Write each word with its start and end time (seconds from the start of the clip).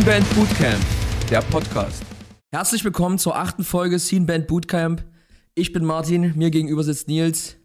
Scene 0.00 0.12
Band 0.12 0.34
Bootcamp, 0.34 0.82
der 1.28 1.42
Podcast. 1.42 2.02
Herzlich 2.52 2.82
willkommen 2.84 3.18
zur 3.18 3.36
achten 3.36 3.64
Folge 3.64 3.98
Scene 3.98 4.24
Band 4.24 4.46
Bootcamp. 4.46 5.04
Ich 5.54 5.74
bin 5.74 5.84
Martin, 5.84 6.32
mir 6.38 6.50
gegenüber 6.50 6.82
sitzt 6.82 7.06
Nils. 7.06 7.56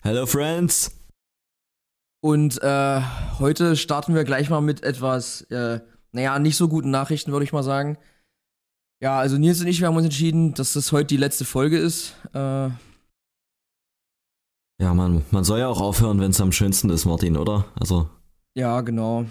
Hello 0.00 0.26
Friends. 0.26 0.98
Und 2.20 2.60
äh, 2.62 3.00
heute 3.38 3.76
starten 3.76 4.16
wir 4.16 4.24
gleich 4.24 4.50
mal 4.50 4.60
mit 4.60 4.82
etwas, 4.82 5.42
äh, 5.52 5.78
naja, 6.10 6.40
nicht 6.40 6.56
so 6.56 6.66
guten 6.66 6.90
Nachrichten, 6.90 7.30
würde 7.30 7.44
ich 7.44 7.52
mal 7.52 7.62
sagen. 7.62 7.96
Ja, 9.00 9.20
also 9.20 9.38
Nils 9.38 9.60
und 9.60 9.68
ich, 9.68 9.78
wir 9.78 9.86
haben 9.86 9.96
uns 9.96 10.06
entschieden, 10.06 10.54
dass 10.54 10.72
das 10.72 10.90
heute 10.90 11.06
die 11.06 11.16
letzte 11.16 11.44
Folge 11.44 11.78
ist. 11.78 12.16
Äh, 12.34 12.70
ja, 14.80 14.94
man, 14.94 15.24
man 15.30 15.44
soll 15.44 15.60
ja 15.60 15.68
auch 15.68 15.80
aufhören, 15.80 16.18
wenn 16.18 16.32
es 16.32 16.40
am 16.40 16.50
schönsten 16.50 16.90
ist, 16.90 17.04
Martin, 17.04 17.36
oder? 17.36 17.66
Also. 17.78 18.10
Ja, 18.56 18.80
genau. 18.80 19.26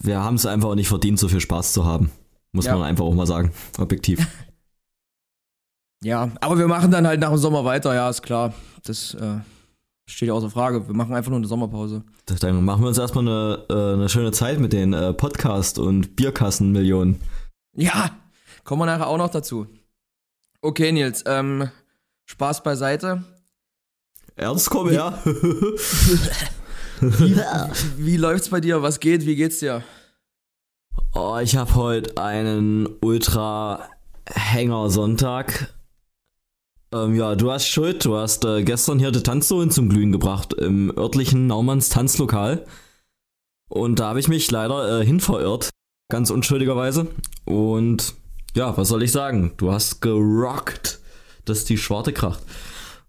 Wir 0.00 0.22
haben 0.22 0.36
es 0.36 0.46
einfach 0.46 0.68
auch 0.68 0.74
nicht 0.74 0.88
verdient, 0.88 1.18
so 1.18 1.28
viel 1.28 1.40
Spaß 1.40 1.72
zu 1.72 1.84
haben. 1.84 2.10
Muss 2.52 2.66
ja. 2.66 2.74
man 2.74 2.84
einfach 2.84 3.04
auch 3.04 3.14
mal 3.14 3.26
sagen. 3.26 3.52
Objektiv. 3.78 4.26
ja, 6.02 6.30
aber 6.40 6.58
wir 6.58 6.68
machen 6.68 6.90
dann 6.90 7.06
halt 7.06 7.20
nach 7.20 7.30
dem 7.30 7.38
Sommer 7.38 7.64
weiter, 7.64 7.94
ja, 7.94 8.08
ist 8.08 8.22
klar. 8.22 8.54
Das 8.84 9.14
äh, 9.14 9.38
steht 10.06 10.28
ja 10.28 10.34
außer 10.34 10.50
Frage. 10.50 10.86
Wir 10.86 10.94
machen 10.94 11.14
einfach 11.14 11.30
nur 11.30 11.38
eine 11.38 11.48
Sommerpause. 11.48 12.04
Dann 12.26 12.64
machen 12.64 12.82
wir 12.82 12.88
uns 12.88 12.98
erstmal 12.98 13.26
eine, 13.26 13.64
äh, 13.68 13.94
eine 13.94 14.08
schöne 14.08 14.30
Zeit 14.30 14.60
mit 14.60 14.72
den 14.72 14.92
äh, 14.92 15.12
Podcast- 15.12 15.78
und 15.78 16.14
Bierkassenmillionen. 16.14 17.20
Ja, 17.76 18.10
kommen 18.64 18.82
wir 18.82 18.86
nachher 18.86 19.08
auch 19.08 19.18
noch 19.18 19.30
dazu. 19.30 19.66
Okay, 20.62 20.92
Nils, 20.92 21.24
ähm, 21.26 21.68
Spaß 22.26 22.62
beiseite. 22.62 23.24
Ernst 24.36 24.70
komm 24.70 24.90
her. 24.90 25.18
wie, 27.00 27.36
wie 27.98 28.16
läuft's 28.16 28.50
bei 28.50 28.60
dir? 28.60 28.82
Was 28.82 29.00
geht? 29.00 29.26
Wie 29.26 29.36
geht's 29.36 29.60
dir? 29.60 29.82
Oh, 31.14 31.38
ich 31.42 31.56
habe 31.56 31.74
heute 31.74 32.18
einen 32.18 32.86
Ultra-Hänger-Sonntag. 33.00 35.72
Ähm, 36.92 37.14
ja, 37.14 37.34
du 37.34 37.50
hast 37.50 37.68
Schuld. 37.68 38.04
Du 38.04 38.16
hast 38.16 38.44
äh, 38.44 38.62
gestern 38.62 38.98
hier 38.98 39.10
die 39.10 39.22
Tanzsohlen 39.22 39.70
zum 39.70 39.88
Glühen 39.88 40.12
gebracht 40.12 40.52
im 40.54 40.92
örtlichen 40.96 41.46
Naumanns 41.46 41.88
Tanzlokal. 41.88 42.66
Und 43.68 44.00
da 44.00 44.08
habe 44.08 44.20
ich 44.20 44.28
mich 44.28 44.50
leider 44.50 45.00
äh, 45.00 45.04
hinverirrt. 45.04 45.70
Ganz 46.10 46.30
unschuldigerweise. 46.30 47.08
Und 47.44 48.14
ja, 48.54 48.76
was 48.76 48.88
soll 48.88 49.02
ich 49.02 49.12
sagen? 49.12 49.52
Du 49.56 49.72
hast 49.72 50.00
gerockt, 50.00 51.00
dass 51.44 51.64
die 51.64 51.76
Schwarte 51.76 52.12
kracht. 52.12 52.42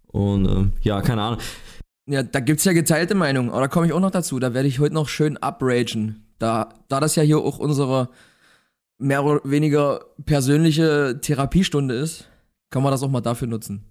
Und 0.08 0.46
ähm, 0.46 0.72
ja, 0.82 1.02
keine 1.02 1.22
Ahnung. 1.22 1.40
Ja, 2.10 2.24
da 2.24 2.40
gibt's 2.40 2.66
ja 2.66 2.74
geteilte 2.74 3.14
Meinungen, 3.14 3.52
aber 3.52 3.62
da 3.62 3.68
komme 3.68 3.86
ich 3.86 3.94
auch 3.94 4.00
noch 4.00 4.10
dazu. 4.10 4.40
Da 4.40 4.56
werde 4.56 4.68
ich 4.68 4.80
heute 4.80 4.96
noch 4.96 5.08
schön 5.08 5.38
upragen. 5.38 6.26
Da, 6.40 6.74
da 6.88 7.00
das 7.00 7.16
ja 7.16 7.22
hier 7.22 7.38
auch 7.38 7.60
unsere 7.60 8.10
mehr 8.98 9.24
oder 9.24 9.42
weniger 9.44 10.06
persönliche 10.26 11.20
Therapiestunde 11.22 11.94
ist, 11.94 12.28
kann 12.72 12.82
man 12.82 12.92
das 12.92 13.04
auch 13.04 13.12
mal 13.12 13.22
dafür 13.22 13.48
nutzen. 13.48 13.86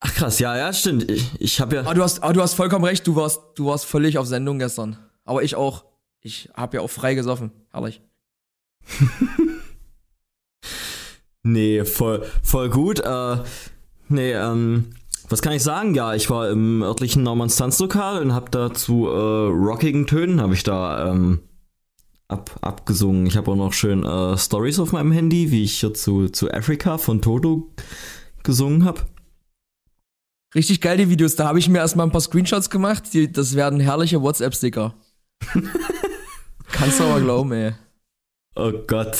Ach 0.00 0.12
krass, 0.14 0.38
ja, 0.38 0.54
ja, 0.54 0.70
stimmt. 0.74 1.10
Ich, 1.10 1.30
ich 1.38 1.60
habe 1.62 1.76
ja. 1.76 1.82
Aber 1.82 1.94
du 1.94 2.02
hast, 2.02 2.22
aber 2.22 2.34
du 2.34 2.42
hast 2.42 2.52
vollkommen 2.52 2.84
recht, 2.84 3.06
du 3.06 3.16
warst, 3.16 3.40
du 3.54 3.66
warst 3.66 3.86
völlig 3.86 4.18
auf 4.18 4.26
Sendung 4.26 4.58
gestern. 4.58 4.98
Aber 5.24 5.42
ich 5.42 5.54
auch. 5.54 5.84
Ich 6.20 6.50
habe 6.54 6.76
ja 6.76 6.82
auch 6.82 6.90
frei 6.90 7.14
gesoffen. 7.14 7.52
Herrlich. 7.72 8.02
nee, 11.42 11.86
voll, 11.86 12.26
voll 12.42 12.68
gut. 12.68 13.00
Äh, 13.00 13.36
nee, 14.08 14.32
ähm, 14.32 14.90
was 15.30 15.42
kann 15.42 15.52
ich 15.52 15.62
sagen? 15.62 15.94
Ja, 15.94 16.14
ich 16.14 16.28
war 16.28 16.50
im 16.50 16.82
örtlichen 16.82 17.22
Normanns 17.22 17.56
Tanzlokal 17.56 18.20
und 18.20 18.34
habe 18.34 18.50
da 18.50 18.74
zu 18.74 19.06
äh, 19.06 19.10
rockigen 19.10 20.06
Tönen 20.06 20.40
habe 20.40 20.54
ich 20.54 20.64
da 20.64 21.10
ähm, 21.10 21.40
ab, 22.26 22.58
abgesungen. 22.62 23.26
Ich 23.26 23.36
habe 23.36 23.50
auch 23.52 23.56
noch 23.56 23.72
schön 23.72 24.04
äh, 24.04 24.36
Stories 24.36 24.80
auf 24.80 24.90
meinem 24.90 25.12
Handy, 25.12 25.52
wie 25.52 25.62
ich 25.62 25.78
hier 25.78 25.94
zu, 25.94 26.28
zu 26.28 26.50
Africa 26.50 26.98
von 26.98 27.22
Toto 27.22 27.72
gesungen 28.42 28.84
habe. 28.84 29.02
Richtig 30.54 30.80
geil, 30.80 30.96
die 30.96 31.08
Videos. 31.08 31.36
Da 31.36 31.46
habe 31.46 31.60
ich 31.60 31.68
mir 31.68 31.78
erstmal 31.78 32.06
ein 32.06 32.12
paar 32.12 32.20
Screenshots 32.20 32.68
gemacht. 32.68 33.04
Die, 33.12 33.30
das 33.30 33.54
werden 33.54 33.78
herrliche 33.78 34.20
WhatsApp-Sticker. 34.20 34.94
Kannst 36.72 36.98
du 36.98 37.04
aber 37.04 37.20
glauben, 37.20 37.52
ey. 37.52 37.74
Oh 38.56 38.72
Gott. 38.72 39.16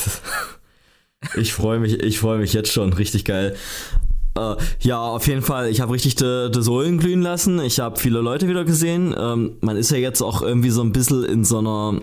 Ich 1.36 1.52
freue 1.52 1.78
mich, 1.78 2.00
ich 2.00 2.18
freue 2.18 2.38
mich 2.38 2.52
jetzt 2.52 2.72
schon. 2.72 2.92
Richtig 2.92 3.24
geil. 3.24 3.56
Äh, 4.36 4.56
ja, 4.80 5.00
auf 5.00 5.26
jeden 5.26 5.42
Fall. 5.42 5.70
Ich 5.70 5.80
habe 5.80 5.92
richtig 5.92 6.14
de 6.16 6.50
Sohlen 6.60 6.98
glühen 6.98 7.22
lassen. 7.22 7.60
Ich 7.60 7.80
habe 7.80 7.98
viele 7.98 8.20
Leute 8.20 8.48
wieder 8.48 8.64
gesehen. 8.64 9.14
Ähm, 9.18 9.56
man 9.60 9.76
ist 9.76 9.90
ja 9.90 9.98
jetzt 9.98 10.22
auch 10.22 10.42
irgendwie 10.42 10.70
so 10.70 10.82
ein 10.82 10.92
bisschen 10.92 11.24
in 11.24 11.44
so 11.44 11.58
einer 11.58 12.00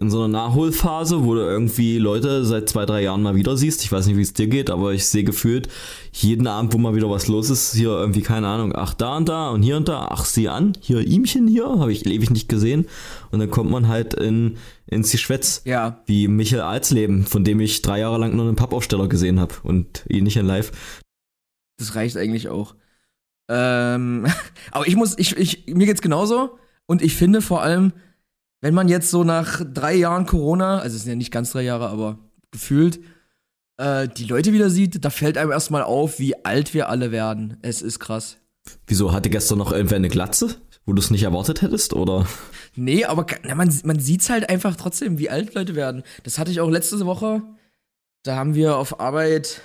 in 0.00 0.08
so 0.08 0.18
einer 0.18 0.28
Nachholphase, 0.28 1.24
wo 1.24 1.34
du 1.34 1.42
irgendwie 1.42 1.98
Leute 1.98 2.44
seit 2.46 2.70
zwei, 2.70 2.86
drei 2.86 3.02
Jahren 3.02 3.22
mal 3.22 3.34
wieder 3.34 3.56
siehst. 3.58 3.84
Ich 3.84 3.92
weiß 3.92 4.06
nicht, 4.06 4.16
wie 4.16 4.22
es 4.22 4.32
dir 4.32 4.46
geht, 4.46 4.70
aber 4.70 4.94
ich 4.94 5.06
sehe 5.06 5.24
gefühlt 5.24 5.68
jeden 6.12 6.46
Abend, 6.46 6.72
wo 6.72 6.78
mal 6.78 6.94
wieder 6.94 7.10
was 7.10 7.28
los 7.28 7.50
ist, 7.50 7.74
hier 7.74 7.90
irgendwie, 7.90 8.22
keine 8.22 8.48
Ahnung, 8.48 8.72
ach 8.74 8.94
da 8.94 9.18
und 9.18 9.28
da 9.28 9.50
und 9.50 9.62
hier 9.62 9.76
und 9.76 9.88
da, 9.88 10.08
ach 10.10 10.24
sieh 10.24 10.48
an, 10.48 10.72
hier 10.80 11.00
ihmchen 11.06 11.46
hier, 11.46 11.66
habe 11.66 11.92
ich 11.92 12.06
ewig 12.06 12.30
nicht 12.30 12.48
gesehen. 12.48 12.86
Und 13.30 13.40
dann 13.40 13.50
kommt 13.50 13.70
man 13.70 13.88
halt 13.88 14.14
in, 14.14 14.56
ins 14.86 15.12
Geschwätz. 15.12 15.60
Ja. 15.66 16.00
Wie 16.06 16.28
Michael 16.28 16.62
Alsleben, 16.62 17.26
von 17.26 17.44
dem 17.44 17.60
ich 17.60 17.82
drei 17.82 18.00
Jahre 18.00 18.16
lang 18.16 18.34
nur 18.34 18.46
einen 18.46 18.56
Pappaufsteller 18.56 19.06
gesehen 19.06 19.38
habe 19.38 19.54
und 19.62 20.04
ihn 20.08 20.24
nicht 20.24 20.38
in 20.38 20.46
live. 20.46 20.72
Das 21.80 21.94
reicht 21.96 22.16
eigentlich 22.16 22.48
auch. 22.48 22.76
Ähm, 23.48 24.26
aber 24.70 24.86
ich 24.86 24.94
muss, 24.94 25.18
ich, 25.18 25.36
ich, 25.36 25.66
mir 25.66 25.86
geht's 25.86 26.02
genauso. 26.02 26.58
Und 26.86 27.02
ich 27.02 27.16
finde 27.16 27.42
vor 27.42 27.62
allem, 27.62 27.92
wenn 28.60 28.74
man 28.74 28.88
jetzt 28.88 29.10
so 29.10 29.24
nach 29.24 29.62
drei 29.64 29.94
Jahren 29.94 30.26
Corona, 30.26 30.78
also 30.78 30.96
es 30.96 31.02
sind 31.02 31.10
ja 31.10 31.16
nicht 31.16 31.32
ganz 31.32 31.52
drei 31.52 31.62
Jahre, 31.62 31.88
aber 31.88 32.18
gefühlt, 32.50 33.00
äh, 33.78 34.08
die 34.08 34.24
Leute 34.24 34.52
wieder 34.52 34.70
sieht, 34.70 35.04
da 35.04 35.10
fällt 35.10 35.38
einem 35.38 35.50
erstmal 35.50 35.82
auf, 35.82 36.18
wie 36.18 36.44
alt 36.44 36.74
wir 36.74 36.88
alle 36.88 37.10
werden. 37.10 37.56
Es 37.62 37.80
ist 37.80 37.98
krass. 37.98 38.36
Wieso, 38.86 39.12
hatte 39.12 39.30
gestern 39.30 39.58
noch 39.58 39.72
irgendwer 39.72 39.96
eine 39.96 40.10
Glatze, 40.10 40.56
wo 40.84 40.92
du 40.92 41.00
es 41.00 41.10
nicht 41.10 41.22
erwartet 41.22 41.62
hättest, 41.62 41.94
oder? 41.94 42.26
Nee, 42.76 43.06
aber 43.06 43.24
na, 43.44 43.54
man, 43.54 43.74
man 43.84 43.98
sieht's 43.98 44.28
halt 44.28 44.50
einfach 44.50 44.76
trotzdem, 44.76 45.18
wie 45.18 45.30
alt 45.30 45.54
Leute 45.54 45.74
werden. 45.74 46.02
Das 46.24 46.38
hatte 46.38 46.50
ich 46.50 46.60
auch 46.60 46.68
letzte 46.68 47.04
Woche. 47.06 47.42
Da 48.22 48.36
haben 48.36 48.54
wir 48.54 48.76
auf 48.76 49.00
Arbeit 49.00 49.62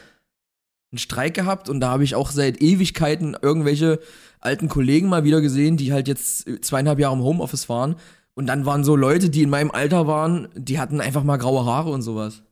einen 0.96 1.00
Streik 1.00 1.34
gehabt 1.34 1.70
und 1.70 1.82
da 1.82 1.90
habe 1.90 2.04
ich 2.04 2.16
auch 2.16 2.32
seit 2.32 2.62
Ewigkeiten 2.62 3.36
irgendwelche 3.42 4.00
alten 4.40 4.70
Kollegen 4.70 5.10
mal 5.10 5.24
wieder 5.24 5.42
gesehen, 5.42 5.76
die 5.76 5.92
halt 5.92 6.08
jetzt 6.08 6.48
zweieinhalb 6.64 7.00
Jahre 7.00 7.16
im 7.16 7.24
Homeoffice 7.24 7.68
waren. 7.68 7.96
Und 8.34 8.48
dann 8.48 8.66
waren 8.66 8.84
so 8.84 8.96
Leute, 8.96 9.30
die 9.30 9.44
in 9.44 9.50
meinem 9.50 9.72
Alter 9.72 10.08
waren, 10.08 10.48
die 10.56 10.80
hatten 10.80 11.02
einfach 11.02 11.24
mal 11.24 11.38
graue 11.38 11.66
Haare 11.66 11.90
und 11.90 12.02
sowas. 12.02 12.44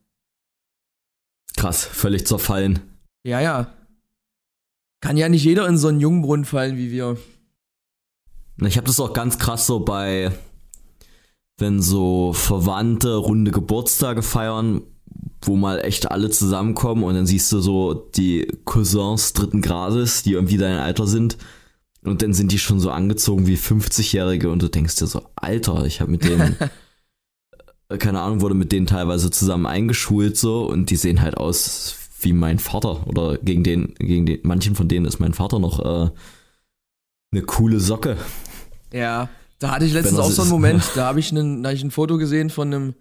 Krass, 1.56 1.84
völlig 1.84 2.26
zerfallen. 2.26 2.80
Ja, 3.22 3.40
ja. 3.40 3.72
Kann 5.00 5.16
ja 5.16 5.28
nicht 5.28 5.44
jeder 5.44 5.66
in 5.68 5.78
so 5.78 5.88
einen 5.88 6.00
Jungbrunnen 6.00 6.44
fallen 6.44 6.76
wie 6.76 6.90
wir. 6.90 7.16
Ich 8.62 8.76
habe 8.76 8.86
das 8.86 9.00
auch 9.00 9.12
ganz 9.12 9.38
krass 9.38 9.66
so 9.66 9.80
bei, 9.80 10.32
wenn 11.58 11.82
so 11.82 12.32
Verwandte 12.32 13.14
runde 13.16 13.50
Geburtstage 13.50 14.22
feiern, 14.22 14.82
wo 15.42 15.56
mal 15.56 15.80
echt 15.80 16.10
alle 16.10 16.30
zusammenkommen 16.30 17.04
und 17.04 17.14
dann 17.14 17.26
siehst 17.26 17.50
du 17.52 17.60
so 17.60 17.94
die 17.94 18.46
Cousins 18.64 19.32
dritten 19.32 19.62
Grades, 19.62 20.22
die 20.22 20.32
irgendwie 20.32 20.56
dein 20.56 20.78
Alter 20.78 21.06
sind. 21.06 21.36
Und 22.02 22.20
dann 22.22 22.34
sind 22.34 22.52
die 22.52 22.58
schon 22.58 22.80
so 22.80 22.90
angezogen 22.90 23.46
wie 23.46 23.56
50-Jährige 23.56 24.50
und 24.50 24.62
du 24.62 24.68
denkst 24.68 24.96
dir 24.96 25.06
so, 25.06 25.22
Alter, 25.36 25.86
ich 25.86 26.00
habe 26.00 26.10
mit 26.10 26.24
denen, 26.24 26.56
äh, 27.88 27.96
keine 27.96 28.20
Ahnung, 28.20 28.42
wurde 28.42 28.54
mit 28.54 28.72
denen 28.72 28.86
teilweise 28.86 29.30
zusammen 29.30 29.66
eingeschult 29.66 30.36
so 30.36 30.66
und 30.66 30.90
die 30.90 30.96
sehen 30.96 31.22
halt 31.22 31.38
aus 31.38 31.96
wie 32.20 32.32
mein 32.32 32.58
Vater 32.58 33.06
oder 33.06 33.38
gegen 33.38 33.64
den, 33.64 33.94
gegen 33.94 34.26
den, 34.26 34.40
manchen 34.42 34.74
von 34.74 34.88
denen 34.88 35.06
ist 35.06 35.18
mein 35.18 35.34
Vater 35.34 35.58
noch 35.58 35.80
äh, 35.80 36.10
eine 37.32 37.42
coole 37.42 37.80
Socke. 37.80 38.16
Ja, 38.92 39.28
da 39.58 39.70
hatte 39.70 39.86
ich 39.86 39.92
letztens 39.92 40.18
auch 40.18 40.30
so 40.30 40.42
einen 40.42 40.50
Moment, 40.50 40.84
da 40.94 41.06
habe 41.06 41.20
ich, 41.20 41.32
hab 41.32 41.72
ich 41.72 41.82
ein 41.82 41.90
Foto 41.90 42.18
gesehen 42.18 42.50
von 42.50 42.72
einem 42.72 42.94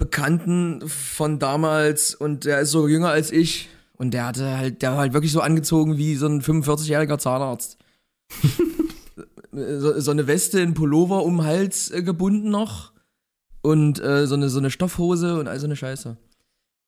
Bekannten 0.00 0.88
von 0.88 1.38
damals 1.38 2.16
und 2.16 2.46
der 2.46 2.60
ist 2.60 2.70
so 2.72 2.88
jünger 2.88 3.10
als 3.10 3.30
ich 3.30 3.68
und 3.96 4.12
der 4.12 4.26
hatte 4.26 4.56
halt, 4.56 4.82
der 4.82 4.92
war 4.92 4.98
halt 4.98 5.12
wirklich 5.12 5.30
so 5.30 5.40
angezogen 5.40 5.98
wie 5.98 6.16
so 6.16 6.26
ein 6.26 6.42
45-jähriger 6.42 7.18
Zahnarzt. 7.18 7.76
so, 9.52 10.00
so, 10.00 10.10
eine 10.10 10.26
Weste 10.26 10.58
in 10.60 10.74
Pullover 10.74 11.22
um 11.22 11.36
den 11.36 11.46
Hals 11.46 11.90
äh, 11.90 12.02
gebunden 12.02 12.50
noch 12.50 12.92
und 13.60 14.02
äh, 14.02 14.26
so, 14.26 14.36
eine, 14.36 14.48
so 14.48 14.58
eine 14.58 14.70
Stoffhose 14.70 15.38
und 15.38 15.48
all 15.48 15.60
so 15.60 15.66
eine 15.66 15.76
Scheiße. 15.76 16.16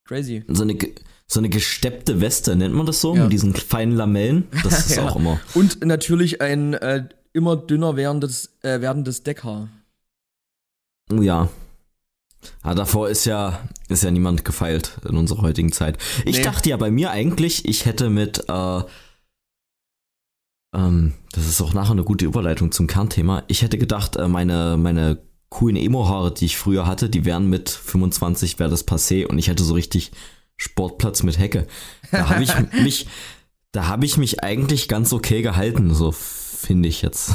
Crazy. 0.05 0.43
So 0.49 0.63
eine, 0.63 0.79
so 1.27 1.41
eine 1.41 1.51
gesteppte 1.51 2.21
Weste, 2.21 2.57
nennt 2.57 2.75
man 2.75 2.87
das 2.87 3.01
so? 3.01 3.15
Ja. 3.15 3.25
Mit 3.25 3.33
diesen 3.33 3.55
feinen 3.55 3.95
Lamellen? 3.95 4.49
Das 4.63 4.87
ist 4.87 4.97
ja. 4.97 5.07
auch 5.07 5.17
immer. 5.17 5.39
Und 5.55 5.85
natürlich 5.85 6.41
ein 6.41 6.75
äh, 6.75 7.09
immer 7.35 7.57
dünner 7.57 7.97
werdendes, 7.97 8.57
äh, 8.63 8.81
werdendes 8.81 9.23
Deckhaar. 9.23 9.69
Oh 11.13 11.21
ja, 11.21 11.51
Ah, 12.63 12.75
davor 12.75 13.09
ist 13.09 13.25
ja, 13.25 13.61
ist 13.89 14.03
ja 14.03 14.11
niemand 14.11 14.45
gefeilt 14.45 14.99
in 15.09 15.17
unserer 15.17 15.43
heutigen 15.43 15.73
Zeit. 15.73 15.99
Ich 16.25 16.39
nee. 16.39 16.43
dachte 16.43 16.71
ja 16.71 16.77
bei 16.77 16.91
mir 16.91 17.11
eigentlich, 17.11 17.65
ich 17.67 17.87
hätte 17.87 18.11
mit, 18.11 18.49
äh, 18.49 18.81
ähm, 20.75 21.15
das 21.33 21.47
ist 21.47 21.61
auch 21.61 21.75
nachher 21.75 21.93
eine 21.93 22.05
gute 22.05 22.25
Überleitung 22.25 22.73
zum 22.73 22.87
Kernthema. 22.87 23.45
Ich 23.49 23.63
hätte 23.63 23.79
gedacht, 23.79 24.17
äh, 24.17 24.29
meine, 24.29 24.77
meine 24.77 25.19
coolen 25.49 25.77
Emo-Haare, 25.77 26.33
die 26.33 26.47
ich 26.47 26.57
früher 26.57 26.87
hatte, 26.87 27.11
die 27.11 27.25
wären 27.25 27.49
mit 27.49 27.69
25 27.69 28.59
wäre 28.59 28.71
das 28.71 28.87
passé 28.87 29.27
und 29.27 29.39
ich 29.39 29.49
hätte 29.49 29.65
so 29.65 29.75
richtig 29.75 30.13
Sportplatz 30.57 31.23
mit 31.23 31.39
Hecke. 31.39 31.67
Da 32.11 32.29
habe 32.29 32.43
ich 32.43 32.53
mich, 32.83 33.07
da 33.71 33.87
habe 33.87 34.07
ich 34.07 34.17
mich 34.17 34.43
eigentlich 34.43 34.89
ganz 34.89 35.13
okay 35.13 35.43
gehalten, 35.43 35.95
so 35.95 36.13
finde 36.13 36.89
ich 36.89 37.03
jetzt. 37.03 37.35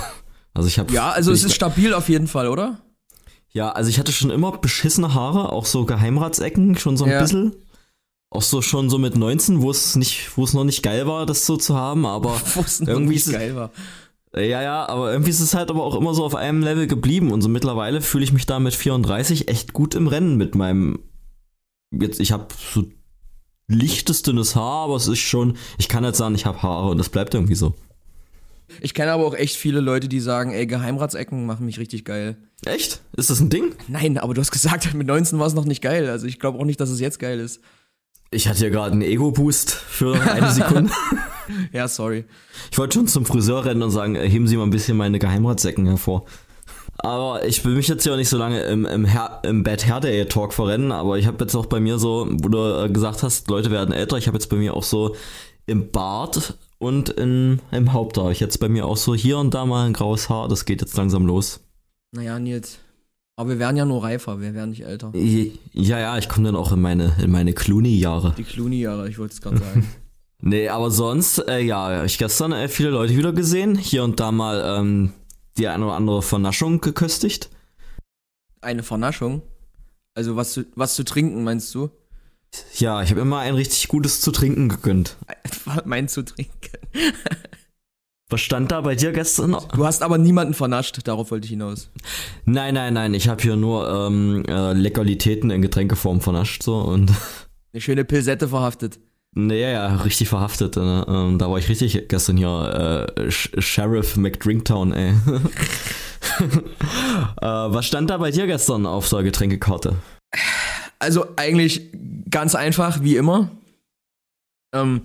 Also 0.54 0.68
ich 0.68 0.80
habe 0.80 0.92
Ja, 0.92 1.12
also 1.12 1.32
es 1.32 1.44
ist 1.44 1.54
stabil 1.54 1.94
auf 1.94 2.10
jeden 2.10 2.28
Fall, 2.28 2.48
oder? 2.48 2.82
Ja, 3.58 3.72
also 3.72 3.90
ich 3.90 3.98
hatte 4.00 4.12
schon 4.12 4.30
immer 4.30 4.52
beschissene 4.58 5.14
Haare, 5.14 5.52
auch 5.52 5.66
so 5.66 5.86
Geheimratsecken, 5.86 6.78
schon 6.78 6.96
so 6.98 7.06
ein 7.06 7.12
Ja. 7.12 7.22
bisschen. 7.22 7.56
Auch 8.30 8.42
so 8.42 8.62
schon 8.62 8.90
so 8.90 8.98
mit 8.98 9.16
19, 9.16 9.62
wo 9.62 9.72
es 9.72 9.96
nicht, 9.96 10.38
wo 10.38 10.44
es 10.44 10.54
noch 10.54 10.64
nicht 10.64 10.84
geil 10.84 11.08
war, 11.08 11.26
das 11.26 11.46
so 11.46 11.58
zu 11.58 11.76
haben, 11.76 12.06
aber 12.06 12.40
irgendwie 12.86 13.16
ist 13.16 13.28
es- 13.28 13.34
geil 13.34 13.56
war. 13.56 13.72
ja, 14.36 14.62
ja, 14.62 14.88
aber 14.88 15.12
irgendwie 15.12 15.32
ist 15.32 15.40
es 15.40 15.54
halt 15.56 15.70
aber 15.72 15.84
auch 15.84 15.96
immer 15.96 16.14
so 16.14 16.24
auf 16.26 16.36
einem 16.36 16.62
Level 16.62 16.88
geblieben 16.88 17.32
und 17.32 17.42
so 17.42 17.50
mittlerweile 17.50 18.02
fühle 18.02 18.24
ich 18.26 18.34
mich 18.34 18.46
da 18.46 18.60
mit 18.60 18.76
34 18.76 19.48
echt 19.48 19.74
gut 19.74 19.96
im 19.96 20.08
Rennen 20.08 20.36
mit 20.38 20.56
meinem 20.56 21.00
jetzt 21.92 22.20
ich 22.20 22.32
habe 22.34 22.48
so 22.74 22.84
lichtes 23.70 24.22
dünnes 24.24 24.56
Haar, 24.56 24.84
aber 24.86 24.96
es 24.98 25.08
ist 25.08 25.20
schon, 25.20 25.58
ich 25.78 25.88
kann 25.90 26.04
jetzt 26.04 26.18
sagen, 26.18 26.36
ich 26.36 26.46
habe 26.46 26.62
Haare 26.62 26.90
und 26.90 26.98
das 26.98 27.10
bleibt 27.10 27.34
irgendwie 27.34 27.56
so. 27.56 27.74
Ich 28.82 28.94
kenne 28.94 29.12
aber 29.12 29.26
auch 29.26 29.34
echt 29.34 29.56
viele 29.56 29.80
Leute, 29.80 30.08
die 30.08 30.20
sagen, 30.20 30.52
ey, 30.52 30.68
Geheimratsecken 30.68 31.46
machen 31.46 31.66
mich 31.66 31.80
richtig 31.80 32.06
geil. 32.06 32.38
Echt? 32.66 33.02
Ist 33.16 33.30
das 33.30 33.40
ein 33.40 33.50
Ding? 33.50 33.76
Nein, 33.88 34.18
aber 34.18 34.34
du 34.34 34.42
hast 34.42 34.52
gesagt, 34.52 34.94
mit 34.94 35.08
19 35.08 35.40
war 35.40 35.48
es 35.48 35.54
noch 35.54 35.66
nicht 35.66 35.82
geil. 35.82 36.10
Also 36.10 36.28
ich 36.28 36.40
glaube 36.40 36.60
auch 36.60 36.66
nicht, 36.66 36.80
dass 36.80 36.90
es 36.90 37.00
jetzt 37.00 37.20
geil 37.20 37.40
ist. 37.40 37.62
Ich 38.30 38.48
hatte 38.48 38.66
ja 38.66 38.70
gerade 38.70 38.92
einen 38.92 39.04
Ego-Boost 39.04 39.72
für 39.72 40.20
eine 40.22 40.52
Sekunde. 40.52 40.92
Ja, 41.72 41.88
sorry. 41.88 42.26
Ich 42.72 42.78
wollte 42.78 42.96
schon 42.96 43.08
zum 43.08 43.26
Friseur 43.26 43.66
rennen 43.66 43.82
und 43.82 43.92
sagen, 43.92 44.16
äh, 44.16 44.30
heben 44.30 44.48
Sie 44.48 44.58
mal 44.58 44.64
ein 44.64 44.70
bisschen 44.70 44.98
meine 44.98 45.20
Geheimratsecken 45.20 45.86
hervor. 45.86 46.26
Aber 46.98 47.46
ich 47.46 47.64
will 47.64 47.76
mich 47.76 47.88
jetzt 47.88 48.06
ja 48.06 48.14
auch 48.14 48.18
nicht 48.18 48.30
so 48.30 48.38
lange 48.38 48.62
im, 48.64 48.86
im, 48.86 49.06
Her 49.06 49.42
im 49.44 49.64
Bad 49.64 49.86
Hair 49.86 50.00
Day 50.00 50.26
Talk 50.26 50.54
verrennen, 50.54 50.92
aber 50.92 51.18
ich 51.20 51.28
habe 51.28 51.38
jetzt 51.44 51.56
auch 51.56 51.68
bei 51.68 51.80
mir 51.80 52.00
so, 52.00 52.28
wo 52.30 52.50
du 52.50 52.86
äh, 52.86 52.90
gesagt 52.90 53.22
hast, 53.22 53.50
Leute 53.50 53.70
werden 53.70 53.94
älter, 53.94 54.18
ich 54.18 54.28
habe 54.28 54.36
jetzt 54.36 54.50
bei 54.50 54.58
mir 54.58 54.74
auch 54.74 54.84
so 54.84 55.16
im 55.68 55.92
Bart 55.92 56.58
und 56.80 57.10
in, 57.10 57.62
im 57.72 57.94
Haupthaar, 57.94 58.32
ich 58.32 58.40
jetzt 58.40 58.60
bei 58.60 58.70
mir 58.70 58.86
auch 58.86 58.98
so 58.98 59.16
hier 59.16 59.38
und 59.38 59.54
da 59.54 59.66
mal 59.66 59.86
ein 59.86 59.94
graues 59.94 60.30
Haar, 60.30 60.48
das 60.48 60.66
geht 60.66 60.82
jetzt 60.82 60.96
langsam 60.98 61.26
los. 61.26 61.60
Naja, 62.12 62.40
Nils. 62.40 62.80
Aber 63.36 63.50
wir 63.52 63.60
werden 63.60 63.78
ja 63.78 63.86
nur 63.86 64.04
reifer, 64.04 64.42
wir 64.42 64.54
werden 64.54 64.72
nicht 64.72 64.84
älter. 64.84 65.12
Ja, 65.14 66.00
ja, 66.00 66.18
ich 66.18 66.28
komme 66.28 66.48
dann 66.48 66.56
auch 66.56 66.72
in 66.72 66.82
meine, 66.82 67.16
in 67.22 67.32
meine 67.32 67.54
Clooney-Jahre. 67.54 68.34
Die 68.38 68.44
Clooney-Jahre, 68.44 69.10
ich 69.10 69.20
wollte 69.20 69.34
es 69.34 69.42
gerade 69.42 69.58
sagen. 69.58 69.88
Nee, 70.40 70.70
aber 70.70 70.92
sonst, 70.92 71.40
äh, 71.48 71.62
ja, 71.62 72.04
ich 72.04 72.20
gestern 72.20 72.52
äh, 72.52 72.68
viele 72.68 72.92
Leute 72.92 73.18
wieder 73.18 73.34
gesehen, 73.34 73.76
hier 73.76 74.04
und 74.04 74.20
da 74.20 74.32
mal 74.32 74.78
ähm, 74.78 75.14
die 75.58 75.68
eine 75.68 75.86
oder 75.86 75.96
andere 75.96 76.22
Vernaschung 76.22 76.80
geköstigt. 76.80 77.50
Eine 78.62 78.84
Vernaschung. 78.84 79.42
Also 80.14 80.36
was 80.36 80.54
zu, 80.54 80.66
was 80.76 80.94
zu 80.94 81.04
trinken, 81.04 81.44
meinst 81.44 81.74
du? 81.74 81.90
Ja, 82.76 83.02
ich 83.02 83.10
habe 83.12 83.22
immer 83.22 83.40
ein 83.40 83.56
richtig 83.56 83.88
gutes 83.88 84.22
zu 84.22 84.32
trinken 84.32 84.70
gegönnt. 84.70 85.18
Mein 85.86 86.08
zu 86.08 86.24
trinken. 86.24 86.52
Was 88.30 88.42
stand 88.42 88.72
da 88.72 88.82
bei 88.82 88.96
dir 88.96 89.14
gestern? 89.14 89.56
Du 89.74 89.86
hast 89.86 90.04
aber 90.04 90.18
niemanden 90.18 90.54
vernascht, 90.54 91.00
darauf 91.06 91.32
wollte 91.32 91.46
ich 91.46 91.52
hinaus. 91.52 91.90
Nein, 92.46 92.74
nein, 92.74 92.94
nein, 92.94 93.14
ich 93.14 93.30
habe 93.30 93.42
hier 93.42 93.56
nur 93.56 93.90
ähm, 93.90 94.44
äh, 94.48 94.74
Legalitäten 94.74 95.50
in 95.50 95.62
Getränkeform 95.62 96.20
vernascht 96.20 96.62
so 96.64 96.76
und 96.78 97.12
Eine 97.74 97.82
schöne 97.82 98.04
Pilsette 98.06 98.50
verhaftet. 98.50 99.00
nee, 99.34 99.62
ja, 99.62 99.70
ja, 99.70 99.96
richtig 99.98 100.28
verhaftet. 100.30 100.76
Ne? 100.76 101.06
Ähm, 101.08 101.38
da 101.40 101.50
war 101.50 101.58
ich 101.58 101.70
richtig 101.70 102.10
gestern 102.10 102.36
hier 102.38 103.08
äh, 103.18 103.32
Sh 103.32 103.52
Sheriff 103.60 104.18
McDrinktown, 104.18 104.92
ey. 104.94 105.10
äh, 107.42 107.46
was 107.46 107.86
stand 107.86 108.10
da 108.10 108.18
bei 108.18 108.32
dir 108.32 108.48
gestern 108.48 108.86
auf 108.86 109.08
der 109.10 109.24
Getränkekarte? 109.24 109.96
Also 111.00 111.28
eigentlich 111.36 111.92
ganz 112.30 112.56
einfach, 112.56 113.02
wie 113.02 113.18
immer. 113.18 113.52
Ähm, 114.74 115.04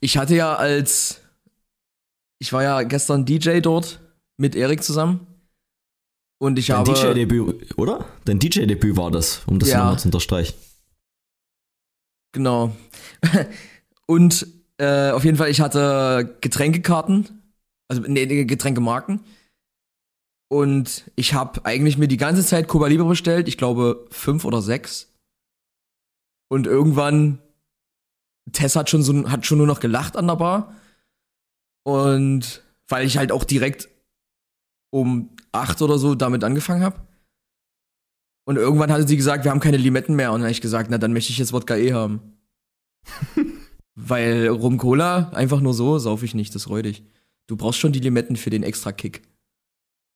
ich 0.00 0.16
hatte 0.18 0.34
ja 0.34 0.54
als. 0.54 1.20
Ich 2.40 2.52
war 2.52 2.62
ja 2.62 2.82
gestern 2.82 3.24
DJ 3.24 3.60
dort 3.60 4.00
mit 4.36 4.54
Erik 4.54 4.82
zusammen. 4.82 5.26
Und 6.40 6.58
ich 6.58 6.68
Dein 6.68 6.76
habe. 6.78 6.92
DJ-Debüt, 6.92 7.76
oder? 7.78 8.06
Dein 8.24 8.38
DJ-Debüt 8.38 8.96
war 8.96 9.10
das, 9.10 9.42
um 9.46 9.58
das 9.58 9.70
Ja. 9.70 9.78
nochmal 9.78 9.98
zu 9.98 10.08
unterstreichen. 10.08 10.54
Genau. 12.32 12.76
Und 14.06 14.46
äh, 14.78 15.10
auf 15.10 15.24
jeden 15.24 15.36
Fall, 15.36 15.50
ich 15.50 15.60
hatte 15.60 16.36
Getränkekarten. 16.40 17.42
Also, 17.88 18.02
nee, 18.02 18.44
Getränkemarken. 18.44 19.24
Und 20.50 21.10
ich 21.16 21.34
habe 21.34 21.64
eigentlich 21.64 21.98
mir 21.98 22.08
die 22.08 22.16
ganze 22.16 22.44
Zeit 22.44 22.68
Cuba 22.68 22.86
Libre 22.86 23.08
bestellt. 23.08 23.48
Ich 23.48 23.58
glaube, 23.58 24.06
fünf 24.10 24.44
oder 24.44 24.62
sechs. 24.62 25.12
Und 26.48 26.66
irgendwann, 26.66 27.40
Tess 28.52 28.76
hat 28.76 28.90
schon, 28.90 29.02
so, 29.02 29.30
hat 29.30 29.46
schon 29.46 29.58
nur 29.58 29.66
noch 29.66 29.80
gelacht 29.80 30.16
an 30.16 30.26
der 30.26 30.36
Bar. 30.36 30.74
Und 31.84 32.62
weil 32.88 33.06
ich 33.06 33.18
halt 33.18 33.32
auch 33.32 33.44
direkt 33.44 33.88
um 34.90 35.30
acht 35.52 35.82
oder 35.82 35.98
so 35.98 36.14
damit 36.14 36.44
angefangen 36.44 36.82
habe. 36.82 37.00
Und 38.46 38.56
irgendwann 38.56 38.90
hatte 38.90 39.06
sie 39.06 39.16
gesagt, 39.16 39.44
wir 39.44 39.50
haben 39.50 39.60
keine 39.60 39.76
Limetten 39.76 40.16
mehr. 40.16 40.32
Und 40.32 40.40
dann 40.40 40.44
habe 40.44 40.52
ich 40.52 40.62
gesagt, 40.62 40.90
na, 40.90 40.96
dann 40.96 41.12
möchte 41.12 41.32
ich 41.32 41.38
jetzt 41.38 41.52
Wodka 41.52 41.76
E 41.76 41.92
haben. 41.92 42.38
Weil 43.94 44.48
Rum 44.48 44.78
Cola, 44.78 45.30
einfach 45.30 45.60
nur 45.60 45.74
so, 45.74 45.98
sauf 45.98 46.22
ich 46.22 46.34
nicht, 46.34 46.54
das 46.54 46.62
ist 46.62 46.70
räudig. 46.70 47.04
Du 47.46 47.56
brauchst 47.56 47.78
schon 47.78 47.92
die 47.92 48.00
Limetten 48.00 48.36
für 48.36 48.50
den 48.50 48.62
extra 48.62 48.92
Kick. 48.92 49.22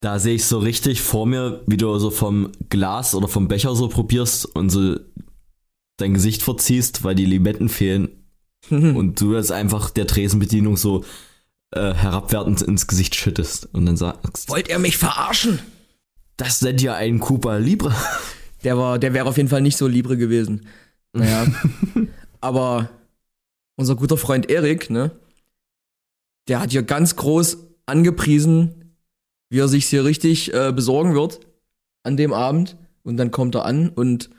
Da 0.01 0.19
sehe 0.19 0.35
ich 0.35 0.47
so 0.47 0.59
richtig 0.59 1.03
vor 1.03 1.27
mir, 1.27 1.63
wie 1.67 1.77
du 1.77 1.99
so 1.99 2.11
vom 2.11 2.53
Glas 2.69 3.15
oder 3.15 3.29
vom 3.29 3.49
Becher 3.49 3.75
so 3.75 3.89
probierst 3.89 4.47
und 4.47 4.71
so 4.71 4.97
dein 5.97 6.15
Gesicht 6.15 6.43
verziehst, 6.43 7.05
weil 7.05 7.15
die 7.15 7.27
Limetten 7.27 7.69
fehlen 7.69 8.09
und 8.71 9.21
du 9.21 9.33
das 9.33 9.51
einfach 9.51 9.91
der 9.91 10.07
Tresenbedienung 10.07 10.77
so 10.77 11.05
äh, 11.73 11.95
herabwertend 11.95 12.63
ins 12.63 12.87
Gesicht 12.87 13.15
schüttest 13.15 13.69
und 13.73 13.87
dann 13.87 13.97
sagst, 13.97 14.49
Wollt 14.49 14.69
ihr 14.69 14.79
mich 14.79 14.97
verarschen? 14.97 15.59
das 16.37 16.59
sind 16.59 16.81
ja 16.83 16.95
ein 16.95 17.21
Cuba 17.21 17.57
Libre. 17.57 17.95
Der 18.65 18.79
war, 18.79 18.99
der 18.99 19.15
wäre 19.15 19.29
auf 19.29 19.37
jeden 19.37 19.49
Fall 19.49 19.61
nicht 19.61 19.77
so 19.77 19.87
libre 19.87 20.17
gewesen. 20.17 20.67
Naja. 21.13 21.47
aber 22.41 22.91
unser 23.77 23.97
guter 23.97 24.17
Freund 24.17 24.51
Erik, 24.51 24.91
ne? 24.91 25.11
Der 26.49 26.61
hat 26.61 26.73
hier 26.73 26.83
ganz 26.83 27.17
groß 27.17 27.59
angepriesen, 27.87 28.97
wie 29.51 29.59
er 29.61 29.69
sich 29.69 29.87
hier 29.87 30.05
richtig 30.05 30.53
äh, 30.53 30.73
besorgen 30.73 31.15
wird 31.15 31.41
an 32.03 32.17
dem 32.17 32.33
Abend. 32.33 32.77
Und 33.03 33.17
dann 33.17 33.31
kommt 33.31 33.55
er 33.55 33.65
an 33.65 33.89
und 33.89 34.31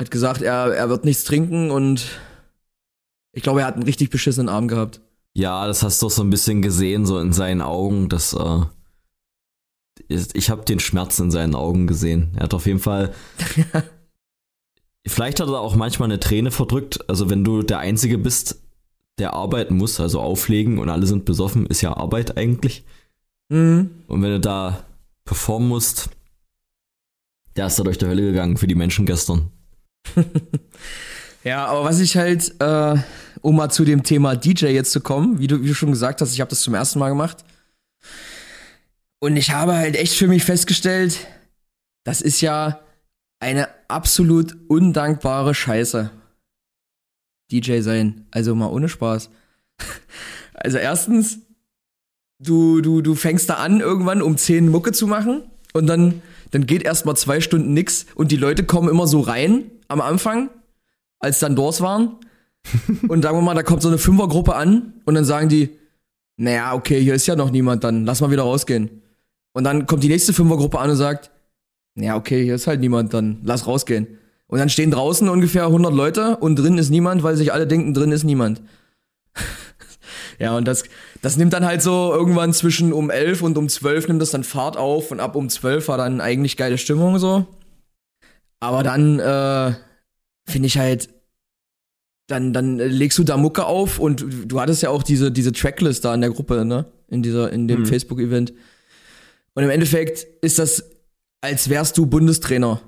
hat 0.00 0.10
gesagt, 0.10 0.42
er, 0.42 0.74
er 0.74 0.88
wird 0.88 1.04
nichts 1.04 1.24
trinken 1.24 1.70
und 1.70 2.06
ich 3.32 3.42
glaube, 3.42 3.60
er 3.60 3.66
hat 3.66 3.74
einen 3.74 3.84
richtig 3.84 4.10
beschissenen 4.10 4.48
Abend 4.48 4.70
gehabt. 4.70 5.00
Ja, 5.34 5.66
das 5.66 5.82
hast 5.82 6.00
du 6.02 6.08
so 6.08 6.22
ein 6.22 6.30
bisschen 6.30 6.62
gesehen, 6.62 7.06
so 7.06 7.18
in 7.18 7.32
seinen 7.32 7.60
Augen, 7.60 8.08
dass 8.08 8.34
äh, 8.34 8.60
ich 10.08 10.50
habe 10.50 10.64
den 10.64 10.80
Schmerz 10.80 11.18
in 11.18 11.30
seinen 11.30 11.54
Augen 11.54 11.86
gesehen. 11.86 12.32
Er 12.36 12.44
hat 12.44 12.54
auf 12.54 12.66
jeden 12.66 12.80
Fall 12.80 13.14
Vielleicht 15.06 15.40
hat 15.40 15.48
er 15.48 15.60
auch 15.60 15.76
manchmal 15.76 16.08
eine 16.08 16.20
Träne 16.20 16.50
verdrückt. 16.50 17.08
Also 17.08 17.28
wenn 17.28 17.44
du 17.44 17.62
der 17.62 17.78
Einzige 17.78 18.16
bist, 18.16 18.62
der 19.18 19.34
arbeiten 19.34 19.76
muss, 19.76 20.00
also 20.00 20.20
auflegen 20.20 20.78
und 20.78 20.88
alle 20.88 21.06
sind 21.06 21.24
besoffen, 21.24 21.66
ist 21.66 21.82
ja 21.82 21.96
Arbeit 21.96 22.36
eigentlich. 22.38 22.84
Mhm. 23.50 23.90
Und 24.06 24.22
wenn 24.22 24.30
du 24.30 24.40
da 24.40 24.84
performen 25.24 25.68
musst, 25.68 26.08
der 27.56 27.66
ist 27.66 27.78
da 27.78 27.84
durch 27.84 27.98
die 27.98 28.06
Hölle 28.06 28.22
gegangen 28.22 28.56
für 28.56 28.66
die 28.66 28.74
Menschen 28.74 29.04
gestern. 29.06 29.50
Ja, 31.44 31.66
aber 31.66 31.84
was 31.84 32.00
ich 32.00 32.16
halt, 32.16 32.58
äh, 32.58 32.96
um 33.42 33.56
mal 33.56 33.68
zu 33.68 33.84
dem 33.84 34.02
Thema 34.02 34.34
DJ 34.34 34.68
jetzt 34.68 34.92
zu 34.92 35.02
kommen, 35.02 35.38
wie 35.38 35.46
du, 35.46 35.62
wie 35.62 35.68
du 35.68 35.74
schon 35.74 35.90
gesagt 35.90 36.22
hast, 36.22 36.32
ich 36.32 36.40
habe 36.40 36.48
das 36.48 36.62
zum 36.62 36.72
ersten 36.72 36.98
Mal 36.98 37.10
gemacht. 37.10 37.44
Und 39.20 39.36
ich 39.36 39.50
habe 39.50 39.74
halt 39.74 39.94
echt 39.94 40.14
für 40.14 40.26
mich 40.26 40.42
festgestellt, 40.42 41.26
das 42.04 42.22
ist 42.22 42.40
ja 42.40 42.80
eine 43.40 43.68
absolut 43.88 44.56
undankbare 44.68 45.54
Scheiße. 45.54 46.10
DJ 47.52 47.80
sein. 47.80 48.26
Also 48.30 48.54
mal 48.54 48.68
ohne 48.68 48.88
Spaß. 48.88 49.30
Also 50.56 50.78
erstens, 50.78 51.40
du, 52.38 52.80
du, 52.80 53.02
du 53.02 53.16
fängst 53.16 53.50
da 53.50 53.54
an, 53.54 53.80
irgendwann 53.80 54.22
um 54.22 54.38
10 54.38 54.68
Mucke 54.68 54.92
zu 54.92 55.08
machen 55.08 55.42
und 55.72 55.88
dann, 55.88 56.22
dann 56.52 56.64
geht 56.64 56.84
erst 56.84 57.04
mal 57.04 57.16
zwei 57.16 57.40
Stunden 57.40 57.74
nix 57.74 58.06
und 58.14 58.30
die 58.30 58.36
Leute 58.36 58.62
kommen 58.62 58.88
immer 58.88 59.08
so 59.08 59.20
rein 59.20 59.64
am 59.88 60.00
Anfang, 60.00 60.50
als 61.18 61.38
dann 61.38 61.56
Doors 61.56 61.80
waren. 61.80 62.16
und 63.08 63.22
sagen 63.22 63.36
wir 63.36 63.42
mal, 63.42 63.54
da 63.54 63.62
kommt 63.62 63.82
so 63.82 63.88
eine 63.88 63.98
Fünfergruppe 63.98 64.54
an 64.54 64.94
und 65.04 65.14
dann 65.14 65.24
sagen 65.24 65.48
die, 65.48 65.70
naja, 66.36 66.74
okay, 66.74 67.00
hier 67.00 67.14
ist 67.14 67.26
ja 67.26 67.36
noch 67.36 67.50
niemand, 67.50 67.84
dann 67.84 68.04
lass 68.04 68.20
mal 68.20 68.30
wieder 68.30 68.42
rausgehen. 68.42 69.02
Und 69.52 69.64
dann 69.64 69.86
kommt 69.86 70.02
die 70.02 70.08
nächste 70.08 70.32
Fünfergruppe 70.32 70.78
an 70.78 70.90
und 70.90 70.96
sagt, 70.96 71.30
naja, 71.94 72.16
okay, 72.16 72.42
hier 72.42 72.56
ist 72.56 72.66
halt 72.66 72.80
niemand, 72.80 73.14
dann 73.14 73.40
lass 73.44 73.66
rausgehen. 73.66 74.18
Und 74.46 74.58
dann 74.58 74.68
stehen 74.68 74.90
draußen 74.90 75.28
ungefähr 75.28 75.66
100 75.66 75.92
Leute 75.92 76.36
und 76.36 76.56
drin 76.56 76.78
ist 76.78 76.90
niemand, 76.90 77.22
weil 77.22 77.36
sich 77.36 77.52
alle 77.52 77.66
denken, 77.66 77.94
drin 77.94 78.12
ist 78.12 78.24
niemand. 78.24 78.62
Ja, 80.40 80.56
und 80.56 80.66
das, 80.66 80.82
das 81.22 81.36
nimmt 81.36 81.52
dann 81.52 81.64
halt 81.64 81.80
so 81.80 82.12
irgendwann 82.12 82.52
zwischen 82.52 82.92
um 82.92 83.08
11 83.08 83.42
und 83.42 83.56
um 83.56 83.68
12 83.68 84.08
nimmt 84.08 84.20
das 84.20 84.32
dann 84.32 84.42
Fahrt 84.42 84.76
auf 84.76 85.12
und 85.12 85.20
ab 85.20 85.36
um 85.36 85.48
12 85.48 85.86
war 85.86 85.96
dann 85.96 86.20
eigentlich 86.20 86.56
geile 86.56 86.76
Stimmung 86.76 87.20
so. 87.20 87.46
Aber 88.64 88.82
dann 88.82 89.18
äh, 89.18 89.74
finde 90.46 90.66
ich 90.66 90.78
halt, 90.78 91.08
dann, 92.26 92.52
dann 92.54 92.78
legst 92.78 93.18
du 93.18 93.24
da 93.24 93.36
Mucke 93.36 93.66
auf 93.66 93.98
und 93.98 94.24
du 94.46 94.60
hattest 94.60 94.82
ja 94.82 94.88
auch 94.90 95.02
diese, 95.02 95.30
diese 95.30 95.52
Tracklist 95.52 96.04
da 96.04 96.14
in 96.14 96.22
der 96.22 96.30
Gruppe, 96.30 96.64
ne? 96.64 96.86
In 97.08 97.22
dieser, 97.22 97.52
in 97.52 97.68
dem 97.68 97.80
Mhm. 97.80 97.86
Facebook-Event. 97.86 98.54
Und 99.54 99.62
im 99.62 99.70
Endeffekt 99.70 100.26
ist 100.42 100.58
das, 100.58 100.84
als 101.42 101.68
wärst 101.68 101.98
du 101.98 102.06
Bundestrainer. 102.06 102.80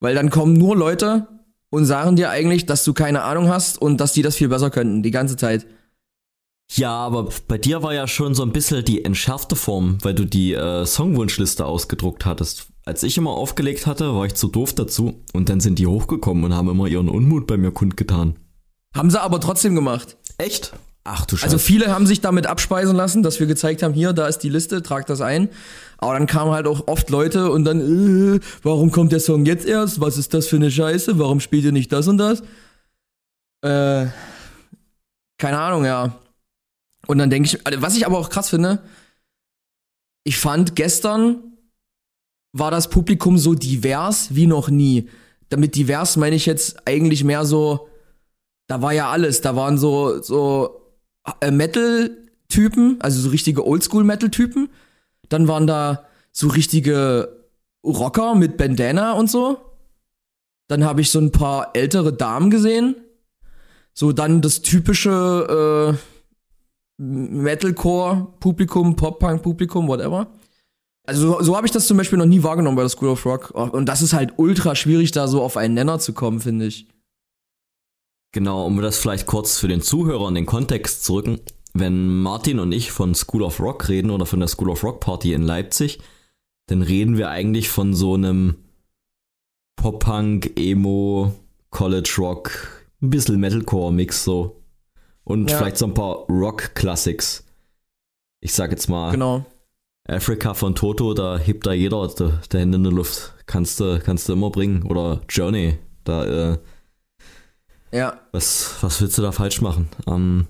Weil 0.00 0.14
dann 0.14 0.28
kommen 0.30 0.52
nur 0.54 0.76
Leute 0.76 1.26
und 1.70 1.86
sagen 1.86 2.16
dir 2.16 2.28
eigentlich, 2.28 2.66
dass 2.66 2.84
du 2.84 2.92
keine 2.92 3.22
Ahnung 3.22 3.48
hast 3.48 3.80
und 3.80 3.98
dass 3.98 4.12
die 4.12 4.22
das 4.22 4.36
viel 4.36 4.48
besser 4.48 4.70
könnten, 4.70 5.02
die 5.02 5.10
ganze 5.10 5.36
Zeit. 5.36 5.66
Ja, 6.74 6.90
aber 6.92 7.28
bei 7.48 7.56
dir 7.58 7.82
war 7.82 7.94
ja 7.94 8.06
schon 8.06 8.34
so 8.34 8.42
ein 8.42 8.52
bisschen 8.52 8.84
die 8.84 9.04
entschärfte 9.04 9.56
Form, 9.56 9.98
weil 10.02 10.14
du 10.14 10.24
die 10.26 10.52
äh, 10.52 10.84
Songwunschliste 10.84 11.64
ausgedruckt 11.64 12.24
hattest. 12.26 12.66
Als 12.84 13.02
ich 13.02 13.16
immer 13.16 13.30
aufgelegt 13.30 13.86
hatte, 13.86 14.14
war 14.14 14.26
ich 14.26 14.34
zu 14.34 14.48
doof 14.48 14.74
dazu 14.74 15.22
und 15.32 15.48
dann 15.48 15.60
sind 15.60 15.78
die 15.78 15.86
hochgekommen 15.86 16.44
und 16.44 16.54
haben 16.54 16.68
immer 16.68 16.88
ihren 16.88 17.08
Unmut 17.08 17.46
bei 17.46 17.56
mir 17.56 17.70
kundgetan. 17.70 18.36
Haben 18.94 19.10
sie 19.10 19.20
aber 19.20 19.40
trotzdem 19.40 19.74
gemacht. 19.74 20.16
Echt? 20.38 20.72
Ach 21.04 21.26
du 21.26 21.36
Scheiße. 21.36 21.46
Also 21.46 21.58
viele 21.58 21.92
haben 21.92 22.06
sich 22.06 22.20
damit 22.20 22.46
abspeisen 22.46 22.94
lassen, 22.94 23.22
dass 23.22 23.40
wir 23.40 23.46
gezeigt 23.46 23.82
haben, 23.82 23.94
hier, 23.94 24.12
da 24.12 24.26
ist 24.26 24.38
die 24.38 24.48
Liste, 24.48 24.82
trag 24.82 25.06
das 25.06 25.20
ein. 25.20 25.48
Aber 25.98 26.14
dann 26.14 26.26
kamen 26.26 26.52
halt 26.52 26.66
auch 26.66 26.86
oft 26.88 27.10
Leute 27.10 27.50
und 27.50 27.64
dann, 27.64 28.36
äh, 28.36 28.40
warum 28.62 28.90
kommt 28.90 29.12
der 29.12 29.20
Song 29.20 29.44
jetzt 29.44 29.66
erst? 29.66 30.00
Was 30.00 30.18
ist 30.18 30.34
das 30.34 30.46
für 30.46 30.56
eine 30.56 30.70
Scheiße? 30.70 31.18
Warum 31.18 31.40
spielt 31.40 31.64
ihr 31.64 31.72
nicht 31.72 31.92
das 31.92 32.06
und 32.08 32.18
das? 32.18 32.42
Äh, 33.62 34.06
keine 35.38 35.58
Ahnung, 35.58 35.84
ja. 35.84 36.18
Und 37.06 37.18
dann 37.18 37.30
denke 37.30 37.46
ich, 37.46 37.66
also, 37.66 37.82
was 37.82 37.96
ich 37.96 38.06
aber 38.06 38.18
auch 38.18 38.30
krass 38.30 38.50
finde, 38.50 38.82
ich 40.24 40.38
fand 40.38 40.76
gestern 40.76 41.51
war 42.52 42.70
das 42.70 42.88
Publikum 42.88 43.38
so 43.38 43.54
divers 43.54 44.34
wie 44.34 44.46
noch 44.46 44.68
nie. 44.68 45.08
Damit 45.48 45.74
divers 45.74 46.16
meine 46.16 46.36
ich 46.36 46.46
jetzt 46.46 46.86
eigentlich 46.86 47.24
mehr 47.24 47.44
so, 47.44 47.88
da 48.66 48.82
war 48.82 48.92
ja 48.92 49.10
alles. 49.10 49.40
Da 49.40 49.56
waren 49.56 49.78
so, 49.78 50.22
so 50.22 50.82
äh, 51.40 51.50
Metal-Typen, 51.50 52.98
also 53.00 53.20
so 53.20 53.30
richtige 53.30 53.66
Oldschool-Metal-Typen. 53.66 54.68
Dann 55.28 55.48
waren 55.48 55.66
da 55.66 56.04
so 56.30 56.48
richtige 56.48 57.46
Rocker 57.84 58.34
mit 58.34 58.56
Bandana 58.56 59.12
und 59.12 59.30
so. 59.30 59.58
Dann 60.68 60.84
habe 60.84 61.00
ich 61.00 61.10
so 61.10 61.18
ein 61.18 61.32
paar 61.32 61.70
ältere 61.74 62.12
Damen 62.12 62.50
gesehen. 62.50 62.96
So 63.94 64.12
dann 64.12 64.40
das 64.40 64.62
typische 64.62 65.98
äh, 65.98 67.02
Metalcore-Publikum, 67.02 68.96
Pop-Punk-Publikum, 68.96 69.88
whatever. 69.88 70.28
Also 71.04 71.32
so, 71.32 71.42
so 71.42 71.56
habe 71.56 71.66
ich 71.66 71.72
das 71.72 71.86
zum 71.86 71.96
Beispiel 71.96 72.18
noch 72.18 72.26
nie 72.26 72.42
wahrgenommen 72.42 72.76
bei 72.76 72.82
der 72.82 72.88
School 72.88 73.08
of 73.08 73.26
Rock. 73.26 73.50
Und 73.50 73.86
das 73.86 74.02
ist 74.02 74.12
halt 74.12 74.34
ultra 74.36 74.74
schwierig, 74.76 75.10
da 75.10 75.26
so 75.26 75.42
auf 75.42 75.56
einen 75.56 75.74
Nenner 75.74 75.98
zu 75.98 76.12
kommen, 76.12 76.40
finde 76.40 76.66
ich. 76.66 76.86
Genau, 78.32 78.64
um 78.66 78.80
das 78.80 78.98
vielleicht 78.98 79.26
kurz 79.26 79.58
für 79.58 79.68
den 79.68 79.82
Zuhörer 79.82 80.28
in 80.28 80.34
den 80.34 80.46
Kontext 80.46 81.04
zu 81.04 81.14
rücken. 81.14 81.40
Wenn 81.74 82.20
Martin 82.22 82.58
und 82.60 82.72
ich 82.72 82.92
von 82.92 83.14
School 83.14 83.42
of 83.42 83.58
Rock 83.60 83.88
reden 83.88 84.10
oder 84.10 84.26
von 84.26 84.38
der 84.38 84.48
School 84.48 84.70
of 84.70 84.84
Rock 84.84 85.00
Party 85.00 85.32
in 85.32 85.42
Leipzig, 85.42 85.98
dann 86.66 86.82
reden 86.82 87.16
wir 87.16 87.30
eigentlich 87.30 87.68
von 87.68 87.94
so 87.94 88.14
einem 88.14 88.56
Pop-Punk, 89.76 90.52
Emo, 90.58 91.32
College 91.70 92.14
Rock, 92.18 92.84
ein 93.02 93.10
bisschen 93.10 93.40
Metalcore-Mix 93.40 94.24
so. 94.24 94.62
Und 95.24 95.50
Ja. 95.50 95.58
vielleicht 95.58 95.78
so 95.78 95.86
ein 95.86 95.94
paar 95.94 96.26
Rock-Classics. 96.28 97.44
Ich 98.40 98.52
sag 98.54 98.70
jetzt 98.70 98.88
mal, 98.88 99.10
Genau. 99.12 99.44
Africa 100.08 100.54
von 100.54 100.74
Toto, 100.74 101.14
da 101.14 101.38
hebt 101.38 101.66
da 101.66 101.72
jeder 101.72 102.06
der, 102.08 102.40
der 102.50 102.60
Hände 102.60 102.76
in 102.76 102.84
der 102.84 102.92
Luft. 102.92 103.34
Kannst 103.46 103.78
du, 103.80 104.00
kannst 104.00 104.28
du 104.28 104.32
immer 104.32 104.50
bringen. 104.50 104.82
Oder 104.84 105.20
Journey, 105.28 105.78
da, 106.04 106.52
äh, 106.52 106.58
Ja. 107.92 108.18
was, 108.32 108.76
was 108.80 109.00
willst 109.00 109.16
du 109.18 109.22
da 109.22 109.32
falsch 109.32 109.60
machen? 109.60 109.88
Ähm, 110.06 110.46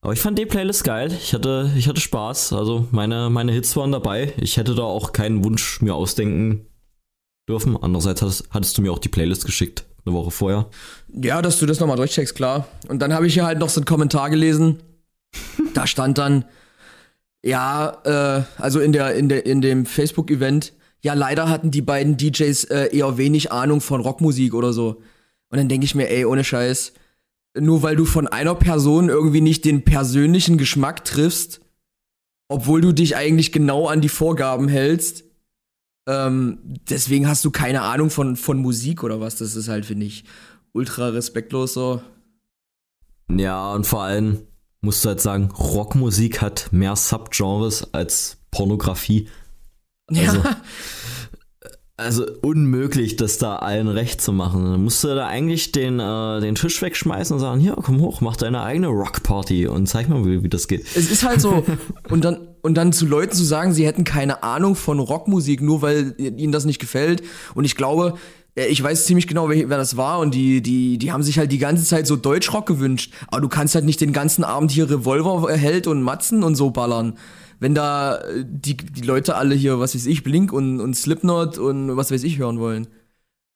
aber 0.00 0.12
ich 0.12 0.20
fand 0.20 0.38
die 0.38 0.46
Playlist 0.46 0.84
geil. 0.84 1.10
Ich 1.12 1.32
hatte, 1.34 1.72
ich 1.76 1.88
hatte 1.88 2.00
Spaß. 2.00 2.52
Also 2.52 2.86
meine, 2.90 3.30
meine 3.30 3.52
Hits 3.52 3.74
waren 3.76 3.90
dabei. 3.92 4.32
Ich 4.36 4.56
hätte 4.56 4.74
da 4.74 4.82
auch 4.82 5.12
keinen 5.12 5.44
Wunsch 5.44 5.80
mir 5.80 5.94
ausdenken 5.94 6.66
dürfen. 7.48 7.76
Andererseits 7.76 8.22
hattest, 8.22 8.48
hattest 8.50 8.76
du 8.78 8.82
mir 8.82 8.92
auch 8.92 8.98
die 8.98 9.08
Playlist 9.08 9.44
geschickt, 9.46 9.86
eine 10.04 10.14
Woche 10.14 10.30
vorher. 10.30 10.66
Ja, 11.12 11.40
dass 11.42 11.58
du 11.58 11.66
das 11.66 11.80
nochmal 11.80 11.96
durchcheckst, 11.96 12.34
klar. 12.34 12.68
Und 12.88 13.00
dann 13.00 13.12
habe 13.14 13.26
ich 13.26 13.34
hier 13.34 13.46
halt 13.46 13.58
noch 13.58 13.70
so 13.70 13.80
einen 13.80 13.86
Kommentar 13.86 14.28
gelesen. 14.30 14.82
Da 15.74 15.86
stand 15.86 16.18
dann, 16.18 16.44
ja, 17.42 18.02
äh, 18.04 18.44
also 18.60 18.80
in 18.80 18.92
der, 18.92 19.14
in 19.14 19.28
der, 19.28 19.46
in 19.46 19.60
dem 19.60 19.86
Facebook-Event, 19.86 20.72
ja, 21.00 21.14
leider 21.14 21.48
hatten 21.48 21.70
die 21.70 21.82
beiden 21.82 22.16
DJs 22.16 22.64
äh, 22.64 22.96
eher 22.96 23.16
wenig 23.18 23.52
Ahnung 23.52 23.80
von 23.80 24.00
Rockmusik 24.00 24.54
oder 24.54 24.72
so. 24.72 25.02
Und 25.50 25.58
dann 25.58 25.68
denke 25.68 25.84
ich 25.84 25.94
mir, 25.94 26.10
ey, 26.10 26.24
ohne 26.24 26.44
Scheiß, 26.44 26.92
nur 27.58 27.82
weil 27.82 27.96
du 27.96 28.04
von 28.04 28.26
einer 28.26 28.54
Person 28.54 29.08
irgendwie 29.08 29.40
nicht 29.40 29.64
den 29.64 29.84
persönlichen 29.84 30.58
Geschmack 30.58 31.04
triffst, 31.04 31.60
obwohl 32.48 32.80
du 32.80 32.92
dich 32.92 33.16
eigentlich 33.16 33.52
genau 33.52 33.86
an 33.86 34.00
die 34.00 34.08
Vorgaben 34.08 34.68
hältst, 34.68 35.24
ähm, 36.08 36.58
deswegen 36.88 37.28
hast 37.28 37.44
du 37.44 37.50
keine 37.50 37.82
Ahnung 37.82 38.08
von, 38.10 38.36
von 38.36 38.58
Musik 38.58 39.02
oder 39.04 39.20
was. 39.20 39.36
Das 39.36 39.54
ist 39.54 39.68
halt, 39.68 39.84
finde 39.84 40.06
ich, 40.06 40.24
ultra 40.72 41.08
respektlos 41.08 41.74
so. 41.74 42.02
Ja, 43.30 43.74
und 43.74 43.86
vor 43.86 44.02
allem 44.02 44.38
musst 44.80 45.04
du 45.04 45.08
halt 45.08 45.20
sagen, 45.20 45.50
Rockmusik 45.50 46.40
hat 46.40 46.68
mehr 46.70 46.96
Subgenres 46.96 47.92
als 47.92 48.38
Pornografie. 48.50 49.28
Also, 50.08 50.38
ja. 50.38 50.56
Also 52.00 52.24
unmöglich, 52.42 53.16
das 53.16 53.38
da 53.38 53.56
allen 53.56 53.88
recht 53.88 54.20
zu 54.20 54.32
machen. 54.32 54.62
Dann 54.62 54.84
musst 54.84 55.02
du 55.02 55.08
da 55.08 55.26
eigentlich 55.26 55.72
den, 55.72 55.98
äh, 55.98 56.40
den 56.40 56.54
Tisch 56.54 56.80
wegschmeißen 56.80 57.34
und 57.34 57.40
sagen, 57.40 57.60
hier, 57.60 57.74
komm 57.74 58.00
hoch, 58.00 58.20
mach 58.20 58.36
deine 58.36 58.62
eigene 58.62 58.86
Rockparty 58.86 59.66
und 59.66 59.88
zeig 59.88 60.08
mal, 60.08 60.24
wie, 60.24 60.44
wie 60.44 60.48
das 60.48 60.68
geht. 60.68 60.86
Es 60.94 61.10
ist 61.10 61.24
halt 61.24 61.40
so. 61.40 61.64
Und 62.08 62.24
dann, 62.24 62.48
und 62.62 62.74
dann 62.74 62.92
zu 62.92 63.04
Leuten 63.06 63.32
zu 63.32 63.44
sagen, 63.44 63.72
sie 63.72 63.86
hätten 63.86 64.04
keine 64.04 64.42
Ahnung 64.42 64.76
von 64.76 64.98
Rockmusik, 64.98 65.60
nur 65.60 65.82
weil 65.82 66.14
ihnen 66.18 66.52
das 66.52 66.64
nicht 66.64 66.78
gefällt. 66.78 67.22
Und 67.54 67.64
ich 67.64 67.76
glaube, 67.76 68.14
ich 68.66 68.82
weiß 68.82 69.06
ziemlich 69.06 69.26
genau, 69.26 69.48
wer, 69.48 69.68
wer 69.68 69.76
das 69.76 69.96
war. 69.96 70.18
Und 70.18 70.34
die, 70.34 70.62
die, 70.62 70.98
die 70.98 71.12
haben 71.12 71.22
sich 71.22 71.38
halt 71.38 71.52
die 71.52 71.58
ganze 71.58 71.84
Zeit 71.84 72.06
so 72.06 72.16
Deutschrock 72.16 72.66
gewünscht. 72.66 73.12
Aber 73.28 73.40
du 73.40 73.48
kannst 73.48 73.74
halt 73.74 73.84
nicht 73.84 74.00
den 74.00 74.12
ganzen 74.12 74.44
Abend 74.44 74.70
hier 74.70 74.90
Revolver 74.90 75.52
hält 75.52 75.86
und 75.86 76.02
Matzen 76.02 76.42
und 76.42 76.54
so 76.54 76.70
ballern. 76.70 77.18
Wenn 77.60 77.74
da 77.74 78.18
äh, 78.18 78.44
die, 78.46 78.76
die 78.76 79.02
Leute 79.02 79.36
alle 79.36 79.54
hier, 79.54 79.80
was 79.80 79.94
weiß 79.94 80.06
ich, 80.06 80.22
Blink 80.22 80.52
und, 80.52 80.80
und 80.80 80.94
Slipknot 80.94 81.58
und 81.58 81.96
was 81.96 82.10
weiß 82.10 82.22
ich 82.24 82.38
hören 82.38 82.58
wollen. 82.58 82.88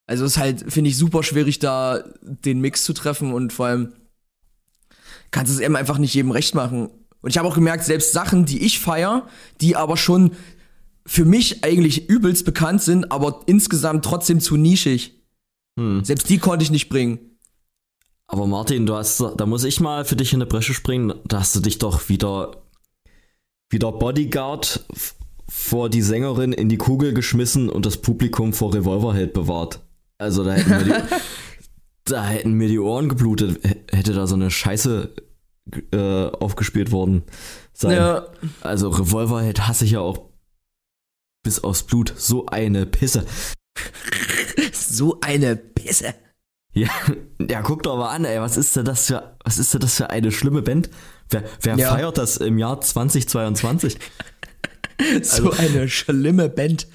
Also 0.07 0.25
ist 0.25 0.39
halt, 0.39 0.65
finde 0.73 0.91
ich, 0.91 0.99
super 0.99 1.23
schwierig, 1.23 1.59
da 1.59 2.05
den 2.21 2.61
Mix 2.61 2.85
zu 2.85 2.93
treffen 2.93 3.33
und 3.33 3.53
vor 3.53 3.67
allem 3.67 3.93
kannst 5.31 5.53
es 5.53 5.61
eben 5.61 5.77
einfach 5.77 5.99
nicht 5.99 6.15
jedem 6.15 6.33
recht 6.33 6.55
machen. 6.55 6.91
Und 7.23 7.31
ich 7.31 7.39
habe 7.39 7.49
auch 7.49 7.55
gemerkt, 7.55 7.85
selbst 7.85 8.13
Sachen, 8.13 8.45
die 8.45 8.63
ich 8.65 8.81
feier, 8.81 9.27
die 9.61 9.77
aber 9.77 9.97
schon 9.97 10.33
für 11.07 11.25
mich 11.25 11.65
eigentlich 11.65 12.09
übelst 12.09 12.45
bekannt 12.45 12.83
sind, 12.83 13.11
aber 13.11 13.41
insgesamt 13.47 14.05
trotzdem 14.05 14.41
zu 14.41 14.57
nischig. 14.57 15.21
Hm. 15.79 16.05
Selbst 16.05 16.29
die 16.29 16.39
konnte 16.39 16.63
ich 16.63 16.71
nicht 16.71 16.89
bringen. 16.89 17.19
Aber 18.27 18.47
Martin, 18.47 18.87
du 18.87 18.95
hast, 18.95 19.21
da 19.37 19.47
muss 19.47 19.65
ich 19.65 19.81
mal 19.81 20.05
für 20.05 20.17
dich 20.17 20.33
in 20.33 20.39
eine 20.39 20.47
Bresche 20.47 20.75
springen. 20.75 21.13
Da 21.27 21.41
hast 21.41 21.55
du 21.55 21.61
dich 21.61 21.79
doch 21.79 22.09
wieder, 22.09 22.63
wieder 23.69 23.93
Bodyguard 23.93 24.85
vor 25.49 25.91
die 25.91 26.03
Sängerin 26.03 26.53
in 26.53 26.69
die 26.69 26.79
Kugel 26.79 27.13
geschmissen 27.13 27.69
und 27.69 27.85
das 27.85 27.99
Publikum 27.99 28.55
vor 28.55 28.73
Revolverheld 28.73 29.35
bewahrt. 29.35 29.81
Also 30.17 30.45
da 30.45 30.53
hätten 30.53 30.71
mir 30.71 30.85
die, 30.85 31.15
da 32.05 32.25
hätten 32.25 32.53
mir 32.53 32.69
die 32.69 32.79
Ohren 32.79 33.11
geblutet, 33.11 33.61
hätte 33.91 34.15
da 34.15 34.27
so 34.27 34.35
eine 34.35 34.51
Scheiße 34.51 35.15
äh, 35.93 36.27
aufgespielt 36.29 36.91
worden 36.91 37.25
sein. 37.75 37.97
Ja, 37.97 38.27
Also 38.63 38.89
Revolverheld 38.89 39.67
hasse 39.67 39.85
ich 39.85 39.93
ja 39.93 40.01
auch 40.01 40.32
bis 41.43 41.63
aufs 41.65 41.83
Blut. 41.83 42.15
So 42.17 42.47
eine 42.47 42.87
Pisse. 42.87 43.25
so 44.73 45.19
eine 45.21 45.57
Pisse. 45.57 46.15
Ja, 46.75 46.89
ja, 47.51 47.61
guck 47.61 47.83
doch 47.83 47.97
mal 47.99 48.09
an, 48.11 48.25
ey, 48.25 48.41
was 48.41 48.57
ist 48.57 48.75
denn 48.77 48.87
das 48.87 49.07
für, 49.07 49.37
was 49.45 49.59
ist 49.59 49.75
denn 49.75 49.81
das 49.83 49.95
für 49.95 50.09
eine 50.09 50.33
schlimme 50.33 50.63
Band? 50.63 50.89
Wer, 51.29 51.45
wer 51.61 51.77
Ja. 51.77 51.91
feiert 51.91 52.17
das 52.19 52.39
im 52.39 52.59
Jahr 52.59 52.81
2022? 52.81 53.99
So 55.23 55.51
eine 55.51 55.89
schlimme 55.89 56.49
Band. 56.49 56.87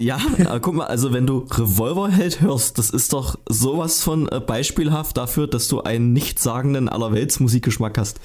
Ja, 0.00 0.18
guck 0.62 0.74
mal, 0.74 0.86
also 0.86 1.12
wenn 1.12 1.26
du 1.26 1.38
Revolverheld 1.40 2.40
hörst, 2.40 2.78
das 2.78 2.88
ist 2.88 3.12
doch 3.12 3.38
sowas 3.46 4.02
von 4.02 4.26
äh, 4.30 4.40
beispielhaft 4.40 5.18
dafür, 5.18 5.48
dass 5.48 5.68
du 5.68 5.82
einen 5.82 6.14
nichtssagenden 6.14 6.88
Allerweltsmusikgeschmack 6.88 7.98
hast. 7.98 8.20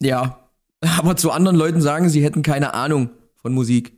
Ja. 0.00 0.48
Aber 0.98 1.16
zu 1.16 1.30
anderen 1.30 1.56
Leuten 1.56 1.80
sagen, 1.80 2.08
sie 2.08 2.24
hätten 2.24 2.42
keine 2.42 2.74
Ahnung 2.74 3.10
von 3.36 3.52
Musik. 3.52 3.97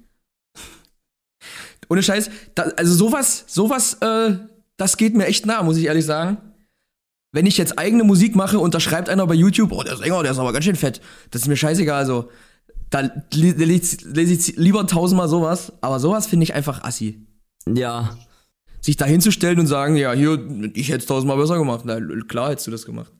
Ohne 1.90 2.02
Scheiß, 2.02 2.30
da, 2.54 2.62
also 2.76 2.94
sowas, 2.94 3.44
sowas, 3.48 3.94
äh, 4.00 4.36
das 4.76 4.96
geht 4.96 5.16
mir 5.16 5.26
echt 5.26 5.44
nah, 5.44 5.62
muss 5.62 5.76
ich 5.76 5.86
ehrlich 5.86 6.06
sagen. 6.06 6.38
Wenn 7.32 7.46
ich 7.46 7.58
jetzt 7.58 7.78
eigene 7.78 8.04
Musik 8.04 8.36
mache 8.36 8.58
und 8.58 8.74
da 8.74 8.80
schreibt 8.80 9.08
einer 9.08 9.26
bei 9.26 9.34
YouTube, 9.34 9.72
oh, 9.72 9.82
der 9.82 9.96
Sänger, 9.96 10.22
der 10.22 10.32
ist 10.32 10.38
aber 10.38 10.52
ganz 10.52 10.64
schön 10.64 10.76
fett. 10.76 11.00
Das 11.30 11.42
ist 11.42 11.48
mir 11.48 11.56
scheißegal, 11.56 11.98
also. 11.98 12.30
Da 12.90 13.08
lese 13.32 14.32
ich 14.32 14.56
lieber 14.56 14.84
tausendmal 14.84 15.28
sowas, 15.28 15.72
aber 15.80 16.00
sowas 16.00 16.26
finde 16.26 16.42
ich 16.42 16.54
einfach 16.54 16.82
assi. 16.82 17.24
Ja. 17.68 18.18
Sich 18.80 18.96
da 18.96 19.04
hinzustellen 19.04 19.60
und 19.60 19.68
sagen, 19.68 19.94
ja, 19.94 20.12
hier, 20.12 20.44
ich 20.74 20.88
hätte 20.88 20.98
es 20.98 21.06
tausendmal 21.06 21.36
besser 21.36 21.56
gemacht. 21.56 21.82
Na, 21.84 22.00
klar 22.26 22.50
hättest 22.50 22.66
du 22.66 22.72
das 22.72 22.84
gemacht. 22.86 23.12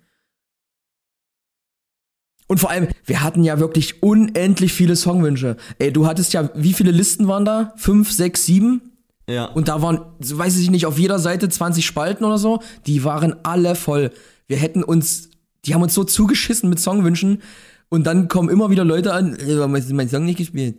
Und 2.51 2.59
vor 2.59 2.69
allem, 2.69 2.89
wir 3.05 3.23
hatten 3.23 3.45
ja 3.45 3.61
wirklich 3.61 4.03
unendlich 4.03 4.73
viele 4.73 4.97
Songwünsche. 4.97 5.57
Ey, 5.79 5.93
du 5.93 6.09
hattest 6.09 6.33
ja, 6.33 6.51
wie 6.57 6.73
viele 6.73 6.91
Listen 6.91 7.29
waren 7.29 7.45
da? 7.45 7.73
Fünf, 7.77 8.11
sechs, 8.11 8.45
sieben? 8.45 8.83
Ja. 9.29 9.45
Und 9.45 9.69
da 9.69 9.83
waren, 9.83 10.01
weiß 10.19 10.59
ich 10.59 10.69
nicht, 10.69 10.85
auf 10.85 10.99
jeder 10.99 11.21
Seite 11.21 11.49
20 11.49 11.87
Spalten 11.87 12.25
oder 12.25 12.39
so. 12.39 12.59
Die 12.89 13.05
waren 13.05 13.37
alle 13.45 13.77
voll. 13.77 14.11
Wir 14.49 14.57
hätten 14.57 14.83
uns, 14.83 15.31
die 15.65 15.75
haben 15.75 15.83
uns 15.83 15.95
so 15.95 16.03
zugeschissen 16.03 16.69
mit 16.69 16.81
Songwünschen. 16.81 17.41
Und 17.89 18.09
dann 18.09 18.27
kommen 18.27 18.49
immer 18.49 18.69
wieder 18.69 18.85
Leute 18.85 19.13
an, 19.13 19.39
mein 19.69 20.09
Song 20.09 20.25
nicht 20.25 20.39
gespielt. 20.39 20.75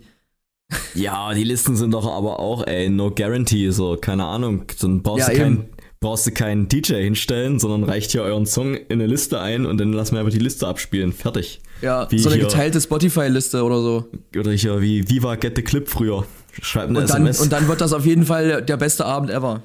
Ja, 0.93 1.33
die 1.33 1.45
Listen 1.45 1.77
sind 1.77 1.91
doch 1.91 2.05
aber 2.05 2.41
auch, 2.41 2.67
ey, 2.67 2.89
no 2.89 3.11
guarantee, 3.11 3.69
so, 3.69 3.95
keine 3.95 4.25
Ahnung. 4.25 4.65
Dann 4.81 5.01
brauchst 5.01 5.29
ja, 5.29 5.33
du 5.33 5.39
kein, 5.39 5.69
brauchst 6.01 6.25
du 6.25 6.31
keinen 6.31 6.67
DJ 6.67 6.95
hinstellen, 6.95 7.59
sondern 7.59 7.83
reicht 7.83 8.11
hier 8.11 8.23
euren 8.23 8.47
Song 8.47 8.73
in 8.73 8.93
eine 8.93 9.05
Liste 9.05 9.39
ein 9.39 9.67
und 9.67 9.77
dann 9.77 9.93
lassen 9.93 10.13
wir 10.13 10.19
einfach 10.19 10.33
die 10.33 10.39
Liste 10.39 10.67
abspielen. 10.67 11.13
Fertig. 11.13 11.61
Ja, 11.81 12.09
wie 12.09 12.17
so 12.17 12.29
eine 12.29 12.39
hier, 12.39 12.47
geteilte 12.47 12.81
Spotify-Liste 12.81 13.63
oder 13.63 13.81
so. 13.81 14.09
Oder 14.35 14.51
hier 14.51 14.81
wie 14.81 15.07
Viva 15.07 15.35
Get 15.35 15.55
the 15.55 15.61
Clip 15.61 15.87
früher. 15.87 16.25
Schreib 16.59 16.89
eine 16.89 16.99
und 16.99 17.09
dann, 17.09 17.21
SMS. 17.21 17.39
Und 17.39 17.53
dann 17.53 17.67
wird 17.67 17.81
das 17.81 17.93
auf 17.93 18.05
jeden 18.05 18.25
Fall 18.25 18.63
der 18.63 18.77
beste 18.77 19.05
Abend 19.05 19.29
ever. 19.29 19.61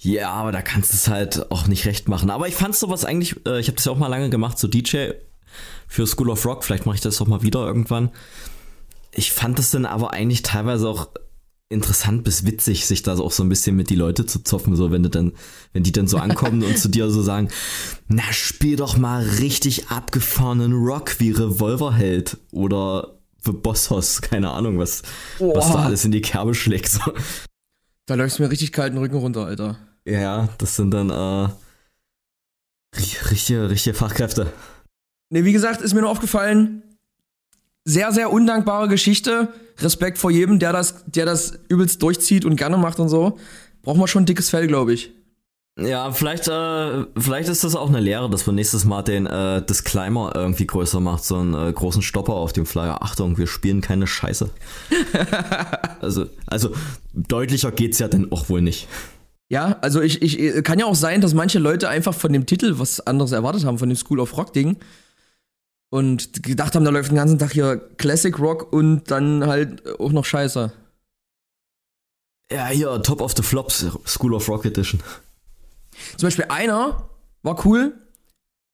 Ja, 0.00 0.32
aber 0.32 0.50
da 0.50 0.60
kannst 0.60 0.92
du 0.92 0.96
es 0.96 1.08
halt 1.08 1.50
auch 1.52 1.68
nicht 1.68 1.86
recht 1.86 2.08
machen. 2.08 2.30
Aber 2.30 2.48
ich 2.48 2.56
fand 2.56 2.74
sowas 2.74 3.04
eigentlich, 3.04 3.36
äh, 3.46 3.60
ich 3.60 3.68
habe 3.68 3.76
das 3.76 3.84
ja 3.84 3.92
auch 3.92 3.96
mal 3.96 4.08
lange 4.08 4.30
gemacht, 4.30 4.58
so 4.58 4.66
DJ 4.66 5.10
für 5.86 6.06
School 6.08 6.30
of 6.30 6.44
Rock. 6.44 6.64
Vielleicht 6.64 6.84
mache 6.84 6.96
ich 6.96 7.00
das 7.00 7.20
auch 7.22 7.28
mal 7.28 7.42
wieder 7.42 7.64
irgendwann. 7.64 8.10
Ich 9.12 9.32
fand 9.32 9.60
das 9.60 9.70
dann 9.70 9.86
aber 9.86 10.12
eigentlich 10.12 10.42
teilweise 10.42 10.88
auch 10.88 11.08
interessant 11.74 12.24
bis 12.24 12.46
witzig, 12.46 12.86
sich 12.86 13.02
da 13.02 13.18
auch 13.18 13.32
so 13.32 13.42
ein 13.42 13.48
bisschen 13.48 13.76
mit 13.76 13.90
die 13.90 13.96
Leute 13.96 14.24
zu 14.24 14.42
zoffen, 14.42 14.74
so 14.76 14.90
wenn 14.90 15.02
du 15.02 15.10
dann, 15.10 15.32
wenn 15.72 15.82
die 15.82 15.92
dann 15.92 16.06
so 16.06 16.16
ankommen 16.16 16.62
und 16.62 16.78
zu 16.78 16.88
dir 16.88 17.10
so 17.10 17.22
sagen, 17.22 17.50
na 18.08 18.22
spiel 18.32 18.76
doch 18.76 18.96
mal 18.96 19.22
richtig 19.22 19.88
abgefahrenen 19.88 20.72
Rock 20.72 21.20
wie 21.20 21.32
Revolverheld 21.32 22.38
oder 22.52 23.18
The 23.44 23.52
Boss 23.52 23.90
Hoss, 23.90 24.22
keine 24.22 24.50
Ahnung, 24.50 24.78
was, 24.78 25.02
was 25.38 25.72
da 25.72 25.84
alles 25.84 26.04
in 26.04 26.12
die 26.12 26.22
Kerbe 26.22 26.54
schlägt. 26.54 26.88
So. 26.88 27.00
Da 28.06 28.14
läufst 28.14 28.40
mir 28.40 28.50
richtig 28.50 28.72
kalten 28.72 28.98
Rücken 28.98 29.16
runter, 29.16 29.44
Alter. 29.44 29.76
Ja, 30.06 30.48
das 30.58 30.76
sind 30.76 30.92
dann 30.92 31.10
äh, 31.10 31.48
richtige, 33.30 33.68
richtige 33.70 33.94
Fachkräfte. 33.94 34.52
Ne, 35.30 35.44
wie 35.44 35.52
gesagt, 35.52 35.80
ist 35.80 35.94
mir 35.94 36.02
nur 36.02 36.10
aufgefallen, 36.10 36.83
sehr, 37.84 38.12
sehr 38.12 38.32
undankbare 38.32 38.88
Geschichte. 38.88 39.48
Respekt 39.78 40.18
vor 40.18 40.30
jedem, 40.30 40.58
der 40.58 40.72
das, 40.72 41.04
der 41.06 41.26
das 41.26 41.58
übelst 41.68 42.02
durchzieht 42.02 42.44
und 42.44 42.56
gerne 42.56 42.78
macht 42.78 42.98
und 42.98 43.08
so. 43.08 43.38
Braucht 43.82 43.98
man 43.98 44.08
schon 44.08 44.22
ein 44.22 44.26
dickes 44.26 44.50
Fell, 44.50 44.66
glaube 44.66 44.94
ich. 44.94 45.12
Ja, 45.76 46.12
vielleicht, 46.12 46.46
äh, 46.46 47.04
vielleicht 47.18 47.48
ist 47.48 47.64
das 47.64 47.74
auch 47.74 47.88
eine 47.88 47.98
Lehre, 47.98 48.30
dass 48.30 48.46
man 48.46 48.54
nächstes 48.54 48.84
Mal 48.84 49.02
den 49.02 49.26
äh, 49.26 49.60
Disclaimer 49.60 50.30
irgendwie 50.34 50.68
größer 50.68 51.00
macht, 51.00 51.24
so 51.24 51.36
einen 51.36 51.54
äh, 51.54 51.72
großen 51.72 52.00
Stopper 52.00 52.34
auf 52.34 52.52
dem 52.52 52.64
Flyer. 52.64 53.02
Achtung, 53.02 53.38
wir 53.38 53.48
spielen 53.48 53.80
keine 53.80 54.06
Scheiße. 54.06 54.50
also, 56.00 56.26
also 56.46 56.70
deutlicher 57.12 57.72
geht's 57.72 57.98
ja 57.98 58.06
dann 58.06 58.30
auch 58.30 58.48
wohl 58.48 58.62
nicht. 58.62 58.86
Ja, 59.48 59.78
also 59.82 60.00
ich, 60.00 60.22
ich 60.22 60.62
kann 60.62 60.78
ja 60.78 60.86
auch 60.86 60.94
sein, 60.94 61.20
dass 61.20 61.34
manche 61.34 61.58
Leute 61.58 61.88
einfach 61.88 62.14
von 62.14 62.32
dem 62.32 62.46
Titel 62.46 62.74
was 62.78 63.00
anderes 63.00 63.32
erwartet 63.32 63.64
haben, 63.64 63.78
von 63.78 63.88
dem 63.88 63.96
School 63.96 64.20
of 64.20 64.36
Rock 64.36 64.52
Ding 64.52 64.76
und 65.94 66.42
gedacht 66.42 66.74
haben, 66.74 66.84
da 66.84 66.90
läuft 66.90 67.10
den 67.10 67.16
ganzen 67.16 67.38
Tag 67.38 67.52
hier 67.52 67.76
Classic 67.98 68.36
Rock 68.40 68.72
und 68.72 69.12
dann 69.12 69.46
halt 69.46 70.00
auch 70.00 70.10
noch 70.10 70.24
Scheiße. 70.24 70.72
Ja, 72.50 72.66
hier, 72.66 73.00
Top 73.04 73.20
of 73.20 73.34
the 73.36 73.44
Flops, 73.44 73.86
School 74.04 74.34
of 74.34 74.48
Rock 74.48 74.64
Edition. 74.64 75.00
Zum 76.16 76.26
Beispiel 76.26 76.46
einer 76.48 77.08
war 77.42 77.64
cool. 77.64 77.94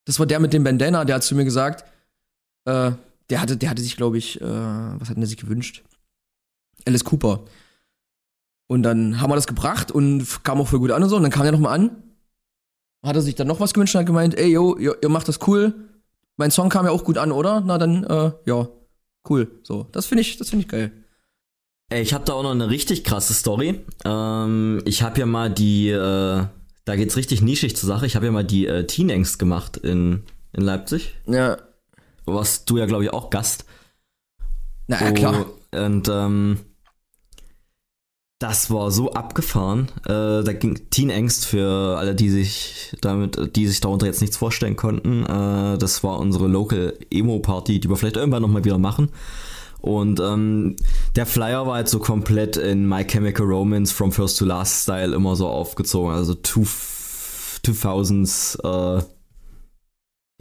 Das 0.06 0.18
war 0.18 0.24
der 0.24 0.40
mit 0.40 0.54
dem 0.54 0.64
Bandana, 0.64 1.04
der 1.04 1.16
hat 1.16 1.22
zu 1.22 1.34
mir 1.34 1.44
gesagt, 1.44 1.84
äh, 2.64 2.92
der 3.28 3.40
hatte, 3.42 3.58
der 3.58 3.68
hatte 3.68 3.82
sich, 3.82 3.98
glaube 3.98 4.16
ich, 4.16 4.40
äh, 4.40 4.44
was 4.46 5.10
hat 5.10 5.18
er 5.18 5.26
sich 5.26 5.36
gewünscht? 5.36 5.84
Alice 6.86 7.04
Cooper. 7.04 7.44
Und 8.66 8.82
dann 8.82 9.20
haben 9.20 9.30
wir 9.30 9.36
das 9.36 9.46
gebracht 9.46 9.90
und 9.90 10.42
kam 10.42 10.58
auch 10.58 10.68
voll 10.68 10.78
gut 10.78 10.90
an 10.90 11.02
und 11.02 11.10
so. 11.10 11.16
Und 11.16 11.24
dann 11.24 11.32
kam 11.32 11.44
er 11.44 11.52
nochmal 11.52 11.78
an. 11.78 12.02
Hat 13.04 13.14
er 13.14 13.20
sich 13.20 13.34
dann 13.34 13.46
noch 13.46 13.60
was 13.60 13.74
gewünscht 13.74 13.94
und 13.94 13.98
hat 13.98 14.06
gemeint, 14.06 14.38
ey, 14.38 14.52
yo, 14.52 14.78
ihr, 14.78 14.96
ihr 15.02 15.10
macht 15.10 15.28
das 15.28 15.46
cool 15.46 15.89
mein 16.40 16.50
Song 16.50 16.70
kam 16.70 16.86
ja 16.86 16.90
auch 16.90 17.04
gut 17.04 17.18
an, 17.18 17.32
oder? 17.32 17.60
Na 17.60 17.76
dann, 17.76 18.02
äh, 18.02 18.32
ja, 18.46 18.66
cool. 19.28 19.60
So, 19.62 19.86
das 19.92 20.06
finde 20.06 20.22
ich, 20.22 20.38
das 20.38 20.48
finde 20.48 20.64
ich 20.64 20.68
geil. 20.68 20.90
Ey, 21.90 22.00
ich 22.00 22.14
habe 22.14 22.24
da 22.24 22.32
auch 22.32 22.42
noch 22.42 22.52
eine 22.52 22.70
richtig 22.70 23.04
krasse 23.04 23.34
Story. 23.34 23.84
Ähm, 24.06 24.80
ich 24.86 25.02
habe 25.02 25.20
ja 25.20 25.26
mal 25.26 25.50
die, 25.50 25.90
äh, 25.90 26.44
da 26.86 26.96
geht's 26.96 27.16
richtig 27.18 27.42
nischig 27.42 27.76
zur 27.76 27.86
Sache. 27.88 28.06
Ich 28.06 28.16
habe 28.16 28.24
ja 28.24 28.32
mal 28.32 28.44
die 28.44 28.66
äh, 28.66 28.86
Teen 28.86 29.10
Angst 29.10 29.38
gemacht 29.38 29.76
in, 29.76 30.22
in 30.54 30.62
Leipzig. 30.62 31.14
Ja. 31.26 31.58
Was 32.24 32.64
du 32.64 32.78
ja, 32.78 32.86
glaube 32.86 33.04
ich, 33.04 33.12
auch 33.12 33.28
Gast. 33.28 33.66
Na 34.86 34.98
ja, 34.98 35.12
klar. 35.12 35.46
Und 35.72 36.08
ähm, 36.08 36.58
das 38.40 38.70
war 38.70 38.90
so 38.90 39.12
abgefahren. 39.12 39.88
Äh, 40.06 40.42
da 40.42 40.52
ging 40.54 40.80
Teen 40.88 41.10
Angst 41.10 41.44
für 41.44 41.98
alle, 41.98 42.14
die 42.14 42.30
sich 42.30 42.96
damit, 43.02 43.54
die 43.54 43.66
sich 43.66 43.80
darunter 43.80 44.06
jetzt 44.06 44.22
nichts 44.22 44.38
vorstellen 44.38 44.76
konnten. 44.76 45.24
Äh, 45.24 45.76
das 45.76 46.02
war 46.02 46.18
unsere 46.18 46.48
Local 46.48 46.96
Emo 47.10 47.40
Party, 47.40 47.80
die 47.80 47.90
wir 47.90 47.96
vielleicht 47.96 48.16
irgendwann 48.16 48.40
nochmal 48.40 48.64
wieder 48.64 48.78
machen. 48.78 49.10
Und 49.82 50.20
ähm, 50.20 50.76
der 51.16 51.26
Flyer 51.26 51.66
war 51.66 51.74
halt 51.74 51.90
so 51.90 51.98
komplett 51.98 52.56
in 52.56 52.88
My 52.88 53.04
Chemical 53.04 53.44
Romance 53.44 53.92
From 53.92 54.10
First 54.10 54.38
to 54.38 54.46
Last 54.46 54.84
Style 54.84 55.14
immer 55.14 55.36
so 55.36 55.46
aufgezogen. 55.46 56.14
Also 56.14 56.32
two, 56.34 56.62
2000s 56.62 58.98
äh, 58.98 59.02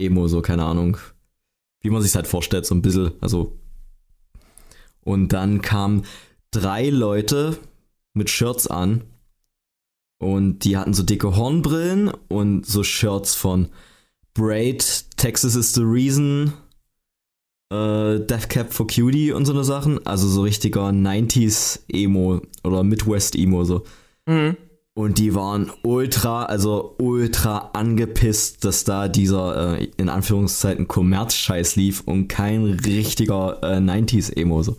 Emo, 0.02 0.26
so 0.26 0.40
keine 0.40 0.64
Ahnung. 0.64 0.96
Wie 1.82 1.90
man 1.90 2.00
sich 2.00 2.14
halt 2.14 2.26
vorstellt, 2.26 2.64
so 2.64 2.74
ein 2.74 2.82
bisschen. 2.82 3.12
Also. 3.20 3.58
Und 5.02 5.34
dann 5.34 5.60
kamen 5.60 6.06
drei 6.50 6.88
Leute 6.88 7.58
mit 8.14 8.30
Shirts 8.30 8.66
an. 8.66 9.04
Und 10.18 10.64
die 10.64 10.76
hatten 10.76 10.92
so 10.92 11.02
dicke 11.02 11.36
Hornbrillen 11.36 12.10
und 12.28 12.66
so 12.66 12.82
Shirts 12.82 13.34
von 13.34 13.68
Braid, 14.34 15.06
Texas 15.16 15.54
is 15.54 15.74
the 15.74 15.82
Reason, 15.82 16.52
äh, 17.72 18.20
Death 18.20 18.48
Cap 18.48 18.72
for 18.72 18.86
Cutie 18.86 19.32
und 19.32 19.46
so 19.46 19.52
eine 19.52 19.64
Sachen. 19.64 20.04
Also 20.06 20.28
so 20.28 20.42
richtiger 20.42 20.88
90s 20.88 21.80
Emo 21.88 22.42
oder 22.64 22.84
Midwest 22.84 23.34
Emo 23.34 23.64
so. 23.64 23.84
Mhm. 24.26 24.56
Und 24.94 25.18
die 25.18 25.34
waren 25.34 25.70
ultra, 25.82 26.44
also 26.44 26.96
ultra 26.98 27.70
angepisst, 27.72 28.64
dass 28.64 28.84
da 28.84 29.08
dieser 29.08 29.78
äh, 29.78 29.88
in 29.96 30.08
Anführungszeiten 30.08 30.88
Kommerzscheiß 30.88 31.76
lief 31.76 32.02
und 32.04 32.28
kein 32.28 32.64
richtiger 32.64 33.60
äh, 33.62 33.76
90s 33.76 34.36
Emo 34.36 34.62
so. 34.62 34.76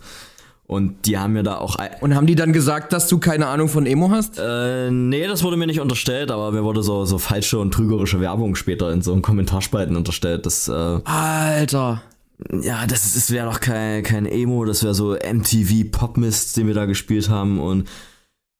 Und 0.72 1.06
die 1.06 1.18
haben 1.18 1.34
mir 1.34 1.42
da 1.42 1.58
auch. 1.58 1.76
Und 2.00 2.14
haben 2.14 2.26
die 2.26 2.34
dann 2.34 2.52
gesagt, 2.52 2.92
dass 2.92 3.06
du 3.08 3.18
keine 3.18 3.46
Ahnung 3.46 3.68
von 3.68 3.84
Emo 3.84 4.10
hast? 4.10 4.38
Äh, 4.38 4.90
nee, 4.90 5.26
das 5.26 5.42
wurde 5.42 5.56
mir 5.56 5.66
nicht 5.66 5.80
unterstellt, 5.80 6.30
aber 6.30 6.50
mir 6.50 6.64
wurde 6.64 6.82
so, 6.82 7.04
so 7.04 7.18
falsche 7.18 7.58
und 7.58 7.72
trügerische 7.72 8.20
Werbung 8.20 8.54
später 8.54 8.90
in 8.90 9.02
so 9.02 9.12
einem 9.12 9.22
Kommentarspalten 9.22 9.96
unterstellt. 9.96 10.46
Das, 10.46 10.68
äh, 10.68 10.72
Alter. 11.04 12.02
Ja, 12.50 12.86
das, 12.86 13.14
das 13.14 13.30
wäre 13.30 13.48
doch 13.48 13.60
kein, 13.60 14.02
kein 14.02 14.26
Emo, 14.26 14.64
das 14.64 14.82
wäre 14.82 14.94
so 14.94 15.12
MTV 15.12 15.90
Popmist, 15.92 16.56
den 16.56 16.66
wir 16.66 16.74
da 16.74 16.86
gespielt 16.86 17.28
haben 17.28 17.60
und 17.60 17.86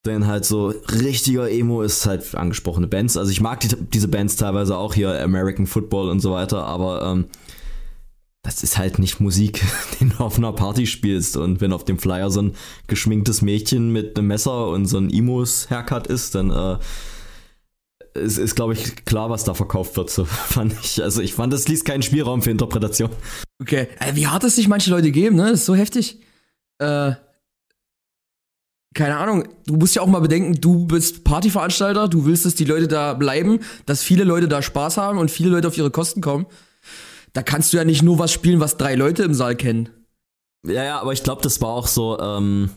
dann 0.04 0.26
halt 0.26 0.44
so 0.44 0.74
richtiger 1.00 1.50
Emo 1.50 1.82
ist 1.82 2.06
halt 2.06 2.34
angesprochene 2.34 2.88
Bands. 2.88 3.16
Also 3.16 3.30
ich 3.30 3.40
mag 3.40 3.60
die, 3.60 3.68
diese 3.68 4.08
Bands 4.08 4.36
teilweise 4.36 4.76
auch 4.76 4.94
hier, 4.94 5.22
American 5.22 5.66
Football 5.66 6.10
und 6.10 6.20
so 6.20 6.32
weiter, 6.32 6.64
aber 6.64 7.02
ähm, 7.02 7.26
das 8.42 8.64
ist 8.64 8.76
halt 8.76 8.98
nicht 8.98 9.20
Musik, 9.20 9.62
den 10.00 10.10
du 10.10 10.18
auf 10.18 10.36
einer 10.36 10.52
Party 10.52 10.86
spielst. 10.86 11.36
Und 11.36 11.60
wenn 11.60 11.72
auf 11.72 11.84
dem 11.84 11.98
Flyer 11.98 12.30
so 12.30 12.42
ein 12.42 12.54
geschminktes 12.88 13.40
Mädchen 13.40 13.92
mit 13.92 14.18
einem 14.18 14.26
Messer 14.26 14.68
und 14.68 14.86
so 14.86 14.98
ein 14.98 15.10
Imos-Haircut 15.10 16.08
ist, 16.08 16.34
dann 16.34 16.50
äh, 16.50 16.78
ist, 18.18 18.38
ist 18.38 18.56
glaube 18.56 18.74
ich, 18.74 19.04
klar, 19.04 19.30
was 19.30 19.44
da 19.44 19.54
verkauft 19.54 19.96
wird. 19.96 20.10
So 20.10 20.24
fand 20.26 20.74
ich. 20.82 21.02
Also 21.02 21.22
ich 21.22 21.34
fand, 21.34 21.52
das 21.52 21.68
ließ 21.68 21.84
keinen 21.84 22.02
Spielraum 22.02 22.42
für 22.42 22.50
Interpretation. 22.50 23.10
Okay. 23.60 23.86
Äh, 24.00 24.16
wie 24.16 24.26
hart 24.26 24.42
es 24.44 24.56
sich 24.56 24.68
manche 24.68 24.90
Leute 24.90 25.12
geben, 25.12 25.36
ne? 25.36 25.50
Das 25.50 25.60
ist 25.60 25.66
so 25.66 25.76
heftig. 25.76 26.18
Äh, 26.78 27.12
keine 28.94 29.16
Ahnung, 29.16 29.48
du 29.66 29.76
musst 29.76 29.94
ja 29.94 30.02
auch 30.02 30.06
mal 30.06 30.20
bedenken, 30.20 30.60
du 30.60 30.84
bist 30.86 31.24
Partyveranstalter, 31.24 32.08
du 32.08 32.26
willst, 32.26 32.44
dass 32.44 32.56
die 32.56 32.66
Leute 32.66 32.88
da 32.88 33.14
bleiben, 33.14 33.60
dass 33.86 34.02
viele 34.02 34.24
Leute 34.24 34.48
da 34.48 34.60
Spaß 34.60 34.98
haben 34.98 35.16
und 35.16 35.30
viele 35.30 35.48
Leute 35.48 35.68
auf 35.68 35.78
ihre 35.78 35.90
Kosten 35.90 36.20
kommen 36.20 36.44
da 37.32 37.42
kannst 37.42 37.72
du 37.72 37.76
ja 37.76 37.84
nicht 37.84 38.02
nur 38.02 38.18
was 38.18 38.32
spielen, 38.32 38.60
was 38.60 38.76
drei 38.76 38.94
Leute 38.94 39.22
im 39.22 39.34
Saal 39.34 39.56
kennen. 39.56 39.88
Ja, 40.66 40.84
ja, 40.84 41.00
aber 41.00 41.12
ich 41.12 41.22
glaube, 41.22 41.42
das 41.42 41.60
war 41.60 41.70
auch 41.70 41.86
so, 41.86 42.18
ähm, 42.20 42.70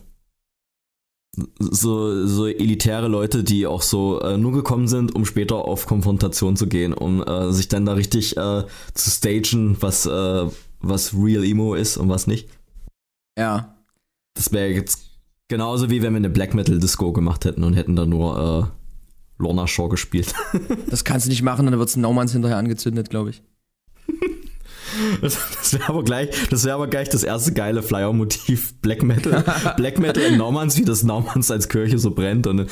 so, 1.58 2.26
so 2.26 2.46
elitäre 2.46 3.08
Leute, 3.08 3.44
die 3.44 3.66
auch 3.66 3.82
so 3.82 4.20
äh, 4.20 4.38
nur 4.38 4.52
gekommen 4.52 4.88
sind, 4.88 5.14
um 5.14 5.24
später 5.24 5.56
auf 5.56 5.86
Konfrontation 5.86 6.56
zu 6.56 6.66
gehen, 6.66 6.92
um 6.92 7.22
äh, 7.22 7.52
sich 7.52 7.68
dann 7.68 7.86
da 7.86 7.92
richtig 7.92 8.36
äh, 8.36 8.64
zu 8.94 9.10
stagen, 9.10 9.76
was, 9.80 10.06
äh, 10.06 10.46
was 10.80 11.14
Real 11.14 11.44
Emo 11.44 11.74
ist 11.74 11.96
und 11.96 12.08
was 12.08 12.26
nicht. 12.26 12.48
Ja. 13.38 13.76
Das 14.34 14.52
wäre 14.52 14.68
jetzt 14.68 15.10
genauso 15.48 15.90
wie 15.90 16.02
wenn 16.02 16.12
wir 16.12 16.18
eine 16.18 16.30
Black 16.30 16.54
Metal 16.54 16.78
Disco 16.78 17.12
gemacht 17.12 17.44
hätten 17.44 17.62
und 17.62 17.74
hätten 17.74 17.96
da 17.96 18.06
nur 18.06 18.72
äh, 19.38 19.42
Lorna 19.42 19.66
Shaw 19.66 19.88
gespielt. 19.88 20.34
das 20.90 21.04
kannst 21.04 21.26
du 21.26 21.30
nicht 21.30 21.42
machen, 21.42 21.66
dann 21.66 21.78
wird's 21.78 21.96
Naumanns 21.96 22.32
hinterher 22.32 22.56
angezündet, 22.56 23.10
glaube 23.10 23.30
ich. 23.30 23.42
Das, 25.20 25.72
wäre 25.72 25.88
aber 25.88 26.04
gleich, 26.04 26.28
das 26.50 26.64
wäre 26.64 26.74
aber 26.74 26.86
gleich 26.86 27.08
das 27.08 27.22
erste 27.22 27.52
geile 27.52 27.82
Flyer-Motiv 27.82 28.74
Black 28.80 29.02
Metal. 29.02 29.44
Black 29.76 29.98
Metal 29.98 30.22
in 30.22 30.36
Normands, 30.36 30.76
wie 30.76 30.84
das 30.84 31.02
Normands 31.02 31.50
als 31.50 31.68
Kirche 31.68 31.98
so 31.98 32.10
brennt. 32.10 32.46
Und 32.46 32.60
äh, 32.60 32.66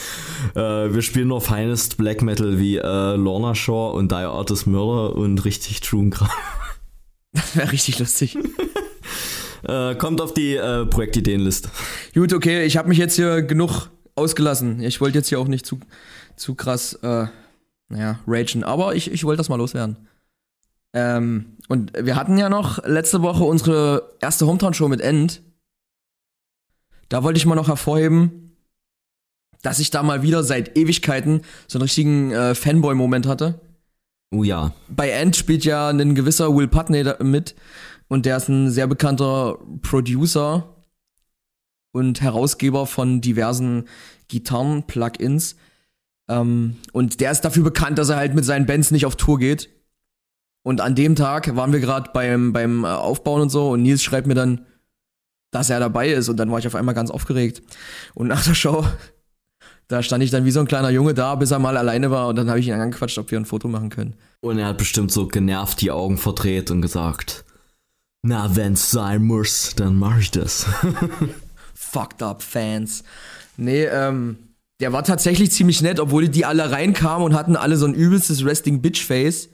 wir 0.54 1.02
spielen 1.02 1.28
nur 1.28 1.40
feinest 1.40 1.96
Black 1.96 2.22
Metal 2.22 2.58
wie 2.58 2.76
äh, 2.76 3.16
Lorna 3.16 3.54
Shore 3.54 3.94
und 3.94 4.10
Dire 4.10 4.30
Artist 4.30 4.66
Murder 4.66 5.16
und 5.16 5.44
richtig 5.44 5.80
True 5.80 6.10
Kram. 6.10 6.28
Das 7.32 7.56
wäre 7.56 7.72
richtig 7.72 7.98
lustig. 7.98 8.38
äh, 9.64 9.94
kommt 9.96 10.20
auf 10.20 10.34
die 10.34 10.54
äh, 10.54 10.87
Projektideenliste. 10.87 11.68
Gut, 12.14 12.32
okay, 12.32 12.64
ich 12.64 12.76
habe 12.76 12.88
mich 12.88 12.98
jetzt 12.98 13.16
hier 13.16 13.42
genug 13.42 13.90
ausgelassen. 14.14 14.80
Ich 14.80 15.00
wollte 15.00 15.18
jetzt 15.18 15.28
hier 15.28 15.40
auch 15.40 15.48
nicht 15.48 15.66
zu, 15.66 15.80
zu 16.37 16.54
krass, 16.54 16.94
äh, 17.02 17.26
naja, 17.88 18.18
ragen, 18.26 18.64
aber 18.64 18.94
ich, 18.94 19.10
ich 19.10 19.24
wollte 19.24 19.38
das 19.38 19.48
mal 19.48 19.56
loswerden. 19.56 19.96
Ähm, 20.94 21.57
und 21.68 21.92
wir 22.00 22.14
hatten 22.14 22.38
ja 22.38 22.48
noch 22.48 22.83
letzte 22.85 23.20
Woche 23.20 23.44
unsere 23.44 24.16
erste 24.20 24.46
Hometown-Show 24.46 24.88
mit 24.88 25.00
End. 25.00 25.42
Da 27.09 27.22
wollte 27.22 27.37
ich 27.37 27.46
mal 27.46 27.57
noch 27.57 27.68
hervorheben, 27.68 28.57
dass 29.62 29.80
ich 29.80 29.90
da 29.90 30.02
mal 30.02 30.22
wieder 30.22 30.44
seit 30.44 30.78
Ewigkeiten 30.78 31.42
so 31.66 31.78
einen 31.78 31.83
richtigen 31.83 32.30
äh, 32.30 32.54
Fanboy-Moment 32.54 33.26
hatte. 33.26 33.61
Oh 34.30 34.44
ja. 34.44 34.72
Bei 34.88 35.11
End 35.11 35.37
spielt 35.37 35.64
ja 35.64 35.88
ein 35.88 36.14
gewisser 36.14 36.54
Will 36.54 36.68
Putney 36.68 37.04
mit 37.20 37.57
und 38.09 38.24
der 38.24 38.37
ist 38.37 38.48
ein 38.48 38.70
sehr 38.70 38.87
bekannter 38.87 39.59
Producer 39.83 40.76
und 41.92 42.20
Herausgeber 42.20 42.87
von 42.87 43.20
diversen 43.20 43.88
Gitarren-Plugins. 44.28 45.57
Ähm, 46.28 46.76
und 46.92 47.20
der 47.20 47.33
ist 47.33 47.40
dafür 47.40 47.64
bekannt, 47.64 47.98
dass 47.98 48.11
er 48.11 48.16
halt 48.16 48.35
mit 48.35 48.44
seinen 48.44 48.66
Bands 48.66 48.90
nicht 48.92 49.07
auf 49.07 49.16
Tour 49.16 49.38
geht 49.38 49.73
und 50.64 50.81
an 50.81 50.94
dem 50.94 51.14
Tag 51.14 51.55
waren 51.57 51.72
wir 51.72 51.81
gerade 51.81 52.11
beim, 52.12 52.53
beim 52.53 52.85
äh, 52.85 52.88
Aufbauen 52.88 53.42
und 53.42 53.50
so 53.50 53.70
und 53.70 53.83
Nils 53.83 54.03
schreibt 54.03 54.27
mir 54.27 54.35
dann, 54.35 54.64
dass 55.53 55.70
er 55.70 55.79
dabei 55.79 56.09
ist 56.09 56.29
und 56.29 56.38
dann 56.38 56.50
war 56.50 56.59
ich 56.59 56.66
auf 56.66 56.74
einmal 56.74 56.94
ganz 56.94 57.11
aufgeregt. 57.11 57.62
Und 58.14 58.29
nach 58.29 58.42
der 58.42 58.55
Show, 58.55 58.85
da 59.88 60.03
stand 60.03 60.24
ich 60.24 60.31
dann 60.31 60.46
wie 60.46 60.50
so 60.50 60.61
ein 60.61 60.66
kleiner 60.66 60.88
Junge 60.88 61.12
da, 61.12 61.35
bis 61.35 61.50
er 61.50 61.59
mal 61.59 61.77
alleine 61.77 62.11
war 62.11 62.29
und 62.29 62.37
dann 62.37 62.48
habe 62.48 62.59
ich 62.59 62.66
ihn 62.66 62.72
angequatscht, 62.72 63.18
ob 63.18 63.31
wir 63.31 63.38
ein 63.38 63.44
Foto 63.44 63.68
machen 63.68 63.90
können. 63.90 64.14
Und 64.40 64.59
er 64.59 64.68
hat 64.68 64.79
bestimmt 64.79 65.12
so 65.12 65.29
genervt 65.29 65.83
die 65.83 65.90
Augen 65.90 66.16
verdreht 66.16 66.70
und 66.70 66.81
gesagt, 66.81 67.44
na, 68.22 68.57
wenn's 68.57 68.90
sein 68.90 69.22
muss, 69.22 69.74
dann 69.77 69.96
mach 69.96 70.18
ich 70.18 70.31
das. 70.31 70.66
Fucked 71.74 72.22
up 72.22 72.42
Fans. 72.42 73.05
Nee, 73.59 73.85
ähm, 73.85 74.38
der 74.81 74.94
war 74.94 75.05
tatsächlich 75.05 75.53
ziemlich 75.53 75.83
nett, 75.83 76.00
obwohl 76.00 76.29
die 76.29 76.46
alle 76.46 76.70
reinkamen 76.70 77.22
und 77.27 77.35
hatten 77.35 77.55
alle 77.55 77.77
so 77.77 77.85
ein 77.85 77.94
übelstes 77.94 78.46
Resting 78.46 78.81
Bitch 78.81 79.05
Face. 79.05 79.50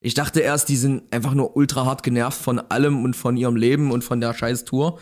Ich 0.00 0.14
dachte 0.14 0.40
erst, 0.40 0.68
die 0.68 0.76
sind 0.76 1.12
einfach 1.12 1.34
nur 1.34 1.56
ultra 1.56 1.84
hart 1.84 2.02
genervt 2.02 2.40
von 2.40 2.58
allem 2.58 3.04
und 3.04 3.14
von 3.14 3.36
ihrem 3.36 3.56
Leben 3.56 3.92
und 3.92 4.02
von 4.02 4.20
der 4.20 4.34
scheiß 4.34 4.64
Tour. 4.64 4.98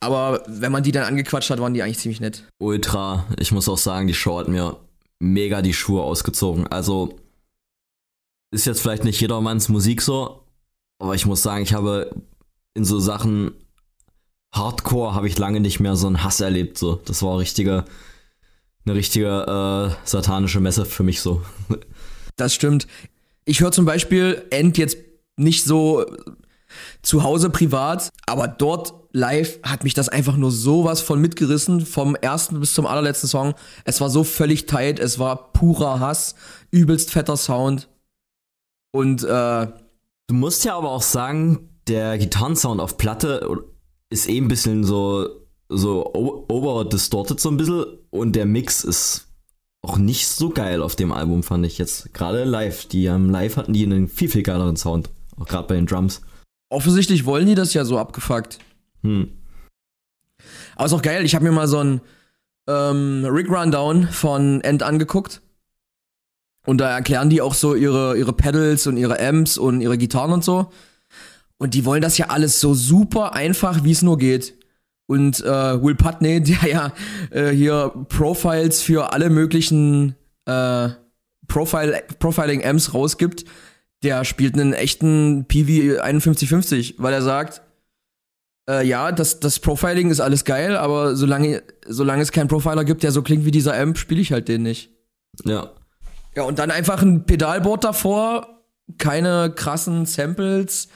Aber 0.00 0.42
wenn 0.46 0.72
man 0.72 0.82
die 0.82 0.92
dann 0.92 1.04
angequatscht 1.04 1.50
hat, 1.50 1.60
waren 1.60 1.74
die 1.74 1.82
eigentlich 1.82 1.98
ziemlich 1.98 2.20
nett. 2.20 2.44
Ultra. 2.58 3.26
Ich 3.38 3.52
muss 3.52 3.68
auch 3.68 3.78
sagen, 3.78 4.06
die 4.06 4.14
Show 4.14 4.38
hat 4.38 4.48
mir 4.48 4.76
mega 5.20 5.62
die 5.62 5.72
Schuhe 5.72 6.02
ausgezogen. 6.02 6.66
Also 6.66 7.16
ist 8.50 8.66
jetzt 8.66 8.80
vielleicht 8.80 9.04
nicht 9.04 9.20
jedermanns 9.20 9.68
Musik 9.68 10.02
so, 10.02 10.44
aber 10.98 11.14
ich 11.14 11.26
muss 11.26 11.42
sagen, 11.42 11.62
ich 11.62 11.74
habe 11.74 12.10
in 12.74 12.84
so 12.84 12.98
Sachen 12.98 13.52
Hardcore 14.52 15.14
habe 15.14 15.28
ich 15.28 15.38
lange 15.38 15.60
nicht 15.60 15.80
mehr 15.80 15.96
so 15.96 16.06
einen 16.06 16.24
Hass 16.24 16.40
erlebt. 16.40 16.78
So, 16.78 16.96
das 17.04 17.22
war 17.22 17.38
richtige, 17.38 17.84
eine 18.84 18.94
richtige 18.94 19.92
äh, 19.94 20.08
satanische 20.08 20.60
Messe 20.60 20.84
für 20.84 21.02
mich 21.02 21.20
so. 21.20 21.42
Das 22.36 22.54
stimmt. 22.54 22.86
Ich 23.48 23.60
höre 23.60 23.72
zum 23.72 23.84
Beispiel 23.84 24.44
End 24.50 24.78
jetzt 24.78 24.98
nicht 25.36 25.64
so 25.64 26.04
zu 27.02 27.22
Hause 27.22 27.50
privat, 27.50 28.10
aber 28.26 28.46
dort 28.46 28.94
live 29.12 29.58
hat 29.62 29.84
mich 29.84 29.94
das 29.94 30.08
einfach 30.08 30.36
nur 30.36 30.50
sowas 30.50 31.00
von 31.00 31.20
mitgerissen, 31.20 31.86
vom 31.86 32.14
ersten 32.14 32.60
bis 32.60 32.74
zum 32.74 32.86
allerletzten 32.86 33.28
Song. 33.28 33.54
Es 33.84 34.00
war 34.00 34.10
so 34.10 34.22
völlig 34.22 34.66
tight, 34.66 34.98
es 34.98 35.18
war 35.18 35.52
purer 35.52 35.98
Hass, 35.98 36.34
übelst 36.70 37.10
fetter 37.10 37.36
Sound. 37.36 37.88
Und 38.92 39.24
äh, 39.24 39.68
Du 40.28 40.34
musst 40.34 40.64
ja 40.66 40.76
aber 40.76 40.90
auch 40.90 41.02
sagen, 41.02 41.70
der 41.88 42.18
Gitarrensound 42.18 42.82
auf 42.82 42.98
Platte 42.98 43.48
ist 44.10 44.28
eh 44.28 44.36
ein 44.36 44.48
bisschen 44.48 44.84
so, 44.84 45.26
so 45.70 46.12
overdistorted 46.14 47.40
so 47.40 47.50
ein 47.50 47.56
bisschen 47.56 47.86
und 48.10 48.36
der 48.36 48.44
Mix 48.44 48.84
ist 48.84 49.27
auch 49.88 49.96
nicht 49.96 50.28
so 50.28 50.50
geil 50.50 50.82
auf 50.82 50.96
dem 50.96 51.12
Album, 51.12 51.42
fand 51.42 51.64
ich 51.64 51.78
jetzt. 51.78 52.12
Gerade 52.12 52.44
live. 52.44 52.86
Die 52.86 53.06
ähm, 53.06 53.30
live 53.30 53.56
hatten 53.56 53.72
die 53.72 53.84
einen 53.84 54.08
viel, 54.08 54.28
viel 54.28 54.42
geileren 54.42 54.76
Sound. 54.76 55.08
Auch 55.38 55.46
gerade 55.46 55.66
bei 55.66 55.76
den 55.76 55.86
Drums. 55.86 56.20
Offensichtlich 56.68 57.24
wollen 57.24 57.46
die 57.46 57.54
das 57.54 57.72
ja 57.72 57.84
so 57.84 57.98
abgefuckt. 57.98 58.58
Hm. 59.02 59.32
Aber 60.76 60.86
ist 60.86 60.92
auch 60.92 61.02
geil, 61.02 61.24
ich 61.24 61.34
habe 61.34 61.44
mir 61.44 61.52
mal 61.52 61.68
so 61.68 61.78
ein 61.78 62.00
ähm, 62.68 63.24
Rig 63.24 63.48
Rundown 63.48 64.08
von 64.08 64.60
End 64.60 64.82
angeguckt. 64.82 65.40
Und 66.66 66.78
da 66.78 66.90
erklären 66.90 67.30
die 67.30 67.40
auch 67.40 67.54
so 67.54 67.74
ihre, 67.74 68.18
ihre 68.18 68.34
Pedals 68.34 68.86
und 68.86 68.98
ihre 68.98 69.18
Amps 69.18 69.56
und 69.56 69.80
ihre 69.80 69.96
Gitarren 69.96 70.32
und 70.32 70.44
so. 70.44 70.70
Und 71.56 71.72
die 71.72 71.86
wollen 71.86 72.02
das 72.02 72.18
ja 72.18 72.26
alles 72.26 72.60
so 72.60 72.74
super 72.74 73.32
einfach, 73.32 73.84
wie 73.84 73.92
es 73.92 74.02
nur 74.02 74.18
geht 74.18 74.57
und 75.08 75.40
äh, 75.40 75.82
Will 75.82 75.96
Putney, 75.96 76.40
der 76.42 76.70
ja 76.70 76.92
äh, 77.30 77.50
hier 77.50 77.92
Profiles 78.08 78.82
für 78.82 79.12
alle 79.12 79.30
möglichen 79.30 80.14
äh, 80.44 80.90
Profile, 81.48 82.02
Profiling-Amps 82.18 82.94
rausgibt, 82.94 83.44
der 84.04 84.24
spielt 84.24 84.54
einen 84.54 84.74
echten 84.74 85.46
PV 85.48 86.00
5150, 86.04 86.96
weil 86.98 87.12
er 87.12 87.22
sagt, 87.22 87.62
äh, 88.68 88.86
ja, 88.86 89.10
das, 89.10 89.40
das 89.40 89.58
Profiling 89.58 90.10
ist 90.10 90.20
alles 90.20 90.44
geil, 90.44 90.76
aber 90.76 91.16
solange, 91.16 91.62
solange 91.86 92.22
es 92.22 92.30
keinen 92.30 92.48
Profiler 92.48 92.84
gibt, 92.84 93.02
der 93.02 93.10
so 93.10 93.22
klingt 93.22 93.44
wie 93.44 93.50
dieser 93.50 93.76
Amp, 93.76 93.98
spiele 93.98 94.20
ich 94.20 94.30
halt 94.30 94.46
den 94.48 94.62
nicht. 94.62 94.90
Ja. 95.44 95.70
Ja, 96.36 96.42
und 96.44 96.58
dann 96.58 96.70
einfach 96.70 97.02
ein 97.02 97.24
Pedalboard 97.24 97.82
davor, 97.82 98.62
keine 98.98 99.50
krassen 99.56 100.06
Samples 100.06 100.88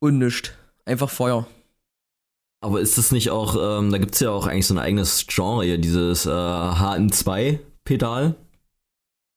und 0.00 0.18
nichts. 0.18 0.50
Einfach 0.86 1.10
Feuer. 1.10 1.46
Aber 2.66 2.80
ist 2.80 2.98
das 2.98 3.12
nicht 3.12 3.30
auch, 3.30 3.78
ähm, 3.78 3.92
da 3.92 3.98
gibt 3.98 4.14
es 4.14 4.20
ja 4.20 4.32
auch 4.32 4.48
eigentlich 4.48 4.66
so 4.66 4.74
ein 4.74 4.78
eigenes 4.78 5.28
Genre 5.28 5.64
hier, 5.64 5.78
dieses 5.78 6.26
äh, 6.26 6.30
HM2-Pedal. 6.30 8.34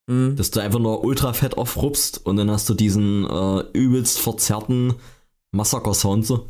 Mhm. 0.07 0.35
Dass 0.35 0.49
du 0.49 0.61
einfach 0.61 0.79
nur 0.79 1.03
ultra 1.03 1.33
fett 1.33 1.55
aufrupst 1.55 2.25
und 2.25 2.37
dann 2.37 2.49
hast 2.49 2.67
du 2.69 2.73
diesen 2.73 3.29
äh, 3.29 3.59
übelst 3.73 4.19
verzerrten 4.19 4.95
Massaker-Sound 5.51 6.25
so. 6.25 6.49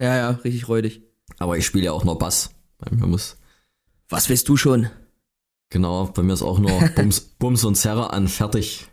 Ja, 0.00 0.14
ja, 0.14 0.30
richtig 0.44 0.68
räudig. 0.68 1.02
Aber 1.38 1.58
ich 1.58 1.66
spiele 1.66 1.86
ja 1.86 1.90
auch 1.90 2.04
nur 2.04 2.20
Bass. 2.20 2.50
Bei 2.78 2.88
mir 2.94 3.08
muss. 3.08 3.36
Was 4.08 4.28
willst 4.28 4.48
du 4.48 4.56
schon? 4.56 4.88
Genau, 5.70 6.04
bei 6.14 6.22
mir 6.22 6.34
ist 6.34 6.42
auch 6.42 6.60
nur 6.60 6.88
Bums, 6.94 7.18
Bums 7.18 7.64
und 7.64 7.74
Zerre 7.74 8.12
an 8.12 8.28
fertig. 8.28 8.86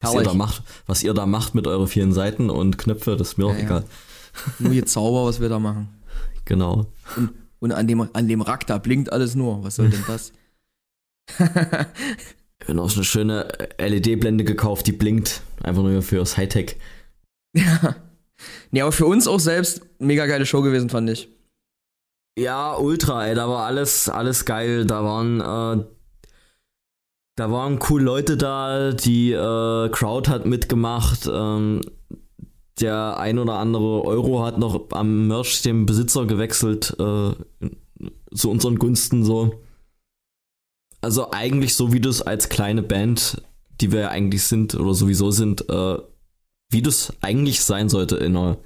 Was 0.00 0.14
ihr, 0.14 0.22
da 0.22 0.32
macht, 0.32 0.62
was 0.86 1.02
ihr 1.02 1.12
da 1.12 1.26
macht 1.26 1.54
mit 1.54 1.66
euren 1.66 1.88
vielen 1.88 2.14
Seiten 2.14 2.48
und 2.48 2.78
Knöpfe, 2.78 3.16
das 3.16 3.32
ist 3.32 3.36
mir 3.36 3.48
ja, 3.48 3.52
auch 3.52 3.58
egal. 3.58 3.82
Ja. 3.82 4.52
Nur 4.60 4.72
hier 4.72 4.86
Zauber, 4.86 5.26
was 5.26 5.42
wir 5.42 5.50
da 5.50 5.58
machen. 5.58 5.97
Genau. 6.48 6.86
Und, 7.14 7.34
und 7.58 7.72
an, 7.72 7.86
dem, 7.86 8.08
an 8.14 8.26
dem 8.26 8.40
Rack, 8.40 8.66
da 8.66 8.78
blinkt 8.78 9.12
alles 9.12 9.34
nur. 9.34 9.62
Was 9.62 9.76
soll 9.76 9.90
denn 9.90 10.02
das? 10.06 10.32
ich 11.38 12.68
habe 12.68 12.80
auch 12.80 12.94
eine 12.94 13.04
schöne 13.04 13.48
LED-Blende 13.78 14.44
gekauft, 14.44 14.86
die 14.86 14.92
blinkt. 14.92 15.42
Einfach 15.62 15.82
nur 15.82 16.00
fürs 16.00 16.38
Hightech. 16.38 16.76
Ja. 17.54 17.96
Nee, 18.70 18.80
aber 18.80 18.92
für 18.92 19.04
uns 19.04 19.28
auch 19.28 19.40
selbst 19.40 19.82
mega 19.98 20.24
geile 20.24 20.46
Show 20.46 20.62
gewesen, 20.62 20.88
fand 20.88 21.10
ich. 21.10 21.28
Ja, 22.38 22.76
ultra, 22.76 23.26
ey. 23.26 23.34
Da 23.34 23.46
war 23.46 23.66
alles, 23.66 24.08
alles 24.08 24.46
geil. 24.46 24.86
Da 24.86 25.04
waren, 25.04 25.40
äh, 25.40 25.84
da 27.36 27.52
waren 27.52 27.78
cool 27.90 28.00
Leute 28.00 28.38
da. 28.38 28.92
Die 28.92 29.32
äh, 29.32 29.88
Crowd 29.90 30.30
hat 30.30 30.46
mitgemacht. 30.46 31.28
Ähm, 31.30 31.82
der 32.80 33.18
ein 33.18 33.38
oder 33.38 33.54
andere 33.54 34.04
Euro 34.04 34.44
hat 34.44 34.58
noch 34.58 34.90
am 34.90 35.28
Merch 35.28 35.62
dem 35.62 35.86
Besitzer 35.86 36.26
gewechselt, 36.26 36.96
äh, 36.98 37.32
zu 38.34 38.50
unseren 38.50 38.78
Gunsten 38.78 39.24
so. 39.24 39.60
Also 41.00 41.30
eigentlich 41.30 41.74
so, 41.74 41.92
wie 41.92 42.00
du 42.00 42.08
es 42.08 42.22
als 42.22 42.48
kleine 42.48 42.82
Band, 42.82 43.42
die 43.80 43.92
wir 43.92 44.00
ja 44.00 44.08
eigentlich 44.08 44.42
sind 44.42 44.74
oder 44.74 44.94
sowieso 44.94 45.30
sind, 45.30 45.68
äh, 45.68 45.98
wie 46.70 46.82
du 46.82 46.90
es 46.90 47.12
eigentlich 47.20 47.62
sein 47.62 47.88
sollte 47.88 48.16
in 48.16 48.36
einer 48.36 48.58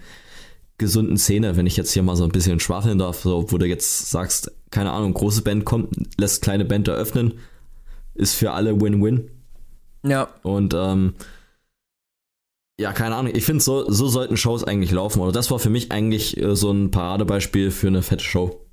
gesunden 0.78 1.18
Szene, 1.18 1.56
wenn 1.56 1.66
ich 1.66 1.76
jetzt 1.76 1.92
hier 1.92 2.02
mal 2.02 2.16
so 2.16 2.24
ein 2.24 2.32
bisschen 2.32 2.58
schwafeln 2.58 2.98
darf, 2.98 3.20
so, 3.20 3.52
wo 3.52 3.58
du 3.58 3.66
jetzt 3.66 4.10
sagst, 4.10 4.50
keine 4.70 4.90
Ahnung, 4.90 5.14
große 5.14 5.42
Band 5.42 5.64
kommt, 5.64 5.94
lässt 6.18 6.42
kleine 6.42 6.64
Band 6.64 6.88
eröffnen, 6.88 7.34
ist 8.14 8.34
für 8.34 8.52
alle 8.52 8.80
Win-Win. 8.80 9.30
Ja. 10.04 10.28
Und 10.42 10.74
ähm, 10.74 11.14
ja, 12.82 12.92
keine 12.92 13.14
Ahnung, 13.14 13.32
ich 13.34 13.44
finde, 13.44 13.62
so, 13.62 13.90
so 13.90 14.08
sollten 14.08 14.36
Shows 14.36 14.64
eigentlich 14.64 14.90
laufen. 14.90 15.20
Oder 15.20 15.32
das 15.32 15.50
war 15.50 15.58
für 15.58 15.70
mich 15.70 15.92
eigentlich 15.92 16.36
äh, 16.36 16.56
so 16.56 16.70
ein 16.70 16.90
Paradebeispiel 16.90 17.70
für 17.70 17.86
eine 17.86 18.02
fette 18.02 18.24
Show. 18.24 18.66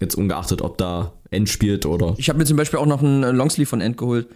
Jetzt 0.00 0.14
ungeachtet, 0.14 0.62
ob 0.62 0.78
da 0.78 1.12
End 1.30 1.48
spielt 1.48 1.84
oder. 1.84 2.14
Ich 2.16 2.28
habe 2.28 2.38
mir 2.38 2.44
zum 2.44 2.56
Beispiel 2.56 2.78
auch 2.78 2.86
noch 2.86 3.02
einen 3.02 3.36
Longsleeve 3.36 3.68
von 3.68 3.80
End 3.80 3.98
geholt. 3.98 4.28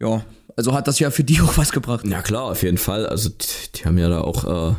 Ja, 0.00 0.24
also 0.56 0.74
hat 0.74 0.88
das 0.88 0.98
ja 0.98 1.10
für 1.10 1.24
die 1.24 1.40
auch 1.42 1.56
was 1.56 1.72
gebracht. 1.72 2.04
Ja, 2.06 2.22
klar, 2.22 2.44
auf 2.44 2.62
jeden 2.62 2.78
Fall. 2.78 3.06
Also, 3.06 3.30
die, 3.30 3.72
die 3.76 3.84
haben 3.84 3.98
ja 3.98 4.08
da 4.08 4.20
auch 4.20 4.70
äh, 4.70 4.74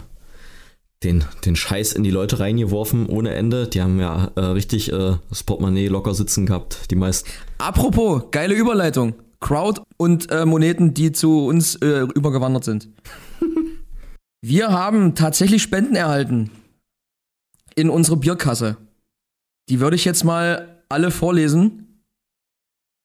den, 1.03 1.23
den 1.45 1.55
Scheiß 1.55 1.93
in 1.93 2.03
die 2.03 2.12
Leute 2.12 2.39
reingeworfen 2.39 3.07
ohne 3.07 3.33
Ende. 3.33 3.67
Die 3.67 3.81
haben 3.81 3.99
ja 3.99 4.31
äh, 4.36 4.41
richtig 4.41 4.91
äh, 4.91 5.15
das 5.29 5.43
Portemonnaie 5.43 5.88
locker 5.88 6.13
sitzen 6.13 6.45
gehabt, 6.45 6.91
die 6.91 6.95
meisten. 6.95 7.29
Apropos, 7.57 8.23
geile 8.31 8.53
Überleitung. 8.53 9.15
Crowd 9.43 9.82
und 9.97 10.32
äh, 10.32 10.45
Moneten, 10.45 10.93
die 10.93 11.12
zu 11.12 11.45
uns 11.45 11.75
äh, 11.75 12.08
übergewandert 12.15 12.63
sind. 12.63 12.89
Wir 14.41 14.71
haben 14.71 15.15
tatsächlich 15.15 15.62
Spenden 15.62 15.95
erhalten 15.95 16.49
in 17.75 17.89
unsere 17.89 18.17
Bierkasse. 18.17 18.77
Die 19.69 19.79
würde 19.79 19.95
ich 19.95 20.06
jetzt 20.06 20.23
mal 20.23 20.82
alle 20.89 21.12
vorlesen. 21.12 22.03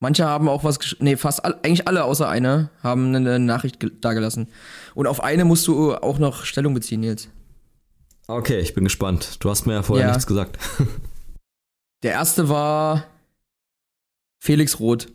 Manche 0.01 0.27
haben 0.27 0.49
auch 0.49 0.63
was, 0.63 0.79
nee, 1.01 1.17
fast 1.17 1.45
all, 1.45 1.55
eigentlich 1.63 1.89
alle 1.89 2.05
außer 2.05 2.29
eine 2.29 2.71
haben 2.83 3.15
eine 3.15 3.41
Nachricht 3.41 3.85
dagelassen. 4.01 4.49
Und 4.95 5.09
auf 5.09 5.23
eine 5.23 5.45
musst 5.45 5.67
du 5.67 5.95
auch 5.95 6.19
noch 6.19 6.45
Stellung 6.45 6.73
beziehen, 6.73 7.01
Nils. 7.01 7.29
Okay, 8.29 8.61
ich 8.61 8.75
bin 8.75 8.85
gespannt. 8.85 9.43
Du 9.43 9.51
hast 9.51 9.67
mir 9.67 9.75
ja 9.75 9.83
vorher 9.83 10.07
ja. 10.07 10.13
nichts 10.13 10.27
gesagt. 10.27 10.59
Der 12.05 12.13
erste 12.13 12.49
war 12.49 13.07
Felix 14.41 14.79
Roth. 14.79 15.09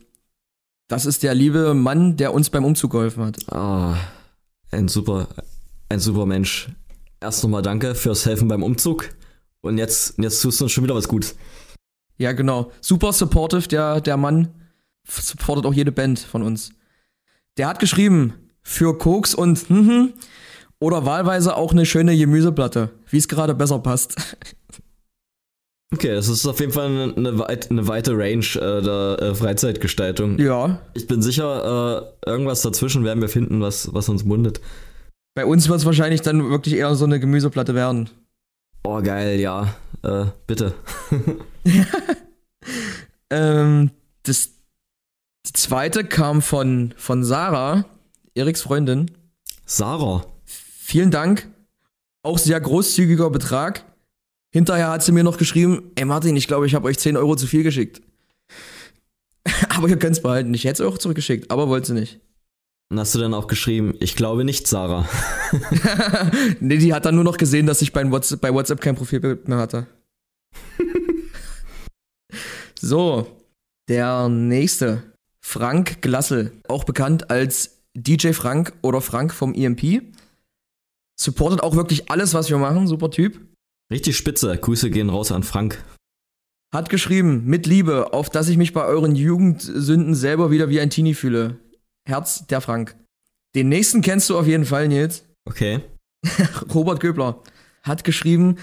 Das 0.94 1.08
ist 1.08 1.24
der 1.24 1.34
liebe 1.34 1.74
Mann, 1.74 2.18
der 2.18 2.36
uns 2.36 2.52
beim 2.52 2.64
Umzug 2.64 2.92
geholfen 2.92 3.26
hat. 3.26 3.52
Ah, 3.52 3.98
ein 4.70 4.88
super, 4.88 5.28
ein 5.90 6.00
super 6.00 6.28
Mensch. 6.28 6.70
Erst 7.20 7.42
nochmal 7.42 7.64
danke 7.64 7.96
fürs 7.96 8.28
Helfen 8.28 8.48
beim 8.48 8.62
Umzug. 8.62 9.10
Und 9.62 9.80
jetzt, 9.80 10.20
jetzt 10.20 10.40
tust 10.40 10.60
du 10.60 10.66
uns 10.66 10.72
schon 10.72 10.84
wieder 10.84 10.94
was 10.94 11.08
Gutes. 11.08 11.36
Ja, 12.20 12.32
genau. 12.34 12.72
Super 12.80 13.12
supportive, 13.12 13.68
der, 13.68 14.02
der 14.02 14.18
Mann. 14.18 14.50
Supportet 15.08 15.66
auch 15.66 15.74
jede 15.74 15.92
Band 15.92 16.20
von 16.20 16.44
uns. 16.44 16.74
Der 17.58 17.68
hat 17.68 17.80
geschrieben, 17.80 18.36
für 18.62 18.96
Koks 18.96 19.34
und 19.34 19.72
mhm, 19.72 20.14
oder 20.78 21.08
wahlweise 21.08 21.56
auch 21.56 21.72
eine 21.72 21.88
schöne 21.88 22.16
Gemüseplatte, 22.16 22.92
wie 23.10 23.18
es 23.18 23.28
gerade 23.28 23.56
besser 23.56 23.80
passt. 23.80 24.16
Okay, 25.94 26.16
das 26.16 26.28
ist 26.28 26.48
auf 26.48 26.60
jeden 26.60 26.72
Fall 26.72 27.14
eine, 27.16 27.38
weit, 27.38 27.70
eine 27.70 27.88
weite 27.88 28.18
Range 28.18 28.46
äh, 28.56 28.82
der 28.82 29.18
äh, 29.22 29.36
Freizeitgestaltung. 29.36 30.40
Ja. 30.40 30.80
Ich 30.96 31.06
bin 31.06 31.22
sicher, 31.22 32.16
äh, 32.26 32.30
irgendwas 32.30 32.64
dazwischen 32.64 33.04
werden 33.04 33.22
wir 33.22 33.30
finden, 33.30 33.62
was, 33.62 33.94
was 33.94 34.10
uns 34.10 34.24
mundet. 34.24 34.60
Bei 35.36 35.46
uns 35.46 35.70
wird 35.70 35.80
es 35.80 35.86
wahrscheinlich 35.86 36.22
dann 36.22 36.50
wirklich 36.50 36.76
eher 36.76 36.96
so 36.96 37.06
eine 37.06 37.20
Gemüseplatte 37.20 37.76
werden. 37.76 38.10
Oh, 38.84 39.04
geil, 39.04 39.40
ja. 39.40 39.76
Äh, 40.02 40.26
bitte. 40.48 40.74
ähm, 43.30 43.92
das, 44.24 44.50
die 45.46 45.54
zweite 45.54 46.04
kam 46.04 46.42
von, 46.42 46.96
von 46.98 47.24
Sarah, 47.24 47.86
Eriks 48.34 48.64
Freundin. 48.64 49.12
Sarah? 49.68 50.26
Vielen 50.44 51.12
Dank. 51.12 51.48
Auch 52.24 52.40
sehr 52.40 52.60
großzügiger 52.60 53.30
Betrag. 53.30 53.86
Hinterher 54.54 54.92
hat 54.92 55.02
sie 55.02 55.12
mir 55.12 55.24
noch 55.24 55.38
geschrieben, 55.38 55.92
ey 55.96 56.06
Martin, 56.06 56.36
ich 56.36 56.48
glaube, 56.48 56.68
ich 56.68 56.76
habe 56.76 56.88
euch 56.88 57.00
10 57.00 57.18
Euro 57.18 57.36
zu 57.36 57.48
viel 57.48 57.63
geschickt. 57.63 58.04
aber 59.70 59.89
ihr 59.89 59.98
könnt 59.98 60.16
es 60.16 60.22
behalten. 60.22 60.54
Ich 60.54 60.66
hätte 60.66 60.84
es 60.84 60.88
auch 60.88 61.00
zurückgeschickt, 61.00 61.50
aber 61.50 61.70
wollte 61.70 61.88
sie 61.88 61.94
nicht. 61.96 62.20
Und 62.92 63.00
hast 63.00 63.16
du 63.16 63.20
dann 63.20 63.34
auch 63.34 63.48
geschrieben, 63.48 63.96
ich 64.00 64.16
glaube 64.16 64.44
nicht, 64.44 64.68
Sarah. 64.68 65.10
nee, 66.60 66.78
die 66.78 66.94
hat 66.94 67.06
dann 67.06 67.16
nur 67.16 67.24
noch 67.24 67.38
gesehen, 67.38 67.66
dass 67.66 67.82
ich 67.82 67.94
bei 67.94 68.10
WhatsApp, 68.12 68.42
bei 68.42 68.54
WhatsApp 68.54 68.80
kein 68.80 68.96
Profilbild 68.96 69.48
mehr 69.48 69.58
hatte. 69.58 69.88
so, 72.80 73.26
der 73.89 74.30
nächste. 74.30 75.02
Frank 75.39 76.04
Glassel, 76.04 76.52
auch 76.68 76.84
bekannt 76.84 77.32
als 77.32 77.82
DJ 77.96 78.34
Frank 78.34 78.74
oder 78.84 79.02
Frank 79.02 79.34
vom 79.34 79.56
EMP. 79.56 80.04
Supportet 81.20 81.63
auch 81.63 81.76
wirklich 81.76 82.12
alles, 82.12 82.36
was 82.36 82.52
wir 82.52 82.60
machen. 82.60 82.88
Super 82.88 83.10
Typ. 83.10 83.39
Richtig 83.94 84.18
spitze. 84.18 84.58
Grüße 84.58 84.90
gehen 84.90 85.12
raus 85.12 85.32
an 85.32 85.44
Frank. 85.44 85.84
Hat 86.74 86.90
geschrieben, 86.90 87.44
mit 87.46 87.68
Liebe, 87.68 88.12
auf 88.12 88.32
dass 88.32 88.50
ich 88.50 88.58
mich 88.58 88.74
bei 88.74 88.84
euren 88.84 89.16
Jugendsünden 89.16 90.16
selber 90.16 90.50
wieder 90.50 90.68
wie 90.70 90.80
ein 90.80 90.90
Teenie 90.90 91.14
fühle. 91.14 91.60
Herz, 92.10 92.48
der 92.48 92.60
Frank. 92.60 92.96
Den 93.56 93.70
nächsten 93.70 94.02
kennst 94.02 94.32
du 94.32 94.40
auf 94.40 94.48
jeden 94.48 94.66
Fall, 94.66 94.88
Nils. 94.88 95.26
Okay. 95.46 95.82
Robert 96.74 97.02
Göbler 97.02 97.44
hat 97.84 98.04
geschrieben, 98.04 98.58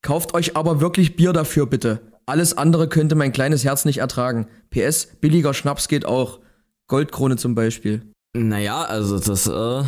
kauft 0.00 0.32
euch 0.32 0.56
aber 0.56 0.80
wirklich 0.80 1.14
Bier 1.14 1.34
dafür, 1.34 1.66
bitte. 1.66 2.00
Alles 2.24 2.56
andere 2.56 2.88
könnte 2.88 3.16
mein 3.16 3.32
kleines 3.32 3.64
Herz 3.64 3.84
nicht 3.84 3.98
ertragen. 3.98 4.48
PS, 4.70 5.08
billiger 5.20 5.52
Schnaps 5.52 5.88
geht 5.88 6.06
auch. 6.06 6.40
Goldkrone 6.86 7.36
zum 7.36 7.54
Beispiel. 7.54 8.10
Naja, 8.34 8.82
also 8.82 9.18
das 9.18 9.46
äh, 9.46 9.86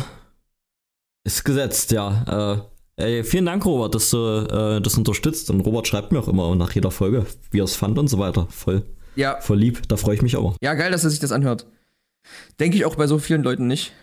ist 1.23 1.43
gesetzt, 1.45 1.89
ja. 1.89 2.59
Äh, 2.61 2.76
Ey, 2.99 3.23
vielen 3.23 3.45
Dank, 3.45 3.63
Robert, 3.63 3.93
dass 3.93 4.09
du 4.09 4.17
äh, 4.17 4.81
das 4.81 4.97
unterstützt. 4.97 5.51
Und 5.51 5.61
Robert 5.61 5.87
schreibt 5.87 6.11
mir 6.11 6.19
auch 6.19 6.27
immer 6.27 6.55
nach 6.55 6.71
jeder 6.71 6.89
Folge, 6.89 7.27
wie 7.51 7.59
er 7.59 7.65
es 7.65 7.75
fand 7.75 7.99
und 7.99 8.07
so 8.07 8.17
weiter. 8.17 8.47
Voll, 8.49 8.83
ja. 9.15 9.39
voll 9.39 9.59
lieb. 9.59 9.87
Da 9.87 9.97
freue 9.97 10.15
ich 10.15 10.23
mich 10.23 10.35
aber. 10.35 10.55
Ja, 10.61 10.73
geil, 10.73 10.91
dass 10.91 11.03
er 11.03 11.11
sich 11.11 11.19
das 11.19 11.31
anhört. 11.31 11.67
Denke 12.59 12.75
ich 12.75 12.85
auch 12.85 12.95
bei 12.95 13.05
so 13.05 13.19
vielen 13.19 13.43
Leuten 13.43 13.67
nicht. 13.67 13.93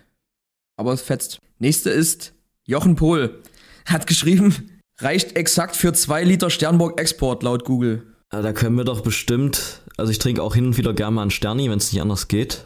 Aber 0.76 0.92
es 0.92 1.02
fetzt. 1.02 1.38
Nächste 1.59 1.90
ist 1.90 2.35
Jochen 2.66 2.94
Pohl. 2.94 3.42
Hat 3.85 4.07
geschrieben, 4.07 4.70
reicht 4.98 5.37
exakt 5.37 5.74
für 5.74 5.92
zwei 5.92 6.22
Liter 6.22 6.48
Sternburg 6.48 7.00
Export 7.00 7.42
laut 7.42 7.64
Google. 7.64 8.04
Ja, 8.33 8.42
da 8.42 8.52
können 8.52 8.76
wir 8.76 8.85
doch 8.85 9.00
bestimmt, 9.00 9.83
also 9.96 10.11
ich 10.11 10.18
trinke 10.18 10.42
auch 10.42 10.54
hin 10.54 10.66
und 10.66 10.76
wieder 10.76 10.94
gerne 10.94 11.16
mal 11.16 11.22
einen 11.22 11.30
Sterni, 11.30 11.68
wenn 11.68 11.78
es 11.78 11.92
nicht 11.92 12.00
anders 12.00 12.28
geht. 12.28 12.64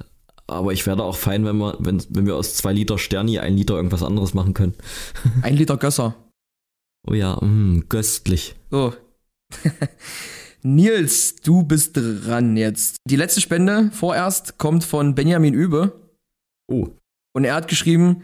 Aber 0.48 0.72
ich 0.72 0.87
werde 0.87 1.04
auch 1.04 1.16
fein, 1.16 1.44
wenn 1.44 1.58
wir, 1.58 1.76
wenn, 1.78 2.02
wenn 2.08 2.26
wir 2.26 2.37
aus 2.37 2.54
zwei 2.54 2.72
Liter 2.72 2.98
Sterni 2.98 3.38
ein 3.38 3.56
Liter 3.56 3.74
irgendwas 3.74 4.02
anderes 4.02 4.34
machen 4.34 4.54
können. 4.54 4.74
Ein 5.42 5.54
Liter 5.54 5.76
Gösser. 5.76 6.16
Oh 7.06 7.12
ja, 7.12 7.37
mh, 7.40 7.46
mm, 7.46 7.88
köstlich. 7.88 8.56
So. 8.70 8.94
Nils, 10.62 11.37
du 11.37 11.62
bist 11.62 11.96
dran 11.96 12.56
jetzt. 12.56 12.96
Die 13.06 13.16
letzte 13.16 13.40
Spende 13.40 13.90
vorerst 13.92 14.58
kommt 14.58 14.84
von 14.84 15.14
Benjamin 15.14 15.54
Übe. 15.54 16.11
Oh. 16.66 16.88
Und 17.34 17.44
er 17.44 17.54
hat 17.54 17.68
geschrieben, 17.68 18.22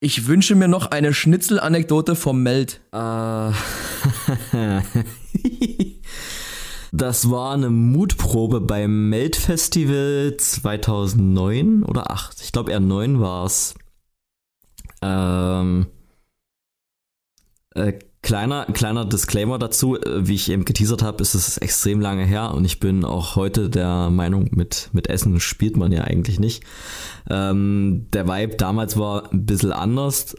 ich 0.00 0.26
wünsche 0.26 0.54
mir 0.54 0.68
noch 0.68 0.90
eine 0.90 1.14
Schnitzelanekdote 1.14 2.16
vom 2.16 2.42
Meld. 2.42 2.80
Äh. 2.92 3.50
Das 6.96 7.30
war 7.30 7.52
eine 7.52 7.68
Mutprobe 7.68 8.62
beim 8.62 9.10
Melt-Festival 9.10 10.34
2009 10.38 11.82
oder 11.82 12.10
8. 12.10 12.40
Ich 12.40 12.52
glaube 12.52 12.70
eher 12.70 12.80
9 12.80 13.20
war 13.20 13.44
es. 13.44 13.74
Ähm, 15.02 15.88
äh, 17.74 17.92
kleiner, 18.22 18.64
kleiner 18.72 19.04
Disclaimer 19.04 19.58
dazu, 19.58 20.00
äh, 20.00 20.26
wie 20.26 20.36
ich 20.36 20.48
eben 20.48 20.64
geteasert 20.64 21.02
habe, 21.02 21.20
ist 21.20 21.34
es 21.34 21.58
extrem 21.58 22.00
lange 22.00 22.24
her 22.24 22.54
und 22.54 22.64
ich 22.64 22.80
bin 22.80 23.04
auch 23.04 23.36
heute 23.36 23.68
der 23.68 24.08
Meinung, 24.08 24.48
mit, 24.52 24.88
mit 24.92 25.08
Essen 25.08 25.38
spielt 25.38 25.76
man 25.76 25.92
ja 25.92 26.04
eigentlich 26.04 26.40
nicht. 26.40 26.64
Ähm, 27.28 28.06
der 28.14 28.26
Vibe 28.26 28.56
damals 28.56 28.96
war 28.96 29.30
ein 29.30 29.44
bisschen 29.44 29.72
anders, 29.72 30.34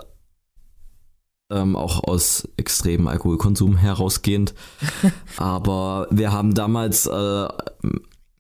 ähm, 1.49 1.75
auch 1.75 2.03
aus 2.03 2.47
extremem 2.57 3.07
Alkoholkonsum 3.07 3.77
herausgehend. 3.77 4.53
Aber 5.37 6.07
wir 6.11 6.31
haben 6.31 6.53
damals 6.53 7.05
äh, 7.05 7.47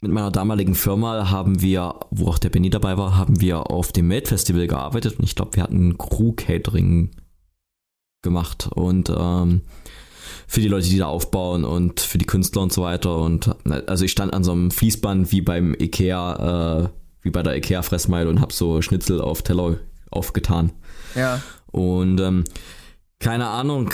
mit 0.01 0.11
meiner 0.11 0.31
damaligen 0.31 0.75
Firma 0.75 1.31
haben 1.31 1.61
wir, 1.61 1.95
wo 2.11 2.27
auch 2.27 2.37
der 2.37 2.49
Benny 2.49 2.69
dabei 2.69 2.97
war, 2.97 3.17
haben 3.17 3.41
wir 3.41 3.71
auf 3.71 3.91
dem 3.91 4.07
Made 4.07 4.27
Festival 4.27 4.67
gearbeitet 4.67 5.17
und 5.17 5.25
ich 5.25 5.35
glaube, 5.35 5.55
wir 5.55 5.63
hatten 5.63 5.97
Crew 5.97 6.33
Catering 6.33 7.11
gemacht 8.21 8.69
und 8.73 9.11
ähm, 9.15 9.61
für 10.47 10.61
die 10.61 10.67
Leute, 10.67 10.87
die 10.87 10.97
da 10.97 11.07
aufbauen 11.07 11.65
und 11.65 11.99
für 11.99 12.17
die 12.17 12.25
Künstler 12.25 12.61
und 12.61 12.71
so 12.71 12.83
weiter. 12.83 13.17
Und 13.17 13.53
also 13.87 14.05
ich 14.05 14.11
stand 14.11 14.33
an 14.33 14.43
so 14.43 14.53
einem 14.53 14.71
Fließband 14.71 15.31
wie 15.31 15.41
beim 15.41 15.73
Ikea, 15.73 16.85
äh, 16.85 16.89
wie 17.21 17.31
bei 17.31 17.43
der 17.43 17.57
Ikea 17.57 17.81
Fressmeile 17.81 18.29
und 18.29 18.39
habe 18.39 18.53
so 18.53 18.81
Schnitzel 18.81 19.19
auf 19.19 19.41
Teller 19.41 19.77
aufgetan. 20.09 20.71
Ja. 21.15 21.41
Und 21.71 22.21
ähm, 22.21 22.45
keine 23.19 23.47
Ahnung, 23.47 23.91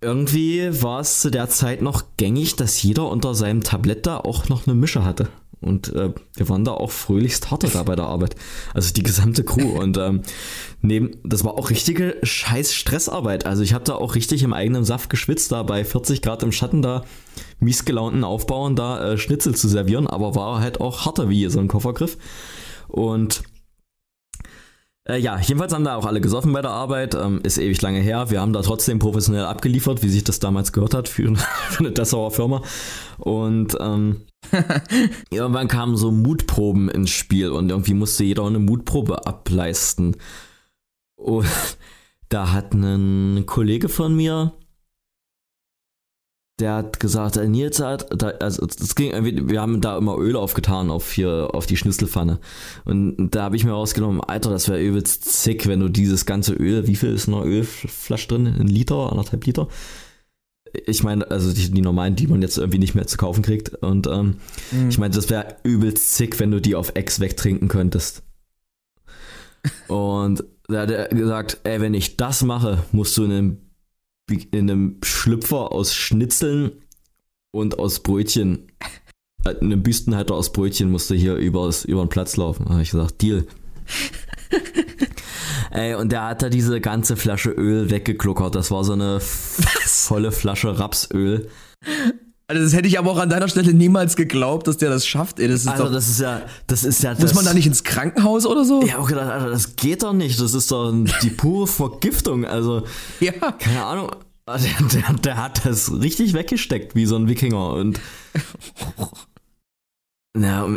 irgendwie 0.00 0.82
war 0.82 1.00
es 1.00 1.20
zu 1.20 1.30
der 1.30 1.48
Zeit 1.48 1.82
noch 1.82 2.04
gängig, 2.16 2.56
dass 2.56 2.82
jeder 2.82 3.08
unter 3.08 3.34
seinem 3.34 3.62
Tablett 3.62 4.06
da 4.06 4.18
auch 4.18 4.48
noch 4.48 4.66
eine 4.66 4.74
Mische 4.74 5.04
hatte. 5.04 5.28
und 5.60 5.94
äh, 5.94 6.14
wir 6.36 6.48
waren 6.48 6.64
da 6.64 6.72
auch 6.72 6.90
fröhlichst 6.90 7.50
harte 7.50 7.68
da 7.68 7.82
bei 7.82 7.94
der 7.94 8.06
Arbeit. 8.06 8.34
Also 8.72 8.94
die 8.94 9.02
gesamte 9.02 9.44
Crew. 9.44 9.78
Und 9.78 9.98
ähm, 9.98 10.22
neben, 10.80 11.18
das 11.22 11.44
war 11.44 11.52
auch 11.58 11.68
richtige 11.68 12.16
scheiß 12.22 12.72
Stressarbeit. 12.72 13.44
Also 13.44 13.62
ich 13.62 13.74
habe 13.74 13.84
da 13.84 13.94
auch 13.94 14.14
richtig 14.14 14.42
im 14.42 14.54
eigenen 14.54 14.84
Saft 14.84 15.10
geschwitzt, 15.10 15.52
da 15.52 15.62
bei 15.62 15.84
40 15.84 16.22
Grad 16.22 16.42
im 16.42 16.52
Schatten 16.52 16.80
da 16.80 17.04
miesgelaunten 17.58 18.24
Aufbauern 18.24 18.74
da 18.74 19.12
äh, 19.12 19.18
Schnitzel 19.18 19.54
zu 19.54 19.68
servieren, 19.68 20.06
aber 20.06 20.34
war 20.34 20.60
halt 20.60 20.80
auch 20.80 21.04
harter 21.04 21.28
wie 21.28 21.46
so 21.50 21.60
ein 21.60 21.68
Koffergriff. 21.68 22.16
Und 22.88 23.42
äh, 25.10 25.18
ja, 25.18 25.38
jedenfalls 25.38 25.72
haben 25.74 25.84
da 25.84 25.96
auch 25.96 26.06
alle 26.06 26.20
gesoffen 26.20 26.52
bei 26.52 26.62
der 26.62 26.70
Arbeit. 26.70 27.14
Ähm, 27.14 27.40
ist 27.42 27.58
ewig 27.58 27.80
lange 27.82 28.00
her. 28.00 28.30
Wir 28.30 28.40
haben 28.40 28.52
da 28.52 28.62
trotzdem 28.62 28.98
professionell 28.98 29.44
abgeliefert, 29.44 30.02
wie 30.02 30.08
sich 30.08 30.24
das 30.24 30.38
damals 30.38 30.72
gehört 30.72 30.94
hat 30.94 31.08
für, 31.08 31.34
für 31.70 31.80
eine 31.80 31.92
Dessauer 31.92 32.30
Firma. 32.30 32.62
Und 33.18 33.76
ähm, 33.80 34.22
irgendwann 35.30 35.68
kamen 35.68 35.96
so 35.96 36.10
Mutproben 36.10 36.88
ins 36.88 37.10
Spiel 37.10 37.50
und 37.50 37.70
irgendwie 37.70 37.94
musste 37.94 38.24
jeder 38.24 38.46
eine 38.46 38.58
Mutprobe 38.58 39.26
ableisten. 39.26 40.16
Und 41.16 41.46
da 42.28 42.52
hat 42.52 42.72
ein 42.72 43.44
Kollege 43.46 43.88
von 43.88 44.14
mir 44.14 44.52
der 46.60 46.74
hat 46.74 47.00
gesagt, 47.00 47.36
äh, 47.36 47.48
Nils 47.48 47.80
hat, 47.80 48.06
da, 48.10 48.28
also 48.40 48.66
das 48.66 48.94
ging 48.94 49.12
wir 49.48 49.60
haben 49.60 49.80
da 49.80 49.96
immer 49.96 50.18
Öl 50.18 50.36
aufgetan 50.36 50.90
auf 50.90 51.12
hier, 51.12 51.50
auf 51.52 51.66
die 51.66 51.76
Schnitzelpfanne. 51.76 52.38
Und 52.84 53.30
da 53.30 53.44
habe 53.44 53.56
ich 53.56 53.64
mir 53.64 53.72
rausgenommen, 53.72 54.20
Alter, 54.20 54.50
das 54.50 54.68
wäre 54.68 54.82
übelst 54.82 55.24
sick, 55.24 55.66
wenn 55.66 55.80
du 55.80 55.88
dieses 55.88 56.26
ganze 56.26 56.54
Öl, 56.54 56.86
wie 56.86 56.96
viel 56.96 57.10
ist 57.10 57.28
noch 57.28 57.44
Ölflasche 57.44 58.28
drin? 58.28 58.46
Ein 58.46 58.66
Liter, 58.66 59.10
anderthalb 59.10 59.44
Liter? 59.46 59.68
Ich 60.86 61.02
meine, 61.02 61.28
also 61.30 61.52
die, 61.52 61.70
die, 61.70 61.80
normalen, 61.80 62.14
die 62.14 62.28
man 62.28 62.42
jetzt 62.42 62.58
irgendwie 62.58 62.78
nicht 62.78 62.94
mehr 62.94 63.06
zu 63.06 63.16
kaufen 63.16 63.42
kriegt. 63.42 63.74
Und 63.82 64.06
ähm, 64.06 64.36
mhm. 64.70 64.88
ich 64.88 64.98
meine, 64.98 65.14
das 65.14 65.30
wäre 65.30 65.56
übelst 65.64 66.16
sick, 66.16 66.38
wenn 66.38 66.50
du 66.50 66.60
die 66.60 66.74
auf 66.74 66.92
Ex 66.94 67.18
wegtrinken 67.20 67.68
könntest. 67.68 68.22
Und 69.88 70.44
da 70.68 70.82
hat 70.82 70.90
er 70.90 71.08
gesagt, 71.08 71.58
ey, 71.64 71.80
wenn 71.80 71.94
ich 71.94 72.16
das 72.16 72.42
mache, 72.42 72.84
musst 72.92 73.16
du 73.16 73.24
in 73.24 73.32
einem 73.32 73.69
in 74.30 74.70
einem 74.70 74.96
Schlüpfer 75.02 75.72
aus 75.72 75.94
Schnitzeln 75.94 76.72
und 77.52 77.78
aus 77.78 78.00
Brötchen, 78.00 78.68
äh, 79.44 79.54
einem 79.60 79.82
Büstenhalter 79.82 80.34
aus 80.34 80.52
Brötchen 80.52 80.90
musste 80.90 81.14
hier 81.14 81.36
übers, 81.36 81.84
über 81.84 82.04
den 82.04 82.08
Platz 82.08 82.36
laufen. 82.36 82.64
Da 82.66 82.72
habe 82.72 82.82
ich 82.82 82.90
gesagt, 82.90 83.22
Deal. 83.22 83.46
Ey, 85.70 85.94
und 85.94 86.10
der 86.10 86.24
hat 86.24 86.42
da 86.42 86.48
diese 86.48 86.80
ganze 86.80 87.16
Flasche 87.16 87.50
Öl 87.50 87.90
weggekluckert. 87.90 88.54
Das 88.54 88.70
war 88.70 88.84
so 88.84 88.92
eine 88.92 89.16
Was? 89.16 90.06
volle 90.06 90.32
Flasche 90.32 90.78
Rapsöl. 90.78 91.48
Also 92.50 92.64
das 92.64 92.72
hätte 92.72 92.88
ich 92.88 92.98
aber 92.98 93.12
auch 93.12 93.18
an 93.18 93.30
deiner 93.30 93.46
Stelle 93.46 93.72
niemals 93.72 94.16
geglaubt, 94.16 94.66
dass 94.66 94.76
der 94.76 94.90
das 94.90 95.06
schafft. 95.06 95.38
Ey, 95.38 95.46
das 95.46 95.60
ist 95.60 95.68
also 95.68 95.84
doch, 95.84 95.92
das 95.92 96.08
ist 96.08 96.18
ja, 96.18 96.42
das 96.66 96.82
ist 96.82 97.00
ja. 97.00 97.10
Muss 97.10 97.20
das, 97.20 97.34
man 97.34 97.44
da 97.44 97.54
nicht 97.54 97.68
ins 97.68 97.84
Krankenhaus 97.84 98.44
oder 98.44 98.64
so? 98.64 98.82
Ja, 98.82 98.98
auch 98.98 99.06
gedacht, 99.06 99.30
Alter, 99.30 99.50
das 99.50 99.76
geht 99.76 100.02
doch 100.02 100.12
nicht. 100.12 100.40
Das 100.40 100.52
ist 100.52 100.68
doch 100.72 100.92
die 101.22 101.30
pure 101.30 101.68
Vergiftung. 101.68 102.44
Also, 102.44 102.82
ja. 103.20 103.30
keine 103.52 103.84
Ahnung. 103.84 104.10
Der, 104.48 104.58
der, 104.88 105.12
der 105.14 105.36
hat 105.36 105.64
das 105.64 105.92
richtig 105.92 106.34
weggesteckt 106.34 106.96
wie 106.96 107.06
so 107.06 107.14
ein 107.14 107.28
Wikinger 107.28 107.74
und 107.74 108.00
ja, 110.36 110.68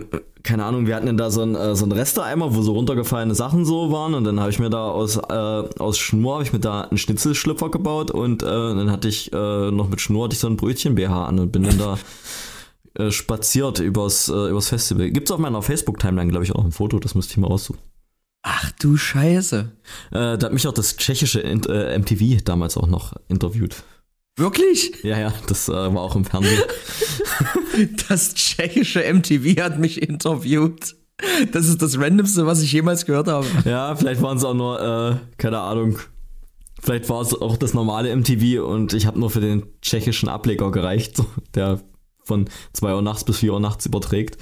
keine 0.41 0.65
Ahnung, 0.65 0.87
wir 0.87 0.95
hatten 0.95 1.05
dann 1.05 1.17
da 1.17 1.29
so 1.29 1.41
einen, 1.41 1.55
äh, 1.55 1.75
so 1.75 1.85
einen 1.85 1.93
Resteeimer, 1.93 2.55
wo 2.55 2.61
so 2.61 2.73
runtergefallene 2.73 3.35
Sachen 3.35 3.65
so 3.65 3.91
waren 3.91 4.13
und 4.13 4.23
dann 4.23 4.39
habe 4.39 4.49
ich 4.49 4.59
mir 4.59 4.69
da 4.69 4.89
aus, 4.89 5.17
äh, 5.17 5.31
aus 5.31 5.97
Schnur, 5.97 6.33
habe 6.33 6.43
ich 6.43 6.53
mir 6.53 6.59
da 6.59 6.81
einen 6.81 6.97
Schnitzelschlüpfer 6.97 7.69
gebaut 7.69 8.11
und 8.11 8.41
äh, 8.43 8.45
dann 8.45 8.91
hatte 8.91 9.07
ich 9.07 9.31
äh, 9.31 9.71
noch 9.71 9.89
mit 9.89 10.01
Schnur 10.01 10.25
hatte 10.25 10.33
ich 10.33 10.39
so 10.39 10.47
ein 10.47 10.57
Brötchen 10.57 10.95
BH 10.95 11.25
an 11.25 11.39
und 11.39 11.51
bin 11.51 11.63
dann 11.63 11.77
da 11.77 11.97
äh, 12.95 13.11
spaziert 13.11 13.79
übers, 13.79 14.27
äh, 14.27 14.49
übers 14.49 14.69
Festival. 14.69 15.11
Gibt's 15.11 15.31
auf 15.31 15.39
meiner 15.39 15.61
Facebook-Timeline, 15.61 16.31
glaube 16.31 16.45
ich, 16.45 16.53
auch 16.53 16.65
ein 16.65 16.71
Foto, 16.71 16.99
das 16.99 17.15
müsste 17.15 17.33
ich 17.33 17.37
mal 17.37 17.47
raussuchen. 17.47 17.81
Ach 18.45 18.71
du 18.71 18.97
Scheiße. 18.97 19.71
da 20.11 20.31
hat 20.33 20.51
mich 20.51 20.67
auch 20.67 20.73
das 20.73 20.97
tschechische 20.97 21.41
MTV 21.41 22.43
damals 22.43 22.75
auch 22.75 22.87
noch 22.87 23.13
interviewt. 23.29 23.85
Wirklich? 24.36 25.04
Ja, 25.04 25.19
ja, 25.19 25.34
das 25.48 25.69
äh, 25.69 25.74
war 25.74 26.02
auch 26.02 26.15
im 26.15 26.26
Fernsehen. 26.26 26.62
das 28.10 28.34
tschechische 28.34 29.02
MTV 29.13 29.62
hat 29.62 29.78
mich 29.80 30.02
interviewt. 30.02 30.96
Das 31.52 31.67
ist 31.67 31.82
das 31.82 32.00
Randomste, 32.00 32.48
was 32.48 32.62
ich 32.62 32.72
jemals 32.72 33.06
gehört 33.06 33.28
habe. 33.28 33.46
Ja, 33.65 33.96
vielleicht 33.96 34.22
waren 34.22 34.38
es 34.38 34.43
auch 34.43 34.56
nur, 34.56 34.82
äh, 34.82 35.15
keine 35.38 35.60
Ahnung. 35.60 36.00
Vielleicht 36.82 37.08
war 37.10 37.22
es 37.22 37.34
auch 37.34 37.58
das 37.58 37.74
normale 37.74 38.13
MTV 38.13 38.62
und 38.65 38.93
ich 38.93 39.06
habe 39.06 39.19
nur 39.19 39.30
für 39.30 39.39
den 39.39 39.63
tschechischen 39.82 40.28
Ableger 40.28 40.72
gereicht, 40.72 41.22
der 41.56 41.82
von 42.24 42.50
2 42.74 42.96
Uhr 42.96 43.02
nachts 43.02 43.24
bis 43.24 43.38
4 43.38 43.54
Uhr 43.54 43.60
nachts 43.60 43.86
überträgt. 43.86 44.38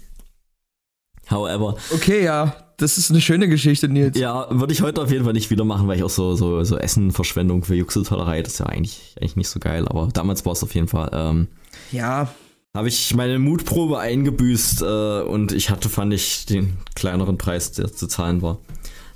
However. 1.30 1.76
Okay, 1.92 2.24
ja, 2.24 2.69
das 2.80 2.96
ist 2.96 3.10
eine 3.10 3.20
schöne 3.20 3.48
Geschichte, 3.48 3.88
Nils. 3.88 4.18
Ja, 4.18 4.46
würde 4.50 4.72
ich 4.72 4.82
heute 4.82 5.02
auf 5.02 5.10
jeden 5.10 5.24
Fall 5.24 5.34
nicht 5.34 5.50
wieder 5.50 5.64
machen, 5.64 5.86
weil 5.86 5.98
ich 5.98 6.02
auch 6.02 6.10
so, 6.10 6.34
so, 6.34 6.64
so 6.64 6.78
Essenverschwendung 6.78 7.62
für 7.62 7.74
Juxeltollerei, 7.74 8.42
das 8.42 8.54
ist 8.54 8.58
ja 8.60 8.66
eigentlich, 8.66 9.14
eigentlich 9.20 9.36
nicht 9.36 9.48
so 9.48 9.60
geil, 9.60 9.86
aber 9.86 10.08
damals 10.12 10.46
war 10.46 10.52
es 10.52 10.62
auf 10.62 10.74
jeden 10.74 10.88
Fall. 10.88 11.10
Ähm, 11.12 11.48
ja. 11.92 12.32
Habe 12.74 12.88
ich 12.88 13.14
meine 13.14 13.38
Mutprobe 13.38 13.98
eingebüßt 13.98 14.82
äh, 14.82 15.22
und 15.22 15.52
ich 15.52 15.70
hatte, 15.70 15.88
fand 15.88 16.14
ich, 16.14 16.46
den 16.46 16.78
kleineren 16.94 17.36
Preis, 17.36 17.72
der 17.72 17.92
zu 17.92 18.06
zahlen 18.06 18.42
war. 18.42 18.58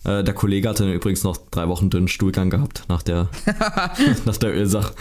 Äh, 0.04 0.24
der 0.24 0.34
Kollege 0.34 0.68
hatte 0.68 0.92
übrigens 0.92 1.24
noch 1.24 1.38
drei 1.50 1.68
Wochen 1.68 1.88
dünnen 1.88 2.08
Stuhlgang 2.08 2.50
gehabt 2.50 2.84
nach 2.88 3.02
der, 3.02 3.28
nach 4.24 4.36
der 4.36 4.54
Ölsache. 4.54 4.92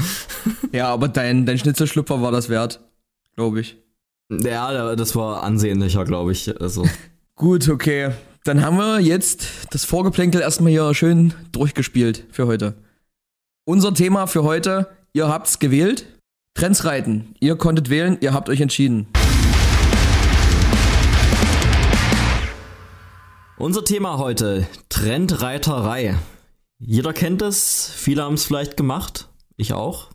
ja, 0.71 0.87
aber 0.87 1.09
dein, 1.09 1.45
dein 1.45 1.57
Schnitzelschlüpfer 1.57 2.21
war 2.21 2.31
das 2.31 2.47
wert, 2.47 2.79
glaube 3.35 3.59
ich. 3.59 3.77
Ja, 4.29 4.95
das 4.95 5.15
war 5.15 5.43
ansehnlicher, 5.43 6.05
glaube 6.05 6.31
ich. 6.31 6.61
Also. 6.61 6.85
Gut, 7.35 7.67
okay. 7.67 8.11
Dann 8.45 8.61
haben 8.61 8.75
wir 8.75 8.99
jetzt 8.99 9.47
das 9.71 9.85
Vorgeplänkel 9.85 10.41
erstmal 10.41 10.69
hier 10.69 10.93
schön 10.93 11.33
durchgespielt 11.53 12.25
für 12.29 12.45
heute. 12.45 12.75
Unser 13.63 13.93
Thema 13.93 14.27
für 14.27 14.43
heute, 14.43 14.89
ihr 15.13 15.29
habt's 15.29 15.59
gewählt. 15.59 16.05
Trends 16.53 16.83
reiten. 16.83 17.35
Ihr 17.39 17.55
konntet 17.55 17.89
wählen, 17.89 18.17
ihr 18.19 18.33
habt 18.33 18.49
euch 18.49 18.59
entschieden. 18.59 19.07
Unser 23.57 23.85
Thema 23.85 24.17
heute, 24.17 24.67
Trendreiterei. 24.89 26.17
Jeder 26.79 27.13
kennt 27.13 27.41
es, 27.41 27.89
viele 27.95 28.23
haben 28.23 28.33
es 28.33 28.43
vielleicht 28.43 28.75
gemacht, 28.75 29.29
ich 29.55 29.71
auch. 29.71 30.09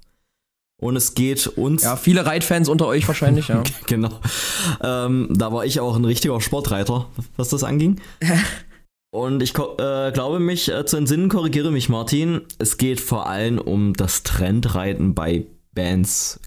Und 0.80 0.94
es 0.94 1.14
geht 1.14 1.46
uns. 1.46 1.82
Ja, 1.82 1.96
viele 1.96 2.24
Reitfans 2.24 2.68
unter 2.68 2.86
euch 2.86 3.06
wahrscheinlich, 3.08 3.48
ja. 3.48 3.62
genau. 3.86 4.20
Ähm, 4.82 5.28
da 5.30 5.52
war 5.52 5.64
ich 5.64 5.80
auch 5.80 5.96
ein 5.96 6.04
richtiger 6.04 6.40
Sportreiter, 6.40 7.08
was 7.36 7.48
das 7.48 7.64
anging. 7.64 8.00
Und 9.10 9.42
ich 9.42 9.54
äh, 9.56 10.12
glaube 10.12 10.38
mich 10.38 10.70
äh, 10.70 10.84
zu 10.84 10.98
entsinnen, 10.98 11.30
korrigiere 11.30 11.72
mich 11.72 11.88
Martin, 11.88 12.42
es 12.58 12.76
geht 12.76 13.00
vor 13.00 13.26
allem 13.26 13.58
um 13.58 13.94
das 13.94 14.22
Trendreiten 14.22 15.14
bei 15.14 15.46
Bands. 15.72 16.40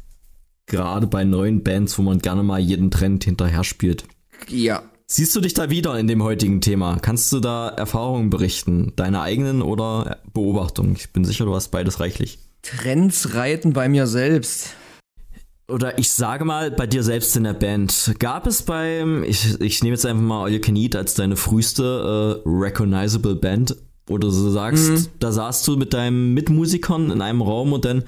Gerade 0.67 1.07
bei 1.07 1.23
neuen 1.23 1.63
Bands, 1.63 1.97
wo 1.97 2.03
man 2.03 2.19
gerne 2.19 2.43
mal 2.43 2.59
jeden 2.59 2.91
Trend 2.91 3.23
hinterher 3.23 3.63
spielt. 3.63 4.05
Ja. 4.47 4.83
Siehst 5.07 5.35
du 5.35 5.41
dich 5.41 5.53
da 5.53 5.69
wieder 5.69 5.97
in 5.99 6.07
dem 6.07 6.23
heutigen 6.23 6.61
Thema? 6.61 6.97
Kannst 7.01 7.33
du 7.33 7.39
da 7.41 7.67
Erfahrungen 7.67 8.29
berichten? 8.29 8.93
Deine 8.95 9.21
eigenen 9.21 9.61
oder 9.61 10.19
Beobachtungen? 10.31 10.95
Ich 10.95 11.11
bin 11.11 11.25
sicher, 11.25 11.45
du 11.45 11.55
hast 11.55 11.69
beides 11.69 11.99
reichlich. 11.99 12.39
Trends 12.61 13.33
reiten 13.33 13.73
bei 13.73 13.89
mir 13.89 14.07
selbst. 14.07 14.75
Oder 15.71 15.97
ich 15.97 16.11
sage 16.11 16.43
mal, 16.43 16.69
bei 16.69 16.85
dir 16.85 17.01
selbst 17.01 17.35
in 17.37 17.45
der 17.45 17.53
Band. 17.53 18.13
Gab 18.19 18.45
es 18.45 18.63
beim, 18.63 19.23
ich, 19.23 19.59
ich 19.61 19.81
nehme 19.81 19.95
jetzt 19.95 20.05
einfach 20.05 20.21
mal 20.21 20.43
All 20.43 20.51
You 20.51 20.59
Can 20.59 20.75
Eat 20.75 20.95
als 20.95 21.13
deine 21.13 21.37
früheste 21.37 22.43
äh, 22.45 22.49
recognizable 22.49 23.35
Band, 23.35 23.77
wo 24.05 24.17
du 24.17 24.29
so 24.29 24.51
sagst, 24.51 24.89
mhm. 24.89 25.07
da 25.19 25.31
saßt 25.31 25.65
du 25.67 25.77
mit 25.77 25.93
deinen 25.93 26.33
Mitmusikern 26.33 27.09
in 27.09 27.21
einem 27.21 27.41
Raum 27.41 27.71
und 27.71 27.85
dann, 27.85 28.03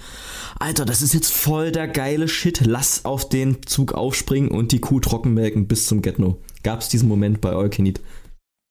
Alter, 0.60 0.84
das 0.84 1.02
ist 1.02 1.14
jetzt 1.14 1.34
voll 1.34 1.72
der 1.72 1.88
geile 1.88 2.28
Shit, 2.28 2.66
lass 2.66 3.06
auf 3.06 3.30
den 3.30 3.66
Zug 3.66 3.94
aufspringen 3.94 4.52
und 4.52 4.74
die 4.74 4.80
Kuh 4.80 5.00
trockenmelken 5.00 5.68
bis 5.68 5.86
zum 5.88 6.02
Get-No. 6.02 6.42
Gab 6.64 6.82
es 6.82 6.90
diesen 6.90 7.08
Moment 7.08 7.40
bei 7.40 7.52
All 7.52 7.66
You 7.66 7.70
Can 7.70 7.86
Eat? 7.86 8.02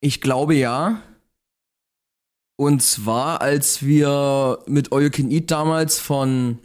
Ich 0.01 0.21
glaube 0.21 0.55
ja. 0.55 1.01
Und 2.57 2.83
zwar, 2.83 3.41
als 3.41 3.85
wir 3.85 4.59
mit 4.67 4.93
All 4.93 5.03
You 5.03 5.11
Can 5.11 5.31
Eat 5.31 5.51
damals 5.51 5.99
von, 5.99 6.59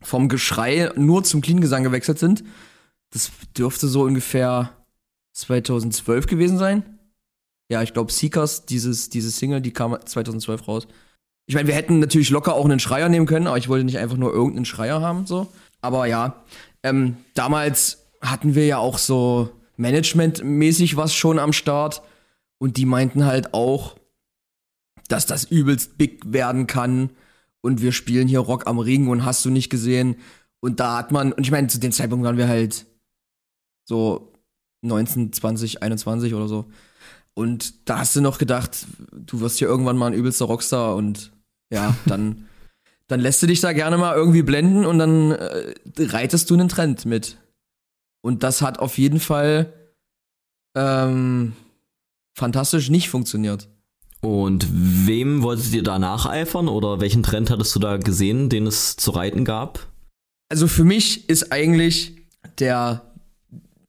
vom 0.00 0.28
Geschrei 0.28 0.90
nur 0.96 1.24
zum 1.24 1.40
Clean-Gesang 1.40 1.84
gewechselt 1.84 2.18
sind. 2.18 2.44
Das 3.10 3.30
dürfte 3.56 3.86
so 3.86 4.02
ungefähr 4.02 4.72
2012 5.32 6.26
gewesen 6.26 6.58
sein. 6.58 6.98
Ja, 7.70 7.82
ich 7.82 7.92
glaube, 7.92 8.12
Seekers, 8.12 8.66
dieses, 8.66 9.08
diese 9.08 9.30
Single, 9.30 9.60
die 9.60 9.72
kam 9.72 9.96
2012 10.04 10.68
raus. 10.68 10.88
Ich 11.46 11.54
meine, 11.54 11.68
wir 11.68 11.74
hätten 11.74 11.98
natürlich 11.98 12.30
locker 12.30 12.54
auch 12.54 12.64
einen 12.64 12.80
Schreier 12.80 13.08
nehmen 13.08 13.26
können, 13.26 13.46
aber 13.46 13.58
ich 13.58 13.68
wollte 13.68 13.84
nicht 13.84 13.98
einfach 13.98 14.16
nur 14.16 14.32
irgendeinen 14.32 14.64
Schreier 14.64 15.00
haben, 15.00 15.26
so. 15.26 15.48
Aber 15.80 16.06
ja, 16.06 16.42
ähm, 16.82 17.18
damals 17.34 18.06
hatten 18.20 18.54
wir 18.54 18.66
ja 18.66 18.78
auch 18.78 18.98
so 18.98 19.50
managementmäßig 19.76 20.96
was 20.96 21.14
schon 21.14 21.38
am 21.38 21.52
Start. 21.52 22.02
Und 22.58 22.76
die 22.76 22.86
meinten 22.86 23.26
halt 23.26 23.52
auch, 23.52 23.96
dass 25.08 25.26
das 25.26 25.44
übelst 25.44 25.98
big 25.98 26.32
werden 26.32 26.66
kann. 26.66 27.10
Und 27.60 27.80
wir 27.80 27.92
spielen 27.92 28.28
hier 28.28 28.40
Rock 28.40 28.66
am 28.66 28.78
Ring 28.78 29.08
und 29.08 29.24
hast 29.24 29.44
du 29.44 29.50
nicht 29.50 29.70
gesehen. 29.70 30.16
Und 30.60 30.80
da 30.80 30.98
hat 30.98 31.12
man, 31.12 31.32
und 31.32 31.44
ich 31.44 31.50
meine, 31.50 31.68
zu 31.68 31.78
dem 31.78 31.92
Zeitpunkt 31.92 32.24
waren 32.24 32.36
wir 32.38 32.48
halt 32.48 32.86
So 33.88 34.32
19, 34.82 35.32
20, 35.32 35.82
21 35.82 36.34
oder 36.34 36.48
so. 36.48 36.70
Und 37.34 37.88
da 37.88 37.98
hast 37.98 38.14
du 38.14 38.20
noch 38.20 38.38
gedacht, 38.38 38.86
du 39.12 39.40
wirst 39.40 39.58
hier 39.58 39.68
irgendwann 39.68 39.96
mal 39.96 40.06
ein 40.06 40.18
übelster 40.18 40.44
Rockstar 40.44 40.94
und 40.94 41.32
ja, 41.72 41.96
dann, 42.06 42.46
dann 43.08 43.20
lässt 43.20 43.42
du 43.42 43.46
dich 43.46 43.60
da 43.60 43.72
gerne 43.72 43.98
mal 43.98 44.14
irgendwie 44.14 44.42
blenden 44.42 44.84
und 44.84 44.98
dann 44.98 45.32
äh, 45.32 45.74
reitest 45.98 46.48
du 46.50 46.54
einen 46.54 46.68
Trend 46.68 47.06
mit. 47.06 47.38
Und 48.22 48.42
das 48.42 48.62
hat 48.62 48.78
auf 48.78 48.96
jeden 48.96 49.20
Fall 49.20 49.72
ähm, 50.74 51.54
fantastisch 52.34 52.88
nicht 52.88 53.10
funktioniert. 53.10 53.68
Und 54.24 54.66
wem 54.72 55.42
wolltet 55.42 55.74
ihr 55.74 55.82
da 55.82 55.98
nacheifern 55.98 56.68
oder 56.68 57.00
welchen 57.00 57.22
Trend 57.22 57.50
hattest 57.50 57.74
du 57.74 57.78
da 57.78 57.98
gesehen, 57.98 58.48
den 58.48 58.66
es 58.66 58.96
zu 58.96 59.10
reiten 59.10 59.44
gab? 59.44 59.86
Also 60.48 60.66
für 60.66 60.84
mich 60.84 61.28
ist 61.28 61.52
eigentlich 61.52 62.16
der 62.58 63.02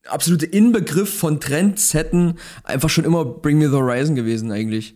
absolute 0.06 0.46
Inbegriff 0.46 1.18
von 1.18 1.40
Trendsetten 1.40 2.38
einfach 2.66 2.90
schon 2.90 3.06
immer 3.06 3.24
Bring 3.24 3.60
Me 3.60 3.70
the 3.70 3.76
Horizon 3.76 4.16
gewesen 4.16 4.52
eigentlich. 4.52 4.96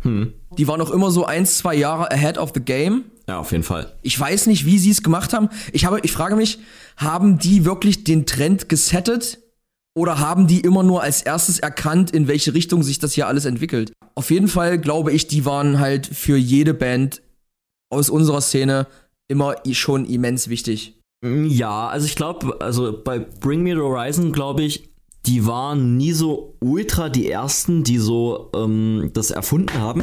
Hm. 0.00 0.32
Die 0.56 0.66
waren 0.66 0.80
auch 0.80 0.90
immer 0.90 1.10
so 1.10 1.26
ein, 1.26 1.44
zwei 1.44 1.74
Jahre 1.74 2.10
ahead 2.10 2.38
of 2.38 2.52
the 2.54 2.60
game. 2.60 3.04
Ja, 3.28 3.40
auf 3.40 3.52
jeden 3.52 3.64
Fall. 3.64 3.92
Ich 4.00 4.18
weiß 4.18 4.46
nicht, 4.46 4.64
wie 4.64 4.78
sie 4.78 4.90
es 4.90 5.02
gemacht 5.02 5.34
haben. 5.34 5.50
Ich 5.72 5.84
habe, 5.84 6.00
ich 6.02 6.12
frage 6.12 6.34
mich, 6.34 6.60
haben 6.96 7.38
die 7.38 7.66
wirklich 7.66 8.04
den 8.04 8.24
Trend 8.24 8.70
gesettet? 8.70 9.38
Oder 9.96 10.18
haben 10.18 10.46
die 10.46 10.60
immer 10.60 10.82
nur 10.82 11.02
als 11.02 11.22
erstes 11.22 11.58
erkannt, 11.58 12.10
in 12.10 12.28
welche 12.28 12.52
Richtung 12.52 12.82
sich 12.82 12.98
das 12.98 13.14
hier 13.14 13.26
alles 13.28 13.46
entwickelt? 13.46 13.92
Auf 14.14 14.30
jeden 14.30 14.46
Fall 14.46 14.78
glaube 14.78 15.10
ich, 15.10 15.26
die 15.26 15.46
waren 15.46 15.80
halt 15.80 16.06
für 16.06 16.36
jede 16.36 16.74
Band 16.74 17.22
aus 17.88 18.10
unserer 18.10 18.42
Szene 18.42 18.86
immer 19.26 19.56
schon 19.72 20.04
immens 20.04 20.48
wichtig. 20.48 21.00
Ja, 21.24 21.88
also 21.88 22.04
ich 22.04 22.14
glaube, 22.14 22.60
also 22.60 23.00
bei 23.02 23.18
Bring 23.18 23.62
Me 23.62 23.70
the 23.70 23.80
Horizon 23.80 24.32
glaube 24.32 24.64
ich, 24.64 24.90
die 25.24 25.46
waren 25.46 25.96
nie 25.96 26.12
so 26.12 26.56
ultra 26.60 27.08
die 27.08 27.30
ersten, 27.30 27.82
die 27.82 27.98
so 27.98 28.50
ähm, 28.54 29.10
das 29.14 29.30
erfunden 29.30 29.78
haben. 29.78 30.02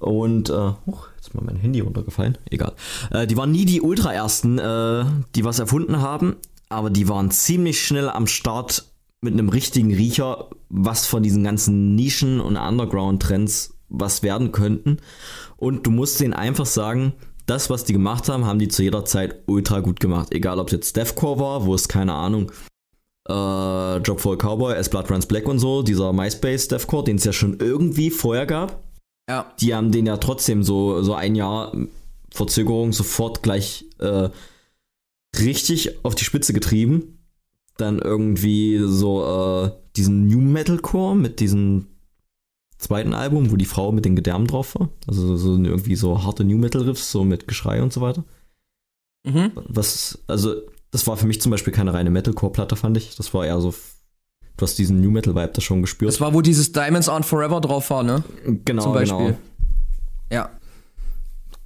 Und, 0.00 0.50
äh, 0.50 0.52
oh, 0.52 0.98
jetzt 1.16 1.34
mal 1.34 1.44
mein 1.44 1.56
Handy 1.56 1.80
runtergefallen. 1.80 2.38
Egal. 2.50 2.72
Äh, 3.10 3.26
die 3.26 3.36
waren 3.36 3.52
nie 3.52 3.66
die 3.66 3.80
ultra 3.82 4.12
ersten, 4.12 4.58
äh, 4.58 5.04
die 5.36 5.44
was 5.44 5.58
erfunden 5.58 6.00
haben, 6.00 6.36
aber 6.70 6.88
die 6.88 7.08
waren 7.08 7.30
ziemlich 7.30 7.84
schnell 7.84 8.08
am 8.08 8.26
Start 8.26 8.84
mit 9.20 9.34
einem 9.34 9.50
richtigen 9.50 9.92
Riecher, 9.92 10.48
was 10.70 11.06
von 11.06 11.22
diesen 11.22 11.44
ganzen 11.44 11.94
Nischen 11.94 12.40
und 12.40 12.56
Underground-Trends 12.56 13.74
was 13.88 14.22
werden 14.22 14.52
könnten. 14.52 14.98
Und 15.56 15.86
du 15.86 15.90
musst 15.90 16.20
denen 16.20 16.32
einfach 16.32 16.64
sagen, 16.64 17.12
das, 17.46 17.68
was 17.68 17.84
die 17.84 17.92
gemacht 17.92 18.28
haben, 18.28 18.46
haben 18.46 18.60
die 18.60 18.68
zu 18.68 18.82
jeder 18.82 19.04
Zeit 19.04 19.42
ultra 19.46 19.80
gut 19.80 20.00
gemacht. 20.00 20.28
Egal, 20.30 20.60
ob 20.60 20.68
es 20.68 20.72
jetzt 20.72 20.96
Deathcore 20.96 21.40
war, 21.40 21.66
wo 21.66 21.74
es 21.74 21.88
keine 21.88 22.14
Ahnung, 22.14 22.52
äh, 23.28 23.96
Job 23.98 24.20
for 24.20 24.34
a 24.34 24.36
Cowboy, 24.36 24.74
As 24.74 24.88
Blood 24.88 25.10
Runs 25.10 25.26
Black 25.26 25.48
und 25.48 25.58
so, 25.58 25.82
dieser 25.82 26.12
MySpace 26.12 26.68
Deathcore, 26.68 27.04
den 27.04 27.16
es 27.16 27.24
ja 27.24 27.32
schon 27.32 27.58
irgendwie 27.58 28.10
vorher 28.10 28.46
gab. 28.46 28.84
Ja. 29.28 29.52
Die 29.60 29.74
haben 29.74 29.90
den 29.90 30.06
ja 30.06 30.16
trotzdem 30.16 30.62
so, 30.62 31.02
so 31.02 31.14
ein 31.14 31.34
Jahr 31.34 31.72
Verzögerung 32.30 32.92
sofort 32.92 33.42
gleich 33.42 33.84
äh, 33.98 34.28
richtig 35.38 36.04
auf 36.04 36.14
die 36.14 36.24
Spitze 36.24 36.52
getrieben. 36.52 37.18
Dann 37.76 37.98
irgendwie 37.98 38.78
so 38.84 39.24
äh, 39.24 39.70
diesen 39.96 40.26
New 40.26 40.40
Metalcore 40.40 41.16
mit 41.16 41.40
diesem 41.40 41.86
zweiten 42.78 43.14
Album, 43.14 43.50
wo 43.50 43.56
die 43.56 43.64
Frau 43.64 43.92
mit 43.92 44.04
den 44.04 44.16
Gedärmen 44.16 44.46
drauf 44.46 44.74
war. 44.74 44.88
Also 45.06 45.36
so 45.36 45.56
irgendwie 45.56 45.96
so 45.96 46.22
harte 46.24 46.44
New 46.44 46.58
Metal 46.58 46.82
Riffs, 46.82 47.10
so 47.10 47.24
mit 47.24 47.46
Geschrei 47.46 47.82
und 47.82 47.92
so 47.92 48.00
weiter. 48.00 48.24
Mhm. 49.24 49.52
Was, 49.54 50.18
also, 50.26 50.54
das 50.90 51.06
war 51.06 51.16
für 51.16 51.26
mich 51.26 51.40
zum 51.40 51.50
Beispiel 51.50 51.72
keine 51.72 51.92
reine 51.92 52.10
Metalcore-Platte, 52.10 52.76
fand 52.76 52.96
ich. 52.96 53.16
Das 53.16 53.32
war 53.34 53.46
eher 53.46 53.60
so, 53.60 53.74
du 54.56 54.62
hast 54.62 54.78
diesen 54.78 55.00
New 55.00 55.10
Metal-Vibe 55.10 55.52
da 55.52 55.60
schon 55.60 55.82
gespürt. 55.82 56.10
Das 56.10 56.20
war, 56.20 56.32
wo 56.32 56.40
dieses 56.40 56.72
Diamonds 56.72 57.08
Aren't 57.08 57.24
Forever 57.24 57.60
drauf 57.60 57.90
war, 57.90 58.02
ne? 58.02 58.24
genau, 58.64 58.82
Zum 58.82 58.92
Beispiel. 58.94 59.18
genau. 59.18 59.38
Ja. 60.32 60.50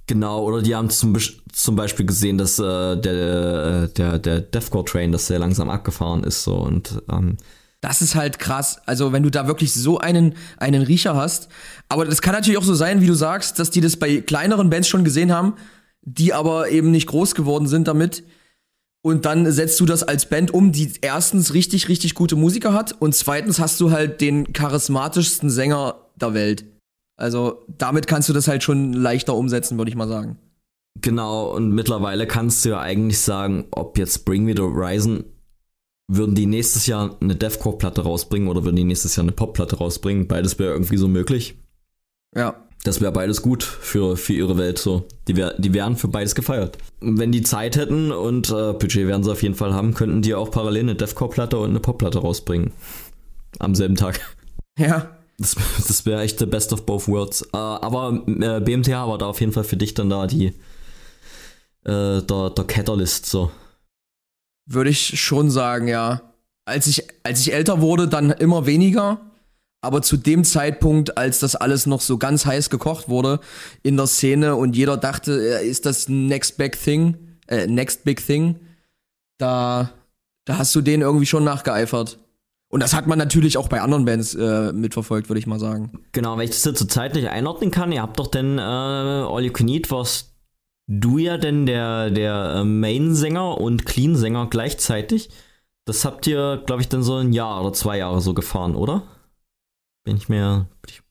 Genau, 0.07 0.43
oder 0.43 0.61
die 0.61 0.75
haben 0.75 0.89
zum, 0.89 1.17
zum 1.51 1.75
Beispiel 1.75 2.05
gesehen, 2.05 2.37
dass 2.37 2.59
äh, 2.59 2.95
der, 2.95 3.87
der, 3.87 4.19
der 4.19 4.41
Deathcore-Train, 4.41 5.11
dass 5.11 5.27
der 5.27 5.39
langsam 5.39 5.69
abgefahren 5.69 6.23
ist, 6.23 6.43
so 6.43 6.55
und 6.55 7.01
ähm, 7.11 7.37
Das 7.81 8.01
ist 8.01 8.15
halt 8.15 8.37
krass. 8.37 8.79
Also, 8.85 9.13
wenn 9.13 9.23
du 9.23 9.31
da 9.31 9.47
wirklich 9.47 9.73
so 9.73 9.97
einen, 9.97 10.35
einen 10.57 10.83
Riecher 10.83 11.15
hast. 11.15 11.49
Aber 11.89 12.05
das 12.05 12.21
kann 12.21 12.33
natürlich 12.33 12.59
auch 12.59 12.63
so 12.63 12.75
sein, 12.75 13.01
wie 13.01 13.07
du 13.07 13.15
sagst, 13.15 13.57
dass 13.57 13.71
die 13.71 13.81
das 13.81 13.97
bei 13.97 14.21
kleineren 14.21 14.69
Bands 14.69 14.87
schon 14.87 15.03
gesehen 15.03 15.31
haben, 15.31 15.53
die 16.01 16.33
aber 16.33 16.69
eben 16.69 16.91
nicht 16.91 17.07
groß 17.07 17.33
geworden 17.33 17.67
sind 17.67 17.87
damit. 17.87 18.23
Und 19.01 19.25
dann 19.25 19.51
setzt 19.51 19.79
du 19.79 19.85
das 19.85 20.01
als 20.01 20.29
Band 20.29 20.51
um, 20.51 20.71
die 20.71 20.93
erstens 21.01 21.53
richtig, 21.53 21.89
richtig 21.89 22.15
gute 22.15 22.35
Musiker 22.35 22.73
hat 22.73 22.91
und 22.99 23.13
zweitens 23.13 23.59
hast 23.59 23.79
du 23.79 23.91
halt 23.91 24.19
den 24.19 24.51
charismatischsten 24.51 25.51
Sänger 25.51 25.95
der 26.15 26.33
Welt. 26.33 26.65
Also, 27.17 27.65
damit 27.67 28.07
kannst 28.07 28.29
du 28.29 28.33
das 28.33 28.47
halt 28.47 28.63
schon 28.63 28.93
leichter 28.93 29.35
umsetzen, 29.35 29.77
würde 29.77 29.89
ich 29.89 29.95
mal 29.95 30.07
sagen. 30.07 30.37
Genau, 31.01 31.53
und 31.53 31.71
mittlerweile 31.71 32.27
kannst 32.27 32.63
du 32.63 32.69
ja 32.69 32.79
eigentlich 32.79 33.19
sagen, 33.19 33.65
ob 33.71 33.97
jetzt 33.97 34.25
Bring 34.25 34.43
Me 34.45 34.53
the 34.55 34.61
Horizon, 34.61 35.25
würden 36.07 36.35
die 36.35 36.45
nächstes 36.45 36.87
Jahr 36.87 37.17
eine 37.19 37.35
Deathcore-Platte 37.35 38.03
rausbringen 38.03 38.47
oder 38.47 38.63
würden 38.63 38.75
die 38.75 38.83
nächstes 38.83 39.15
Jahr 39.15 39.23
eine 39.23 39.31
Pop-Platte 39.31 39.77
rausbringen? 39.77 40.27
Beides 40.27 40.59
wäre 40.59 40.71
irgendwie 40.71 40.97
so 40.97 41.07
möglich. 41.07 41.57
Ja. 42.35 42.61
Das 42.83 43.01
wäre 43.01 43.11
beides 43.11 43.41
gut 43.41 43.63
für, 43.63 44.15
für 44.15 44.33
ihre 44.33 44.59
Welt 44.59 44.77
so. 44.77 45.07
Die, 45.27 45.35
wär, 45.35 45.55
die 45.57 45.73
wären 45.73 45.95
für 45.95 46.07
beides 46.07 46.35
gefeiert. 46.35 46.77
Wenn 47.01 47.31
die 47.31 47.41
Zeit 47.41 47.75
hätten 47.75 48.11
und 48.11 48.49
äh, 48.51 48.73
Budget 48.73 49.07
werden 49.07 49.23
sie 49.23 49.31
auf 49.31 49.41
jeden 49.41 49.55
Fall 49.55 49.73
haben, 49.73 49.95
könnten 49.95 50.21
die 50.21 50.35
auch 50.35 50.51
parallel 50.51 50.83
eine 50.83 50.95
Deathcore-Platte 50.95 51.57
und 51.57 51.71
eine 51.71 51.79
Pop-Platte 51.79 52.19
rausbringen. 52.19 52.71
Am 53.57 53.73
selben 53.73 53.95
Tag. 53.95 54.19
Ja. 54.77 55.14
Das, 55.37 55.55
das 55.87 56.05
wäre 56.05 56.21
echt 56.21 56.39
the 56.39 56.45
best 56.45 56.71
of 56.71 56.85
both 56.85 57.07
worlds. 57.07 57.41
Äh, 57.53 57.57
aber 57.57 58.23
äh, 58.27 58.61
BMTH 58.61 59.07
war 59.07 59.17
da 59.17 59.27
auf 59.27 59.39
jeden 59.41 59.51
Fall 59.51 59.63
für 59.63 59.77
dich 59.77 59.93
dann 59.93 60.09
da 60.09 60.27
die 60.27 60.53
äh, 61.85 62.21
der, 62.21 62.49
der 62.49 62.65
Catalyst 62.65 63.25
so. 63.25 63.51
Würde 64.65 64.89
ich 64.89 65.19
schon 65.19 65.49
sagen, 65.49 65.87
ja. 65.87 66.21
Als 66.65 66.87
ich, 66.87 67.07
als 67.23 67.41
ich 67.41 67.53
älter 67.53 67.81
wurde, 67.81 68.07
dann 68.07 68.31
immer 68.31 68.65
weniger. 68.65 69.19
Aber 69.81 70.01
zu 70.01 70.17
dem 70.17 70.43
Zeitpunkt, 70.43 71.15
als 71.15 71.39
das 71.39 71.55
alles 71.55 71.85
noch 71.85 72.01
so 72.01 72.17
ganz 72.17 72.47
heiß 72.47 72.71
gekocht 72.71 73.07
wurde 73.07 73.39
in 73.83 73.97
der 73.97 74.07
Szene 74.07 74.55
und 74.55 74.75
jeder 74.75 74.97
dachte, 74.97 75.59
äh, 75.59 75.67
ist 75.67 75.85
das 75.85 76.09
next 76.09 76.57
big 76.57 76.81
thing, 76.81 77.37
äh, 77.47 77.67
next 77.67 78.03
big 78.03 78.25
thing, 78.25 78.55
da, 79.37 79.91
da 80.45 80.57
hast 80.57 80.73
du 80.73 80.81
denen 80.81 81.03
irgendwie 81.03 81.27
schon 81.27 81.43
nachgeeifert. 81.43 82.17
Und 82.75 82.81
das 82.81 82.93
hat 82.93 83.07
man 83.07 83.17
natürlich 83.17 83.57
auch 83.57 83.69
bei 83.69 83.79
anderen 83.79 84.03
Bands 84.03 84.35
äh, 84.35 84.73
mitverfolgt, 84.73 85.29
würde 85.29 85.39
ich 85.39 85.47
mal 85.47 85.61
sagen. 85.61 85.93
Genau, 86.11 86.37
wenn 86.37 86.43
ich 86.43 86.49
das 86.49 86.65
jetzt 86.65 86.79
zur 86.79 86.89
Zeit 86.89 87.15
nicht 87.15 87.29
einordnen 87.29 87.71
kann, 87.71 87.93
ihr 87.93 88.01
habt 88.01 88.19
doch 88.19 88.27
denn 88.27 88.57
äh, 88.57 88.61
All 88.61 89.45
You 89.45 89.53
Can 89.53 89.69
Eat, 89.69 89.89
warst 89.91 90.35
du 90.85 91.17
ja 91.17 91.37
denn 91.37 91.65
der, 91.65 92.09
der 92.09 92.55
äh, 92.57 92.63
Main-Sänger 92.65 93.61
und 93.61 93.85
Clean-Sänger 93.85 94.47
gleichzeitig. 94.49 95.29
Das 95.85 96.03
habt 96.03 96.27
ihr, 96.27 96.63
glaube 96.65 96.81
ich, 96.81 96.89
dann 96.89 97.01
so 97.01 97.15
ein 97.15 97.31
Jahr 97.31 97.61
oder 97.61 97.71
zwei 97.71 97.97
Jahre 97.97 98.19
so 98.19 98.33
gefahren, 98.33 98.75
oder? 98.75 99.03
Bin 100.03 100.17
ich 100.17 100.27
mir 100.27 100.67
bin 100.81 100.89
ich 100.95 101.01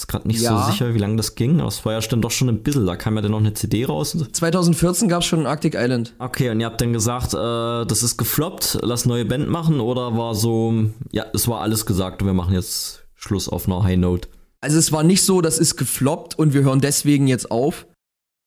ist 0.00 0.06
gerade 0.08 0.26
nicht 0.28 0.40
Ja. 0.40 0.64
so 0.64 0.70
sicher, 0.72 0.94
wie 0.94 0.98
lange 0.98 1.16
das 1.16 1.34
ging, 1.34 1.60
aber 1.60 1.68
es 1.68 1.84
war 1.84 1.92
ja 1.92 2.00
dann 2.00 2.20
doch 2.22 2.30
schon 2.30 2.48
ein 2.48 2.62
bisschen, 2.62 2.86
da 2.86 2.96
kam 2.96 3.16
ja 3.16 3.22
dann 3.22 3.30
noch 3.32 3.38
eine 3.38 3.54
CD 3.54 3.84
raus. 3.84 4.14
und 4.14 4.20
so. 4.20 4.26
2014 4.26 5.08
gab 5.08 5.20
es 5.20 5.26
schon 5.26 5.46
Arctic 5.46 5.74
Island. 5.74 6.14
Okay, 6.18 6.50
und 6.50 6.60
ihr 6.60 6.66
habt 6.66 6.80
dann 6.80 6.92
gesagt, 6.92 7.34
äh, 7.34 7.86
das 7.86 8.02
ist 8.02 8.16
gefloppt, 8.16 8.78
lass 8.82 9.04
neue 9.06 9.24
Band 9.24 9.48
machen 9.48 9.80
oder 9.80 10.16
war 10.16 10.34
so, 10.34 10.86
ja, 11.12 11.24
es 11.34 11.46
war 11.48 11.60
alles 11.60 11.86
gesagt 11.86 12.22
und 12.22 12.26
wir 12.28 12.34
machen 12.34 12.54
jetzt 12.54 13.04
Schluss 13.14 13.48
auf 13.48 13.66
einer 13.66 13.82
High 13.82 13.98
Note. 13.98 14.28
Also 14.62 14.78
es 14.78 14.92
war 14.92 15.02
nicht 15.02 15.22
so, 15.22 15.40
das 15.40 15.58
ist 15.58 15.76
gefloppt 15.76 16.38
und 16.38 16.52
wir 16.54 16.62
hören 16.62 16.80
deswegen 16.80 17.26
jetzt 17.26 17.50
auf, 17.50 17.86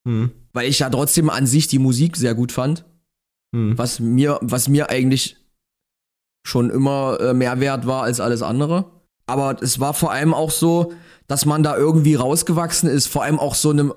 Hm. 0.08 0.32
weil 0.54 0.68
ich 0.68 0.80
ja 0.80 0.89
trotzdem 0.89 1.30
an 1.30 1.47
sich 1.47 1.68
die 1.68 1.80
Musik 1.80 2.18
sehr 2.18 2.36
gut 2.36 2.51
fand. 2.51 2.86
Hm. 3.56 3.78
was 3.78 3.99
mir, 3.99 4.39
was 4.41 4.68
mir 4.68 4.89
eigentlich 4.89 5.38
schon 6.45 6.72
immer 6.72 7.20
äh, 7.22 7.34
mehr 7.36 7.60
wert 7.60 7.86
war 7.86 8.01
als 8.04 8.20
alles 8.20 8.41
andere. 8.41 8.93
Aber 9.26 9.61
es 9.61 9.80
war 9.80 9.93
vor 9.93 10.11
allem 10.11 10.34
auch 10.34 10.51
so, 10.51 10.93
dass 11.28 11.45
man 11.45 11.63
da 11.63 11.78
irgendwie 11.78 12.15
rausgewachsen 12.15 12.89
ist, 12.89 13.07
vor 13.07 13.24
allem 13.24 13.39
auch 13.39 13.55
so 13.55 13.69
einem, 13.69 13.93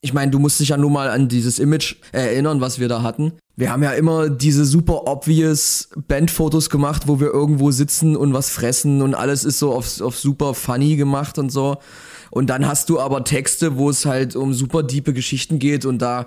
ich 0.00 0.12
meine, 0.12 0.30
du 0.30 0.38
musst 0.38 0.60
dich 0.60 0.68
ja 0.68 0.76
nur 0.76 0.90
mal 0.90 1.10
an 1.10 1.28
dieses 1.28 1.58
Image 1.58 1.96
erinnern, 2.12 2.60
was 2.60 2.78
wir 2.78 2.88
da 2.88 3.02
hatten. 3.02 3.32
Wir 3.56 3.70
haben 3.70 3.82
ja 3.82 3.92
immer 3.92 4.30
diese 4.30 4.64
super 4.64 5.06
obvious 5.06 5.90
Bandfotos 6.08 6.70
gemacht, 6.70 7.02
wo 7.06 7.20
wir 7.20 7.28
irgendwo 7.28 7.70
sitzen 7.72 8.16
und 8.16 8.32
was 8.32 8.50
fressen 8.50 9.02
und 9.02 9.14
alles 9.14 9.44
ist 9.44 9.58
so 9.58 9.72
auf, 9.74 10.00
auf 10.00 10.18
super 10.18 10.54
funny 10.54 10.96
gemacht 10.96 11.38
und 11.38 11.50
so. 11.50 11.78
Und 12.30 12.48
dann 12.48 12.66
hast 12.66 12.88
du 12.88 13.00
aber 13.00 13.24
Texte, 13.24 13.76
wo 13.76 13.90
es 13.90 14.06
halt 14.06 14.36
um 14.36 14.54
super 14.54 14.82
diepe 14.82 15.12
Geschichten 15.12 15.58
geht 15.58 15.84
und 15.84 15.98
da 15.98 16.26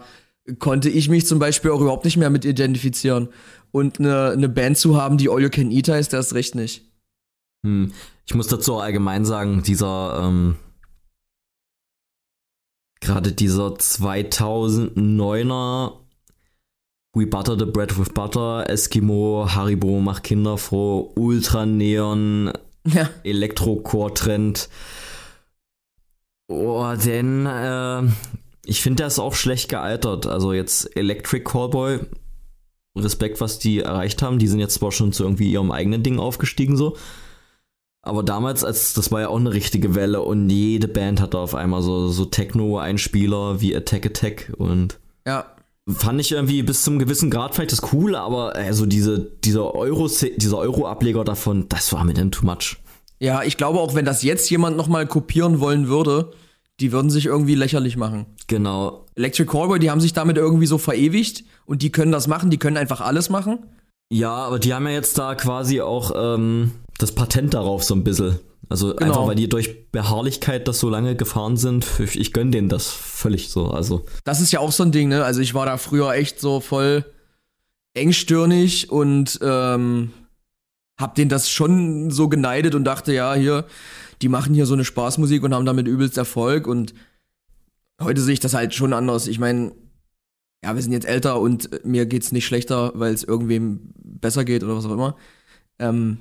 konnte 0.60 0.90
ich 0.90 1.10
mich 1.10 1.26
zum 1.26 1.40
Beispiel 1.40 1.72
auch 1.72 1.82
überhaupt 1.82 2.06
nicht 2.06 2.18
mehr 2.18 2.30
mit 2.30 2.46
identifizieren. 2.46 3.30
Und 3.72 4.00
eine, 4.00 4.32
eine 4.32 4.50
Band 4.50 4.78
zu 4.78 5.02
haben, 5.02 5.18
die 5.18 5.30
All 5.30 5.42
You 5.42 5.50
Can 5.50 5.72
Eat 5.72 5.88
heißt, 5.88 6.14
erst 6.14 6.36
recht 6.36 6.54
nicht. 6.54 6.93
Hm. 7.64 7.92
Ich 8.26 8.36
muss 8.36 8.48
dazu 8.48 8.78
allgemein 8.78 9.26
sagen, 9.26 9.64
dieser, 9.64 10.22
ähm, 10.24 10.56
gerade 13.02 13.32
dieser 13.32 13.74
2009er 13.74 15.94
We 17.16 17.28
Butter 17.28 17.60
the 17.60 17.66
Bread 17.66 18.00
with 18.00 18.10
Butter, 18.10 18.70
Eskimo, 18.70 19.48
Haribo 19.50 20.00
macht 20.00 20.24
Kinder 20.24 20.58
froh, 20.58 21.12
Ultra 21.16 21.66
Neon, 21.66 22.52
Ja. 22.88 23.10
Elektrocore-Trend. 23.24 24.70
Oh, 26.50 26.94
denn 27.04 27.46
äh, 27.46 28.04
ich 28.66 28.82
finde, 28.82 28.98
der 28.98 29.08
ist 29.08 29.20
auch 29.20 29.36
schlecht 29.36 29.70
gealtert. 29.70 30.28
Also 30.28 30.54
jetzt 30.54 30.96
Electric 30.98 31.44
Callboy, 31.44 32.00
Respekt, 32.98 33.42
was 33.42 33.60
die 33.60 33.80
erreicht 33.80 34.22
haben. 34.22 34.40
Die 34.40 34.48
sind 34.48 34.60
jetzt 34.60 34.76
zwar 34.76 34.92
schon 34.92 35.14
zu 35.14 35.24
irgendwie 35.24 35.52
ihrem 35.52 35.72
eigenen 35.72 36.04
Ding 36.04 36.20
aufgestiegen 36.20 36.76
so. 36.76 36.98
Aber 38.06 38.22
damals, 38.22 38.64
als 38.66 38.94
das 38.94 39.12
war 39.12 39.22
ja 39.22 39.28
auch 39.30 39.40
eine 39.40 39.54
richtige 39.54 39.96
Welle 39.96 40.22
und 40.22 40.50
jede 40.50 40.90
Band 40.90 41.22
hatte 41.22 41.40
auf 41.40 41.56
einmal 41.56 41.82
so, 41.82 42.10
so 42.10 42.26
Techno-Einspieler 42.26 43.62
wie 43.62 43.76
Attack 43.76 44.06
Attack 44.06 44.52
und 44.58 45.00
Ja. 45.26 45.46
fand 45.90 46.20
ich 46.20 46.34
irgendwie 46.34 46.64
bis 46.64 46.84
zum 46.84 47.00
gewissen 47.00 47.30
Grad 47.32 47.56
vielleicht 47.56 47.72
das 47.72 47.94
cool, 47.94 48.16
aber 48.16 48.56
also 48.56 48.86
diese, 48.86 49.20
dieser 49.44 49.74
Euro, 49.74 50.10
dieser 50.36 50.58
Euro-Ableger 50.58 51.24
davon, 51.24 51.68
das 51.70 51.94
war 51.94 52.04
mir 52.04 52.14
dann 52.14 52.32
too 52.32 52.46
much. 52.46 52.78
Ja, 53.20 53.44
ich 53.44 53.56
glaube 53.56 53.80
auch, 53.80 53.96
wenn 53.96 54.04
das 54.06 54.22
jetzt 54.22 54.50
jemand 54.50 54.76
nochmal 54.76 55.08
kopieren 55.08 55.62
wollen 55.62 55.88
würde, 55.88 56.32
die 56.82 56.92
würden 56.92 57.10
sich 57.10 57.28
irgendwie 57.28 57.56
lächerlich 57.56 57.96
machen. 57.96 58.26
Genau. 58.48 59.06
Electric 59.16 59.50
Callboy, 59.50 59.80
die 59.80 59.92
haben 59.92 60.02
sich 60.02 60.12
damit 60.12 60.36
irgendwie 60.38 60.66
so 60.66 60.78
verewigt 60.78 61.46
und 61.66 61.82
die 61.82 61.92
können 61.92 62.12
das 62.12 62.28
machen, 62.28 62.50
die 62.50 62.58
können 62.58 62.76
einfach 62.76 63.00
alles 63.00 63.30
machen. 63.30 63.60
Ja, 64.12 64.34
aber 64.34 64.60
die 64.60 64.74
haben 64.74 64.86
ja 64.88 64.92
jetzt 64.94 65.18
da 65.18 65.36
quasi 65.36 65.80
auch 65.80 66.12
ähm, 66.16 66.72
das 66.98 67.12
Patent 67.14 67.54
darauf 67.54 67.84
so 67.84 67.96
ein 67.96 68.04
bisschen. 68.04 68.40
Also 68.70 68.94
Genau. 68.96 69.06
einfach, 69.12 69.28
weil 69.28 69.36
die 69.36 69.50
durch 69.50 69.92
Beharrlichkeit 69.92 70.68
das 70.68 70.80
so 70.80 70.90
lange 70.90 71.16
gefahren 71.16 71.58
sind. 71.58 71.86
Ich, 72.00 72.20
ich 72.20 72.34
gönn 72.34 72.52
denen 72.52 72.70
das 72.70 72.90
völlig 72.90 73.50
so. 73.50 73.68
Also 73.68 74.06
Das 74.24 74.40
ist 74.42 74.52
ja 74.52 74.60
auch 74.60 74.72
so 74.72 74.84
ein 74.84 74.92
Ding, 74.92 75.10
ne? 75.10 75.24
Also 75.26 75.42
ich 75.42 75.54
war 75.54 75.66
da 75.66 75.78
früher 75.78 76.12
echt 76.14 76.40
so 76.40 76.60
voll 76.60 77.06
engstirnig 77.94 78.90
und 78.90 79.40
ähm, 79.44 80.12
hab 81.00 81.16
denen 81.16 81.30
das 81.30 81.50
schon 81.50 82.10
so 82.10 82.30
geneidet 82.30 82.74
und 82.76 82.84
dachte, 82.86 83.14
ja, 83.14 83.34
hier, 83.36 83.66
die 84.22 84.30
machen 84.30 84.54
hier 84.56 84.66
so 84.66 84.74
eine 84.74 84.86
Spaßmusik 84.86 85.44
und 85.44 85.54
haben 85.54 85.66
damit 85.66 85.88
übelst 85.88 86.18
Erfolg 86.18 86.66
und 86.68 86.94
heute 88.02 88.22
sehe 88.22 88.34
ich 88.34 88.40
das 88.40 88.54
halt 88.54 88.74
schon 88.74 88.94
anders. 88.94 89.28
Ich 89.28 89.40
meine, 89.40 89.74
ja, 90.64 90.74
wir 90.74 90.82
sind 90.82 90.94
jetzt 90.94 91.06
älter 91.08 91.40
und 91.40 91.86
mir 91.86 92.06
geht's 92.06 92.32
nicht 92.32 92.46
schlechter, 92.46 92.94
weil 92.96 93.14
es 93.14 93.24
irgendwem 93.24 93.92
besser 93.96 94.46
geht 94.46 94.64
oder 94.64 94.76
was 94.78 94.86
auch 94.86 94.92
immer. 94.94 95.16
Ähm, 95.78 96.18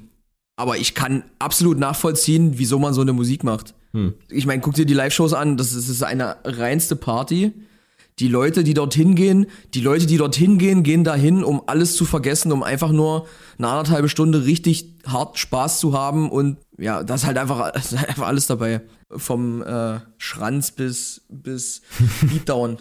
aber 0.57 0.77
ich 0.77 0.95
kann 0.95 1.25
absolut 1.39 1.79
nachvollziehen, 1.79 2.59
wieso 2.59 2.79
man 2.79 2.95
so 2.95 3.01
eine 3.01 3.13
Musik 3.13 3.45
macht. 3.45 3.75
Hm. 3.93 4.15
Ich 4.31 4.47
meine, 4.47 4.61
guck 4.61 4.75
dir 4.75 4.87
die 4.87 4.95
Live-Shows 4.95 5.33
an, 5.35 5.57
das 5.57 5.69
ist, 5.73 5.89
das 5.89 5.97
ist 5.97 6.03
eine 6.03 6.37
reinste 6.45 6.97
Party. 6.97 7.53
Die 8.19 8.29
Leute, 8.29 8.63
die 8.63 8.75
dorthin 8.75 9.15
gehen, 9.15 9.47
die 9.73 9.81
Leute, 9.81 10.07
die 10.07 10.19
dorthin 10.19 10.59
gehen, 10.59 10.83
gehen 10.83 11.03
dahin, 11.03 11.43
um 11.43 11.63
alles 11.67 11.97
zu 11.97 12.05
vergessen, 12.05 12.53
um 12.53 12.63
einfach 12.63 12.93
nur 12.93 13.27
eine 13.57 13.69
anderthalbe 13.69 14.11
Stunde 14.11 14.45
richtig 14.45 14.95
hart 15.07 15.39
Spaß 15.39 15.81
zu 15.81 15.95
haben 15.95 16.31
und 16.31 16.59
ja, 16.79 17.03
das 17.03 17.23
ist 17.23 17.27
halt 17.27 17.39
einfach, 17.39 17.75
ist 17.75 17.99
halt 17.99 18.11
einfach 18.11 18.27
alles 18.27 18.47
dabei. 18.47 18.83
Vom 19.11 19.63
äh, 19.63 20.01
Schranz 20.19 20.73
bis, 20.73 21.23
bis 21.29 21.83
Beatdown. 22.21 22.79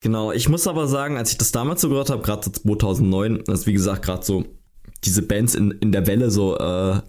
Genau, 0.00 0.32
ich 0.32 0.48
muss 0.48 0.66
aber 0.66 0.86
sagen, 0.86 1.16
als 1.16 1.32
ich 1.32 1.38
das 1.38 1.50
damals 1.50 1.80
so 1.80 1.88
gehört 1.88 2.10
habe, 2.10 2.22
gerade 2.22 2.44
so 2.44 2.50
2009, 2.50 3.42
das 3.46 3.66
wie 3.66 3.72
gesagt 3.72 4.04
gerade 4.04 4.24
so 4.24 4.44
diese 5.04 5.22
Bands 5.22 5.54
in, 5.54 5.70
in 5.72 5.92
der 5.92 6.06
Welle, 6.06 6.30
so 6.30 6.56
äh, 6.58 7.00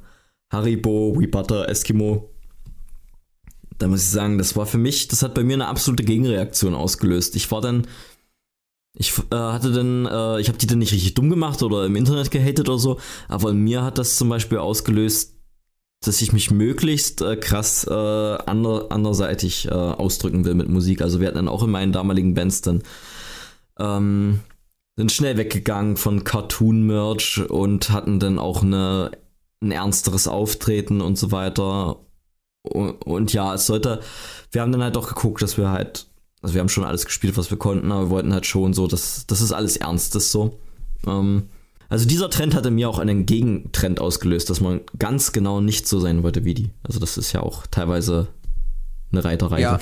Haribo, 0.51 1.15
We 1.17 1.27
Butter, 1.27 1.69
Eskimo, 1.69 2.29
da 3.77 3.87
muss 3.87 4.03
ich 4.03 4.09
sagen, 4.09 4.37
das 4.37 4.55
war 4.55 4.65
für 4.65 4.77
mich, 4.77 5.07
das 5.07 5.21
hat 5.23 5.33
bei 5.33 5.43
mir 5.43 5.55
eine 5.55 5.67
absolute 5.67 6.03
Gegenreaktion 6.03 6.75
ausgelöst. 6.75 7.35
Ich 7.35 7.51
war 7.51 7.61
dann, 7.61 7.87
ich 8.93 9.13
äh, 9.31 9.35
hatte 9.35 9.71
dann, 9.71 10.05
äh, 10.05 10.39
ich 10.39 10.47
habe 10.47 10.57
die 10.57 10.67
dann 10.67 10.79
nicht 10.79 10.93
richtig 10.93 11.13
dumm 11.13 11.29
gemacht 11.29 11.61
oder 11.61 11.85
im 11.85 11.95
Internet 11.95 12.31
gehatet 12.31 12.69
oder 12.69 12.79
so, 12.79 12.99
aber 13.27 13.51
in 13.51 13.59
mir 13.59 13.83
hat 13.83 13.97
das 13.97 14.15
zum 14.15 14.29
Beispiel 14.29 14.59
ausgelöst, 14.59 15.33
dass 16.01 16.21
ich 16.21 16.31
mich 16.31 16.51
möglichst 16.51 17.21
äh, 17.21 17.35
krass 17.35 17.85
äh, 17.85 17.93
ander, 17.93 18.87
anderseitig 18.91 19.67
äh, 19.67 19.71
ausdrücken 19.71 20.45
will 20.45 20.53
mit 20.53 20.69
Musik. 20.69 21.01
Also 21.01 21.19
wir 21.19 21.27
hatten 21.27 21.37
dann 21.37 21.47
auch 21.47 21.63
in 21.63 21.71
meinen 21.71 21.91
damaligen 21.91 22.33
Bands 22.33 22.61
dann 22.61 22.83
ähm, 23.79 24.39
sind 24.97 25.11
schnell 25.11 25.37
weggegangen 25.37 25.97
von 25.97 26.23
Cartoon-Merch 26.23 27.49
und 27.49 27.89
hatten 27.89 28.19
dann 28.19 28.39
auch 28.39 28.63
eine, 28.63 29.11
ein 29.61 29.71
ernsteres 29.71 30.27
Auftreten 30.27 31.01
und 31.01 31.17
so 31.17 31.31
weiter. 31.31 31.97
Und, 32.61 32.93
und 33.05 33.33
ja, 33.33 33.53
es 33.53 33.67
sollte, 33.67 33.99
wir 34.51 34.61
haben 34.61 34.71
dann 34.71 34.83
halt 34.83 34.97
auch 34.97 35.07
geguckt, 35.07 35.41
dass 35.41 35.57
wir 35.57 35.69
halt, 35.69 36.07
also 36.41 36.55
wir 36.55 36.61
haben 36.61 36.69
schon 36.69 36.85
alles 36.85 37.05
gespielt, 37.05 37.37
was 37.37 37.51
wir 37.51 37.57
konnten, 37.57 37.91
aber 37.91 38.03
wir 38.03 38.09
wollten 38.09 38.33
halt 38.33 38.45
schon 38.45 38.73
so, 38.73 38.87
dass 38.87 39.27
das 39.27 39.41
ist 39.41 39.51
alles 39.51 39.77
Ernstes 39.77 40.31
so. 40.31 40.59
Ähm, 41.05 41.49
also 41.89 42.07
dieser 42.07 42.29
Trend 42.29 42.55
hatte 42.55 42.71
mir 42.71 42.89
auch 42.89 42.99
einen 42.99 43.25
Gegentrend 43.25 43.99
ausgelöst, 43.99 44.49
dass 44.49 44.61
man 44.61 44.81
ganz 44.97 45.33
genau 45.33 45.61
nicht 45.61 45.87
so 45.87 45.99
sein 45.99 46.23
wollte 46.23 46.45
wie 46.45 46.53
die. 46.53 46.71
Also 46.83 46.99
das 46.99 47.17
ist 47.17 47.33
ja 47.33 47.41
auch 47.41 47.67
teilweise 47.67 48.27
eine 49.11 49.23
Reiterei. 49.23 49.61
Ja. 49.61 49.79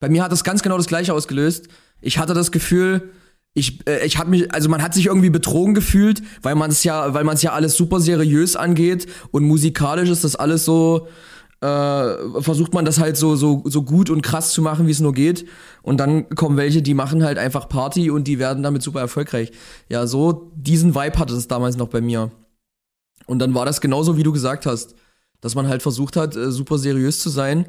Bei 0.00 0.08
mir 0.08 0.24
hat 0.24 0.32
das 0.32 0.44
ganz 0.44 0.62
genau 0.62 0.76
das 0.76 0.86
gleiche 0.86 1.14
ausgelöst. 1.14 1.68
Ich 2.00 2.18
hatte 2.18 2.34
das 2.34 2.50
Gefühl, 2.50 3.10
ich, 3.54 3.86
äh, 3.88 4.04
ich 4.06 4.18
habe 4.18 4.30
mich, 4.30 4.52
also 4.52 4.68
man 4.68 4.82
hat 4.82 4.94
sich 4.94 5.06
irgendwie 5.06 5.30
betrogen 5.30 5.74
gefühlt, 5.74 6.22
weil 6.42 6.54
man 6.54 6.70
es 6.70 6.84
ja, 6.84 7.14
weil 7.14 7.24
man 7.24 7.34
es 7.34 7.42
ja 7.42 7.52
alles 7.52 7.76
super 7.76 8.00
seriös 8.00 8.56
angeht 8.56 9.06
und 9.30 9.44
musikalisch 9.44 10.08
ist 10.08 10.24
das 10.24 10.36
alles 10.36 10.64
so, 10.64 11.08
äh, 11.60 12.40
versucht 12.40 12.72
man 12.72 12.84
das 12.84 12.98
halt 12.98 13.16
so, 13.16 13.36
so, 13.36 13.62
so 13.66 13.82
gut 13.82 14.08
und 14.08 14.22
krass 14.22 14.52
zu 14.52 14.62
machen, 14.62 14.86
wie 14.86 14.92
es 14.92 15.00
nur 15.00 15.12
geht. 15.12 15.46
Und 15.82 15.98
dann 15.98 16.28
kommen 16.30 16.56
welche, 16.56 16.80
die 16.80 16.94
machen 16.94 17.22
halt 17.22 17.38
einfach 17.38 17.68
Party 17.68 18.10
und 18.10 18.24
die 18.24 18.38
werden 18.38 18.62
damit 18.62 18.82
super 18.82 19.00
erfolgreich. 19.00 19.52
Ja, 19.88 20.06
so 20.06 20.52
diesen 20.54 20.94
Vibe 20.94 21.18
hatte 21.18 21.34
es 21.34 21.48
damals 21.48 21.76
noch 21.76 21.88
bei 21.88 22.00
mir. 22.00 22.30
Und 23.26 23.40
dann 23.40 23.54
war 23.54 23.66
das 23.66 23.80
genauso, 23.80 24.16
wie 24.16 24.22
du 24.22 24.32
gesagt 24.32 24.64
hast, 24.64 24.94
dass 25.40 25.54
man 25.54 25.68
halt 25.68 25.82
versucht 25.82 26.16
hat, 26.16 26.36
äh, 26.36 26.50
super 26.50 26.78
seriös 26.78 27.20
zu 27.20 27.28
sein. 27.28 27.66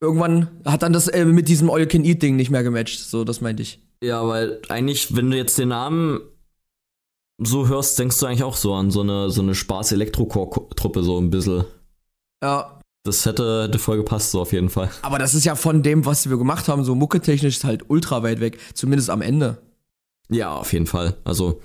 Irgendwann 0.00 0.48
hat 0.64 0.82
dann 0.82 0.92
das 0.92 1.08
äh, 1.08 1.24
mit 1.24 1.48
diesem 1.48 1.70
All 1.70 1.86
Can 1.86 2.04
Eat 2.04 2.22
Ding 2.22 2.36
nicht 2.36 2.50
mehr 2.50 2.62
gematcht. 2.62 2.98
So, 3.00 3.24
das 3.24 3.40
meinte 3.40 3.62
ich. 3.62 3.80
Ja, 4.02 4.26
weil 4.26 4.60
eigentlich, 4.68 5.14
wenn 5.14 5.30
du 5.30 5.36
jetzt 5.36 5.58
den 5.58 5.68
Namen 5.68 6.20
so 7.38 7.68
hörst, 7.68 7.98
denkst 7.98 8.18
du 8.18 8.26
eigentlich 8.26 8.42
auch 8.44 8.56
so 8.56 8.72
an 8.74 8.90
so 8.90 9.00
eine, 9.02 9.30
so 9.30 9.42
eine 9.42 9.54
Spaß-Elektrocore-Truppe, 9.54 11.02
so 11.02 11.18
ein 11.18 11.30
bisschen. 11.30 11.64
Ja, 12.42 12.80
Das 13.04 13.26
hätte, 13.26 13.64
hätte 13.64 13.78
voll 13.78 13.98
gepasst, 13.98 14.30
so 14.30 14.40
auf 14.40 14.52
jeden 14.52 14.70
Fall. 14.70 14.90
aber 15.02 15.18
das 15.18 15.34
ist 15.34 15.44
ja 15.44 15.54
von 15.54 15.82
dem, 15.82 16.06
was 16.06 16.28
wir 16.30 16.38
gemacht 16.38 16.68
haben, 16.68 16.84
so 16.84 16.94
mucketechnisch 16.94 17.56
ist 17.56 17.64
halt 17.64 17.88
ultra 17.88 18.22
weit 18.22 18.40
weg. 18.40 18.58
Zumindest 18.74 19.10
am 19.10 19.20
Ende. 19.22 19.58
Ja, 20.30 20.54
auf 20.54 20.72
jeden 20.72 20.86
Fall. 20.86 21.16
Also, 21.24 21.60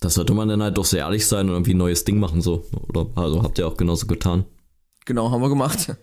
das 0.00 0.14
sollte 0.14 0.34
man 0.34 0.48
dann 0.48 0.62
halt 0.62 0.76
doch 0.78 0.84
sehr 0.84 1.00
ehrlich 1.00 1.26
sein 1.26 1.48
und 1.48 1.54
irgendwie 1.54 1.74
ein 1.74 1.78
neues 1.78 2.04
Ding 2.04 2.18
machen, 2.18 2.40
so. 2.40 2.64
Oder, 2.88 3.06
also 3.16 3.42
habt 3.42 3.58
ihr 3.58 3.66
auch 3.68 3.76
genauso 3.76 4.06
getan. 4.06 4.44
Genau, 5.04 5.30
haben 5.30 5.42
wir 5.42 5.48
gemacht. 5.50 5.94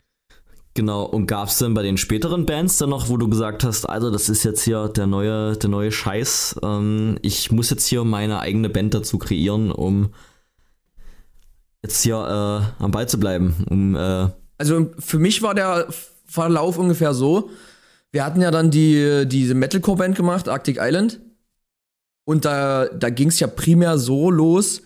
Genau, 0.73 1.03
und 1.03 1.27
gab's 1.27 1.57
denn 1.57 1.73
bei 1.73 1.83
den 1.83 1.97
späteren 1.97 2.45
Bands 2.45 2.77
dann 2.77 2.89
noch, 2.89 3.09
wo 3.09 3.17
du 3.17 3.27
gesagt 3.27 3.65
hast, 3.65 3.89
also 3.89 4.09
das 4.09 4.29
ist 4.29 4.43
jetzt 4.43 4.63
hier 4.63 4.87
der 4.87 5.05
neue, 5.05 5.57
der 5.57 5.69
neue 5.69 5.91
Scheiß, 5.91 6.61
ähm, 6.63 7.17
ich 7.21 7.51
muss 7.51 7.69
jetzt 7.69 7.85
hier 7.87 8.05
meine 8.05 8.39
eigene 8.39 8.69
Band 8.69 8.93
dazu 8.93 9.17
kreieren, 9.17 9.71
um 9.71 10.13
jetzt 11.83 12.01
hier 12.03 12.15
äh, 12.15 12.83
am 12.83 12.91
Ball 12.91 13.09
zu 13.09 13.19
bleiben, 13.19 13.65
um 13.69 13.95
äh, 13.95 14.29
Also 14.57 14.91
für 14.97 15.19
mich 15.19 15.41
war 15.41 15.55
der 15.55 15.87
Verlauf 16.25 16.77
ungefähr 16.77 17.13
so. 17.13 17.49
Wir 18.11 18.23
hatten 18.23 18.41
ja 18.41 18.51
dann 18.51 18.71
die, 18.71 19.25
diese 19.25 19.55
Metalcore-Band 19.55 20.15
gemacht, 20.15 20.47
Arctic 20.47 20.77
Island. 20.79 21.19
Und 22.23 22.45
da, 22.45 22.85
da 22.87 23.09
ging 23.09 23.27
es 23.27 23.39
ja 23.39 23.47
primär 23.47 23.97
so 23.97 24.31
los, 24.31 24.83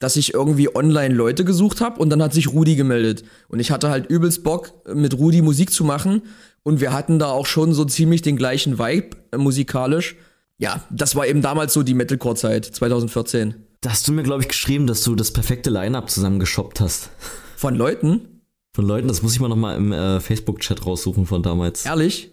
dass 0.00 0.16
ich 0.16 0.34
irgendwie 0.34 0.74
online 0.74 1.14
Leute 1.14 1.44
gesucht 1.44 1.80
habe 1.80 2.00
und 2.00 2.10
dann 2.10 2.20
hat 2.22 2.34
sich 2.34 2.48
Rudi 2.48 2.74
gemeldet. 2.74 3.22
Und 3.48 3.60
ich 3.60 3.70
hatte 3.70 3.90
halt 3.90 4.10
übelst 4.10 4.42
Bock, 4.42 4.72
mit 4.92 5.16
Rudi 5.16 5.42
Musik 5.42 5.70
zu 5.70 5.84
machen. 5.84 6.22
Und 6.62 6.80
wir 6.80 6.92
hatten 6.92 7.18
da 7.18 7.30
auch 7.30 7.46
schon 7.46 7.72
so 7.72 7.84
ziemlich 7.84 8.22
den 8.22 8.36
gleichen 8.36 8.78
Vibe 8.78 9.16
äh, 9.30 9.36
musikalisch. 9.36 10.16
Ja, 10.58 10.82
das 10.90 11.14
war 11.16 11.26
eben 11.26 11.40
damals 11.42 11.72
so 11.72 11.82
die 11.82 11.94
Metalcore-Zeit, 11.94 12.64
2014. 12.66 13.54
da 13.80 13.90
hast 13.90 14.06
du 14.08 14.12
mir, 14.12 14.22
glaube 14.22 14.42
ich, 14.42 14.48
geschrieben, 14.48 14.86
dass 14.86 15.02
du 15.02 15.14
das 15.14 15.32
perfekte 15.32 15.70
Line-Up 15.70 16.10
zusammen 16.10 16.38
geshoppt 16.38 16.80
hast. 16.80 17.10
Von 17.56 17.76
Leuten, 17.76 18.42
Von 18.74 18.86
Leuten, 18.86 19.08
das 19.08 19.22
muss 19.22 19.32
ich 19.32 19.40
mal 19.40 19.48
nochmal 19.48 19.76
im 19.76 19.92
äh, 19.92 20.20
Facebook-Chat 20.20 20.84
raussuchen 20.84 21.26
von 21.26 21.42
damals. 21.42 21.86
ehrlich, 21.86 22.32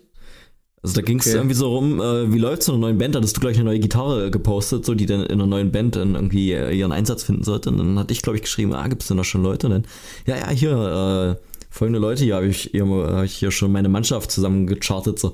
Also 0.87 1.01
da 1.01 1.05
ging 1.05 1.19
es 1.19 1.27
Okay. 1.27 1.35
irgendwie 1.35 1.53
so 1.55 1.67
rum, 1.75 1.99
äh, 1.99 2.31
wie 2.31 2.37
läuft's 2.39 2.69
in 2.69 2.75
einer 2.75 2.81
neuen 2.81 2.97
Band? 2.97 3.13
Hattest 3.17 3.35
du 3.35 3.41
gleich 3.41 3.57
eine 3.57 3.65
neue 3.65 3.79
Gitarre 3.79 4.31
gepostet, 4.31 4.85
so 4.85 4.95
die 4.95 5.05
dann 5.05 5.19
in 5.21 5.33
einer 5.33 5.45
neuen 5.45 5.69
Band 5.73 5.97
dann 5.97 6.15
irgendwie 6.15 6.53
äh, 6.53 6.71
ihren 6.73 6.93
Einsatz 6.93 7.23
finden 7.23 7.43
sollte. 7.43 7.69
Und 7.69 7.77
dann 7.77 7.99
hatte 7.99 8.13
ich, 8.13 8.21
glaube 8.21 8.37
ich, 8.37 8.41
geschrieben, 8.43 8.73
ah, 8.73 8.87
gibt's 8.87 9.07
denn 9.07 9.17
da 9.17 9.25
schon 9.25 9.43
Leute? 9.43 9.67
Und 9.67 9.73
dann, 9.73 9.85
ja, 10.25 10.37
ja, 10.37 10.49
hier, 10.49 11.37
äh, 11.37 11.47
folgende 11.69 11.99
Leute, 11.99 12.23
hier 12.23 12.35
habe 12.35 12.47
ich, 12.47 12.69
hier, 12.71 12.85
hab 12.87 13.25
ich 13.25 13.35
hier 13.35 13.51
schon 13.51 13.73
meine 13.73 13.89
Mannschaft 13.89 14.31
zusammen 14.31 14.65
gechartet. 14.65 15.19
So. 15.19 15.33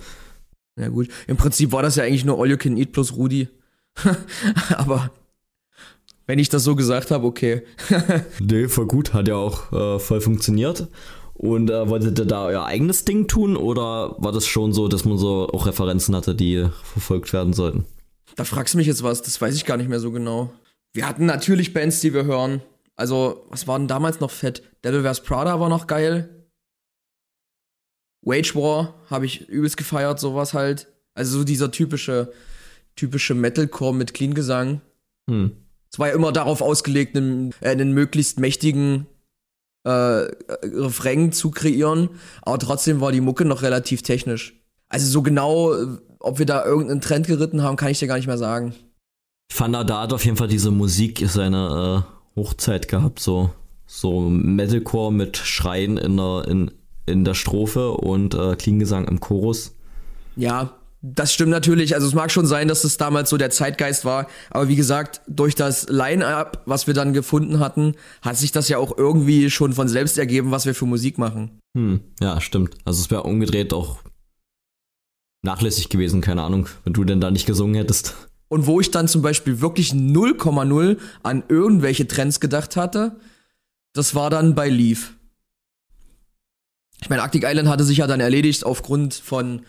Ja 0.75 0.87
gut, 0.87 1.09
im 1.27 1.37
Prinzip 1.37 1.71
war 1.71 1.83
das 1.83 1.97
ja 1.97 2.03
eigentlich 2.03 2.25
nur 2.25 2.39
All 2.39 2.49
You 2.49 2.57
Can 2.57 2.75
Eat 2.75 2.91
plus 2.91 3.15
Rudi. 3.15 3.47
Aber 4.75 5.11
wenn 6.25 6.39
ich 6.39 6.49
das 6.49 6.63
so 6.63 6.75
gesagt 6.75 7.11
habe, 7.11 7.27
okay. 7.27 7.61
Nee, 8.39 8.67
voll 8.67 8.87
gut, 8.87 9.13
hat 9.13 9.27
ja 9.27 9.35
auch 9.35 9.71
äh, 9.71 9.99
voll 9.99 10.19
funktioniert. 10.19 10.87
Und 11.33 11.69
äh, 11.69 11.89
wolltet 11.89 12.19
ihr 12.19 12.25
da 12.25 12.45
euer 12.45 12.65
eigenes 12.65 13.05
Ding 13.05 13.27
tun 13.27 13.57
oder 13.57 14.15
war 14.19 14.31
das 14.31 14.45
schon 14.45 14.71
so, 14.71 14.87
dass 14.87 15.03
man 15.03 15.17
so 15.17 15.49
auch 15.49 15.65
Referenzen 15.65 16.15
hatte, 16.15 16.35
die 16.35 16.67
verfolgt 16.83 17.33
werden 17.33 17.53
sollten? 17.53 17.85
Da 18.35 18.43
fragst 18.43 18.73
du 18.73 18.77
mich 18.77 18.87
jetzt 18.87 19.03
was, 19.03 19.21
das 19.21 19.41
weiß 19.41 19.55
ich 19.55 19.65
gar 19.65 19.77
nicht 19.77 19.89
mehr 19.89 19.99
so 19.99 20.11
genau. 20.11 20.51
Wir 20.93 21.07
hatten 21.07 21.25
natürlich 21.25 21.73
Bands, 21.73 22.01
die 22.01 22.13
wir 22.13 22.25
hören. 22.25 22.61
Also, 22.95 23.45
was 23.49 23.67
war 23.67 23.79
denn 23.79 23.87
damals 23.87 24.19
noch 24.19 24.29
fett? 24.29 24.61
Devil 24.83 25.03
Wears 25.03 25.21
Prada 25.21 25.59
war 25.59 25.69
noch 25.69 25.87
geil. 25.87 26.47
Wage 28.21 28.55
War 28.55 28.93
habe 29.09 29.25
ich 29.25 29.49
übelst 29.49 29.77
gefeiert, 29.77 30.19
sowas 30.19 30.53
halt. 30.53 30.87
Also 31.15 31.39
so 31.39 31.43
dieser 31.43 31.71
typische, 31.71 32.31
typische 32.95 33.33
Metalcore 33.33 33.93
mit 33.93 34.13
Clean-Gesang. 34.13 34.81
Hm. 35.29 35.51
Es 35.91 35.99
war 35.99 36.07
ja 36.07 36.15
immer 36.15 36.31
darauf 36.31 36.61
ausgelegt, 36.61 37.15
einen, 37.17 37.53
äh, 37.61 37.69
einen 37.69 37.93
möglichst 37.93 38.39
mächtigen 38.39 39.07
äh, 39.83 39.89
Refrain 39.89 41.31
zu 41.31 41.51
kreieren, 41.51 42.09
aber 42.41 42.59
trotzdem 42.59 43.01
war 43.01 43.11
die 43.11 43.21
Mucke 43.21 43.45
noch 43.45 43.61
relativ 43.61 44.01
technisch. 44.01 44.59
Also 44.89 45.07
so 45.07 45.21
genau, 45.21 45.73
ob 46.19 46.39
wir 46.39 46.45
da 46.45 46.65
irgendeinen 46.65 47.01
Trend 47.01 47.27
geritten 47.27 47.63
haben, 47.63 47.75
kann 47.75 47.89
ich 47.89 47.99
dir 47.99 48.07
gar 48.07 48.17
nicht 48.17 48.27
mehr 48.27 48.37
sagen. 48.37 48.73
Ich 49.49 49.55
fand, 49.55 49.75
da 49.75 50.01
hat 50.01 50.13
auf 50.13 50.25
jeden 50.25 50.37
Fall 50.37 50.47
diese 50.47 50.71
Musik 50.71 51.23
seine 51.27 52.05
äh, 52.35 52.39
Hochzeit 52.39 52.87
gehabt, 52.87 53.19
so, 53.19 53.51
so 53.85 54.21
Metalcore 54.21 55.13
mit 55.13 55.37
Schreien 55.37 55.97
in 55.97 56.17
der, 56.17 56.45
in, 56.47 56.71
in 57.05 57.25
der 57.25 57.33
Strophe 57.33 57.91
und 57.91 58.33
äh, 58.35 58.55
Klingesang 58.55 59.07
im 59.07 59.19
Chorus. 59.19 59.75
Ja, 60.35 60.73
das 61.05 61.33
stimmt 61.33 61.51
natürlich. 61.51 61.95
Also 61.95 62.07
es 62.07 62.13
mag 62.13 62.31
schon 62.31 62.45
sein, 62.45 62.69
dass 62.69 62.85
es 62.85 62.95
damals 62.95 63.29
so 63.29 63.35
der 63.35 63.49
Zeitgeist 63.49 64.05
war. 64.05 64.27
Aber 64.49 64.69
wie 64.69 64.77
gesagt, 64.77 65.19
durch 65.27 65.53
das 65.53 65.89
Line-up, 65.89 66.63
was 66.65 66.87
wir 66.87 66.93
dann 66.93 67.11
gefunden 67.11 67.59
hatten, 67.59 67.95
hat 68.21 68.37
sich 68.37 68.53
das 68.53 68.69
ja 68.69 68.77
auch 68.77 68.97
irgendwie 68.97 69.51
schon 69.51 69.73
von 69.73 69.89
selbst 69.89 70.17
ergeben, 70.17 70.51
was 70.51 70.65
wir 70.65 70.73
für 70.73 70.85
Musik 70.85 71.17
machen. 71.17 71.59
Hm, 71.77 71.99
ja, 72.21 72.39
stimmt. 72.39 72.77
Also 72.85 73.01
es 73.01 73.11
wäre 73.11 73.23
umgedreht 73.23 73.73
auch 73.73 73.99
nachlässig 75.41 75.89
gewesen, 75.89 76.21
keine 76.21 76.41
Ahnung, 76.41 76.69
wenn 76.85 76.93
du 76.93 77.03
denn 77.03 77.19
da 77.19 77.31
nicht 77.31 77.45
gesungen 77.45 77.75
hättest. 77.75 78.15
Und 78.47 78.65
wo 78.65 78.79
ich 78.79 78.89
dann 78.89 79.09
zum 79.09 79.21
Beispiel 79.21 79.59
wirklich 79.59 79.91
0,0 79.91 80.97
an 81.21 81.43
irgendwelche 81.49 82.07
Trends 82.07 82.39
gedacht 82.39 82.77
hatte, 82.77 83.19
das 83.91 84.15
war 84.15 84.29
dann 84.29 84.55
bei 84.55 84.69
Leaf. 84.69 85.15
Ich 87.01 87.09
meine, 87.09 87.23
Arctic 87.23 87.43
Island 87.45 87.67
hatte 87.67 87.83
sich 87.83 87.97
ja 87.97 88.07
dann 88.07 88.21
erledigt 88.21 88.65
aufgrund 88.65 89.15
von 89.15 89.63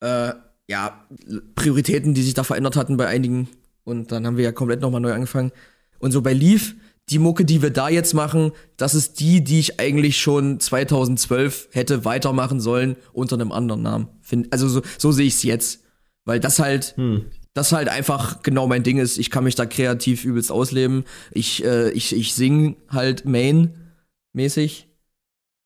äh, 0.00 0.34
ja, 0.68 1.06
Prioritäten, 1.54 2.14
die 2.14 2.22
sich 2.22 2.34
da 2.34 2.44
verändert 2.44 2.76
hatten 2.76 2.96
bei 2.96 3.06
einigen. 3.06 3.48
Und 3.84 4.10
dann 4.12 4.26
haben 4.26 4.36
wir 4.36 4.44
ja 4.44 4.52
komplett 4.52 4.80
nochmal 4.80 5.00
neu 5.00 5.12
angefangen. 5.12 5.52
Und 5.98 6.12
so 6.12 6.22
bei 6.22 6.32
Leaf, 6.32 6.74
die 7.08 7.20
Mucke, 7.20 7.44
die 7.44 7.62
wir 7.62 7.70
da 7.70 7.88
jetzt 7.88 8.14
machen, 8.14 8.52
das 8.76 8.94
ist 8.94 9.20
die, 9.20 9.44
die 9.44 9.60
ich 9.60 9.78
eigentlich 9.78 10.20
schon 10.20 10.58
2012 10.58 11.68
hätte 11.70 12.04
weitermachen 12.04 12.60
sollen 12.60 12.96
unter 13.12 13.36
einem 13.36 13.52
anderen 13.52 13.82
Namen. 13.82 14.08
Also 14.50 14.68
so, 14.68 14.82
so 14.98 15.12
sehe 15.12 15.26
ich 15.26 15.34
es 15.34 15.42
jetzt. 15.44 15.84
Weil 16.24 16.40
das 16.40 16.58
halt, 16.58 16.94
hm. 16.96 17.26
das 17.54 17.70
halt 17.70 17.88
einfach 17.88 18.42
genau 18.42 18.66
mein 18.66 18.82
Ding 18.82 18.98
ist. 18.98 19.18
Ich 19.18 19.30
kann 19.30 19.44
mich 19.44 19.54
da 19.54 19.64
kreativ 19.64 20.24
übelst 20.24 20.50
ausleben. 20.50 21.04
Ich, 21.30 21.64
äh, 21.64 21.90
ich, 21.92 22.14
ich 22.16 22.34
sing 22.34 22.76
halt 22.88 23.24
Main-mäßig 23.24 24.88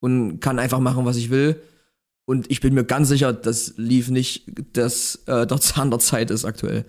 und 0.00 0.40
kann 0.40 0.58
einfach 0.58 0.80
machen, 0.80 1.06
was 1.06 1.16
ich 1.16 1.30
will. 1.30 1.62
Und 2.30 2.48
ich 2.48 2.60
bin 2.60 2.74
mir 2.74 2.84
ganz 2.84 3.08
sicher, 3.08 3.32
das 3.32 3.74
lief 3.76 4.08
nicht, 4.08 4.44
dass 4.76 5.16
äh, 5.26 5.48
der 5.48 5.60
Zahn 5.60 5.90
der 5.90 5.98
Zeit 5.98 6.30
ist 6.30 6.44
aktuell. 6.44 6.84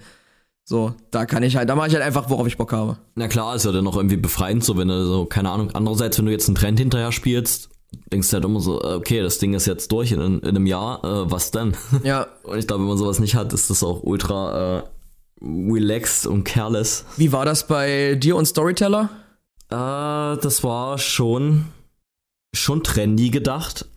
So, 0.63 0.93
da 1.09 1.25
kann 1.25 1.41
ich 1.41 1.55
halt, 1.55 1.67
da 1.67 1.73
mache 1.73 1.87
ich 1.87 1.95
halt 1.95 2.03
einfach, 2.03 2.29
worauf 2.29 2.45
ich 2.45 2.57
Bock 2.57 2.71
habe. 2.73 2.97
Na 3.15 3.27
klar, 3.27 3.55
ist 3.55 3.65
ja 3.65 3.71
dann 3.71 3.87
auch 3.87 3.97
irgendwie 3.97 4.17
befreiend, 4.17 4.63
so 4.63 4.77
wenn 4.77 4.89
du 4.89 5.03
so, 5.03 5.25
keine 5.25 5.49
Ahnung, 5.49 5.71
andererseits, 5.71 6.19
wenn 6.19 6.27
du 6.27 6.31
jetzt 6.31 6.47
einen 6.47 6.53
Trend 6.53 6.77
hinterher 6.77 7.11
spielst, 7.11 7.69
denkst 8.11 8.29
du 8.29 8.33
halt 8.35 8.45
immer 8.45 8.59
so, 8.59 8.83
äh, 8.83 8.93
okay, 8.93 9.23
das 9.23 9.39
Ding 9.39 9.55
ist 9.55 9.65
jetzt 9.65 9.91
durch 9.91 10.11
in, 10.11 10.21
in 10.21 10.47
einem 10.47 10.67
Jahr, 10.67 11.03
äh, 11.03 11.31
was 11.31 11.49
denn? 11.49 11.75
Ja. 12.03 12.27
Und 12.43 12.59
ich 12.59 12.67
glaube, 12.67 12.83
wenn 12.83 12.89
man 12.89 12.99
sowas 12.99 13.19
nicht 13.19 13.33
hat, 13.33 13.51
ist 13.51 13.71
das 13.71 13.81
auch 13.81 14.03
ultra 14.03 14.77
äh, 14.77 14.83
relaxed 15.43 16.27
und 16.27 16.43
careless. 16.43 17.03
Wie 17.17 17.31
war 17.31 17.45
das 17.45 17.65
bei 17.65 18.13
dir 18.13 18.35
und 18.35 18.45
Storyteller? 18.45 19.09
Äh, 19.71 20.37
das 20.37 20.63
war 20.63 20.99
schon, 20.99 21.65
schon 22.53 22.83
trendy 22.83 23.31
gedacht. 23.31 23.87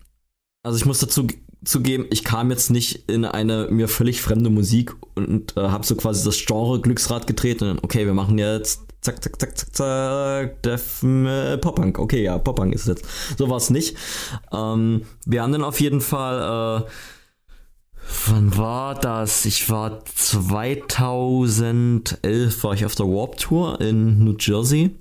Also 0.65 0.77
ich 0.77 0.85
muss 0.85 0.97
dazu 0.97 1.27
zugeben, 1.63 2.07
ich 2.09 2.23
kam 2.23 2.49
jetzt 2.49 2.71
nicht 2.71 3.07
in 3.07 3.23
eine 3.23 3.67
mir 3.69 3.87
völlig 3.87 4.19
fremde 4.19 4.49
Musik 4.49 4.95
und 5.13 5.55
äh, 5.55 5.61
habe 5.61 5.85
so 5.85 5.95
quasi 5.95 6.25
das 6.25 6.43
Genre 6.43 6.81
Glücksrad 6.81 7.27
gedreht 7.27 7.61
und 7.61 7.67
dann, 7.67 7.77
okay, 7.83 8.07
wir 8.07 8.15
machen 8.15 8.39
jetzt 8.39 8.81
zack, 9.01 9.23
zack, 9.23 9.39
zack, 9.39 9.55
zack, 9.55 9.75
zack, 9.75 10.63
Def, 10.63 11.03
äh, 11.03 11.59
Pop-Punk. 11.59 11.99
Okay, 11.99 12.23
ja, 12.23 12.39
Pop-Punk 12.39 12.73
ist 12.73 12.81
es 12.81 12.87
jetzt. 12.87 13.05
So 13.37 13.47
war 13.47 13.57
es 13.57 13.69
nicht. 13.69 13.95
Ähm, 14.51 15.03
wir 15.27 15.43
haben 15.43 15.51
dann 15.51 15.63
auf 15.63 15.79
jeden 15.79 16.01
Fall, 16.01 16.81
äh, 16.81 16.85
wann 18.25 18.57
war 18.57 18.95
das? 18.95 19.45
Ich 19.45 19.69
war 19.69 20.03
2011 20.03 22.63
war 22.63 22.73
ich 22.73 22.85
auf 22.85 22.95
der 22.95 23.05
Warp 23.05 23.37
Tour 23.37 23.79
in 23.81 24.23
New 24.23 24.35
Jersey. 24.39 24.95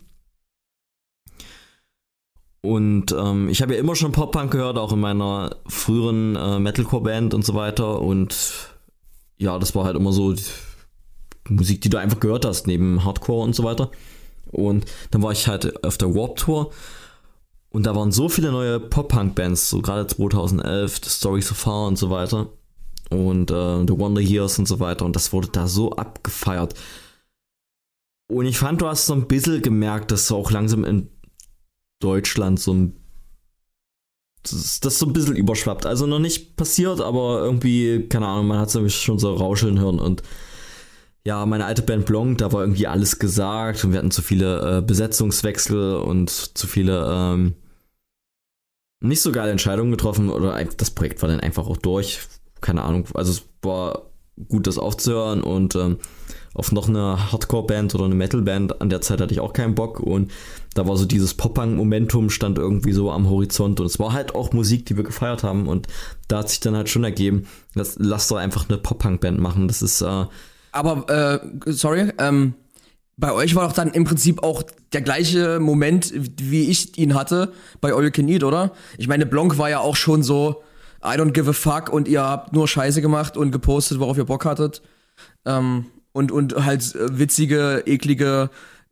Und 2.65 3.13
ähm, 3.13 3.51
ich 3.51 3.61
habe 3.61 3.75
ja 3.75 3.79
immer 3.79 3.95
schon 3.95 4.13
Pop-Punk 4.13 4.51
gehört, 4.51 4.79
auch 4.79 4.91
in 4.91 5.01
meiner 5.01 5.55
früheren 5.67 6.35
äh, 6.35 6.59
Metalcore-Band 6.59 7.35
und 7.35 7.45
so 7.45 7.55
weiter. 7.55 8.01
Und 8.01 8.35
ja, 9.37 9.59
das 9.59 9.75
war 9.75 9.85
halt 9.85 9.97
immer 9.97 10.13
so 10.13 10.33
die 10.33 10.43
Musik, 11.51 11.83
die 11.83 11.91
du 11.91 11.99
einfach 11.99 12.21
gehört 12.21 12.47
hast, 12.47 12.67
neben 12.67 13.05
Hardcore 13.05 13.45
und 13.45 13.55
so 13.55 13.65
weiter. 13.65 13.91
Und 14.51 14.87
dann 15.11 15.23
war 15.23 15.33
ich 15.33 15.47
halt 15.47 15.85
auf 15.85 15.99
der 15.99 16.15
Warp 16.15 16.37
Tour 16.37 16.71
und 17.69 17.85
da 17.85 17.95
waren 17.95 18.13
so 18.13 18.31
viele 18.31 18.51
neue 18.51 18.81
Pop-Punk-Bands, 18.81 19.69
so 19.69 19.83
gerade 19.83 20.07
2011, 20.07 21.01
The 21.05 21.11
Story 21.11 21.43
So 21.43 21.55
Far 21.55 21.87
und 21.89 21.99
so 21.99 22.09
weiter. 22.09 22.49
Und 23.11 23.51
äh, 23.51 23.85
The 23.87 23.99
Wonder 23.99 24.23
Years 24.23 24.59
und 24.59 24.67
so 24.67 24.81
weiter. 24.81 25.05
Und 25.05 25.17
das 25.17 25.35
wurde 25.35 25.49
da 25.49 25.67
so 25.67 25.93
abgefeiert. 25.93 26.73
Und 28.33 28.47
ich 28.47 28.57
fand, 28.57 28.81
du 28.81 28.87
hast 28.87 29.05
so 29.05 29.13
ein 29.13 29.29
bisschen 29.29 29.61
gemerkt, 29.61 30.13
dass 30.13 30.29
so 30.29 30.39
auch 30.39 30.51
langsam 30.51 30.85
in 30.85 31.11
Deutschland 32.05 32.61
so 32.61 32.75
ein 32.75 32.97
das, 34.45 34.81
das 34.81 34.99
so 34.99 35.07
ein 35.07 35.13
bisschen 35.13 35.37
überschwappt. 35.37 35.87
Also 35.87 36.07
noch 36.07 36.19
nicht 36.19 36.57
passiert, 36.57 37.01
aber 37.01 37.41
irgendwie, 37.41 38.07
keine 38.09 38.27
Ahnung, 38.27 38.47
man 38.47 38.59
hat 38.59 38.75
es 38.75 38.95
schon 38.95 39.19
so 39.19 39.35
rauscheln 39.35 39.81
hören 39.81 39.99
und 39.99 40.23
ja, 41.27 41.47
meine 41.47 41.65
alte 41.65 41.81
Band 41.81 42.05
Blanc, 42.05 42.37
da 42.37 42.53
war 42.53 42.61
irgendwie 42.61 42.87
alles 42.87 43.19
gesagt 43.19 43.83
und 43.83 43.93
wir 43.93 43.99
hatten 43.99 44.11
zu 44.11 44.21
viele 44.21 44.79
äh, 44.79 44.83
Besetzungswechsel 44.83 45.97
und 45.97 46.29
zu 46.29 46.67
viele 46.67 47.07
ähm, 47.11 47.55
nicht 49.01 49.23
so 49.23 49.33
geile 49.33 49.51
Entscheidungen 49.51 49.91
getroffen 49.91 50.29
oder 50.29 50.63
das 50.63 50.91
Projekt 50.91 51.23
war 51.23 51.31
dann 51.31 51.41
einfach 51.41 51.67
auch 51.67 51.79
durch. 51.79 52.21
Keine 52.61 52.83
Ahnung, 52.83 53.07
also 53.15 53.33
es 53.33 53.43
war 53.63 54.11
gut, 54.49 54.67
das 54.67 54.77
aufzuhören 54.77 55.43
und 55.43 55.75
ähm, 55.77 55.99
auf 56.55 56.73
noch 56.73 56.89
eine 56.89 57.33
Hardcore-Band 57.33 57.95
oder 57.95 58.05
eine 58.05 58.15
Metal-Band. 58.15 58.81
An 58.81 58.89
der 58.89 59.01
Zeit 59.01 59.21
hatte 59.21 59.35
ich 59.35 59.41
auch 59.41 59.53
keinen 59.53 59.75
Bock 59.75 60.01
und 60.01 60.31
da 60.75 60.87
war 60.89 60.97
so 60.97 61.05
dieses 61.05 61.35
Pop-Punk-Momentum 61.35 62.31
stand 62.31 62.59
irgendwie 62.59 62.93
so 62.93 63.11
am 63.11 63.29
Horizont 63.29 63.81
und 63.81 63.87
es 63.87 63.99
war 63.99 64.13
halt 64.13 64.35
auch 64.35 64.53
Musik, 64.53 64.87
die 64.87 64.97
wir 64.97 65.05
gefeiert 65.05 65.43
haben 65.43 65.69
und 65.69 65.89
da 66.29 66.39
hat 66.39 66.49
sich 66.49 66.61
dann 66.61 66.77
halt 66.77 66.89
schon 66.89 67.05
ergeben, 67.05 67.47
lass, 67.75 67.97
lass 67.99 68.29
doch 68.29 68.37
einfach 68.37 68.69
eine 68.69 68.79
Pop-Punk-Band 68.79 69.39
machen. 69.39 69.69
Das 69.69 69.83
ist. 69.83 70.01
Äh 70.01 70.27
Aber, 70.73 71.09
äh, 71.09 71.73
sorry, 71.73 72.13
ähm, 72.19 72.55
bei 73.17 73.33
euch 73.33 73.55
war 73.55 73.67
doch 73.67 73.75
dann 73.75 73.93
im 73.93 74.05
Prinzip 74.05 74.43
auch 74.43 74.63
der 74.93 75.03
gleiche 75.03 75.61
Moment, 75.61 76.13
wie 76.15 76.69
ich 76.69 76.99
ihn 76.99 77.15
hatte 77.15 77.53
bei 77.81 77.93
All 77.93 78.05
You 78.05 78.11
Can 78.11 78.29
Eat, 78.29 78.43
oder? 78.43 78.73
Ich 78.99 79.09
meine, 79.09 79.27
Blanc 79.27 79.59
war 79.59 79.71
ja 79.71 79.79
auch 79.79 79.97
schon 79.97 80.23
so, 80.23 80.63
I 81.05 81.17
don't 81.19 81.33
give 81.33 81.49
a 81.49 81.53
fuck 81.53 81.93
und 81.93 82.09
ihr 82.09 82.23
habt 82.23 82.53
nur 82.53 82.67
Scheiße 82.67 83.03
gemacht 83.03 83.37
und 83.37 83.53
gepostet, 83.53 84.01
worauf 84.01 84.17
ihr 84.17 84.25
Bock 84.25 84.45
hattet. 84.45 84.83
Ähm, 85.45 85.87
und, 86.15 86.33
und 86.33 86.65
halt 86.65 86.95
äh, 86.95 87.19
witzige, 87.19 87.83
eklige 87.85 88.49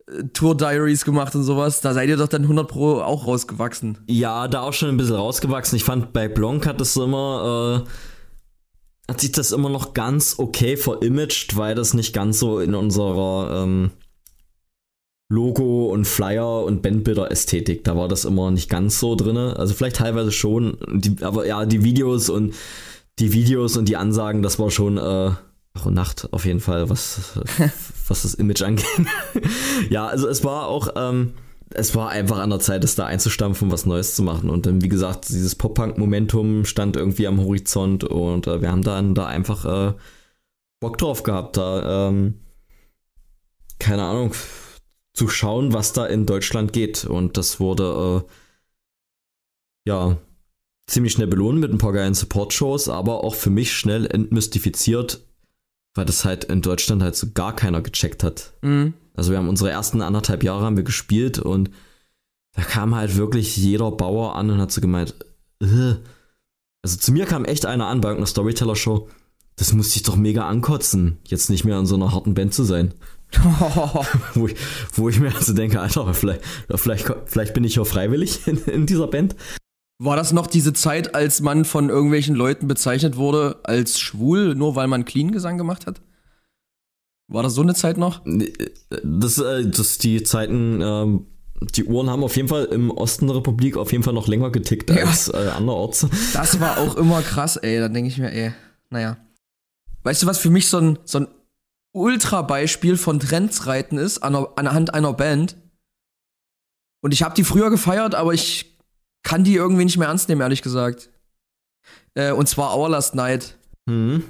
äh, 0.07 0.23
Tour-Diaries 0.33 1.05
gemacht 1.05 1.33
und 1.33 1.43
sowas. 1.43 1.81
Da 1.81 1.93
seid 1.93 2.09
ihr 2.09 2.17
doch 2.17 2.27
dann 2.27 2.43
100 2.43 2.67
Pro 2.67 3.01
auch 3.01 3.25
rausgewachsen. 3.25 3.97
Ja, 4.07 4.47
da 4.47 4.61
auch 4.61 4.73
schon 4.73 4.89
ein 4.89 4.97
bisschen 4.97 5.15
rausgewachsen. 5.15 5.77
Ich 5.77 5.85
fand, 5.85 6.13
bei 6.13 6.27
Blanc 6.27 6.67
hat 6.67 6.79
es 6.81 6.95
immer, 6.97 7.85
äh, 7.87 9.11
hat 9.11 9.21
sich 9.21 9.31
das 9.31 9.51
immer 9.51 9.69
noch 9.69 9.93
ganz 9.93 10.35
okay 10.37 10.77
verimaged, 10.77 11.55
weil 11.55 11.73
das 11.73 11.93
nicht 11.93 12.13
ganz 12.13 12.39
so 12.39 12.59
in 12.59 12.75
unserer 12.75 13.63
ähm, 13.63 13.91
Logo 15.29 15.87
und 15.87 16.05
Flyer 16.05 16.63
und 16.63 16.81
Bandbilder-Ästhetik, 16.81 17.85
da 17.85 17.97
war 17.97 18.07
das 18.07 18.25
immer 18.25 18.51
nicht 18.51 18.69
ganz 18.69 18.99
so 18.99 19.15
drin. 19.15 19.37
Also 19.37 19.73
vielleicht 19.73 19.95
teilweise 19.95 20.31
schon, 20.31 20.77
die, 20.91 21.23
aber 21.23 21.47
ja, 21.47 21.65
die 21.65 21.83
Videos 21.83 22.29
und 22.29 22.53
die 23.19 23.31
Videos 23.31 23.77
und 23.77 23.87
die 23.87 23.95
Ansagen, 23.95 24.43
das 24.43 24.59
war 24.59 24.69
schon 24.69 24.97
äh, 24.97 25.31
Tag 25.73 25.85
und 25.87 25.93
Nacht 25.95 26.31
auf 26.31 26.45
jeden 26.45 26.59
Fall, 26.59 26.89
was, 26.89 27.39
was 28.07 28.21
das 28.21 28.35
Image 28.35 28.61
angeht. 28.61 28.85
ja, 29.89 30.05
also 30.07 30.27
es 30.27 30.43
war 30.43 30.67
auch, 30.67 30.89
ähm, 30.95 31.33
es 31.71 31.95
war 31.95 32.09
einfach 32.09 32.37
an 32.37 32.51
der 32.51 32.59
Zeit, 32.59 32.83
es 32.83 32.95
da 32.95 33.05
einzustampfen, 33.05 33.71
was 33.71 33.85
Neues 33.85 34.15
zu 34.15 34.21
machen. 34.21 34.49
Und 34.49 34.67
dann, 34.67 34.83
wie 34.83 34.89
gesagt, 34.89 35.29
dieses 35.29 35.55
Pop-Punk-Momentum 35.55 36.65
stand 36.65 36.95
irgendwie 36.95 37.25
am 37.27 37.41
Horizont 37.41 38.03
und 38.03 38.45
äh, 38.45 38.61
wir 38.61 38.71
haben 38.71 38.83
dann 38.83 39.15
da 39.15 39.25
einfach 39.25 39.65
äh, 39.65 39.93
Bock 40.79 40.97
drauf 40.99 41.23
gehabt, 41.23 41.57
da, 41.57 42.09
ähm, 42.09 42.41
keine 43.79 44.03
Ahnung, 44.03 44.33
zu 45.13 45.27
schauen, 45.27 45.73
was 45.73 45.93
da 45.93 46.05
in 46.05 46.27
Deutschland 46.27 46.73
geht. 46.73 47.05
Und 47.05 47.37
das 47.37 47.59
wurde, 47.59 48.25
äh, 48.25 49.89
ja, 49.89 50.17
ziemlich 50.85 51.13
schnell 51.13 51.27
belohnt 51.27 51.59
mit 51.59 51.71
ein 51.71 51.77
paar 51.79 51.93
geilen 51.93 52.13
Support-Shows, 52.13 52.89
aber 52.89 53.23
auch 53.23 53.33
für 53.33 53.49
mich 53.49 53.73
schnell 53.73 54.05
entmystifiziert, 54.05 55.25
weil 55.93 56.05
das 56.05 56.25
halt 56.25 56.45
in 56.45 56.61
Deutschland 56.61 57.01
halt 57.01 57.15
so 57.15 57.27
gar 57.33 57.55
keiner 57.55 57.81
gecheckt 57.81 58.23
hat. 58.23 58.53
Mhm. 58.61 58.93
Also 59.15 59.31
wir 59.31 59.37
haben 59.37 59.49
unsere 59.49 59.69
ersten 59.69 60.01
anderthalb 60.01 60.43
Jahre 60.43 60.65
haben 60.65 60.77
wir 60.77 60.83
gespielt 60.83 61.39
und 61.39 61.69
da 62.55 62.63
kam 62.63 62.95
halt 62.95 63.15
wirklich 63.15 63.57
jeder 63.57 63.91
Bauer 63.91 64.35
an 64.35 64.49
und 64.49 64.59
hat 64.59 64.71
so 64.71 64.81
gemeint, 64.81 65.15
äh. 65.61 65.95
also 66.81 66.97
zu 66.97 67.11
mir 67.11 67.25
kam 67.25 67.45
echt 67.45 67.65
einer 67.65 67.87
an 67.87 68.01
bei 68.01 68.09
irgendeiner 68.09 68.27
Storyteller-Show, 68.27 69.09
das 69.55 69.73
musste 69.73 69.97
ich 69.97 70.03
doch 70.03 70.15
mega 70.15 70.47
ankotzen, 70.47 71.17
jetzt 71.25 71.49
nicht 71.49 71.63
mehr 71.63 71.77
in 71.77 71.85
so 71.85 71.95
einer 71.95 72.11
harten 72.11 72.33
Band 72.33 72.53
zu 72.53 72.63
sein. 72.63 72.93
wo, 74.35 74.47
ich, 74.47 74.55
wo 74.93 75.09
ich 75.09 75.19
mir 75.19 75.33
also 75.35 75.53
denke, 75.53 75.79
Alter, 75.79 76.13
vielleicht, 76.13 76.41
vielleicht, 76.75 77.11
vielleicht 77.25 77.53
bin 77.53 77.63
ich 77.63 77.75
ja 77.75 77.83
freiwillig 77.83 78.47
in, 78.47 78.57
in 78.65 78.85
dieser 78.85 79.07
Band. 79.07 79.35
War 80.03 80.15
das 80.15 80.33
noch 80.33 80.47
diese 80.47 80.73
Zeit, 80.73 81.15
als 81.15 81.41
man 81.41 81.65
von 81.65 81.89
irgendwelchen 81.89 82.35
Leuten 82.35 82.67
bezeichnet 82.67 83.15
wurde 83.15 83.59
als 83.63 83.99
schwul, 83.99 84.55
nur 84.55 84.75
weil 84.75 84.87
man 84.87 85.05
Clean-Gesang 85.05 85.57
gemacht 85.57 85.85
hat? 85.87 86.01
War 87.29 87.43
das 87.43 87.53
so 87.53 87.61
eine 87.61 87.73
Zeit 87.73 87.97
noch? 87.97 88.21
Das, 89.03 89.37
äh, 89.37 89.65
das 89.69 89.97
die 89.99 90.23
Zeiten, 90.23 90.81
ähm, 90.81 91.27
die 91.75 91.85
Uhren 91.85 92.09
haben 92.09 92.23
auf 92.23 92.35
jeden 92.35 92.49
Fall 92.49 92.65
im 92.65 92.91
Osten 92.91 93.27
der 93.27 93.37
Republik 93.37 93.77
auf 93.77 93.91
jeden 93.93 94.03
Fall 94.03 94.13
noch 94.13 94.27
länger 94.27 94.49
getickt 94.51 94.89
Ja. 94.89 95.05
als 95.05 95.29
äh, 95.29 95.51
anderorts. 95.55 96.05
Das 96.33 96.59
war 96.59 96.77
auch 96.79 96.95
immer 96.95 97.21
krass, 97.21 97.55
ey. 97.57 97.79
Da 97.79 97.87
denke 97.87 98.09
ich 98.09 98.17
mir, 98.17 98.31
ey, 98.33 98.51
naja. 98.89 99.17
Weißt 100.03 100.21
du, 100.23 100.27
was 100.27 100.37
für 100.39 100.49
mich 100.49 100.67
so 100.67 100.79
ein, 100.79 100.99
so 101.05 101.19
ein 101.19 101.27
Ultra-Beispiel 101.93 102.97
von 102.97 103.19
Trendsreiten 103.19 103.97
ist, 103.97 104.17
an, 104.19 104.35
einer- 104.35 104.49
anhand 104.57 104.93
einer 104.93 105.13
Band? 105.13 105.55
Und 107.01 107.13
ich 107.13 107.23
habe 107.23 107.35
die 107.35 107.43
früher 107.45 107.69
gefeiert, 107.69 108.15
aber 108.15 108.33
ich 108.33 108.72
kann 109.23 109.43
die 109.43 109.55
irgendwie 109.55 109.85
nicht 109.85 109.97
mehr 109.97 110.07
ernst 110.09 110.29
nehmen, 110.29 110.41
ehrlich 110.41 110.61
gesagt. 110.61 111.09
Äh, 112.13 112.31
und 112.31 112.47
zwar 112.47 112.77
Our 112.77 112.89
Last 112.89 113.15
Night. 113.15 113.57
Mhm. 113.85 114.23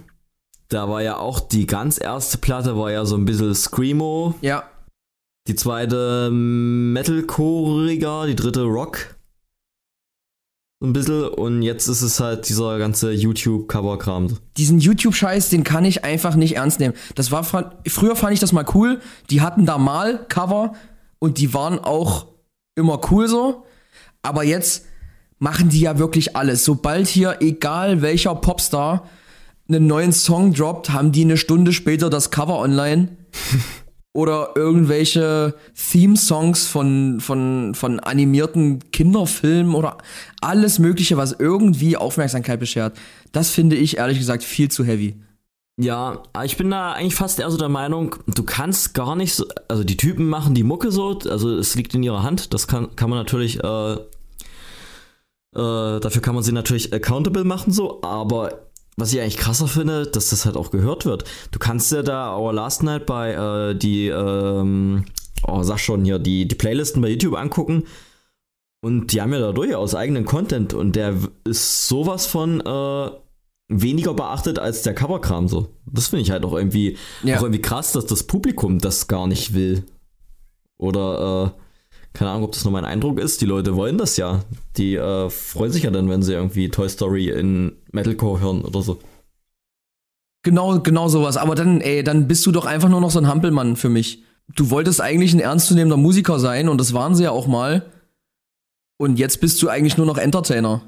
Da 0.69 0.89
war 0.89 1.01
ja 1.03 1.17
auch 1.17 1.39
die 1.39 1.65
ganz 1.67 1.99
erste 2.01 2.37
Platte, 2.37 2.77
war 2.77 2.91
ja 2.91 3.05
so 3.05 3.15
ein 3.15 3.25
bisschen 3.25 3.53
Screamo. 3.53 4.35
Ja, 4.41 4.63
Die 5.47 5.55
zweite 5.55 6.29
Metalcoreiger, 6.31 8.25
die 8.27 8.35
dritte 8.35 8.63
Rock. 8.63 9.15
So 10.79 10.87
ein 10.87 10.93
bisschen. 10.93 11.27
Und 11.27 11.61
jetzt 11.61 11.87
ist 11.87 12.01
es 12.01 12.19
halt 12.19 12.47
dieser 12.49 12.77
ganze 12.79 13.11
YouTube-Cover-Kram. 13.11 14.37
diesen 14.57 14.79
YouTube-Scheiß, 14.79 15.49
den 15.49 15.63
kann 15.63 15.85
ich 15.85 16.03
einfach 16.03 16.35
nicht 16.35 16.55
ernst 16.55 16.79
nehmen. 16.79 16.95
Das 17.15 17.31
war 17.31 17.43
früher 17.43 18.15
fand 18.15 18.33
ich 18.33 18.39
das 18.39 18.51
mal 18.53 18.65
cool. 18.73 18.99
Die 19.29 19.41
hatten 19.41 19.65
da 19.65 19.77
mal 19.77 20.25
Cover 20.27 20.73
und 21.19 21.37
die 21.37 21.53
waren 21.53 21.79
auch 21.79 22.27
immer 22.75 22.99
cool 23.11 23.27
so. 23.27 23.65
Aber 24.23 24.43
jetzt 24.43 24.85
machen 25.37 25.69
die 25.69 25.81
ja 25.81 25.99
wirklich 25.99 26.35
alles. 26.35 26.65
Sobald 26.65 27.07
hier, 27.07 27.37
egal 27.41 28.01
welcher 28.01 28.33
Popstar, 28.33 29.07
einen 29.67 29.87
neuen 29.87 30.13
Song 30.13 30.53
droppt, 30.53 30.89
haben 30.91 31.11
die 31.11 31.23
eine 31.23 31.37
Stunde 31.37 31.73
später 31.73 32.09
das 32.09 32.31
Cover 32.31 32.59
online. 32.59 33.09
Oder 34.15 34.51
irgendwelche 34.55 35.55
Theme-Songs 35.73 36.67
von, 36.67 37.19
von, 37.19 37.73
von 37.73 37.99
animierten 37.99 38.91
Kinderfilmen 38.91 39.73
oder 39.73 39.97
alles 40.39 40.77
Mögliche, 40.77 41.17
was 41.17 41.31
irgendwie 41.31 41.97
Aufmerksamkeit 41.97 42.59
beschert. 42.59 42.95
Das 43.31 43.49
finde 43.49 43.75
ich 43.75 43.97
ehrlich 43.97 44.19
gesagt 44.19 44.43
viel 44.43 44.69
zu 44.69 44.85
heavy. 44.85 45.15
Ja, 45.77 46.21
ich 46.43 46.57
bin 46.57 46.69
da 46.69 46.91
eigentlich 46.91 47.15
fast 47.15 47.39
eher 47.39 47.49
so 47.49 47.57
der 47.57 47.69
Meinung, 47.69 48.15
du 48.27 48.43
kannst 48.43 48.93
gar 48.93 49.15
nicht 49.15 49.33
so, 49.33 49.45
also 49.67 49.83
die 49.83 49.97
Typen 49.97 50.29
machen 50.29 50.53
die 50.53 50.61
Mucke 50.61 50.91
so, 50.91 51.17
also 51.27 51.57
es 51.57 51.73
liegt 51.73 51.95
in 51.95 52.03
ihrer 52.03 52.21
Hand, 52.21 52.53
das 52.53 52.67
kann, 52.67 52.95
kann 52.95 53.09
man 53.09 53.17
natürlich, 53.17 53.63
äh, 53.63 53.97
äh, 55.55 55.99
dafür 55.99 56.21
kann 56.21 56.35
man 56.35 56.43
sie 56.43 56.51
natürlich 56.51 56.93
accountable 56.93 57.43
machen 57.43 57.71
so, 57.73 58.01
aber 58.01 58.67
was 58.97 59.11
ich 59.13 59.19
eigentlich 59.21 59.37
krasser 59.37 59.67
finde, 59.67 60.05
dass 60.05 60.29
das 60.29 60.45
halt 60.45 60.55
auch 60.55 60.69
gehört 60.71 61.05
wird. 61.05 61.23
Du 61.51 61.57
kannst 61.59 61.91
ja 61.91 62.03
da 62.03 62.37
Our 62.37 62.53
Last 62.53 62.83
Night 62.83 63.05
bei 63.07 63.33
äh, 63.33 63.75
die, 63.75 64.07
ähm, 64.07 65.05
oh, 65.47 65.63
sag 65.63 65.79
schon 65.79 66.05
hier, 66.05 66.19
die, 66.19 66.47
die 66.47 66.55
Playlisten 66.55 67.01
bei 67.01 67.09
YouTube 67.09 67.35
angucken 67.35 67.85
und 68.81 69.11
die 69.11 69.21
haben 69.21 69.33
ja 69.33 69.39
da 69.39 69.51
durchaus 69.51 69.95
eigenen 69.95 70.25
Content 70.25 70.73
und 70.73 70.95
der 70.95 71.15
ist 71.45 71.87
sowas 71.87 72.25
von, 72.27 72.61
äh, 72.61 73.09
weniger 73.69 74.13
beachtet 74.13 74.59
als 74.59 74.83
der 74.83 74.93
Coverkram 74.93 75.47
so. 75.47 75.69
Das 75.85 76.07
finde 76.09 76.21
ich 76.23 76.31
halt 76.31 76.45
auch 76.45 76.53
irgendwie, 76.53 76.97
Ja. 77.23 77.37
auch 77.37 77.41
irgendwie 77.43 77.61
krass, 77.61 77.93
dass 77.93 78.05
das 78.05 78.23
Publikum 78.23 78.77
das 78.77 79.07
gar 79.07 79.25
nicht 79.25 79.53
will. 79.55 79.85
Oder, 80.77 81.53
äh, 81.57 81.62
keine 82.13 82.29
Ahnung, 82.29 82.43
ob 82.43 82.51
das 82.51 82.63
nur 82.63 82.73
mein 82.73 82.85
Eindruck 82.85 83.19
ist. 83.19 83.41
Die 83.41 83.45
Leute 83.45 83.75
wollen 83.75 83.97
das 83.97 84.17
ja. 84.17 84.43
Die 84.77 84.95
äh, 84.95 85.29
freuen 85.29 85.71
sich 85.71 85.83
ja 85.83 85.91
dann, 85.91 86.09
wenn 86.09 86.21
sie 86.21 86.33
irgendwie 86.33 86.69
Toy 86.69 86.87
Story 86.87 87.29
in 87.29 87.73
Metalcore 87.91 88.39
hören 88.39 88.61
oder 88.61 88.81
so. 88.81 88.99
Genau, 90.43 90.79
genau 90.79 91.07
sowas. 91.07 91.37
Aber 91.37 91.55
dann, 91.55 91.81
ey, 91.81 92.03
dann 92.03 92.27
bist 92.27 92.45
du 92.45 92.51
doch 92.51 92.65
einfach 92.65 92.89
nur 92.89 93.01
noch 93.01 93.11
so 93.11 93.19
ein 93.19 93.27
Hampelmann 93.27 93.75
für 93.75 93.89
mich. 93.89 94.23
Du 94.55 94.69
wolltest 94.69 95.01
eigentlich 95.01 95.33
ein 95.33 95.39
ernstzunehmender 95.39 95.97
Musiker 95.97 96.37
sein 96.37 96.69
und 96.69 96.77
das 96.79 96.93
waren 96.93 97.15
sie 97.15 97.23
ja 97.23 97.31
auch 97.31 97.47
mal. 97.47 97.91
Und 98.97 99.17
jetzt 99.17 99.41
bist 99.41 99.61
du 99.61 99.69
eigentlich 99.69 99.97
nur 99.97 100.05
noch 100.05 100.17
Entertainer. 100.17 100.81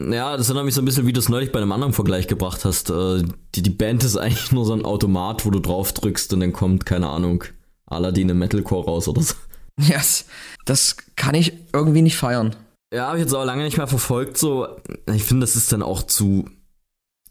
Ja, 0.00 0.36
das 0.36 0.48
erinnert 0.48 0.64
mich 0.64 0.74
so 0.74 0.82
ein 0.82 0.86
bisschen, 0.86 1.06
wie 1.06 1.12
du 1.12 1.20
es 1.20 1.28
neulich 1.28 1.52
bei 1.52 1.60
einem 1.60 1.70
anderen 1.70 1.92
Vergleich 1.92 2.26
gebracht 2.26 2.64
hast. 2.64 2.90
Äh, 2.90 3.22
die, 3.54 3.62
die 3.62 3.70
Band 3.70 4.02
ist 4.02 4.16
eigentlich 4.18 4.50
nur 4.50 4.64
so 4.64 4.72
ein 4.72 4.84
Automat, 4.84 5.46
wo 5.46 5.50
du 5.50 5.60
drauf 5.60 5.92
drückst 5.92 6.32
und 6.32 6.40
dann 6.40 6.52
kommt, 6.52 6.84
keine 6.84 7.10
Ahnung, 7.10 7.44
Aladdin 7.86 8.30
im 8.30 8.38
Metalcore 8.38 8.86
raus 8.86 9.06
oder 9.06 9.22
so. 9.22 9.34
Yes. 9.80 10.26
Das 10.66 10.96
kann 11.16 11.34
ich 11.34 11.52
irgendwie 11.72 12.02
nicht 12.02 12.16
feiern. 12.16 12.54
Ja, 12.94 13.08
habe 13.08 13.18
ich 13.18 13.24
jetzt 13.24 13.34
auch 13.34 13.44
lange 13.44 13.64
nicht 13.64 13.76
mehr 13.76 13.86
verfolgt. 13.88 14.38
So, 14.38 14.68
ich 15.12 15.24
finde, 15.24 15.40
das 15.44 15.56
ist 15.56 15.72
dann 15.72 15.82
auch 15.82 16.02
zu. 16.04 16.48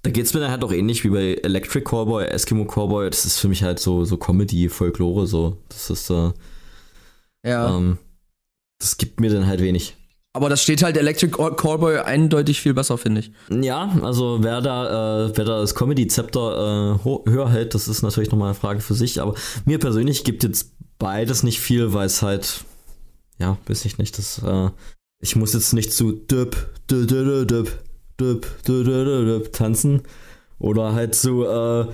Da 0.02 0.12
geht's 0.12 0.34
mir 0.34 0.42
dann 0.42 0.52
halt 0.52 0.64
auch 0.66 0.74
ähnlich 0.74 1.06
wie 1.06 1.10
bei 1.10 1.36
Electric 1.36 1.86
Callboy, 1.86 2.26
Eskimo 2.26 2.66
Callboy. 2.66 3.10
Das 3.10 3.26
ist 3.26 3.40
für 3.40 3.48
mich 3.48 3.64
halt 3.64 3.80
so 3.80 4.04
so 4.04 4.18
Comedy, 4.18 4.68
Folklore 4.68 5.26
so. 5.26 5.58
Das 5.70 5.90
ist 5.90 6.10
äh, 6.10 6.32
Ja. 7.46 7.78
ähm, 7.78 7.98
das 8.80 8.98
gibt 8.98 9.22
mir 9.22 9.30
dann 9.32 9.48
halt 9.48 9.62
wenig. 9.62 9.96
Aber 10.36 10.50
das 10.50 10.62
steht 10.64 10.84
halt 10.84 10.98
Electric 10.98 11.32
Callboy 11.32 12.00
eindeutig 12.00 12.60
viel 12.60 12.74
besser, 12.74 12.98
finde 12.98 13.22
ich. 13.22 13.32
Ja, 13.50 13.96
also 14.02 14.40
wer 14.42 14.62
da, 14.62 15.28
äh, 15.28 15.38
wer 15.38 15.46
da 15.46 15.60
das 15.62 15.76
Comedy-Zepter 15.76 16.98
äh, 17.06 17.30
höher 17.30 17.50
hält, 17.50 17.76
das 17.76 17.88
ist 17.88 18.02
natürlich 18.02 18.32
nochmal 18.32 18.48
eine 18.50 18.56
Frage 18.56 18.82
für 18.82 18.96
sich. 18.96 19.22
Aber 19.22 19.36
mir 19.66 19.78
persönlich 19.80 20.24
gibt 20.24 20.44
jetzt 20.44 20.72
beides 21.04 21.44
nicht 21.44 21.60
viel, 21.60 21.92
weil 21.92 22.06
es 22.06 22.22
halt, 22.22 22.64
ja, 23.38 23.58
weiß 23.68 23.84
ich 23.84 23.98
nicht, 23.98 24.18
das, 24.18 24.42
äh, 24.42 24.70
ich 25.20 25.36
muss 25.36 25.54
jetzt 25.54 25.74
nicht 25.74 25.92
zu 25.92 26.14
düp, 26.14 26.56
düp, 26.90 27.08
düp, 27.10 27.48
düp, 27.50 27.80
düp, 28.18 28.48
düp, 28.66 28.86
düp, 28.86 28.86
düp 28.86 29.52
tanzen 29.52 30.04
oder 30.60 30.94
halt 30.94 31.14
zu, 31.14 31.44
äh, 31.44 31.88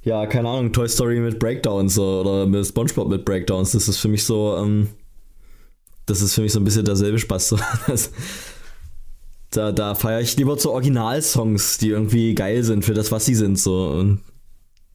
ja, 0.00 0.26
keine 0.26 0.48
Ahnung, 0.48 0.72
Toy 0.72 0.88
Story 0.88 1.20
mit 1.20 1.38
Breakdowns 1.38 1.98
oder 1.98 2.46
mit 2.46 2.66
SpongeBob 2.66 3.08
mit 3.08 3.26
Breakdowns. 3.26 3.72
Das 3.72 3.86
ist 3.86 3.98
für 3.98 4.08
mich 4.08 4.24
so, 4.24 4.56
ähm, 4.56 4.88
das 6.06 6.22
ist 6.22 6.32
für 6.32 6.40
mich 6.40 6.52
so 6.52 6.58
ein 6.58 6.64
bisschen 6.64 6.86
derselbe 6.86 7.18
Spaß. 7.18 7.48
So. 7.50 7.58
Das, 7.86 8.12
da, 9.50 9.72
da 9.72 9.94
feiere 9.94 10.22
ich 10.22 10.36
lieber 10.38 10.56
zu 10.56 10.72
Originalsongs, 10.72 11.76
die 11.78 11.90
irgendwie 11.90 12.34
geil 12.34 12.64
sind 12.64 12.82
für 12.84 12.94
das, 12.94 13.12
was 13.12 13.26
sie 13.26 13.34
sind. 13.34 13.58
So. 13.58 13.88
Und 13.90 14.20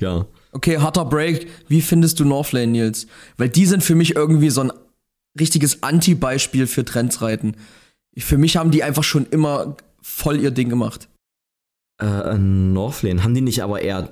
ja. 0.02 0.26
Okay, 0.52 0.78
harter 0.80 1.06
Break. 1.06 1.48
Wie 1.68 1.82
findest 1.82 2.20
du 2.20 2.26
Northlane, 2.26 2.68
Nils? 2.68 3.08
Weil 3.38 3.50
die 3.50 3.66
sind 3.66 3.84
für 3.84 3.96
mich 3.96 4.16
irgendwie 4.16 4.50
so 4.50 4.62
ein 4.62 4.72
richtiges 5.40 5.84
Anti-Beispiel 5.84 6.68
für 6.68 6.84
Trendsreiten. 6.86 7.56
Für 8.18 8.38
mich 8.38 8.58
haben 8.58 8.72
die 8.72 8.84
einfach 8.84 9.04
schon 9.04 9.26
immer 9.28 9.78
voll 10.02 10.40
ihr 10.40 10.52
Ding 10.52 10.70
gemacht. 10.70 11.08
Äh, 12.02 12.38
Northlane, 12.38 13.24
haben 13.24 13.36
die 13.36 13.42
nicht 13.42 13.62
aber 13.62 13.82
eher 13.82 14.12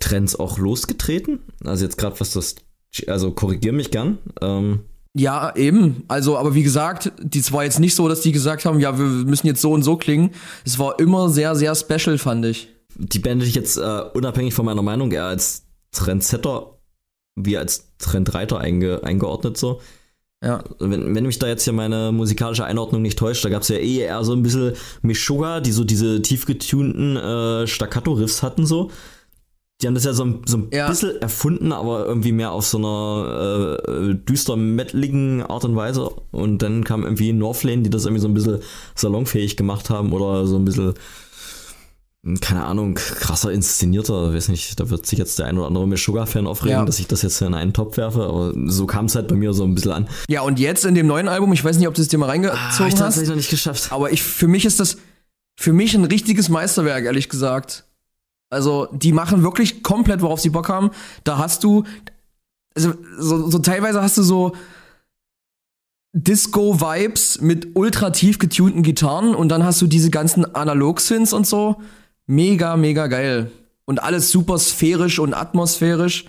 Trends 0.00 0.36
auch 0.36 0.58
losgetreten? 0.58 1.40
Also 1.64 1.84
jetzt 1.84 1.96
gerade 1.96 2.18
was 2.20 2.32
das, 2.32 2.56
also 3.06 3.30
korrigier 3.30 3.72
mich 3.72 3.90
gern. 3.90 4.18
Ähm, 4.42 4.80
Ja, 5.16 5.54
eben. 5.56 6.04
Also, 6.08 6.36
aber 6.36 6.54
wie 6.54 6.64
gesagt, 6.64 7.12
dies 7.22 7.52
war 7.52 7.64
jetzt 7.64 7.80
nicht 7.80 7.94
so, 7.94 8.08
dass 8.08 8.20
die 8.20 8.32
gesagt 8.32 8.64
haben, 8.64 8.80
ja, 8.80 8.98
wir 8.98 9.06
müssen 9.06 9.46
jetzt 9.46 9.62
so 9.62 9.72
und 9.72 9.82
so 9.84 9.96
klingen. 9.96 10.30
Es 10.64 10.78
war 10.78 10.98
immer 10.98 11.30
sehr, 11.30 11.56
sehr 11.56 11.74
special, 11.74 12.18
fand 12.18 12.44
ich. 12.44 12.68
die 12.96 13.20
Band 13.20 13.40
hätte 13.40 13.48
ich 13.48 13.54
jetzt 13.54 13.78
äh, 13.78 14.02
unabhängig 14.14 14.52
von 14.52 14.66
meiner 14.66 14.82
Meinung 14.82 15.12
eher 15.12 15.24
als 15.24 15.62
Trendsetter 15.92 16.78
wie 17.36 17.56
als 17.56 17.92
Trendreiter 17.98 18.58
einge 18.58 19.02
eingeordnet 19.04 19.56
so. 19.56 19.80
Ja. 20.42 20.62
Wenn, 20.78 21.14
wenn 21.14 21.26
mich 21.26 21.38
da 21.40 21.48
jetzt 21.48 21.64
hier 21.64 21.72
meine 21.72 22.12
musikalische 22.12 22.64
Einordnung 22.64 23.02
nicht 23.02 23.18
täuscht, 23.18 23.44
da 23.44 23.48
gab 23.48 23.62
es 23.62 23.68
ja 23.68 23.76
eh 23.76 23.98
eher 23.98 24.22
so 24.24 24.32
ein 24.32 24.42
bisschen 24.42 24.74
Meshuggah, 25.02 25.60
die 25.60 25.72
so 25.72 25.82
diese 25.84 26.22
tief 26.22 26.46
getunten 26.46 27.16
äh, 27.16 27.66
Staccato-Riffs 27.66 28.42
hatten 28.42 28.64
so. 28.66 28.90
Die 29.80 29.86
haben 29.86 29.94
das 29.94 30.04
ja 30.04 30.12
so 30.12 30.24
ein, 30.24 30.42
so 30.46 30.58
ein 30.58 30.68
Ja. 30.72 30.88
bisschen 30.88 31.20
erfunden, 31.22 31.72
aber 31.72 32.06
irgendwie 32.06 32.32
mehr 32.32 32.50
auf 32.52 32.66
so 32.66 32.78
einer 32.78 33.78
äh, 33.88 34.14
düster 34.14 34.56
metaligen 34.56 35.42
Art 35.42 35.64
und 35.64 35.76
Weise. 35.76 36.08
Und 36.32 36.62
dann 36.62 36.82
kam 36.84 37.04
irgendwie 37.04 37.32
Northlane, 37.32 37.82
die 37.82 37.90
das 37.90 38.04
irgendwie 38.04 38.22
so 38.22 38.28
ein 38.28 38.34
bisschen 38.34 38.58
salonfähig 38.96 39.56
gemacht 39.56 39.90
haben 39.90 40.12
oder 40.12 40.46
so 40.48 40.56
ein 40.56 40.64
bisschen, 40.64 40.94
keine 42.40 42.64
Ahnung, 42.64 42.94
krasser 42.94 43.52
inszenierter. 43.52 44.34
Weiß 44.34 44.48
nicht, 44.48 44.78
da 44.80 44.90
wird 44.90 45.06
sich 45.06 45.18
jetzt 45.18 45.38
der 45.38 45.46
ein 45.46 45.56
oder 45.56 45.68
andere 45.68 45.86
Meshuggah-Fan 45.86 46.46
aufregen, 46.46 46.78
Ja. 46.78 46.84
dass 46.84 46.98
ich 46.98 47.06
das 47.06 47.22
jetzt 47.22 47.40
in 47.40 47.54
einen 47.54 47.72
Topf 47.72 47.96
werfe, 47.96 48.24
aber 48.24 48.52
so 48.66 48.86
kam 48.86 49.04
es 49.06 49.14
halt 49.14 49.28
bei 49.28 49.36
mir 49.36 49.52
so 49.52 49.64
ein 49.64 49.74
bisschen 49.74 49.92
an. 49.92 50.08
Ja, 50.28 50.42
und 50.42 50.58
jetzt 50.58 50.84
in 50.84 50.94
dem 50.94 51.06
neuen 51.06 51.28
Album, 51.28 51.52
ich 51.52 51.64
weiß 51.64 51.78
nicht, 51.78 51.86
ob 51.88 51.94
du 51.94 52.02
es 52.02 52.08
dir 52.08 52.18
mal 52.18 52.26
Ah, 52.26 52.30
reingezogen 52.30 52.58
ich 52.78 52.80
hast, 52.94 52.98
tatsächlich 52.98 53.28
noch 53.30 53.36
nicht 53.36 53.50
geschafft. 53.50 53.92
aber 53.92 54.10
ich, 54.12 54.22
für 54.22 54.48
mich 54.48 54.64
ist 54.64 54.80
das, 54.80 54.98
für 55.56 55.72
mich 55.72 55.94
ein 55.94 56.04
richtiges 56.04 56.48
Meisterwerk, 56.48 57.04
ehrlich 57.04 57.28
gesagt. 57.28 57.84
Also, 58.50 58.88
die 58.92 59.12
machen 59.12 59.42
wirklich 59.42 59.82
komplett, 59.82 60.20
worauf 60.20 60.40
sie 60.40 60.50
Bock 60.50 60.68
haben. 60.68 60.90
Da 61.24 61.38
hast 61.38 61.62
du, 61.64 61.84
also, 62.74 62.94
so, 63.18 63.48
so 63.50 63.58
teilweise 63.60 64.02
hast 64.02 64.18
du 64.18 64.22
so 64.22 64.52
Disco-Vibes 66.14 67.40
mit 67.42 67.76
ultra 67.76 68.10
tief 68.10 68.38
getunten 68.38 68.82
Gitarren 68.82 69.34
und 69.34 69.50
dann 69.50 69.62
hast 69.64 69.80
du 69.82 69.86
diese 69.86 70.10
ganzen 70.10 70.44
Analog-Synths 70.54 71.32
und 71.32 71.46
so. 71.46 71.80
Mega, 72.28 72.76
mega 72.76 73.06
geil. 73.06 73.50
Und 73.86 74.02
alles 74.02 74.30
super 74.30 74.58
sphärisch 74.58 75.18
und 75.18 75.32
atmosphärisch. 75.32 76.26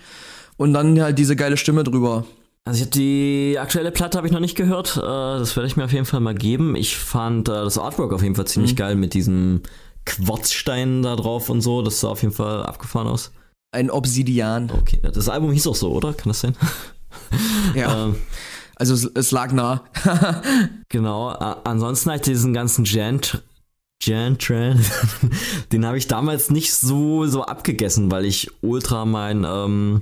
Und 0.56 0.74
dann 0.74 1.00
halt 1.02 1.20
diese 1.20 1.36
geile 1.36 1.58
Stimme 1.58 1.84
drüber. 1.84 2.26
Also 2.64 2.78
ich 2.78 2.82
habe 2.86 2.92
die 2.92 3.58
aktuelle 3.60 3.92
Platte 3.92 4.18
habe 4.18 4.28
ich 4.28 4.34
noch 4.34 4.40
nicht 4.40 4.56
gehört. 4.56 4.96
Äh, 4.96 5.02
das 5.02 5.56
werde 5.56 5.68
ich 5.68 5.76
mir 5.76 5.86
auf 5.86 5.92
jeden 5.92 6.06
Fall 6.06 6.22
mal 6.22 6.36
geben. 6.36 6.76
Ich 6.76 6.98
fand 6.98 7.50
äh, 7.50 7.52
das 7.52 7.78
Artwork 7.78 8.14
auf 8.14 8.24
jeden 8.24 8.36
Fall 8.36 8.48
ziemlich 8.48 8.74
mhm. 8.74 8.78
geil 8.78 8.96
mit 8.96 9.14
diesem 9.14 9.62
Quarzstein 10.06 11.04
da 11.04 11.18
drauf 11.18 11.50
und 11.50 11.62
so. 11.62 11.82
Das 11.82 12.00
sah 12.00 12.10
auf 12.10 12.22
jeden 12.22 12.34
Fall 12.34 12.64
abgefahren 12.64 13.08
aus. 13.08 13.32
Ein 13.72 13.92
Obsidian. 13.92 14.72
Okay, 14.72 15.02
das 15.02 15.28
Album 15.28 15.52
hieß 15.52 15.68
auch 15.68 15.76
so, 15.76 15.92
oder? 15.92 16.14
Kann 16.14 16.30
das 16.30 16.42
sein? 16.42 16.56
Ja. 17.76 18.06
ähm, 18.06 18.16
also 18.76 18.94
es, 18.94 19.04
es, 19.04 19.32
lag 19.32 19.52
nah. 19.52 19.84
genau. 20.90 21.28
ansonsten 21.28 22.10
halt 22.12 22.26
diesen 22.26 22.54
ganzen 22.54 22.84
Gent 22.84 23.44
Jan 24.02 24.38
Trend, 24.38 24.80
den 25.72 25.86
habe 25.86 25.98
ich 25.98 26.08
damals 26.08 26.50
nicht 26.50 26.74
so 26.74 27.26
so 27.26 27.44
abgegessen, 27.44 28.12
weil 28.12 28.26
ich 28.26 28.50
ultra 28.62 29.06
mein 29.06 29.44
ähm, 29.44 30.02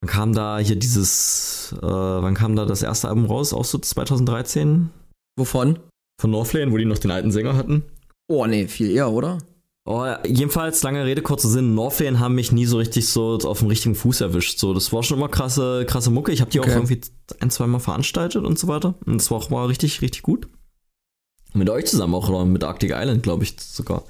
wann 0.00 0.10
kam 0.10 0.34
da 0.34 0.58
hier 0.58 0.76
dieses 0.76 1.74
äh, 1.80 1.86
wann 1.86 2.34
kam 2.34 2.56
da 2.56 2.66
das 2.66 2.82
erste 2.82 3.08
Album 3.08 3.26
raus? 3.26 3.52
Auch 3.52 3.64
so 3.64 3.78
2013? 3.78 4.90
Wovon? 5.36 5.78
Von 6.20 6.30
Northlane, 6.30 6.72
wo 6.72 6.76
die 6.76 6.84
noch 6.84 6.98
den 6.98 7.10
alten 7.10 7.32
Sänger 7.32 7.56
hatten. 7.56 7.84
Oh, 8.28 8.46
nee, 8.46 8.66
viel 8.66 8.90
eher, 8.90 9.10
oder? 9.10 9.38
Oh, 9.84 10.06
jedenfalls, 10.24 10.82
lange 10.84 11.04
Rede, 11.04 11.22
kurzer 11.22 11.48
Sinn, 11.48 11.74
Northlane 11.74 12.20
haben 12.20 12.36
mich 12.36 12.52
nie 12.52 12.66
so 12.66 12.78
richtig 12.78 13.08
so 13.08 13.38
auf 13.38 13.58
dem 13.58 13.68
richtigen 13.68 13.96
Fuß 13.96 14.20
erwischt. 14.20 14.58
So, 14.58 14.74
das 14.74 14.92
war 14.92 15.02
schon 15.02 15.18
immer 15.18 15.28
krasse, 15.28 15.84
krasse 15.86 16.10
Mucke. 16.10 16.30
Ich 16.30 16.40
habe 16.40 16.50
die 16.50 16.60
okay. 16.60 16.70
auch 16.70 16.74
irgendwie 16.74 17.00
ein, 17.40 17.50
zwei 17.50 17.66
Mal 17.66 17.80
veranstaltet 17.80 18.44
und 18.44 18.58
so 18.58 18.68
weiter. 18.68 18.94
Und 19.04 19.16
das 19.16 19.30
war 19.30 19.38
auch 19.38 19.50
mal 19.50 19.66
richtig, 19.66 20.00
richtig 20.00 20.22
gut. 20.22 20.46
Mit 21.54 21.68
euch 21.70 21.86
zusammen 21.86 22.14
auch, 22.14 22.28
oder 22.28 22.44
mit 22.44 22.64
Arctic 22.64 22.92
Island, 22.94 23.22
glaube 23.22 23.44
ich 23.44 23.56
sogar. 23.58 24.04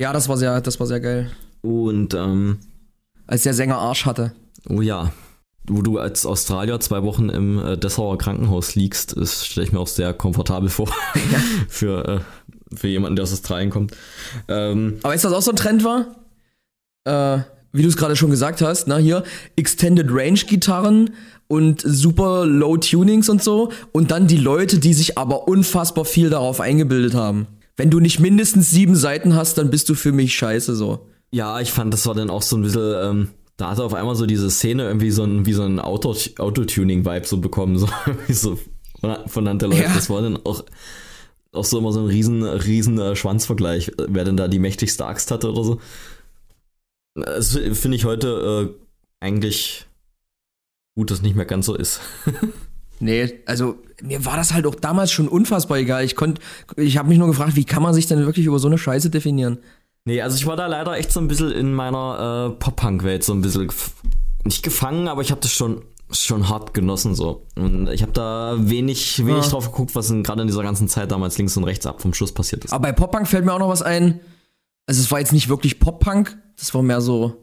Ja, 0.00 0.12
das 0.12 0.28
war 0.28 0.36
sehr, 0.36 0.60
das 0.60 0.80
war 0.80 0.86
sehr 0.86 1.00
geil. 1.00 1.30
Und, 1.62 2.14
ähm. 2.14 2.58
Als 3.26 3.42
der 3.42 3.54
Sänger 3.54 3.78
Arsch 3.78 4.06
hatte. 4.06 4.32
Oh 4.68 4.80
ja, 4.80 5.12
wo 5.66 5.82
du 5.82 5.98
als 5.98 6.26
Australier 6.26 6.78
zwei 6.80 7.02
Wochen 7.02 7.28
im 7.28 7.58
äh, 7.58 7.76
Dessauer 7.78 8.18
Krankenhaus 8.18 8.74
liegst, 8.74 9.16
stelle 9.26 9.66
ich 9.66 9.72
mir 9.72 9.80
auch 9.80 9.88
sehr 9.88 10.12
komfortabel 10.12 10.68
vor. 10.68 10.88
Ja. 11.14 11.38
für, 11.68 12.08
äh, 12.08 12.76
für 12.76 12.88
jemanden, 12.88 13.16
der 13.16 13.22
aus 13.22 13.32
Australien 13.32 13.70
kommt. 13.70 13.92
Ähm, 14.48 14.98
Aber 15.02 15.14
ist 15.14 15.24
das 15.24 15.32
auch 15.32 15.42
so 15.42 15.52
ein 15.52 15.56
Trend 15.56 15.84
war? 15.84 16.16
Äh, 17.04 17.44
wie 17.72 17.82
du 17.82 17.88
es 17.88 17.96
gerade 17.96 18.14
schon 18.14 18.30
gesagt 18.30 18.62
hast, 18.62 18.86
na 18.86 18.98
hier, 18.98 19.24
Extended 19.56 20.06
Range 20.10 20.38
Gitarren 20.46 21.10
und 21.48 21.82
super 21.84 22.46
Low 22.46 22.76
Tunings 22.76 23.28
und 23.28 23.42
so. 23.42 23.70
Und 23.92 24.10
dann 24.10 24.26
die 24.26 24.36
Leute, 24.36 24.78
die 24.78 24.94
sich 24.94 25.18
aber 25.18 25.48
unfassbar 25.48 26.04
viel 26.04 26.30
darauf 26.30 26.60
eingebildet 26.60 27.14
haben. 27.14 27.46
Wenn 27.76 27.90
du 27.90 28.00
nicht 28.00 28.20
mindestens 28.20 28.70
sieben 28.70 28.96
Seiten 28.96 29.34
hast, 29.34 29.58
dann 29.58 29.70
bist 29.70 29.88
du 29.88 29.94
für 29.94 30.12
mich 30.12 30.34
scheiße 30.34 30.74
so. 30.74 31.06
Ja, 31.32 31.60
ich 31.60 31.72
fand, 31.72 31.92
das 31.92 32.06
war 32.06 32.14
dann 32.14 32.30
auch 32.30 32.42
so 32.42 32.56
ein 32.56 32.62
bisschen, 32.62 32.94
ähm, 33.02 33.28
da 33.56 33.70
hat 33.70 33.78
er 33.78 33.84
auf 33.84 33.94
einmal 33.94 34.14
so 34.14 34.26
diese 34.26 34.50
Szene 34.50 34.84
irgendwie 34.84 35.10
so 35.10 35.24
ein, 35.24 35.46
wie 35.46 35.52
so 35.52 35.64
ein 35.64 35.80
Auto, 35.80 36.14
Autotuning-Vibe 36.38 37.26
so 37.26 37.38
bekommen, 37.38 37.78
so, 37.78 37.88
so 38.28 38.58
von, 39.00 39.28
von 39.28 39.44
Leute. 39.44 39.82
Ja. 39.82 39.92
Das 39.94 40.08
war 40.10 40.22
dann 40.22 40.38
auch, 40.44 40.64
auch 41.52 41.64
so 41.64 41.78
immer 41.78 41.92
so 41.92 42.00
ein 42.00 42.06
riesen, 42.06 42.44
riesen 42.44 42.98
äh, 42.98 43.16
Schwanzvergleich, 43.16 43.92
wer 44.08 44.24
denn 44.24 44.36
da 44.36 44.48
die 44.48 44.58
mächtigste 44.60 45.06
Axt 45.06 45.30
hatte 45.30 45.50
oder 45.50 45.64
so. 45.64 45.80
Das 47.14 47.56
finde 47.56 47.96
ich 47.96 48.04
heute 48.04 48.70
äh, 48.70 49.24
eigentlich 49.24 49.86
gut, 50.94 51.10
dass 51.10 51.22
nicht 51.22 51.36
mehr 51.36 51.44
ganz 51.44 51.66
so 51.66 51.74
ist. 51.74 52.00
nee, 53.00 53.40
also 53.46 53.76
mir 54.02 54.24
war 54.24 54.36
das 54.36 54.52
halt 54.52 54.66
auch 54.66 54.74
damals 54.74 55.12
schon 55.12 55.28
unfassbar 55.28 55.78
egal. 55.78 56.04
Ich 56.04 56.16
konnte, 56.16 56.40
ich 56.76 56.98
habe 56.98 57.08
mich 57.08 57.18
nur 57.18 57.28
gefragt, 57.28 57.56
wie 57.56 57.64
kann 57.64 57.82
man 57.82 57.94
sich 57.94 58.06
denn 58.06 58.24
wirklich 58.26 58.46
über 58.46 58.58
so 58.58 58.68
eine 58.68 58.78
Scheiße 58.78 59.10
definieren? 59.10 59.58
Nee, 60.04 60.20
also 60.20 60.36
ich 60.36 60.46
war 60.46 60.56
da 60.56 60.66
leider 60.66 60.96
echt 60.96 61.12
so 61.12 61.20
ein 61.20 61.28
bisschen 61.28 61.50
in 61.50 61.72
meiner 61.72 62.52
äh, 62.52 62.58
Pop-Punk-Welt 62.58 63.24
so 63.24 63.32
ein 63.32 63.40
bisschen 63.40 63.72
nicht 64.44 64.62
gefangen, 64.62 65.08
aber 65.08 65.22
ich 65.22 65.30
habe 65.30 65.40
das 65.40 65.52
schon 65.52 65.82
schon 66.12 66.48
hart 66.48 66.74
genossen 66.74 67.14
so. 67.14 67.46
Und 67.56 67.88
ich 67.88 68.02
habe 68.02 68.12
da 68.12 68.56
wenig, 68.58 69.24
wenig 69.24 69.44
ja. 69.44 69.50
drauf 69.50 69.70
geguckt, 69.72 69.94
was 69.94 70.10
gerade 70.22 70.42
in 70.42 70.46
dieser 70.46 70.62
ganzen 70.62 70.86
Zeit 70.86 71.10
damals 71.10 71.38
links 71.38 71.56
und 71.56 71.64
rechts 71.64 71.86
ab 71.86 72.02
vom 72.02 72.14
Schluss 72.14 72.32
passiert 72.32 72.64
ist. 72.64 72.72
Aber 72.72 72.82
bei 72.82 72.92
Pop-Punk 72.92 73.26
fällt 73.26 73.44
mir 73.44 73.52
auch 73.52 73.58
noch 73.58 73.68
was 73.68 73.82
ein. 73.82 74.20
Also 74.86 75.00
es 75.00 75.10
war 75.10 75.18
jetzt 75.18 75.32
nicht 75.32 75.48
wirklich 75.48 75.80
Pop-Punk, 75.80 76.36
das 76.58 76.74
war 76.74 76.82
mehr 76.82 77.00
so, 77.00 77.34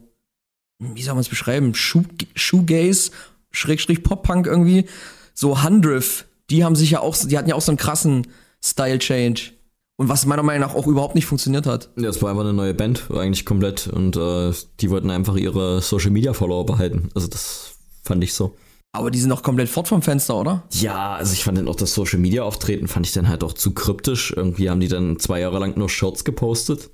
wie 0.78 1.02
soll 1.02 1.14
man 1.14 1.22
es 1.22 1.28
beschreiben? 1.28 1.74
Shoegaze, 1.74 3.10
Schrägstrich 3.52 4.02
Pop-Punk 4.02 4.46
irgendwie. 4.46 4.86
So 5.34 5.62
Hundriff, 5.62 6.26
die 6.50 6.64
haben 6.64 6.76
sich 6.76 6.90
ja 6.90 7.00
auch, 7.00 7.16
die 7.16 7.38
hatten 7.38 7.48
ja 7.48 7.54
auch 7.54 7.62
so 7.62 7.72
einen 7.72 7.78
krassen 7.78 8.26
Style-Change. 8.62 9.52
Und 9.96 10.08
was 10.08 10.26
meiner 10.26 10.42
Meinung 10.42 10.68
nach 10.68 10.74
auch 10.74 10.86
überhaupt 10.86 11.14
nicht 11.14 11.26
funktioniert 11.26 11.66
hat. 11.66 11.90
Ja, 11.96 12.08
es 12.08 12.20
war 12.22 12.30
einfach 12.30 12.42
eine 12.42 12.54
neue 12.54 12.74
Band, 12.74 13.04
eigentlich 13.10 13.44
komplett. 13.44 13.86
Und 13.86 14.16
äh, 14.16 14.52
die 14.80 14.90
wollten 14.90 15.10
einfach 15.10 15.36
ihre 15.36 15.80
Social 15.80 16.10
Media 16.10 16.32
Follower 16.32 16.66
behalten. 16.66 17.10
Also 17.14 17.28
das 17.28 17.76
fand 18.02 18.24
ich 18.24 18.34
so. 18.34 18.56
Aber 18.92 19.10
die 19.10 19.18
sind 19.18 19.30
doch 19.30 19.42
komplett 19.42 19.68
fort 19.68 19.88
vom 19.88 20.02
Fenster, 20.02 20.36
oder? 20.36 20.64
Ja, 20.72 21.14
also 21.14 21.32
ich 21.32 21.44
fand 21.44 21.56
dann 21.56 21.68
auch 21.68 21.76
das 21.76 21.94
Social 21.94 22.18
Media 22.18 22.42
Auftreten, 22.42 22.88
fand 22.88 23.06
ich 23.06 23.12
dann 23.12 23.28
halt 23.28 23.42
auch 23.42 23.54
zu 23.54 23.72
kryptisch. 23.72 24.34
Irgendwie 24.36 24.68
haben 24.68 24.80
die 24.80 24.88
dann 24.88 25.18
zwei 25.18 25.40
Jahre 25.40 25.58
lang 25.58 25.78
nur 25.78 25.88
Shirts 25.88 26.24
gepostet. 26.24 26.90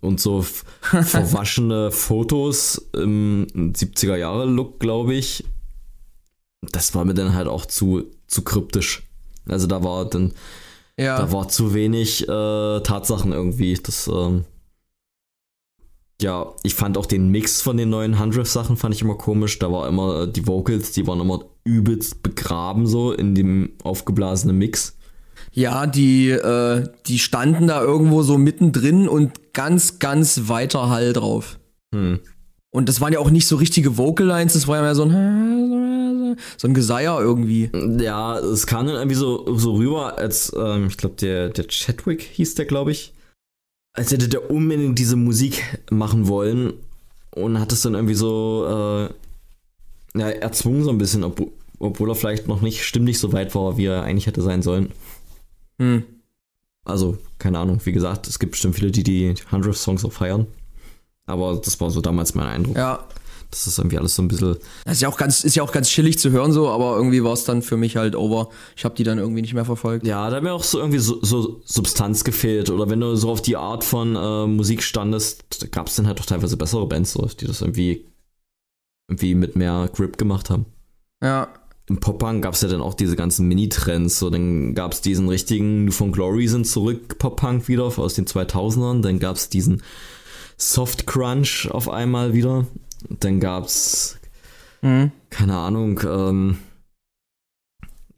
Und 0.00 0.20
so 0.20 0.42
verwaschene 0.80 1.90
Fotos 1.90 2.88
im 2.92 3.46
70er 3.54 4.16
Jahre 4.16 4.44
Look, 4.44 4.78
glaube 4.78 5.14
ich. 5.14 5.44
Das 6.62 6.94
war 6.94 7.04
mir 7.04 7.14
dann 7.14 7.34
halt 7.34 7.48
auch 7.48 7.66
zu, 7.66 8.04
zu 8.26 8.42
kryptisch. 8.42 9.02
Also 9.48 9.66
da 9.66 9.82
war 9.82 10.04
dann 10.04 10.34
ja. 11.00 11.16
Da 11.16 11.32
war 11.32 11.48
zu 11.48 11.72
wenig 11.72 12.28
äh, 12.28 12.80
Tatsachen 12.80 13.32
irgendwie. 13.32 13.72
Das, 13.82 14.06
ähm, 14.06 14.44
ja, 16.20 16.52
ich 16.62 16.74
fand 16.74 16.98
auch 16.98 17.06
den 17.06 17.30
Mix 17.30 17.62
von 17.62 17.78
den 17.78 17.88
neuen 17.88 18.18
Hundredth-Sachen 18.18 18.76
fand 18.76 18.94
ich 18.94 19.00
immer 19.00 19.14
komisch. 19.14 19.58
Da 19.58 19.72
war 19.72 19.88
immer, 19.88 20.22
äh, 20.22 20.30
die 20.30 20.46
Vocals, 20.46 20.92
die 20.92 21.06
waren 21.06 21.20
immer 21.20 21.40
übelst 21.64 22.22
begraben 22.22 22.86
so 22.86 23.12
in 23.12 23.34
dem 23.34 23.72
aufgeblasenen 23.82 24.58
Mix. 24.58 24.98
Ja, 25.52 25.86
die, 25.86 26.28
äh, 26.28 26.86
die 27.06 27.18
standen 27.18 27.66
da 27.66 27.80
irgendwo 27.80 28.22
so 28.22 28.36
mittendrin 28.36 29.08
und 29.08 29.54
ganz, 29.54 30.00
ganz 30.00 30.48
weiter 30.48 30.90
Hall 30.90 31.14
drauf. 31.14 31.58
Hm. 31.94 32.20
Und 32.70 32.88
das 32.88 33.00
waren 33.00 33.12
ja 33.12 33.18
auch 33.18 33.30
nicht 33.30 33.46
so 33.46 33.56
richtige 33.56 33.98
Vocal 33.98 34.26
Lines, 34.26 34.52
das 34.52 34.68
war 34.68 34.76
ja 34.76 34.82
mehr 34.82 34.94
so 34.94 35.04
ein 35.04 36.36
so 36.56 36.68
ein 36.68 36.74
Geseier 36.74 37.20
irgendwie. 37.20 37.70
Ja, 38.00 38.38
es 38.38 38.66
kam 38.66 38.86
dann 38.86 38.96
irgendwie 38.96 39.16
so, 39.16 39.56
so 39.56 39.74
rüber, 39.74 40.18
als 40.18 40.52
ähm, 40.56 40.86
ich 40.88 40.96
glaube 40.96 41.16
der 41.16 41.48
der 41.48 41.66
Chadwick 41.66 42.22
hieß 42.22 42.54
der, 42.54 42.66
glaube 42.66 42.92
ich, 42.92 43.12
als 43.92 44.12
hätte 44.12 44.28
der 44.28 44.50
unbedingt 44.50 44.98
diese 44.98 45.16
Musik 45.16 45.80
machen 45.90 46.28
wollen 46.28 46.74
und 47.34 47.58
hat 47.58 47.72
es 47.72 47.82
dann 47.82 47.94
irgendwie 47.94 48.14
so 48.14 49.08
äh, 50.14 50.18
ja, 50.18 50.28
erzwungen 50.30 50.84
so 50.84 50.90
ein 50.90 50.98
bisschen, 50.98 51.24
ob, 51.24 51.52
obwohl 51.78 52.10
er 52.10 52.14
vielleicht 52.14 52.48
noch 52.48 52.60
nicht 52.60 52.84
stimmlich 52.84 53.18
so 53.18 53.32
weit 53.32 53.54
war, 53.54 53.76
wie 53.76 53.86
er 53.86 54.02
eigentlich 54.02 54.26
hätte 54.26 54.42
sein 54.42 54.62
sollen. 54.62 54.92
Hm. 55.78 56.04
Also, 56.84 57.18
keine 57.38 57.58
Ahnung, 57.58 57.80
wie 57.84 57.92
gesagt, 57.92 58.26
es 58.26 58.38
gibt 58.38 58.52
bestimmt 58.52 58.74
viele, 58.74 58.90
die 58.90 59.02
die 59.02 59.34
100 59.46 59.74
Songs 59.74 60.04
auch 60.04 60.12
feiern. 60.12 60.46
Aber 61.30 61.56
das 61.56 61.80
war 61.80 61.90
so 61.90 62.00
damals 62.00 62.34
mein 62.34 62.46
Eindruck. 62.46 62.76
Ja. 62.76 63.06
Das 63.50 63.66
ist 63.66 63.78
irgendwie 63.78 63.98
alles 63.98 64.14
so 64.14 64.22
ein 64.22 64.28
bisschen. 64.28 64.56
Das 64.84 64.94
ist 64.94 65.02
ja 65.02 65.08
auch 65.08 65.16
ganz, 65.16 65.42
ist 65.42 65.56
ja 65.56 65.62
auch 65.64 65.72
ganz 65.72 65.88
chillig 65.88 66.18
zu 66.18 66.30
hören, 66.30 66.52
so, 66.52 66.68
aber 66.68 66.96
irgendwie 66.96 67.24
war 67.24 67.32
es 67.32 67.44
dann 67.44 67.62
für 67.62 67.76
mich 67.76 67.96
halt 67.96 68.14
over. 68.14 68.48
Ich 68.76 68.84
habe 68.84 68.94
die 68.94 69.02
dann 69.02 69.18
irgendwie 69.18 69.42
nicht 69.42 69.54
mehr 69.54 69.64
verfolgt. 69.64 70.06
Ja, 70.06 70.30
da 70.30 70.36
hat 70.36 70.42
mir 70.44 70.52
auch 70.52 70.62
so 70.62 70.78
irgendwie 70.78 71.00
so, 71.00 71.18
so 71.22 71.60
Substanz 71.64 72.22
gefehlt. 72.22 72.70
Oder 72.70 72.88
wenn 72.88 73.00
du 73.00 73.16
so 73.16 73.30
auf 73.30 73.42
die 73.42 73.56
Art 73.56 73.82
von 73.82 74.14
äh, 74.14 74.46
Musik 74.46 74.82
standest, 74.84 75.72
gab 75.72 75.88
es 75.88 75.96
dann 75.96 76.06
halt 76.06 76.20
auch 76.20 76.26
teilweise 76.26 76.56
bessere 76.56 76.86
Bands, 76.86 77.12
so, 77.12 77.26
die 77.26 77.46
das 77.46 77.60
irgendwie, 77.60 78.06
irgendwie 79.08 79.34
mit 79.34 79.56
mehr 79.56 79.90
Grip 79.92 80.16
gemacht 80.16 80.48
haben. 80.48 80.66
Ja. 81.20 81.48
Im 81.88 81.98
Pop-Punk 81.98 82.44
gab 82.44 82.54
es 82.54 82.60
ja 82.60 82.68
dann 82.68 82.80
auch 82.80 82.94
diese 82.94 83.16
ganzen 83.16 83.48
Mini-Trends. 83.48 84.20
So, 84.20 84.30
dann 84.30 84.76
gab 84.76 84.92
es 84.92 85.00
diesen 85.00 85.28
richtigen 85.28 85.86
New 85.86 85.92
von 85.92 86.12
Glory 86.12 86.46
sind 86.46 86.68
zurück 86.68 87.18
Pop-Punk 87.18 87.66
wieder 87.66 87.86
aus 87.86 88.14
den 88.14 88.26
2000ern. 88.26 89.02
Dann 89.02 89.18
gab 89.18 89.34
es 89.34 89.48
diesen 89.48 89.82
Soft 90.60 91.06
Crunch 91.06 91.68
auf 91.70 91.88
einmal 91.88 92.34
wieder. 92.34 92.66
Dann 93.08 93.40
gab's, 93.40 94.18
mhm. 94.82 95.10
keine 95.30 95.56
Ahnung, 95.56 96.00
ähm, 96.04 96.58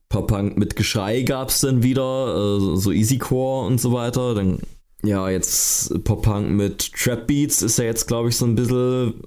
Pop-Punk 0.09 0.59
mit 0.59 0.75
Geschrei 0.77 1.23
gab's 1.23 1.61
dann 1.61 1.83
wieder, 1.83 2.35
äh, 2.35 2.77
so 2.77 2.91
Easycore 2.91 3.67
und 3.67 3.81
so 3.81 3.93
weiter. 3.93 4.35
Dann, 4.35 4.59
ja, 5.05 5.31
jetzt 5.31 6.05
Pop-Punk 6.05 6.51
mit 6.51 6.93
Trap 6.93 7.29
Beats 7.29 7.63
ist 7.63 7.79
ja 7.79 7.85
jetzt, 7.85 8.09
glaube 8.09 8.29
ich, 8.29 8.37
so 8.37 8.45
ein 8.45 8.57
bisschen 8.57 9.23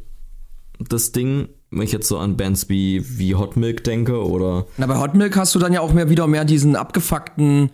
das 0.77 1.13
Ding. 1.13 1.47
Wenn 1.71 1.83
ich 1.83 1.93
jetzt 1.93 2.09
so 2.09 2.17
an 2.17 2.37
Bands 2.37 2.69
wie, 2.69 3.17
wie 3.17 3.35
Hot 3.35 3.55
Milk 3.55 3.83
denke 3.85 4.23
oder. 4.23 4.67
Na, 4.77 4.87
bei 4.87 4.97
Hot 4.99 5.15
Milk 5.15 5.35
hast 5.37 5.55
du 5.55 5.59
dann 5.59 5.73
ja 5.73 5.79
auch 5.79 5.93
mehr 5.93 6.09
wieder 6.09 6.27
mehr 6.27 6.45
diesen 6.45 6.75
abgefuckten 6.75 7.71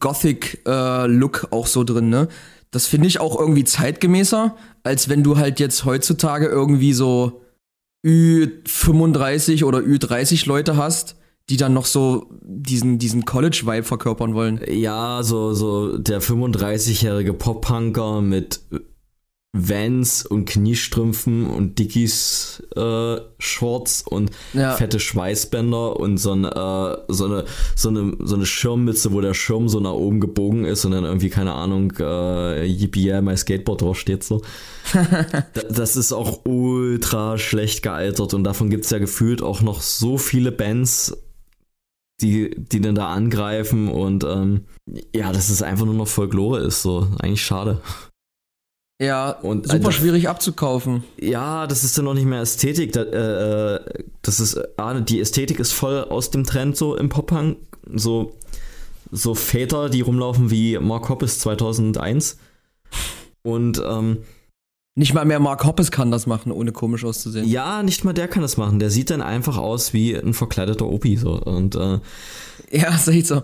Gothic-Look 0.00 1.44
äh, 1.44 1.54
auch 1.54 1.66
so 1.66 1.84
drin, 1.84 2.08
ne? 2.08 2.28
Das 2.70 2.86
finde 2.86 3.06
ich 3.06 3.20
auch 3.20 3.38
irgendwie 3.38 3.64
zeitgemäßer, 3.64 4.56
als 4.82 5.08
wenn 5.08 5.22
du 5.22 5.36
halt 5.36 5.60
jetzt 5.60 5.84
heutzutage 5.84 6.46
irgendwie 6.46 6.92
so 6.92 7.42
Ü35 8.04 9.64
oder 9.64 9.78
Ü30 9.78 10.46
Leute 10.46 10.76
hast, 10.76 11.16
die 11.48 11.56
dann 11.56 11.74
noch 11.74 11.86
so 11.86 12.26
diesen, 12.42 12.98
diesen 12.98 13.24
College-Vibe 13.24 13.84
verkörpern 13.84 14.34
wollen. 14.34 14.60
Ja, 14.68 15.22
so, 15.22 15.54
so 15.54 15.96
der 15.96 16.20
35-jährige 16.20 17.32
Pop-Punker 17.32 18.20
mit 18.20 18.60
Vans 19.58 20.24
und 20.26 20.44
Kniestrümpfen 20.46 21.46
und 21.46 21.78
Dickies 21.78 22.62
äh, 22.76 23.16
Shorts 23.38 24.02
und 24.02 24.30
Ja. 24.52 24.72
fette 24.76 25.00
Schweißbänder 25.00 25.96
und 25.98 26.18
so, 26.18 26.32
ein, 26.32 26.44
äh, 26.44 26.96
so, 27.08 27.24
eine, 27.26 27.44
so, 27.74 27.88
eine, 27.88 28.16
so 28.20 28.34
eine 28.36 28.46
Schirmmütze, 28.46 29.12
wo 29.12 29.20
der 29.20 29.34
Schirm 29.34 29.68
so 29.68 29.80
nach 29.80 29.92
oben 29.92 30.20
gebogen 30.20 30.64
ist 30.64 30.84
und 30.84 30.92
dann 30.92 31.04
irgendwie, 31.04 31.30
keine 31.30 31.52
Ahnung, 31.54 31.92
äh, 31.98 32.64
Yippie, 32.66 33.06
yeah, 33.06 33.20
my 33.22 33.36
Skateboard 33.36 33.82
draufsteht 33.82 34.22
so. 34.24 34.42
Da- 34.92 35.62
das 35.70 35.96
ist 35.96 36.12
auch 36.12 36.44
ultra 36.44 37.38
schlecht 37.38 37.82
gealtert 37.82 38.34
und 38.34 38.44
davon 38.44 38.70
gibt's 38.70 38.90
ja 38.90 38.98
gefühlt 38.98 39.42
auch 39.42 39.60
noch 39.62 39.80
so 39.82 40.16
viele 40.18 40.52
Bands, 40.52 41.16
die, 42.22 42.50
die 42.56 42.80
dann 42.80 42.94
da 42.94 43.08
angreifen 43.08 43.88
und 43.88 44.24
ähm, 44.24 44.64
ja, 45.14 45.32
dass 45.32 45.50
es 45.50 45.60
einfach 45.62 45.84
nur 45.84 45.94
noch 45.94 46.08
Folklore 46.08 46.60
ist, 46.60 46.80
so 46.82 47.08
eigentlich 47.18 47.44
schade. 47.44 47.82
Ja, 49.00 49.30
Und, 49.30 49.68
super 49.68 49.90
äh, 49.90 49.92
schwierig 49.92 50.28
abzukaufen. 50.28 51.04
Ja, 51.20 51.66
das 51.66 51.84
ist 51.84 51.98
dann 51.98 52.06
noch 52.06 52.14
nicht 52.14 52.24
mehr 52.24 52.40
Ästhetik. 52.40 52.92
Da, 52.92 53.02
äh, 53.02 53.74
äh, 53.76 54.04
das 54.22 54.40
ist, 54.40 54.58
ah, 54.78 54.98
die 55.00 55.20
Ästhetik 55.20 55.58
ist 55.60 55.72
voll 55.72 56.02
aus 56.04 56.30
dem 56.30 56.44
Trend 56.44 56.76
so 56.76 56.96
im 56.96 57.08
Pop-Punk. 57.10 57.58
So, 57.94 58.32
so 59.12 59.34
Väter, 59.34 59.90
die 59.90 60.00
rumlaufen 60.00 60.50
wie 60.50 60.78
Mark 60.78 61.08
Hoppus 61.10 61.38
2001. 61.40 62.38
Und 63.42 63.82
ähm, 63.86 64.18
Nicht 64.96 65.12
mal 65.12 65.24
mehr 65.26 65.40
Mark 65.40 65.64
Hoppes 65.64 65.90
kann 65.90 66.10
das 66.10 66.26
machen, 66.26 66.50
ohne 66.50 66.72
komisch 66.72 67.04
auszusehen. 67.04 67.46
ja, 67.46 67.82
nicht 67.82 68.02
mal 68.02 68.14
der 68.14 68.28
kann 68.28 68.42
das 68.42 68.56
machen. 68.56 68.78
Der 68.78 68.90
sieht 68.90 69.10
dann 69.10 69.20
einfach 69.20 69.58
aus 69.58 69.92
wie 69.92 70.16
ein 70.16 70.32
verkleideter 70.32 70.86
Opi. 70.86 71.16
So. 71.18 71.38
Und 71.40 71.76
äh, 71.76 72.00
Ja, 72.70 72.88
ist 72.94 73.08
echt 73.08 73.26
so. 73.26 73.42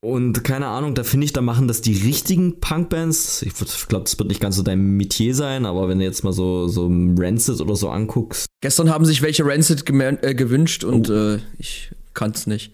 Und 0.00 0.44
keine 0.44 0.68
Ahnung, 0.68 0.94
da 0.94 1.02
finde 1.02 1.24
ich, 1.24 1.32
da 1.32 1.40
machen 1.40 1.66
das 1.66 1.80
die 1.80 1.94
richtigen 1.94 2.60
Punkbands. 2.60 3.42
Ich 3.42 3.54
glaube, 3.54 4.04
das 4.04 4.16
wird 4.16 4.28
nicht 4.28 4.40
ganz 4.40 4.54
so 4.54 4.62
dein 4.62 4.96
Metier 4.96 5.34
sein, 5.34 5.66
aber 5.66 5.88
wenn 5.88 5.98
du 5.98 6.04
jetzt 6.04 6.22
mal 6.22 6.32
so, 6.32 6.68
so 6.68 6.88
Rancid 6.88 7.60
oder 7.60 7.74
so 7.74 7.90
anguckst, 7.90 8.46
Gestern 8.60 8.90
haben 8.90 9.04
sich 9.04 9.22
welche 9.22 9.44
Rancid 9.44 9.88
äh, 9.90 10.34
gewünscht 10.34 10.84
und 10.84 11.08
äh, 11.08 11.38
ich 11.58 11.90
kann's 12.14 12.46
nicht. 12.46 12.72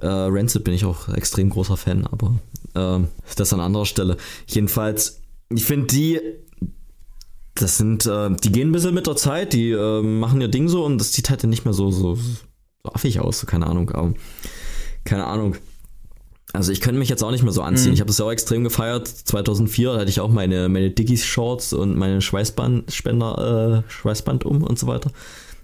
äh, 0.00 0.06
Rancid 0.06 0.64
bin 0.64 0.74
ich 0.74 0.84
auch 0.84 1.08
extrem 1.08 1.50
großer 1.50 1.76
Fan, 1.76 2.04
aber 2.04 2.38
ähm, 2.74 3.08
das 3.36 3.52
an 3.52 3.60
anderer 3.60 3.86
Stelle. 3.86 4.16
Jedenfalls, 4.48 5.20
ich 5.50 5.64
finde 5.64 5.86
die, 5.86 6.20
das 7.54 7.78
sind, 7.78 8.06
äh, 8.06 8.30
die 8.42 8.50
gehen 8.50 8.70
ein 8.70 8.72
bisschen 8.72 8.94
mit 8.94 9.06
der 9.06 9.16
Zeit, 9.16 9.52
die 9.52 9.70
äh, 9.70 10.02
machen 10.02 10.40
ihr 10.40 10.48
Ding 10.48 10.68
so 10.68 10.84
und 10.84 10.98
das 10.98 11.12
sieht 11.12 11.30
halt 11.30 11.44
dann 11.44 11.50
nicht 11.50 11.64
mehr 11.64 11.74
so, 11.74 11.92
so, 11.92 12.16
so 12.16 12.22
affig 12.92 13.20
aus, 13.20 13.38
so, 13.40 13.46
keine 13.46 13.68
Ahnung, 13.68 13.90
aber, 13.90 14.14
keine 15.04 15.26
Ahnung. 15.26 15.56
Also 16.52 16.72
ich 16.72 16.80
könnte 16.80 16.98
mich 16.98 17.08
jetzt 17.08 17.22
auch 17.22 17.30
nicht 17.30 17.42
mehr 17.42 17.52
so 17.52 17.62
anziehen. 17.62 17.88
Mhm. 17.88 17.94
Ich 17.94 18.00
habe 18.00 18.08
das 18.08 18.18
ja 18.18 18.24
auch 18.24 18.30
extrem 18.30 18.64
gefeiert. 18.64 19.08
2004 19.08 19.92
da 19.92 19.98
hatte 20.00 20.10
ich 20.10 20.20
auch 20.20 20.30
meine, 20.30 20.68
meine 20.68 20.90
Dickies-Shorts 20.90 21.72
und 21.72 21.96
meine 21.96 22.22
Schweißbandspender, 22.22 23.82
äh, 23.86 23.90
Schweißband 23.90 24.44
um 24.44 24.62
und 24.62 24.78
so 24.78 24.86
weiter. 24.86 25.10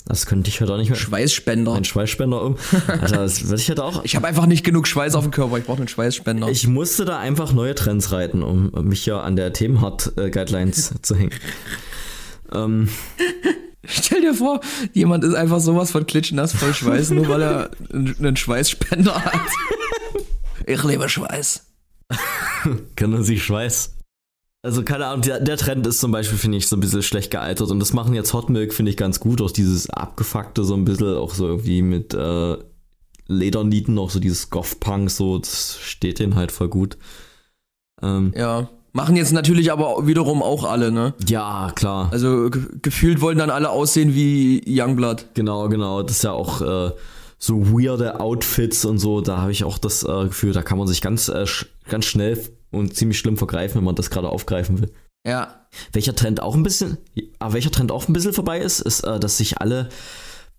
Das 0.05 0.27
könnte 0.27 0.51
ich 0.51 0.61
heute 0.61 0.75
auch 0.75 0.79
nicht 0.79 0.91
mehr. 0.91 0.99
Schweißspender. 0.99 1.73
Mein 1.73 1.85
Schweißspender 1.85 2.43
um. 2.43 2.57
Alter, 2.89 3.19
das 3.19 3.45
würde 3.49 3.63
ich 3.63 3.69
halt 3.69 3.79
auch. 3.79 4.05
Ich 4.05 4.17
habe 4.17 4.27
einfach 4.27 4.47
nicht 4.47 4.65
genug 4.65 4.89
Schweiß 4.89 5.15
auf 5.15 5.23
dem 5.23 5.31
Körper, 5.31 5.59
ich 5.59 5.65
brauche 5.65 5.79
einen 5.79 5.89
Schweißspender. 5.89 6.49
Ich 6.49 6.67
musste 6.67 7.05
da 7.05 7.19
einfach 7.19 7.53
neue 7.53 7.75
Trends 7.75 8.11
reiten, 8.11 8.43
um 8.43 8.71
mich 8.83 9.07
ja 9.07 9.21
an 9.21 9.37
der 9.37 9.53
Themenhard-Guidelines 9.53 10.95
zu 11.03 11.15
hängen. 11.15 11.33
Ähm, 12.53 12.89
Stell 13.85 14.21
dir 14.21 14.35
vor, 14.35 14.61
jemand 14.93 15.25
ist 15.25 15.35
einfach 15.35 15.59
sowas 15.59 15.91
von 15.91 16.07
klitschnass 16.07 16.53
voll 16.53 16.73
Schweiß, 16.73 17.11
nur 17.11 17.29
weil 17.29 17.43
er 17.43 17.71
einen 17.93 18.37
Schweißspender 18.37 19.25
hat. 19.25 19.33
Ich 20.67 20.83
liebe 20.85 21.09
Schweiß. 21.09 21.67
kann 22.97 23.11
nur 23.11 23.23
sich 23.23 23.45
Schweiß. 23.45 23.97
Also 24.65 24.85
keine 24.85 25.07
Ahnung, 25.07 25.23
der, 25.23 25.41
der 25.41 25.57
Trend 25.57 25.87
ist 25.87 25.99
zum 25.99 26.13
Beispiel, 26.13 26.39
finde 26.39 26.59
ich, 26.59 26.69
so 26.69 26.77
ein 26.77 26.81
bisschen 26.81 27.03
schlecht 27.03 27.33
gealtert 27.33 27.71
und 27.71 27.81
das 27.81 27.93
machen 27.93 28.15
jetzt 28.15 28.33
Hot 28.33 28.49
Milk, 28.49 28.73
finde 28.73 28.91
ich, 28.91 28.97
ganz 28.97 29.19
gut. 29.19 29.41
Auch 29.41 29.51
dieses 29.51 29.91
abgefuckte 29.91 30.63
so 30.65 30.75
ein 30.75 30.85
bisschen, 30.85 31.17
auch 31.17 31.35
so 31.35 31.49
irgendwie 31.49 31.83
mit 31.83 32.15
äh, 32.15 32.57
Ledernieten, 33.27 33.99
auch 33.99 34.11
so 34.11 34.21
dieses 34.21 34.51
Goth-Punk, 34.51 35.11
so, 35.11 35.39
das 35.39 35.79
steht 35.81 36.21
denen 36.21 36.37
halt 36.37 36.53
voll 36.53 36.69
gut. 36.69 36.97
Ähm, 38.01 38.33
Ja. 38.37 38.69
Machen 38.95 39.17
jetzt 39.17 39.33
natürlich 39.33 39.73
aber 39.73 40.07
wiederum 40.07 40.43
auch 40.43 40.65
alle, 40.65 40.93
ne? 40.93 41.15
ja, 41.27 41.73
klar. 41.75 42.11
Also 42.13 42.51
ge 42.51 42.63
gefühlt 42.83 43.23
wollen 43.23 43.39
dann 43.39 43.49
alle 43.49 43.71
aussehen 43.71 44.15
wie 44.15 44.63
Youngblood. 44.67 45.29
Genau, 45.33 45.71
genau. 45.71 46.03
Das 46.03 46.17
ist 46.17 46.25
ja 46.25 46.33
auch 46.33 46.61
äh, 46.61 46.91
so 47.43 47.73
weirde 47.73 48.21
Outfits 48.21 48.85
und 48.85 48.99
so. 48.99 49.21
Da 49.21 49.39
habe 49.39 49.51
ich 49.51 49.65
auch 49.65 49.77
das 49.77 50.05
äh, 50.05 50.25
Gefühl, 50.25 50.53
da 50.53 50.63
kann 50.63 50.79
man 50.79 50.87
sich 50.87 51.01
ganz, 51.01 51.29
äh, 51.29 51.45
sch 51.45 51.67
ganz 51.89 52.05
schnell 52.05 52.41
und 52.71 52.95
ziemlich 52.95 53.19
schlimm 53.19 53.37
vergreifen, 53.37 53.79
wenn 53.79 53.85
man 53.85 53.97
das 53.97 54.11
gerade 54.11 54.29
aufgreifen 54.29 54.81
will. 54.81 54.93
Ja. 55.27 55.67
Welcher 55.93 56.15
Trend 56.15 56.41
auch 56.41 56.55
ein 56.55 56.63
bisschen, 56.63 56.99
aber 57.41 57.55
welcher 57.55 57.73
Trend 57.73 57.91
auch 57.91 58.07
ein 58.07 58.13
bisschen 58.13 58.33
vorbei 58.33 58.61
ist, 58.61 58.79
ist, 58.81 59.01
äh, 59.01 59.19
dass 59.19 59.39
sich 59.39 59.61
alle 59.61 59.89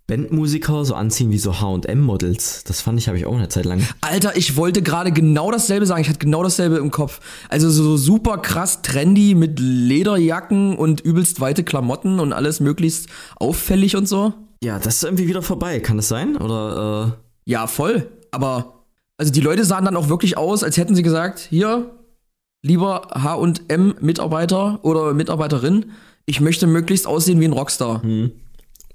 Bandmusiker 0.08 0.84
so 0.84 0.96
anziehen 0.96 1.32
wie 1.32 1.38
so 1.38 1.62
H&M-Models. 1.62 2.66
Das 2.66 2.82
fand 2.82 3.00
ich, 3.00 3.08
habe 3.08 3.18
ich 3.18 3.26
auch 3.26 3.36
eine 3.38 3.48
Zeit 3.48 3.64
lang. 3.64 3.82
Alter, 4.02 4.36
ich 4.36 4.58
wollte 4.58 4.82
gerade 4.82 5.14
genau 5.14 5.52
dasselbe 5.52 5.86
sagen. 5.86 6.02
Ich 6.02 6.10
hatte 6.10 6.20
genau 6.20 6.44
dasselbe 6.44 6.76
im 6.76 6.92
Kopf. 6.92 7.22
Also 7.48 7.70
so 7.70 7.96
super 7.96 8.40
krass 8.40 8.82
trendy 8.82 9.36
mit 9.36 9.58
Lederjacken 9.58 10.76
und 10.76 11.00
übelst 11.00 11.40
weite 11.40 11.64
Klamotten 11.64 12.20
und 12.20 12.34
alles 12.34 12.60
möglichst 12.60 13.08
auffällig 13.38 13.96
und 13.96 14.06
so. 14.06 14.34
Ja, 14.64 14.80
das 14.80 14.96
ist 14.96 15.04
irgendwie 15.04 15.28
wieder 15.28 15.42
vorbei. 15.42 15.80
Kann 15.80 15.98
das 15.98 16.08
sein? 16.08 16.38
Oder 16.38 17.18
äh, 17.18 17.52
Ja, 17.52 17.68
voll. 17.68 18.10
Aber 18.32 18.86
also 19.18 19.32
die 19.32 19.42
Leute 19.42 19.66
sahen 19.66 19.86
dann 19.86 19.98
auch 19.98 20.10
wirklich 20.10 20.38
aus, 20.38 20.64
als 20.64 20.78
hätten 20.78 20.96
sie 20.96 21.04
gesagt, 21.04 21.40
hier, 21.40 21.92
lieber 22.62 23.10
H&M-Mitarbeiter 23.14 24.80
oder 24.84 25.14
Mitarbeiterin, 25.14 25.92
ich 26.26 26.40
möchte 26.40 26.68
möglichst 26.68 27.08
aussehen 27.08 27.40
wie 27.40 27.46
ein 27.46 27.54
Rockstar. 27.54 28.02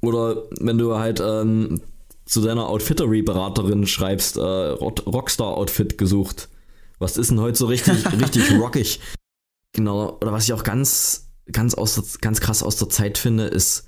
Oder 0.00 0.42
wenn 0.60 0.78
du 0.78 0.96
halt 0.96 1.20
ähm, 1.20 1.80
zu 2.24 2.40
deiner 2.40 2.68
Outfittery-Beraterin 2.68 3.86
schreibst, 3.86 4.36
äh, 4.36 4.40
Rock- 4.40 5.06
Rockstar-Outfit 5.06 5.98
gesucht. 5.98 6.48
Was 6.98 7.16
ist 7.16 7.30
denn 7.30 7.40
heute 7.40 7.58
so 7.58 7.66
richtig, 7.66 8.06
richtig 8.20 8.50
rockig? 8.58 9.00
Genau, 9.74 10.16
oder 10.20 10.32
was 10.32 10.44
ich 10.44 10.52
auch 10.52 10.64
ganz, 10.64 11.28
ganz, 11.52 11.74
aus 11.74 12.18
ganz 12.20 12.40
krass 12.40 12.62
aus 12.62 12.76
der 12.76 12.88
Zeit 12.88 13.18
finde, 13.18 13.44
ist 13.44 13.84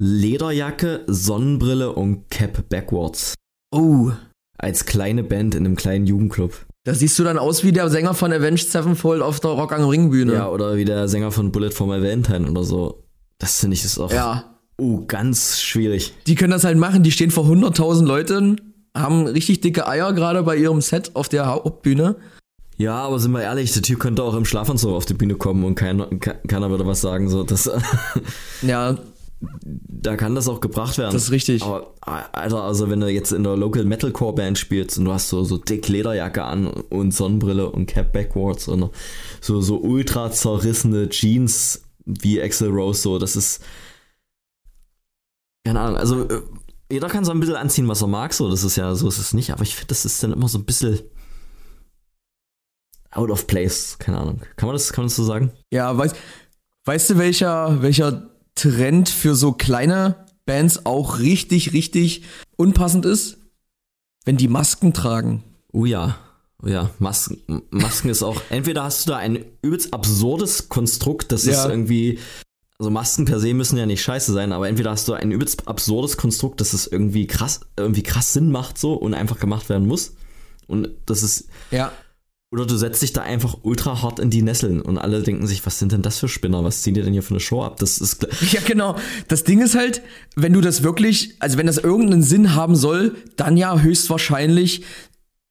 Lederjacke, 0.00 1.02
Sonnenbrille 1.06 1.92
und 1.92 2.30
Cap 2.30 2.68
backwards. 2.68 3.34
Oh, 3.72 4.10
Als 4.58 4.86
kleine 4.86 5.22
Band 5.24 5.54
in 5.54 5.66
einem 5.66 5.76
kleinen 5.76 6.06
Jugendclub. 6.06 6.52
da 6.84 6.94
siehst 6.94 7.18
du 7.18 7.24
dann 7.24 7.38
aus 7.38 7.64
wie 7.64 7.72
der 7.72 7.90
Sänger 7.90 8.14
von 8.14 8.32
Avenged 8.32 8.70
Sevenfold 8.70 9.20
auf 9.22 9.40
der 9.40 9.50
Rock 9.50 9.72
am 9.72 9.84
Ring 9.88 10.10
Bühne. 10.10 10.32
Ja, 10.34 10.48
oder 10.48 10.76
wie 10.76 10.84
der 10.84 11.08
Sänger 11.08 11.30
von 11.32 11.52
Bullet 11.52 11.70
for 11.72 11.86
My 11.86 12.02
Valentine 12.02 12.50
oder 12.50 12.64
so. 12.64 13.02
Das 13.38 13.60
finde 13.60 13.74
ich 13.74 13.84
ist 13.84 13.98
auch 13.98 14.10
ja. 14.12 14.44
uh, 14.80 15.04
ganz 15.06 15.60
schwierig. 15.60 16.14
Die 16.26 16.34
können 16.34 16.50
das 16.52 16.64
halt 16.64 16.78
machen, 16.78 17.02
die 17.02 17.10
stehen 17.12 17.30
vor 17.30 17.44
100.000 17.44 18.04
Leuten, 18.06 18.60
haben 18.96 19.26
richtig 19.26 19.60
dicke 19.60 19.86
Eier 19.86 20.12
gerade 20.12 20.42
bei 20.44 20.56
ihrem 20.56 20.80
Set 20.80 21.14
auf 21.14 21.28
der 21.28 21.46
Hauptbühne. 21.46 22.16
Ja, 22.78 22.94
aber 23.02 23.18
sind 23.18 23.32
wir 23.32 23.42
ehrlich, 23.42 23.72
der 23.72 23.82
Typ 23.82 23.98
könnte 23.98 24.22
auch 24.22 24.34
im 24.34 24.44
Schlafanzug 24.44 24.92
auf 24.92 25.04
die 25.04 25.14
Bühne 25.14 25.34
kommen 25.34 25.64
und 25.64 25.74
keiner, 25.74 26.06
ke- 26.06 26.38
keiner 26.46 26.70
würde 26.70 26.86
was 26.86 27.00
sagen. 27.00 27.28
So, 27.28 27.42
das, 27.42 27.68
Ja, 28.62 28.96
da 29.40 30.16
kann 30.16 30.34
das 30.34 30.48
auch 30.48 30.60
gebracht 30.60 30.98
werden. 30.98 31.12
das 31.12 31.24
ist 31.24 31.30
richtig. 31.30 31.62
aber, 31.62 31.94
Alter, 32.00 32.62
also 32.62 32.90
wenn 32.90 33.00
du 33.00 33.08
jetzt 33.08 33.32
in 33.32 33.44
der 33.44 33.56
Local 33.56 33.84
Metalcore 33.84 34.34
Band 34.34 34.58
spielst 34.58 34.98
und 34.98 35.04
du 35.04 35.12
hast 35.12 35.28
so, 35.28 35.44
so 35.44 35.58
dick 35.58 35.88
Lederjacke 35.88 36.42
an 36.42 36.66
und 36.66 37.12
Sonnenbrille 37.12 37.70
und 37.70 37.86
Cap 37.86 38.12
backwards 38.12 38.66
und 38.68 38.90
so, 39.40 39.60
so 39.60 39.78
ultra 39.78 40.30
zerrissene 40.32 41.08
Jeans 41.08 41.82
wie 42.04 42.42
Axel 42.42 42.70
Rose, 42.70 43.02
so, 43.02 43.18
das 43.18 43.36
ist. 43.36 43.62
Keine 45.64 45.80
Ahnung, 45.80 45.98
also 45.98 46.28
äh, 46.28 46.42
jeder 46.90 47.08
kann 47.08 47.24
so 47.24 47.30
ein 47.30 47.40
bisschen 47.40 47.56
anziehen, 47.56 47.86
was 47.86 48.00
er 48.00 48.08
mag, 48.08 48.32
so, 48.32 48.50
das 48.50 48.64
ist 48.64 48.76
ja, 48.76 48.94
so 48.94 49.08
ist 49.08 49.18
es 49.18 49.34
nicht, 49.34 49.50
aber 49.52 49.62
ich 49.62 49.74
finde, 49.76 49.88
das 49.88 50.04
ist 50.04 50.22
dann 50.22 50.32
immer 50.32 50.48
so 50.48 50.58
ein 50.58 50.64
bisschen 50.64 51.00
out 53.10 53.30
of 53.30 53.46
place, 53.46 53.98
keine 53.98 54.18
Ahnung. 54.18 54.40
Kann 54.56 54.68
man 54.68 54.74
das, 54.74 54.92
kann 54.92 55.02
man 55.02 55.08
das 55.08 55.16
so 55.16 55.24
sagen? 55.24 55.52
Ja, 55.70 55.96
weißt, 55.96 56.16
weißt 56.86 57.10
du, 57.10 57.18
welcher, 57.18 57.82
welcher 57.82 58.30
Trend 58.58 59.08
für 59.08 59.34
so 59.34 59.52
kleine 59.52 60.26
Bands 60.44 60.84
auch 60.86 61.18
richtig, 61.18 61.72
richtig 61.72 62.22
unpassend 62.56 63.06
ist? 63.06 63.38
Wenn 64.24 64.36
die 64.36 64.48
Masken 64.48 64.92
tragen. 64.92 65.44
Oh 65.72 65.84
ja. 65.84 66.18
Oh 66.62 66.66
ja, 66.66 66.90
Masken, 66.98 67.62
Masken 67.70 68.08
ist 68.08 68.22
auch. 68.22 68.40
Entweder 68.50 68.82
hast 68.82 69.06
du 69.06 69.12
da 69.12 69.18
ein 69.18 69.44
übelst 69.62 69.94
absurdes 69.94 70.68
Konstrukt, 70.68 71.30
das 71.30 71.44
ist 71.44 71.54
Ja. 71.54 71.68
irgendwie. 71.70 72.18
Also 72.80 72.90
Masken 72.90 73.24
per 73.24 73.38
se 73.40 73.54
müssen 73.54 73.76
ja 73.78 73.86
nicht 73.86 74.02
scheiße 74.02 74.32
sein, 74.32 74.52
aber 74.52 74.68
entweder 74.68 74.90
hast 74.90 75.06
du 75.08 75.12
ein 75.12 75.30
übelst 75.32 75.66
absurdes 75.68 76.16
Konstrukt, 76.16 76.60
das 76.60 76.74
ist 76.74 76.86
irgendwie 76.88 77.26
krass, 77.26 77.60
irgendwie 77.76 78.02
krass 78.02 78.32
Sinn 78.32 78.50
macht 78.50 78.78
so 78.78 78.94
und 78.94 79.14
einfach 79.14 79.38
gemacht 79.38 79.68
werden 79.68 79.86
muss. 79.86 80.14
Und 80.66 80.90
das 81.06 81.22
ist. 81.22 81.48
Ja. 81.70 81.92
Oder 82.50 82.64
du 82.64 82.76
setzt 82.76 83.02
dich 83.02 83.12
da 83.12 83.22
einfach 83.22 83.58
ultra 83.62 84.00
hart 84.00 84.18
in 84.20 84.30
die 84.30 84.40
Nesseln 84.40 84.80
und 84.80 84.96
alle 84.96 85.22
denken 85.22 85.46
sich, 85.46 85.66
was 85.66 85.78
sind 85.78 85.92
denn 85.92 86.00
das 86.00 86.18
für 86.18 86.28
Spinner? 86.28 86.64
Was 86.64 86.80
ziehen 86.80 86.94
die 86.94 87.02
denn 87.02 87.12
hier 87.12 87.22
für 87.22 87.34
eine 87.34 87.40
Show 87.40 87.62
ab? 87.62 87.76
Das 87.78 87.98
ist. 87.98 88.26
Ja, 88.52 88.60
genau. 88.64 88.96
Das 89.28 89.44
Ding 89.44 89.60
ist 89.60 89.74
halt, 89.74 90.00
wenn 90.34 90.54
du 90.54 90.62
das 90.62 90.82
wirklich, 90.82 91.34
also 91.40 91.58
wenn 91.58 91.66
das 91.66 91.76
irgendeinen 91.76 92.22
Sinn 92.22 92.54
haben 92.54 92.74
soll, 92.74 93.16
dann 93.36 93.58
ja 93.58 93.78
höchstwahrscheinlich 93.78 94.82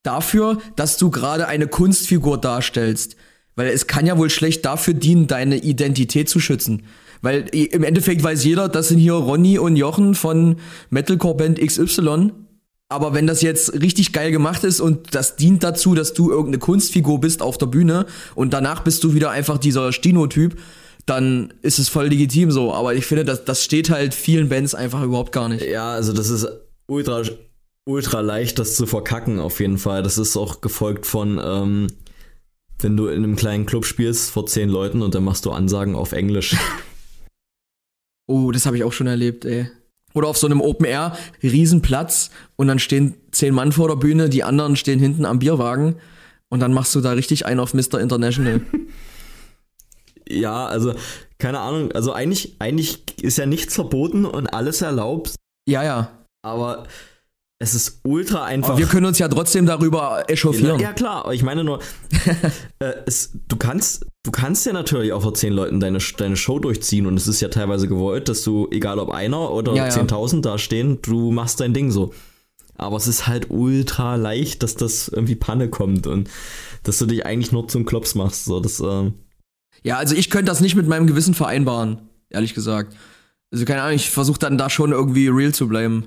dafür, 0.02 0.58
dass 0.76 0.98
du 0.98 1.12
gerade 1.12 1.48
eine 1.48 1.68
Kunstfigur 1.68 2.40
darstellst. 2.40 3.16
Weil 3.56 3.68
es 3.68 3.86
kann 3.86 4.08
ja 4.08 4.18
wohl 4.18 4.30
schlecht 4.32 4.66
dafür 4.66 4.94
dienen, 4.96 5.28
deine 5.28 5.58
Identität 5.58 6.30
zu 6.30 6.40
schützen. 6.40 6.84
Weil 7.22 7.48
im 7.50 7.84
Endeffekt 7.84 8.24
weiß 8.24 8.44
jeder, 8.44 8.70
das 8.70 8.88
sind 8.88 9.00
hier 9.00 9.14
Ronny 9.14 9.60
und 9.60 9.76
Jochen 9.76 10.16
von 10.16 10.58
Metalcore 10.90 11.36
Band 11.36 11.60
XY 11.60 12.32
aber 12.90 13.14
wenn 13.14 13.28
das 13.28 13.42
jetzt 13.42 13.74
richtig 13.82 14.14
geil 14.14 14.32
gemacht 14.32 14.64
ist 14.64 14.80
und 14.80 15.14
das 15.14 15.36
dient 15.36 15.64
dazu, 15.64 15.94
dass 15.94 16.14
du 16.14 16.30
irgendeine 16.30 16.60
Kunstfigur 16.60 17.20
bist 17.20 17.42
auf 17.42 17.58
der 17.58 17.66
Bühne 17.66 18.06
und 18.36 18.54
danach 18.54 18.84
bist 18.84 19.04
du 19.04 19.14
wieder 19.14 19.30
einfach 19.30 19.58
dieser 19.58 19.92
Stino-Typ, 19.92 20.58
dann 21.06 21.54
ist 21.62 21.80
es 21.80 21.90
voll 21.90 22.08
legitim 22.08 22.52
so. 22.52 22.74
Aber 22.74 22.94
ich 22.94 23.06
finde, 23.06 23.26
das, 23.26 23.44
das 23.44 23.64
steht 23.64 23.90
halt 23.90 24.14
vielen 24.14 24.50
Bands 24.50 24.74
einfach 24.74 25.04
überhaupt 25.04 25.32
gar 25.32 25.50
nicht. 25.50 25.66
Ja, 25.66 25.92
also 25.92 26.14
das 26.14 26.30
ist 26.30 26.48
ultra, 26.88 27.24
ultra 27.86 28.22
leicht, 28.22 28.60
das 28.60 28.76
zu 28.76 28.86
verkacken 28.86 29.40
auf 29.40 29.60
jeden 29.60 29.78
Fall. 29.78 30.02
Das 30.02 30.18
ist 30.18 30.38
auch 30.38 30.62
gefolgt 30.62 31.06
von, 31.06 31.42
ähm, 31.44 31.88
wenn 32.80 32.96
du 32.96 33.08
in 33.08 33.24
einem 33.24 33.36
kleinen 33.36 33.66
Club 33.66 33.86
spielst 33.86 34.32
vor 34.32 34.46
zehn 34.46 34.70
Leuten 34.70 35.02
und 35.02 35.14
dann 35.16 35.24
machst 35.24 35.46
du 35.46 35.52
Ansagen 35.52 35.96
auf 35.96 36.14
Englisch. 36.14 36.56
oh, 38.28 38.52
das 38.52 38.66
habe 38.66 38.78
ich 38.78 38.84
auch 38.84 38.94
schon 38.94 39.08
erlebt, 39.08 39.44
ey. 39.44 39.70
Oder 40.18 40.30
auf 40.30 40.38
so 40.38 40.48
einem 40.48 40.62
Open 40.62 40.88
Air, 40.88 41.16
Riesenplatz 41.44 42.32
und 42.56 42.68
dann 42.68 42.80
stehen 42.80 43.14
zehn 43.32 43.54
Mann 43.54 43.72
vor 43.72 43.88
der 43.88 43.98
Bühne, 43.98 44.30
die 44.30 44.44
anderen 44.44 44.76
stehen 44.76 45.00
hinten 45.00 45.26
am 45.26 45.38
Bierwagen 45.38 45.98
und 46.50 46.60
dann 46.60 46.74
machst 46.74 46.96
du 46.96 47.02
da 47.02 47.12
richtig 47.12 47.46
einen 47.46 47.60
auf 47.60 47.76
Mr. 47.76 48.00
International. 48.00 48.62
ja, 50.28 50.66
also 50.66 50.96
keine 51.38 51.60
Ahnung, 51.60 51.92
also 51.92 52.14
eigentlich, 52.14 52.56
eigentlich 52.58 53.04
ist 53.22 53.38
ja 53.38 53.46
nichts 53.46 53.76
verboten 53.76 54.26
und 54.26 54.48
alles 54.48 54.82
erlaubt. 54.82 55.36
Ja, 55.70 55.84
ja. 55.84 56.12
Aber 56.42 56.88
es 57.60 57.74
ist 57.74 58.02
ultra 58.04 58.46
einfach. 58.46 58.70
Aber 58.70 58.78
wir 58.78 58.86
können 58.86 59.08
uns 59.08 59.18
ja 59.18 59.28
trotzdem 59.28 59.66
darüber 59.66 60.26
echauffieren. 60.28 60.80
Ja, 60.80 60.94
klar, 60.94 61.32
ich 61.34 61.42
meine 61.42 61.64
nur, 61.64 61.80
äh, 62.80 62.94
es, 63.08 63.32
du 63.48 63.56
kannst, 63.56 64.06
du 64.24 64.32
kannst 64.32 64.66
ja 64.68 64.74
natürlich 64.74 65.12
auch 65.12 65.24
vor 65.24 65.34
zehn 65.34 65.54
Leuten 65.54 65.80
deine, 65.80 65.98
deine 66.18 66.38
Show 66.38 66.60
durchziehen 66.60 67.08
und 67.08 67.18
es 67.18 67.28
ist 67.28 67.42
ja 67.42 67.48
teilweise 67.48 67.88
gewollt, 67.88 68.30
dass 68.30 68.44
du, 68.44 68.68
egal 68.72 69.00
ob 69.00 69.10
einer 69.10 69.52
oder 69.52 69.74
ja, 69.74 69.88
10.000 69.88 70.36
ja. 70.36 70.42
da 70.42 70.58
stehen, 70.60 71.00
du 71.02 71.32
machst 71.32 71.60
dein 71.60 71.74
Ding 71.74 71.90
so. 71.90 72.14
Aber 72.76 72.98
es 72.98 73.08
ist 73.08 73.26
halt 73.26 73.50
ultra 73.50 74.16
leicht, 74.18 74.62
dass 74.62 74.76
das 74.76 75.08
irgendwie 75.08 75.36
Panne 75.36 75.68
kommt 75.68 76.06
und 76.06 76.30
dass 76.84 77.00
du 77.00 77.08
dich 77.08 77.26
eigentlich 77.26 77.52
nur 77.52 77.68
zum 77.68 77.86
Klops 77.86 78.14
machst. 78.14 78.46
So, 78.46 78.60
das, 78.60 78.80
ähm 78.80 79.16
ja, 79.84 79.98
also 79.98 80.14
ich 80.14 80.30
könnte 80.30 80.52
das 80.52 80.62
nicht 80.62 80.76
mit 80.76 80.88
meinem 80.88 81.08
Gewissen 81.08 81.34
vereinbaren, 81.34 81.98
ehrlich 82.30 82.54
gesagt. 82.54 82.96
Also 83.52 83.66
keine 83.66 83.82
Ahnung, 83.82 83.96
ich 83.96 84.12
versuche 84.12 84.38
dann 84.38 84.60
da 84.60 84.70
schon 84.70 84.92
irgendwie 84.92 85.28
real 85.28 85.56
zu 85.56 85.68
bleiben. 85.68 86.06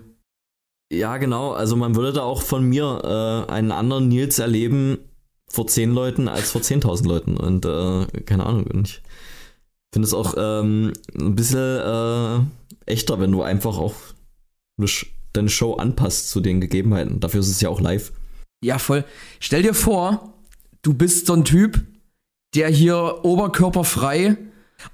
Ja, 0.93 1.19
genau. 1.19 1.53
Also 1.53 1.77
man 1.77 1.95
würde 1.95 2.13
da 2.13 2.23
auch 2.23 2.43
von 2.43 2.65
mir 2.65 3.47
äh, 3.49 3.53
einen 3.53 3.73
anderen 3.73 4.09
Nils 4.09 4.39
erleben 4.39 4.99
vor 5.49 5.67
zehn 5.67 5.93
Leuten 5.93 6.29
als 6.29 6.51
vor 6.51 6.61
10.000 6.61 7.07
Leuten. 7.07 7.37
Und 7.37 7.65
äh, 7.65 8.07
keine 8.23 8.47
Ahnung. 8.47 8.67
Und 8.67 8.89
ich 8.89 9.03
finde 9.93 10.07
es 10.07 10.15
auch 10.15 10.35
ähm, 10.37 10.93
ein 11.19 11.35
bisschen 11.37 11.59
äh, 11.59 12.91
echter, 12.91 13.21
wenn 13.21 13.33
du 13.33 13.43
einfach 13.43 13.79
auch 13.79 13.95
deine 15.33 15.49
Show 15.49 15.75
anpasst 15.75 16.31
zu 16.31 16.41
den 16.41 16.61
Gegebenheiten. 16.61 17.21
Dafür 17.21 17.41
ist 17.41 17.51
es 17.51 17.61
ja 17.61 17.69
auch 17.69 17.81
live. 17.81 18.13
Ja, 18.65 18.79
voll. 18.79 19.05
Stell 19.39 19.63
dir 19.63 19.75
vor, 19.75 20.35
du 20.83 20.95
bist 20.95 21.27
so 21.27 21.35
ein 21.35 21.45
Typ, 21.45 21.81
der 22.55 22.69
hier 22.69 23.21
oberkörperfrei 23.23 24.37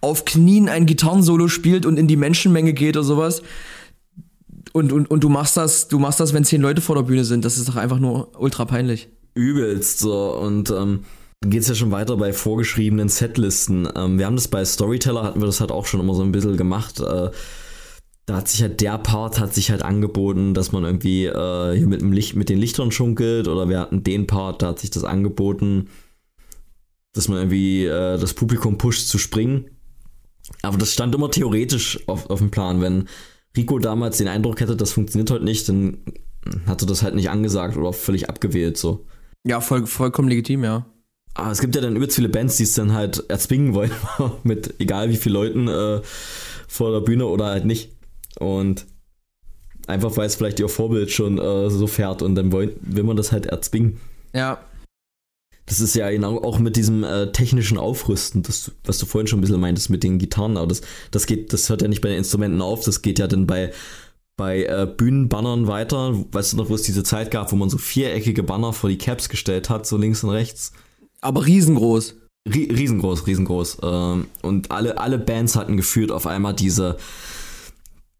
auf 0.00 0.24
Knien 0.24 0.68
ein 0.68 0.86
Gitarrensolo 0.86 1.48
spielt 1.48 1.86
und 1.86 1.98
in 1.98 2.08
die 2.08 2.16
Menschenmenge 2.16 2.72
geht 2.72 2.96
oder 2.96 3.04
sowas 3.04 3.42
und, 4.76 4.92
und, 4.92 5.10
und 5.10 5.24
du 5.24 5.30
machst 5.30 5.56
das, 5.56 5.88
du 5.88 5.98
machst 5.98 6.20
das, 6.20 6.34
wenn 6.34 6.44
zehn 6.44 6.60
Leute 6.60 6.82
vor 6.82 6.96
der 6.96 7.02
Bühne 7.02 7.24
sind. 7.24 7.46
Das 7.46 7.56
ist 7.56 7.66
doch 7.66 7.76
einfach 7.76 7.98
nur 7.98 8.38
ultra 8.38 8.66
peinlich. 8.66 9.08
Übelst 9.32 10.00
so. 10.00 10.34
Und 10.34 10.68
ähm, 10.68 11.04
geht 11.40 11.62
es 11.62 11.68
ja 11.68 11.74
schon 11.74 11.92
weiter 11.92 12.18
bei 12.18 12.34
vorgeschriebenen 12.34 13.08
Setlisten. 13.08 13.88
Ähm, 13.96 14.18
wir 14.18 14.26
haben 14.26 14.36
das 14.36 14.48
bei 14.48 14.62
Storyteller, 14.62 15.22
hatten 15.22 15.40
wir 15.40 15.46
das 15.46 15.60
halt 15.60 15.72
auch 15.72 15.86
schon 15.86 16.00
immer 16.00 16.12
so 16.12 16.22
ein 16.22 16.30
bisschen 16.30 16.58
gemacht. 16.58 17.00
Äh, 17.00 17.30
da 18.26 18.36
hat 18.36 18.48
sich 18.48 18.60
halt 18.60 18.82
der 18.82 18.98
Part 18.98 19.40
hat 19.40 19.54
sich 19.54 19.70
halt 19.70 19.80
angeboten, 19.80 20.52
dass 20.52 20.72
man 20.72 20.84
irgendwie 20.84 21.24
äh, 21.24 21.74
hier 21.74 21.86
mit 21.86 22.02
dem 22.02 22.12
Licht, 22.12 22.36
mit 22.36 22.50
den 22.50 22.58
Lichtern 22.58 22.92
schunkelt 22.92 23.48
oder 23.48 23.70
wir 23.70 23.80
hatten 23.80 24.02
den 24.02 24.26
Part, 24.26 24.60
da 24.60 24.68
hat 24.68 24.80
sich 24.80 24.90
das 24.90 25.04
angeboten, 25.04 25.88
dass 27.14 27.28
man 27.28 27.38
irgendwie 27.38 27.86
äh, 27.86 28.18
das 28.18 28.34
Publikum 28.34 28.76
pusht 28.76 29.08
zu 29.08 29.16
springen. 29.16 29.70
Aber 30.60 30.76
das 30.76 30.92
stand 30.92 31.14
immer 31.14 31.30
theoretisch 31.30 31.98
auf, 32.08 32.28
auf 32.28 32.40
dem 32.40 32.50
Plan, 32.50 32.82
wenn 32.82 33.08
Rico 33.56 33.78
damals 33.78 34.18
den 34.18 34.28
Eindruck 34.28 34.60
hätte, 34.60 34.76
das 34.76 34.92
funktioniert 34.92 35.30
heute 35.30 35.44
nicht, 35.44 35.68
dann 35.68 35.98
hatte 36.66 36.86
das 36.86 37.02
halt 37.02 37.14
nicht 37.14 37.30
angesagt 37.30 37.76
oder 37.76 37.92
völlig 37.92 38.28
abgewählt 38.28 38.76
so. 38.76 39.06
Ja, 39.44 39.60
voll, 39.60 39.86
vollkommen 39.86 40.28
legitim, 40.28 40.64
ja. 40.64 40.86
Aber 41.34 41.50
es 41.50 41.60
gibt 41.60 41.74
ja 41.74 41.82
dann 41.82 41.96
übelst 41.96 42.16
viele 42.16 42.28
Bands, 42.28 42.56
die 42.56 42.62
es 42.62 42.72
dann 42.72 42.94
halt 42.94 43.28
erzwingen 43.28 43.74
wollen, 43.74 43.90
mit 44.42 44.74
egal 44.80 45.10
wie 45.10 45.16
vielen 45.16 45.34
Leuten 45.34 45.68
äh, 45.68 46.00
vor 46.66 46.92
der 46.92 47.00
Bühne 47.00 47.26
oder 47.26 47.46
halt 47.46 47.66
nicht. 47.66 47.92
Und 48.38 48.86
einfach 49.86 50.16
weil 50.16 50.26
es 50.26 50.34
vielleicht 50.34 50.60
ihr 50.60 50.68
Vorbild 50.68 51.10
schon 51.10 51.38
äh, 51.38 51.70
so 51.70 51.86
fährt 51.86 52.22
und 52.22 52.34
dann 52.34 52.52
wollen, 52.52 52.72
will 52.80 53.04
man 53.04 53.16
das 53.16 53.32
halt 53.32 53.46
erzwingen. 53.46 54.00
Ja, 54.34 54.58
das 55.66 55.80
ist 55.80 55.94
ja 55.94 56.10
genau 56.10 56.42
auch 56.42 56.58
mit 56.58 56.76
diesem 56.76 57.02
äh, 57.04 57.32
technischen 57.32 57.76
Aufrüsten, 57.76 58.42
das, 58.42 58.70
was 58.84 58.98
du 58.98 59.06
vorhin 59.06 59.26
schon 59.26 59.38
ein 59.38 59.42
bisschen 59.42 59.60
meintest 59.60 59.90
mit 59.90 60.04
den 60.04 60.18
Gitarren, 60.18 60.56
aber 60.56 60.68
das, 60.68 60.80
das 61.10 61.26
geht, 61.26 61.52
das 61.52 61.68
hört 61.68 61.82
ja 61.82 61.88
nicht 61.88 62.00
bei 62.00 62.08
den 62.08 62.18
Instrumenten 62.18 62.62
auf, 62.62 62.84
das 62.84 63.02
geht 63.02 63.18
ja 63.18 63.26
dann 63.26 63.46
bei, 63.46 63.72
bei 64.36 64.64
äh, 64.64 64.86
Bühnenbannern 64.86 65.66
weiter. 65.66 66.14
Weißt 66.30 66.52
du 66.52 66.58
noch, 66.58 66.68
wo 66.68 66.74
es 66.74 66.82
diese 66.82 67.02
Zeit 67.02 67.30
gab, 67.30 67.50
wo 67.52 67.56
man 67.56 67.70
so 67.70 67.78
viereckige 67.78 68.42
Banner 68.42 68.72
vor 68.72 68.90
die 68.90 68.98
Caps 68.98 69.28
gestellt 69.28 69.68
hat, 69.68 69.86
so 69.86 69.96
links 69.96 70.22
und 70.22 70.30
rechts? 70.30 70.72
Aber 71.20 71.46
riesengroß. 71.46 72.14
riesengroß, 72.48 73.26
riesengroß. 73.26 73.78
Ähm, 73.82 74.26
und 74.42 74.70
alle, 74.70 74.98
alle 74.98 75.18
Bands 75.18 75.56
hatten 75.56 75.76
geführt 75.76 76.12
auf 76.12 76.26
einmal 76.26 76.54
diese, 76.54 76.96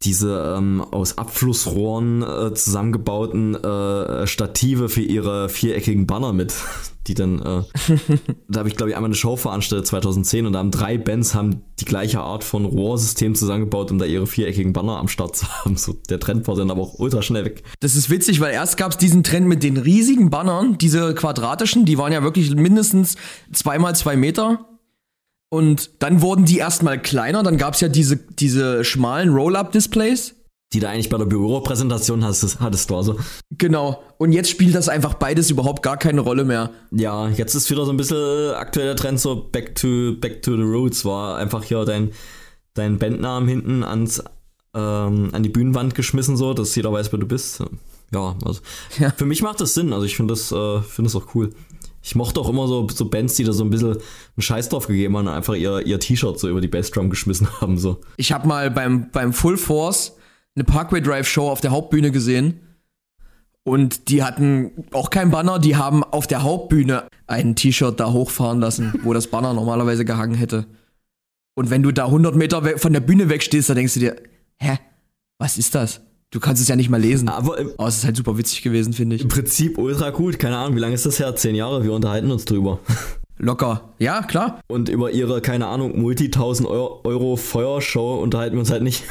diese 0.07 0.55
ähm, 0.57 0.81
aus 0.81 1.19
Abflussrohren 1.19 2.23
äh, 2.23 2.55
zusammengebauten 2.55 3.57
äh, 3.57 4.27
Stative 4.27 4.89
für 4.89 5.03
ihre 5.03 5.49
viereckigen 5.49 6.07
Banner 6.07 6.33
mit, 6.33 6.55
die 7.09 7.15
dann, 7.15 7.41
äh, 7.41 7.63
da 8.49 8.61
habe 8.61 8.69
ich 8.69 8.77
glaube 8.77 8.91
ich 8.91 8.97
einmal 8.97 9.09
eine 9.09 9.17
Show 9.17 9.37
veranstaltet 9.37 9.89
2010 9.89 10.47
und 10.47 10.53
da 10.53 10.61
haben 10.61 10.71
drei 10.71 10.97
Bands 10.97 11.35
haben 11.35 11.63
die 11.81 11.85
gleiche 11.85 12.21
Art 12.21 12.45
von 12.45 12.65
Rohrsystem 12.65 13.35
zusammengebaut, 13.35 13.91
um 13.91 13.99
da 13.99 14.05
ihre 14.05 14.27
viereckigen 14.27 14.73
Banner 14.73 14.99
am 14.99 15.09
Start 15.09 15.37
zu 15.37 15.47
haben. 15.65 15.77
So, 15.77 15.95
der 16.09 16.21
Trend 16.21 16.47
war 16.47 16.55
dann 16.55 16.71
aber 16.71 16.83
auch 16.83 16.99
ultra 16.99 17.21
schnell 17.23 17.45
weg. 17.45 17.65
Das 17.81 17.97
ist 17.97 18.09
witzig, 18.09 18.41
weil 18.41 18.53
erst 18.53 18.77
gab 18.77 18.93
es 18.93 18.99
diesen 18.99 19.25
Trend 19.25 19.49
mit 19.49 19.65
den 19.65 19.77
riesigen 19.77 20.31
Bannern, 20.31 20.79
diese 20.79 21.15
quadratischen, 21.15 21.85
die 21.85 21.99
waren 21.99 22.13
ja 22.13 22.23
wirklich 22.23 22.55
mindestens 22.55 23.17
zweimal 23.53 23.97
zwei 23.97 24.17
Meter. 24.17 24.67
Und 25.49 26.03
dann 26.03 26.23
wurden 26.23 26.45
die 26.45 26.59
erstmal 26.59 27.01
kleiner, 27.01 27.43
dann 27.43 27.57
gab 27.57 27.75
es 27.75 27.81
ja 27.81 27.89
diese, 27.89 28.17
diese 28.17 28.85
schmalen 28.85 29.31
Roll-Up-Displays 29.31 30.35
die 30.73 30.81
du 30.81 30.89
eigentlich 30.89 31.09
bei 31.09 31.17
der 31.17 31.27
Büropräsentation 31.27 32.25
hattest, 32.25 32.61
hattest 32.61 32.91
du 32.91 32.97
also. 32.97 33.17
Genau. 33.51 34.03
Und 34.19 34.33
jetzt 34.33 34.51
spielt 34.51 34.75
das 34.75 34.89
einfach 34.89 35.15
beides 35.15 35.51
überhaupt 35.51 35.83
gar 35.83 35.97
keine 35.97 36.21
Rolle 36.21 36.45
mehr. 36.45 36.71
Ja, 36.91 37.29
jetzt 37.29 37.55
ist 37.55 37.71
wieder 37.71 37.85
so 37.85 37.93
ein 37.93 37.97
bisschen 37.97 38.55
aktueller 38.55 38.97
Trend 38.97 39.21
so 39.21 39.49
back 39.51 39.75
to, 39.77 40.17
back 40.21 40.43
to 40.43 40.57
the 40.57 40.63
roots, 40.63 41.05
war 41.05 41.37
einfach 41.37 41.63
hier 41.63 41.85
dein, 41.85 42.11
dein 42.75 42.99
Bandnamen 42.99 43.49
hinten 43.49 43.85
ans, 43.85 44.23
ähm, 44.75 45.31
an 45.33 45.43
die 45.43 45.49
Bühnenwand 45.49 45.95
geschmissen, 45.95 46.37
so, 46.37 46.53
dass 46.53 46.75
jeder 46.75 46.93
weiß, 46.93 47.13
wer 47.13 47.21
du 47.21 47.27
bist. 47.27 47.63
Ja, 48.13 48.37
also 48.45 48.61
ja. 48.99 49.11
für 49.11 49.25
mich 49.25 49.43
macht 49.43 49.61
das 49.61 49.75
Sinn. 49.75 49.93
Also 49.93 50.05
ich 50.05 50.17
finde 50.17 50.35
das, 50.35 50.51
äh, 50.51 50.83
find 50.83 51.07
das 51.07 51.15
auch 51.15 51.35
cool. 51.35 51.55
Ich 52.07 52.15
mochte 52.15 52.39
auch 52.39 52.49
immer 52.49 52.69
so, 52.69 52.87
so 52.89 53.07
Bands, 53.07 53.35
die 53.35 53.43
da 53.43 53.53
so 53.53 53.65
ein 53.65 53.71
bisschen 53.71 53.95
einen 53.95 54.01
Scheiß 54.39 54.69
drauf 54.69 54.87
gegeben 54.87 55.17
haben 55.17 55.27
und 55.27 55.33
einfach 55.33 55.55
ihr, 55.55 55.85
ihr 55.85 55.99
T-Shirt 55.99 56.39
so 56.39 56.49
über 56.49 56.61
die 56.61 56.69
Bassdrum 56.69 57.11
geschmissen 57.11 57.49
haben. 57.61 57.79
So. 57.79 58.01
Ich 58.17 58.31
habe 58.31 58.47
mal 58.47 58.71
beim, 58.71 59.11
beim 59.11 59.33
Full 59.33 59.57
Force 59.57 60.17
eine 60.55 60.63
Parkway 60.63 61.03
Drive 61.03 61.27
Show 61.27 61.51
auf 61.51 61.61
der 61.61 61.73
Hauptbühne 61.73 62.13
gesehen. 62.13 62.61
Und 63.65 64.09
die 64.09 64.23
hatten 64.23 64.85
auch 64.93 65.11
kein 65.11 65.33
Banner, 65.33 65.59
die 65.59 65.75
haben 65.75 66.05
auf 66.05 66.29
der 66.29 66.45
Hauptbühne 66.45 67.09
ein 67.27 67.57
T-Shirt 67.57 67.99
da 67.99 68.13
hochfahren 68.13 68.61
lassen, 68.61 68.95
wo 69.03 69.13
das 69.13 69.27
Banner 69.27 69.53
normalerweise 69.53 70.05
gehangen 70.05 70.37
hätte. 70.37 70.67
Und 71.57 71.71
wenn 71.71 71.83
du 71.83 71.91
da 71.91 72.05
100 72.05 72.37
Meter 72.37 72.79
von 72.79 72.93
der 72.93 73.01
Bühne 73.01 73.29
wegstehst, 73.29 73.69
da 73.69 73.75
denkst 73.75 73.95
du 73.95 74.01
dir, 74.01 74.17
hä, 74.59 74.79
was 75.39 75.59
ist 75.59 75.75
das? 75.75 76.03
Du 76.31 76.41
kannst 76.41 76.61
es 76.61 76.69
ja 76.69 76.77
nicht 76.77 76.91
mal 76.91 77.01
lesen. 77.01 77.29
Aber, 77.29 77.59
im, 77.59 77.71
Aber 77.79 77.89
es 77.89 77.99
ist 77.99 78.05
halt 78.05 78.17
super 78.17 78.37
witzig 78.37 78.63
gewesen, 78.63 78.93
finde 78.93 79.17
ich. 79.17 79.23
Im 79.23 79.29
Prinzip 79.29 79.79
ultra 79.79 80.11
gut. 80.11 80.39
Keine 80.39 80.57
Ahnung, 80.57 80.77
wie 80.77 80.81
lange 80.81 80.95
ist 80.95 81.07
das 81.07 81.19
her? 81.19 81.35
Zehn 81.37 81.55
Jahre. 81.55 81.85
Wir 81.85 81.93
unterhalten 81.93 82.31
uns 82.31 82.45
drüber. 82.45 82.81
Locker. 83.39 83.95
Ja, 83.99 84.23
klar. 84.23 84.61
Und 84.67 84.89
über 84.89 85.11
ihre, 85.11 85.41
keine 85.41 85.67
Ahnung, 85.67 86.01
Multi-1000 86.01 86.67
Euro, 86.67 87.01
Euro 87.05 87.37
Feuershow 87.37 88.21
unterhalten 88.23 88.57
wir 88.57 88.61
uns 88.61 88.71
halt 88.71 88.83
nicht. 88.83 89.05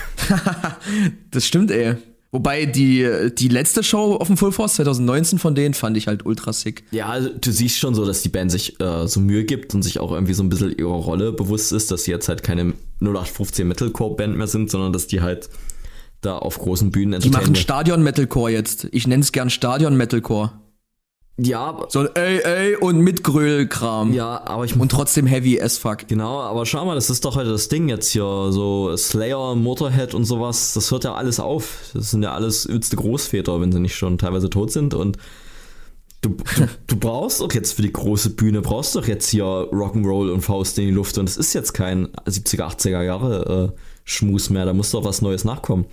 das 1.31 1.45
stimmt, 1.45 1.71
ey. 1.71 1.95
Wobei 2.31 2.65
die, 2.65 3.29
die 3.37 3.47
letzte 3.47 3.81
Show 3.81 4.15
auf 4.15 4.27
dem 4.27 4.35
Full 4.35 4.51
Force 4.51 4.73
2019 4.75 5.39
von 5.39 5.55
denen 5.55 5.73
fand 5.73 5.95
ich 5.95 6.07
halt 6.07 6.25
ultra 6.25 6.51
sick. 6.51 6.83
Ja, 6.91 7.05
also 7.05 7.29
du 7.29 7.51
siehst 7.51 7.77
schon 7.77 7.95
so, 7.95 8.03
dass 8.03 8.23
die 8.23 8.29
Band 8.29 8.51
sich 8.51 8.77
äh, 8.81 9.07
so 9.07 9.21
Mühe 9.21 9.45
gibt 9.45 9.73
und 9.73 9.83
sich 9.83 10.01
auch 10.01 10.11
irgendwie 10.11 10.33
so 10.33 10.43
ein 10.43 10.49
bisschen 10.49 10.77
ihrer 10.77 10.89
Rolle 10.89 11.31
bewusst 11.31 11.71
ist, 11.71 11.91
dass 11.91 12.03
sie 12.03 12.11
jetzt 12.11 12.27
halt 12.27 12.43
keine 12.43 12.73
0815 12.99 13.65
Metalcore-Band 13.65 14.35
mehr 14.35 14.47
sind, 14.47 14.69
sondern 14.69 14.91
dass 14.91 15.07
die 15.07 15.21
halt 15.21 15.49
da 16.25 16.37
auf 16.37 16.57
großen 16.57 16.91
Bühnen 16.91 17.19
Die 17.21 17.29
machen 17.29 17.55
Stadion-Metalcore 17.55 18.51
jetzt. 18.51 18.87
Ich 18.91 19.07
nenne 19.07 19.21
es 19.23 19.31
gern 19.31 19.49
Stadion-Metalcore. 19.49 20.51
Ja, 21.37 21.85
So 21.89 22.05
ey, 22.05 22.39
ey 22.43 22.75
und 22.77 22.99
mit 23.01 23.21
Gröl-Kram. 23.23 24.13
ja, 24.13 24.41
aber 24.45 24.63
ich 24.63 24.79
Und 24.79 24.89
trotzdem 24.89 25.27
heavy 25.27 25.61
as 25.61 25.77
fuck. 25.77 26.07
Genau, 26.07 26.39
aber 26.39 26.65
schau 26.65 26.85
mal, 26.85 26.95
das 26.95 27.09
ist 27.09 27.25
doch 27.25 27.35
heute 27.35 27.49
das 27.49 27.67
Ding 27.67 27.89
jetzt 27.89 28.09
hier. 28.11 28.23
So 28.51 28.95
Slayer, 28.95 29.53
Motorhead 29.55 30.13
und 30.13 30.23
sowas, 30.23 30.73
das 30.73 30.91
hört 30.91 31.03
ja 31.03 31.13
alles 31.13 31.41
auf. 31.41 31.89
Das 31.93 32.11
sind 32.11 32.23
ja 32.23 32.33
alles 32.33 32.65
übelste 32.65 32.95
Großväter, 32.95 33.59
wenn 33.59 33.73
sie 33.73 33.81
nicht 33.81 33.95
schon 33.97 34.17
teilweise 34.17 34.49
tot 34.49 34.71
sind. 34.71 34.93
Und 34.93 35.17
du, 36.21 36.29
du, 36.29 36.67
du 36.87 36.95
brauchst 36.95 37.41
doch 37.41 37.51
jetzt 37.51 37.73
für 37.73 37.81
die 37.81 37.91
große 37.91 38.29
Bühne, 38.29 38.61
brauchst 38.61 38.95
doch 38.95 39.05
jetzt 39.05 39.27
hier 39.27 39.43
Rock'n'Roll 39.43 40.31
und 40.31 40.39
Faust 40.39 40.79
in 40.79 40.85
die 40.85 40.91
Luft. 40.91 41.17
Und 41.17 41.27
es 41.27 41.35
ist 41.35 41.51
jetzt 41.53 41.73
kein 41.73 42.07
70er, 42.25 42.61
80er 42.77 43.03
Jahre 43.03 43.73
äh, 43.75 43.79
Schmus 44.05 44.49
mehr. 44.49 44.63
Da 44.65 44.71
muss 44.71 44.91
doch 44.91 45.03
was 45.03 45.21
Neues 45.21 45.43
nachkommen. 45.43 45.83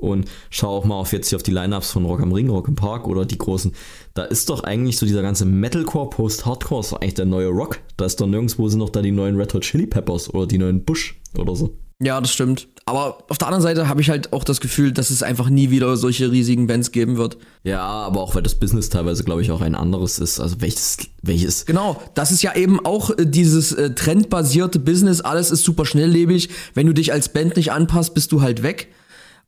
Und 0.00 0.28
schau 0.50 0.68
auch 0.68 0.84
mal 0.84 0.96
auf 0.96 1.12
jetzt 1.12 1.28
hier 1.28 1.36
auf 1.36 1.42
die 1.42 1.50
Lineups 1.50 1.92
von 1.92 2.04
Rock 2.04 2.20
am 2.20 2.32
Ring, 2.32 2.48
Rock 2.48 2.68
im 2.68 2.74
Park 2.74 3.06
oder 3.06 3.24
die 3.24 3.38
großen. 3.38 3.72
Da 4.14 4.24
ist 4.24 4.48
doch 4.50 4.64
eigentlich 4.64 4.98
so 4.98 5.06
dieser 5.06 5.22
ganze 5.22 5.44
Metalcore, 5.44 6.10
Post-Hardcore, 6.10 6.80
ist 6.80 6.92
doch 6.92 7.00
eigentlich 7.00 7.14
der 7.14 7.26
neue 7.26 7.48
Rock. 7.48 7.78
Da 7.96 8.06
ist 8.06 8.20
doch 8.20 8.26
nirgendwo 8.26 8.68
sind 8.68 8.80
noch 8.80 8.90
da 8.90 9.02
die 9.02 9.12
neuen 9.12 9.36
Red 9.36 9.54
Hot 9.54 9.62
Chili 9.62 9.86
Peppers 9.86 10.32
oder 10.32 10.46
die 10.46 10.58
neuen 10.58 10.84
Bush 10.84 11.20
oder 11.38 11.54
so. 11.54 11.76
Ja, 12.02 12.18
das 12.18 12.32
stimmt. 12.32 12.66
Aber 12.86 13.18
auf 13.28 13.36
der 13.36 13.48
anderen 13.48 13.62
Seite 13.62 13.88
habe 13.88 14.00
ich 14.00 14.08
halt 14.08 14.32
auch 14.32 14.42
das 14.42 14.60
Gefühl, 14.60 14.90
dass 14.90 15.10
es 15.10 15.22
einfach 15.22 15.50
nie 15.50 15.70
wieder 15.70 15.96
solche 15.98 16.32
riesigen 16.32 16.66
Bands 16.66 16.92
geben 16.92 17.18
wird. 17.18 17.36
Ja, 17.62 17.82
aber 17.82 18.22
auch 18.22 18.34
weil 18.34 18.42
das 18.42 18.54
Business 18.54 18.88
teilweise, 18.88 19.22
glaube 19.22 19.42
ich, 19.42 19.50
auch 19.50 19.60
ein 19.60 19.74
anderes 19.74 20.18
ist. 20.18 20.40
Also 20.40 20.56
welches, 20.60 20.96
welches. 21.22 21.66
Genau, 21.66 22.00
das 22.14 22.32
ist 22.32 22.42
ja 22.42 22.56
eben 22.56 22.84
auch 22.84 23.10
äh, 23.10 23.26
dieses 23.26 23.72
äh, 23.72 23.94
trendbasierte 23.94 24.78
Business. 24.78 25.20
Alles 25.20 25.50
ist 25.50 25.62
super 25.62 25.84
schnelllebig. 25.84 26.48
Wenn 26.72 26.86
du 26.86 26.94
dich 26.94 27.12
als 27.12 27.28
Band 27.28 27.56
nicht 27.56 27.70
anpasst, 27.70 28.14
bist 28.14 28.32
du 28.32 28.40
halt 28.40 28.62
weg. 28.62 28.88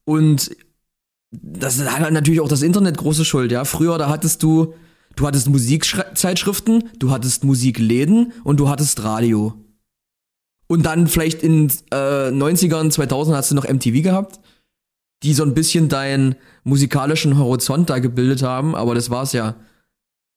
Und 0.04 0.56
das 1.30 1.80
hat 1.80 2.12
natürlich 2.12 2.40
auch 2.40 2.48
das 2.48 2.62
Internet 2.62 2.98
große 2.98 3.24
Schuld, 3.24 3.52
ja. 3.52 3.64
Früher, 3.64 3.98
da 3.98 4.08
hattest 4.08 4.42
du, 4.42 4.74
du 5.16 5.26
hattest 5.26 5.48
Musikzeitschriften, 5.48 6.90
du 6.98 7.10
hattest 7.10 7.44
Musikläden 7.44 8.32
und 8.44 8.58
du 8.60 8.68
hattest 8.68 9.02
Radio. 9.02 9.54
Und 10.66 10.84
dann 10.84 11.06
vielleicht 11.06 11.42
in 11.42 11.68
äh, 11.90 12.30
90ern, 12.30 12.90
2000 12.90 13.36
hast 13.36 13.50
du 13.50 13.54
noch 13.54 13.68
MTV 13.68 14.02
gehabt, 14.02 14.40
die 15.22 15.34
so 15.34 15.42
ein 15.42 15.54
bisschen 15.54 15.88
deinen 15.88 16.34
musikalischen 16.64 17.38
Horizont 17.38 17.90
da 17.90 17.98
gebildet 17.98 18.42
haben, 18.42 18.74
aber 18.74 18.94
das 18.94 19.10
war's 19.10 19.32
ja. 19.32 19.56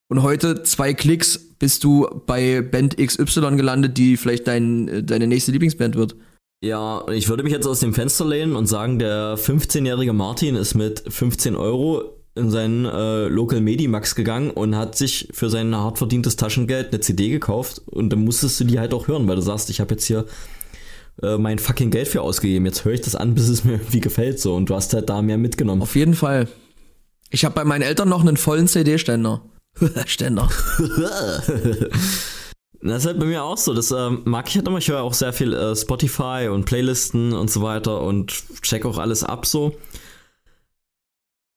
Und 0.07 0.21
heute, 0.21 0.63
zwei 0.63 0.93
Klicks, 0.93 1.39
bist 1.57 1.83
du 1.83 2.07
bei 2.25 2.61
Band 2.61 2.97
XY 2.97 3.55
gelandet, 3.55 3.97
die 3.97 4.17
vielleicht 4.17 4.47
dein, 4.47 4.87
äh, 4.87 5.03
deine 5.03 5.27
nächste 5.27 5.51
Lieblingsband 5.51 5.95
wird. 5.95 6.15
Ja, 6.61 7.05
ich 7.09 7.29
würde 7.29 7.43
mich 7.43 7.53
jetzt 7.53 7.67
aus 7.67 7.79
dem 7.79 7.93
Fenster 7.93 8.25
lehnen 8.25 8.55
und 8.55 8.65
sagen, 8.65 8.97
der 8.97 9.37
15-jährige 9.37 10.13
Martin 10.13 10.55
ist 10.55 10.73
mit 10.73 11.03
15 11.07 11.55
Euro 11.55 12.15
in 12.35 12.51
seinen 12.51 12.85
äh, 12.85 13.27
Local 13.27 13.61
Medimax 13.61 14.13
gegangen 14.15 14.51
und 14.51 14.75
hat 14.75 14.97
sich 14.97 15.29
für 15.31 15.49
sein 15.49 15.73
hart 15.75 15.97
verdientes 15.97 16.35
Taschengeld 16.35 16.91
eine 16.91 16.99
CD 16.99 17.29
gekauft 17.29 17.81
und 17.85 18.09
dann 18.09 18.23
musstest 18.25 18.59
du 18.59 18.65
die 18.65 18.79
halt 18.79 18.93
auch 18.93 19.07
hören, 19.07 19.27
weil 19.27 19.37
du 19.37 19.41
sagst, 19.41 19.69
ich 19.69 19.79
habe 19.79 19.93
jetzt 19.93 20.05
hier 20.05 20.25
äh, 21.21 21.37
mein 21.37 21.59
fucking 21.59 21.91
Geld 21.91 22.09
für 22.09 22.21
ausgegeben, 22.21 22.65
jetzt 22.65 22.83
höre 22.83 22.93
ich 22.93 23.01
das 23.01 23.15
an, 23.15 23.35
bis 23.35 23.47
es 23.47 23.63
mir 23.63 23.73
irgendwie 23.73 24.01
gefällt 24.01 24.39
so 24.39 24.55
und 24.55 24.69
du 24.69 24.75
hast 24.75 24.93
halt 24.93 25.09
da 25.09 25.21
mehr 25.21 25.37
mitgenommen. 25.37 25.81
Auf 25.81 25.95
jeden 25.95 26.13
Fall. 26.13 26.47
Ich 27.29 27.45
habe 27.45 27.55
bei 27.55 27.63
meinen 27.63 27.81
Eltern 27.83 28.09
noch 28.09 28.21
einen 28.21 28.37
vollen 28.37 28.67
CD-Ständer. 28.67 29.41
Ständer. 30.05 30.49
Das 32.87 33.03
ist 33.03 33.07
halt 33.07 33.19
bei 33.19 33.25
mir 33.25 33.43
auch 33.43 33.57
so. 33.57 33.73
Das 33.73 33.91
ähm, 33.91 34.21
mag 34.25 34.47
ich 34.47 34.55
halt 34.55 34.67
immer. 34.67 34.77
Ich 34.77 34.89
höre 34.89 35.01
auch 35.01 35.13
sehr 35.13 35.33
viel 35.33 35.53
äh, 35.53 35.75
Spotify 35.75 36.49
und 36.51 36.65
Playlisten 36.65 37.33
und 37.33 37.49
so 37.49 37.61
weiter 37.61 38.01
und 38.01 38.33
check 38.61 38.85
auch 38.85 38.97
alles 38.97 39.23
ab 39.23 39.45
so. 39.45 39.75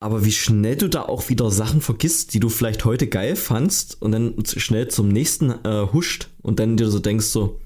Aber 0.00 0.24
wie 0.24 0.32
schnell 0.32 0.76
du 0.76 0.88
da 0.88 1.02
auch 1.02 1.28
wieder 1.28 1.50
Sachen 1.50 1.80
vergisst, 1.80 2.32
die 2.32 2.40
du 2.40 2.48
vielleicht 2.48 2.84
heute 2.84 3.08
geil 3.08 3.34
fandst 3.34 4.00
und 4.00 4.12
dann 4.12 4.34
schnell 4.46 4.88
zum 4.88 5.08
nächsten 5.08 5.50
äh, 5.50 5.88
huscht 5.92 6.28
und 6.40 6.60
dann 6.60 6.76
dir 6.76 6.88
so 6.88 7.00
denkst 7.00 7.26
so, 7.26 7.58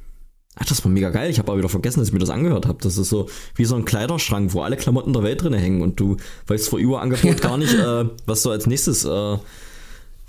ach, 0.56 0.64
das 0.64 0.82
war 0.82 0.90
mega 0.90 1.10
geil. 1.10 1.30
Ich 1.30 1.38
habe 1.38 1.50
aber 1.50 1.58
wieder 1.58 1.68
vergessen, 1.68 2.00
dass 2.00 2.08
ich 2.08 2.14
mir 2.14 2.20
das 2.20 2.30
angehört 2.30 2.66
habe. 2.66 2.78
Das 2.80 2.96
ist 2.96 3.10
so 3.10 3.28
wie 3.54 3.66
so 3.66 3.76
ein 3.76 3.84
Kleiderschrank, 3.84 4.54
wo 4.54 4.62
alle 4.62 4.78
Klamotten 4.78 5.12
der 5.12 5.22
Welt 5.22 5.42
drin 5.42 5.52
hängen 5.52 5.82
und 5.82 6.00
du 6.00 6.16
weißt 6.46 6.70
vor 6.70 6.78
Überangebot 6.78 7.40
gar 7.42 7.58
nicht, 7.58 7.74
äh, 7.74 8.06
was 8.24 8.42
du 8.42 8.50
als 8.50 8.66
nächstes 8.66 9.04
äh, 9.04 9.36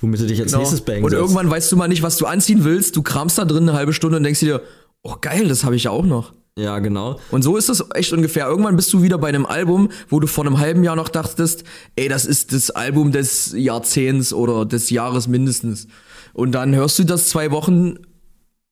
womit 0.03 0.21
du 0.21 0.27
dich 0.27 0.39
als 0.39 0.51
Genau. 0.51 0.59
nächstes 0.59 0.81
bangen 0.81 1.03
Und 1.03 1.13
irgendwann 1.13 1.49
weißt 1.49 1.71
du 1.71 1.77
mal 1.77 1.87
nicht, 1.87 2.03
was 2.03 2.17
du 2.17 2.25
anziehen 2.27 2.63
willst. 2.63 2.95
Du 2.95 3.01
kramst 3.01 3.37
da 3.39 3.45
drin 3.45 3.67
eine 3.67 3.73
halbe 3.77 3.93
Stunde 3.93 4.17
und 4.17 4.23
denkst 4.23 4.41
dir, 4.41 4.61
oh 5.01 5.15
geil, 5.19 5.47
das 5.47 5.63
habe 5.63 5.75
ich 5.75 5.85
ja 5.85 5.91
auch 5.91 6.05
noch. 6.05 6.33
Ja, 6.55 6.77
genau. 6.77 7.19
Und 7.31 7.41
so 7.41 7.57
ist 7.57 7.69
das 7.69 7.83
echt 7.95 8.13
ungefähr. 8.13 8.45
Irgendwann 8.45 8.75
bist 8.75 8.93
du 8.93 9.01
wieder 9.01 9.17
bei 9.17 9.29
einem 9.29 9.47
Album, 9.47 9.89
wo 10.09 10.19
du 10.19 10.27
vor 10.27 10.45
einem 10.45 10.59
halben 10.59 10.83
Jahr 10.83 10.95
noch 10.95 11.09
dachtest, 11.09 11.63
ey, 11.95 12.07
das 12.07 12.25
ist 12.27 12.53
das 12.53 12.69
Album 12.69 13.11
des 13.11 13.53
Jahrzehnts 13.57 14.33
oder 14.33 14.63
des 14.65 14.91
Jahres 14.91 15.27
mindestens. 15.27 15.87
Und 16.33 16.51
dann 16.51 16.75
hörst 16.75 16.99
du 16.99 17.05
das 17.05 17.29
zwei 17.29 17.49
Wochen 17.49 17.95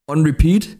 on 0.07 0.21
repeat 0.23 0.77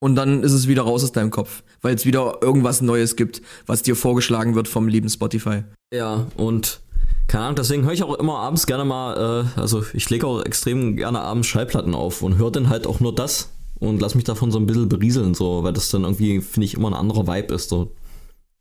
und 0.00 0.16
dann 0.16 0.42
ist 0.42 0.52
es 0.52 0.68
wieder 0.68 0.82
raus 0.82 1.02
aus 1.02 1.12
deinem 1.12 1.30
Kopf, 1.30 1.62
weil 1.80 1.94
es 1.94 2.04
wieder 2.04 2.38
irgendwas 2.42 2.82
Neues 2.82 3.16
gibt, 3.16 3.40
was 3.66 3.82
dir 3.82 3.96
vorgeschlagen 3.96 4.54
wird 4.54 4.68
vom 4.68 4.86
lieben 4.86 5.08
Spotify. 5.08 5.64
Ja, 5.94 6.26
und 6.36 6.80
keine 7.28 7.44
Ahnung, 7.44 7.56
deswegen 7.56 7.84
höre 7.84 7.92
ich 7.92 8.02
auch 8.02 8.14
immer 8.14 8.38
abends 8.38 8.66
gerne 8.66 8.86
mal, 8.86 9.44
äh, 9.56 9.60
also 9.60 9.84
ich 9.92 10.08
lege 10.08 10.26
auch 10.26 10.42
extrem 10.42 10.96
gerne 10.96 11.20
abends 11.20 11.46
Schallplatten 11.46 11.94
auf 11.94 12.22
und 12.22 12.38
höre 12.38 12.50
dann 12.50 12.70
halt 12.70 12.86
auch 12.86 13.00
nur 13.00 13.14
das 13.14 13.50
und 13.78 14.00
lass 14.00 14.14
mich 14.14 14.24
davon 14.24 14.50
so 14.50 14.58
ein 14.58 14.66
bisschen 14.66 14.88
berieseln, 14.88 15.34
so, 15.34 15.62
weil 15.62 15.74
das 15.74 15.90
dann 15.90 16.04
irgendwie, 16.04 16.40
finde 16.40 16.64
ich, 16.64 16.74
immer 16.74 16.88
ein 16.88 16.94
anderer 16.94 17.26
Vibe 17.26 17.54
ist. 17.54 17.68
So. 17.68 17.92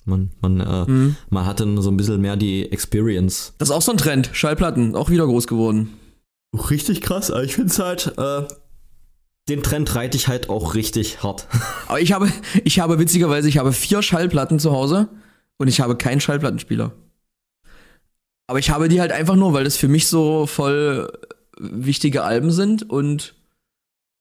Man, 0.03 0.31
man, 0.41 0.59
äh, 0.59 1.13
man 1.29 1.45
hat 1.45 1.61
dann 1.61 1.81
so 1.81 1.89
ein 1.89 1.97
bisschen 1.97 2.21
mehr 2.21 2.35
die 2.35 2.71
Experience. 2.71 3.53
Das 3.57 3.69
ist 3.69 3.75
auch 3.75 3.81
so 3.81 3.91
ein 3.91 3.97
Trend. 3.97 4.29
Schallplatten, 4.33 4.95
auch 4.95 5.09
wieder 5.09 5.25
groß 5.25 5.47
geworden. 5.47 5.93
Richtig 6.69 7.01
krass, 7.01 7.31
aber 7.31 7.43
ich 7.43 7.55
finde 7.55 7.71
es 7.71 7.79
halt, 7.79 8.13
äh, 8.17 8.43
den 9.49 9.63
Trend 9.63 9.95
reite 9.95 10.17
ich 10.17 10.27
halt 10.27 10.49
auch 10.49 10.75
richtig 10.75 11.23
hart. 11.23 11.47
Aber 11.87 12.01
ich 12.01 12.11
habe, 12.11 12.29
ich 12.65 12.79
habe 12.79 12.99
witzigerweise, 12.99 13.47
ich 13.47 13.57
habe 13.57 13.71
vier 13.71 14.01
Schallplatten 14.01 14.59
zu 14.59 14.71
Hause 14.71 15.07
und 15.57 15.69
ich 15.69 15.79
habe 15.79 15.95
keinen 15.95 16.19
Schallplattenspieler. 16.19 16.91
Aber 18.47 18.59
ich 18.59 18.69
habe 18.69 18.87
die 18.87 19.01
halt 19.01 19.11
einfach 19.11 19.35
nur, 19.35 19.53
weil 19.53 19.65
das 19.65 19.77
für 19.77 19.89
mich 19.89 20.07
so 20.07 20.45
voll 20.47 21.11
wichtige 21.59 22.23
Alben 22.23 22.51
sind 22.51 22.89
und 22.89 23.35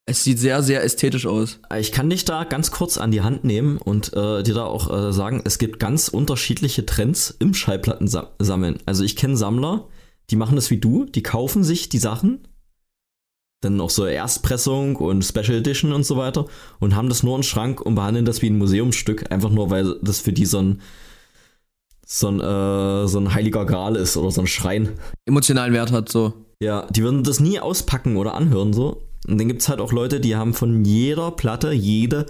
es 0.08 0.22
sieht 0.22 0.38
sehr, 0.38 0.62
sehr 0.62 0.84
ästhetisch 0.84 1.26
aus. 1.26 1.58
Ich 1.78 1.90
kann 1.90 2.08
dich 2.08 2.24
da 2.24 2.44
ganz 2.44 2.70
kurz 2.70 2.96
an 2.96 3.10
die 3.10 3.22
Hand 3.22 3.42
nehmen 3.44 3.76
und 3.76 4.12
äh, 4.12 4.44
dir 4.44 4.54
da 4.54 4.64
auch 4.64 4.92
äh, 4.92 5.12
sagen, 5.12 5.42
es 5.44 5.58
gibt 5.58 5.80
ganz 5.80 6.08
unterschiedliche 6.08 6.86
Trends 6.86 7.34
im 7.38 7.54
Schallplattensammeln. 7.54 8.78
Also 8.86 9.02
ich 9.02 9.16
kenne 9.16 9.36
Sammler, 9.36 9.88
die 10.30 10.36
machen 10.36 10.54
das 10.54 10.70
wie 10.70 10.78
du, 10.78 11.06
die 11.06 11.24
kaufen 11.24 11.64
sich 11.64 11.88
die 11.88 11.98
Sachen, 11.98 12.46
dann 13.62 13.80
auch 13.80 13.90
so 13.90 14.06
Erstpressung 14.06 14.94
und 14.94 15.24
Special 15.24 15.58
Edition 15.58 15.92
und 15.92 16.04
so 16.04 16.16
weiter 16.16 16.46
und 16.78 16.94
haben 16.94 17.08
das 17.08 17.24
nur 17.24 17.36
im 17.36 17.42
Schrank 17.42 17.80
und 17.80 17.96
behandeln 17.96 18.24
das 18.24 18.42
wie 18.42 18.50
ein 18.50 18.58
Museumsstück, 18.58 19.32
einfach 19.32 19.50
nur 19.50 19.70
weil 19.70 19.96
das 20.02 20.20
für 20.20 20.32
die 20.32 20.46
so 20.46 20.60
ein 20.60 20.80
so 22.08 22.28
ein, 22.28 22.40
äh, 22.40 23.08
so 23.08 23.18
ein 23.18 23.34
heiliger 23.34 23.66
Gral 23.66 23.96
ist 23.96 24.16
oder 24.16 24.30
so 24.30 24.40
ein 24.40 24.46
Schrein. 24.46 24.90
Emotionalen 25.26 25.74
Wert 25.74 25.90
hat 25.90 26.08
so. 26.08 26.32
Ja, 26.62 26.86
die 26.88 27.02
würden 27.02 27.24
das 27.24 27.40
nie 27.40 27.58
auspacken 27.58 28.16
oder 28.16 28.34
anhören 28.34 28.72
so. 28.72 29.02
Und 29.26 29.38
dann 29.38 29.48
gibt's 29.48 29.68
halt 29.68 29.80
auch 29.80 29.92
Leute, 29.92 30.20
die 30.20 30.36
haben 30.36 30.54
von 30.54 30.84
jeder 30.84 31.32
Platte, 31.32 31.72
jede, 31.72 32.26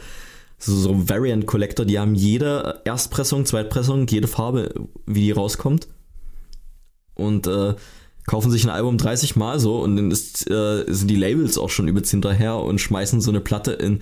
so, 0.58 0.74
so 0.74 1.08
Variant 1.08 1.46
Collector, 1.46 1.84
die 1.84 1.98
haben 1.98 2.14
jede 2.14 2.80
Erstpressung, 2.84 3.44
Zweitpressung, 3.44 4.06
jede 4.06 4.28
Farbe, 4.28 4.72
wie 5.04 5.20
die 5.20 5.32
rauskommt. 5.32 5.88
Und 7.14 7.46
äh, 7.46 7.74
kaufen 8.26 8.50
sich 8.50 8.64
ein 8.64 8.70
Album 8.70 8.96
30 8.96 9.36
Mal 9.36 9.60
so 9.60 9.80
und 9.82 9.96
dann 9.96 10.10
ist, 10.10 10.50
äh, 10.50 10.84
sind 10.88 11.08
die 11.08 11.16
Labels 11.16 11.58
auch 11.58 11.70
schon 11.70 11.86
übelst 11.86 12.10
hinterher 12.10 12.56
und 12.56 12.80
schmeißen 12.80 13.20
so 13.20 13.30
eine 13.30 13.40
Platte 13.40 13.72
in 13.72 14.00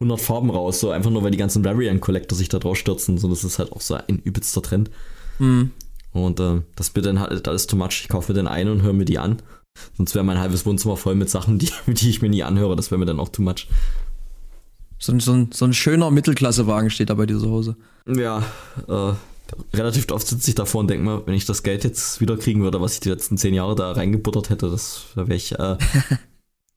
100 0.00 0.20
Farben 0.20 0.50
raus, 0.50 0.80
so 0.80 0.90
einfach 0.90 1.10
nur, 1.10 1.22
weil 1.22 1.30
die 1.30 1.36
ganzen 1.38 1.64
Variant 1.64 2.00
Collector 2.00 2.36
sich 2.36 2.48
da 2.48 2.58
drauf 2.58 2.76
stürzen. 2.78 3.18
So, 3.18 3.28
das 3.28 3.44
ist 3.44 3.58
halt 3.58 3.72
auch 3.72 3.80
so 3.82 3.94
ein 3.94 4.18
übelster 4.18 4.62
Trend. 4.62 4.90
Hm. 5.38 5.70
Und 6.12 6.40
äh, 6.40 6.62
das 6.74 6.94
wird 6.96 7.06
dann 7.06 7.20
halt 7.20 7.46
alles 7.46 7.66
too 7.66 7.76
much. 7.76 8.00
Ich 8.02 8.08
kaufe 8.08 8.32
mir 8.32 8.36
den 8.36 8.48
einen 8.48 8.70
und 8.70 8.82
höre 8.82 8.94
mir 8.94 9.04
die 9.04 9.18
an. 9.18 9.42
Sonst 9.96 10.14
wäre 10.14 10.24
mein 10.24 10.38
halbes 10.38 10.66
Wohnzimmer 10.66 10.96
voll 10.96 11.14
mit 11.14 11.30
Sachen, 11.30 11.58
die, 11.58 11.70
die 11.86 12.10
ich 12.10 12.22
mir 12.22 12.30
nie 12.30 12.42
anhöre. 12.42 12.76
Das 12.76 12.90
wäre 12.90 12.98
mir 12.98 13.04
dann 13.06 13.20
auch 13.20 13.28
too 13.28 13.42
much. 13.42 13.68
So, 14.98 15.12
ein- 15.12 15.20
so, 15.20 15.32
ein, 15.32 15.50
so 15.52 15.64
ein 15.66 15.74
schöner 15.74 16.10
Mittelklassewagen 16.10 16.90
steht 16.90 17.10
da 17.10 17.14
bei 17.14 17.26
dir 17.26 17.38
zu 17.38 17.50
Hause. 17.50 17.76
Ja, 18.06 18.42
äh, 18.88 19.12
relativ 19.76 20.10
oft 20.10 20.26
sitze 20.26 20.50
ich 20.50 20.54
davor 20.54 20.80
und 20.80 20.88
denke 20.90 21.04
mir, 21.04 21.26
wenn 21.26 21.34
ich 21.34 21.44
das 21.44 21.62
Geld 21.62 21.84
jetzt 21.84 22.20
wieder 22.20 22.36
kriegen 22.38 22.62
würde, 22.62 22.80
was 22.80 22.94
ich 22.94 23.00
die 23.00 23.08
letzten 23.10 23.36
zehn 23.36 23.52
Jahre 23.54 23.74
da 23.76 23.92
reingebuttert 23.92 24.48
hätte, 24.50 24.70
das 24.70 25.04
da 25.14 25.28
wäre 25.28 25.36
ich 25.36 25.58
äh, 25.58 25.76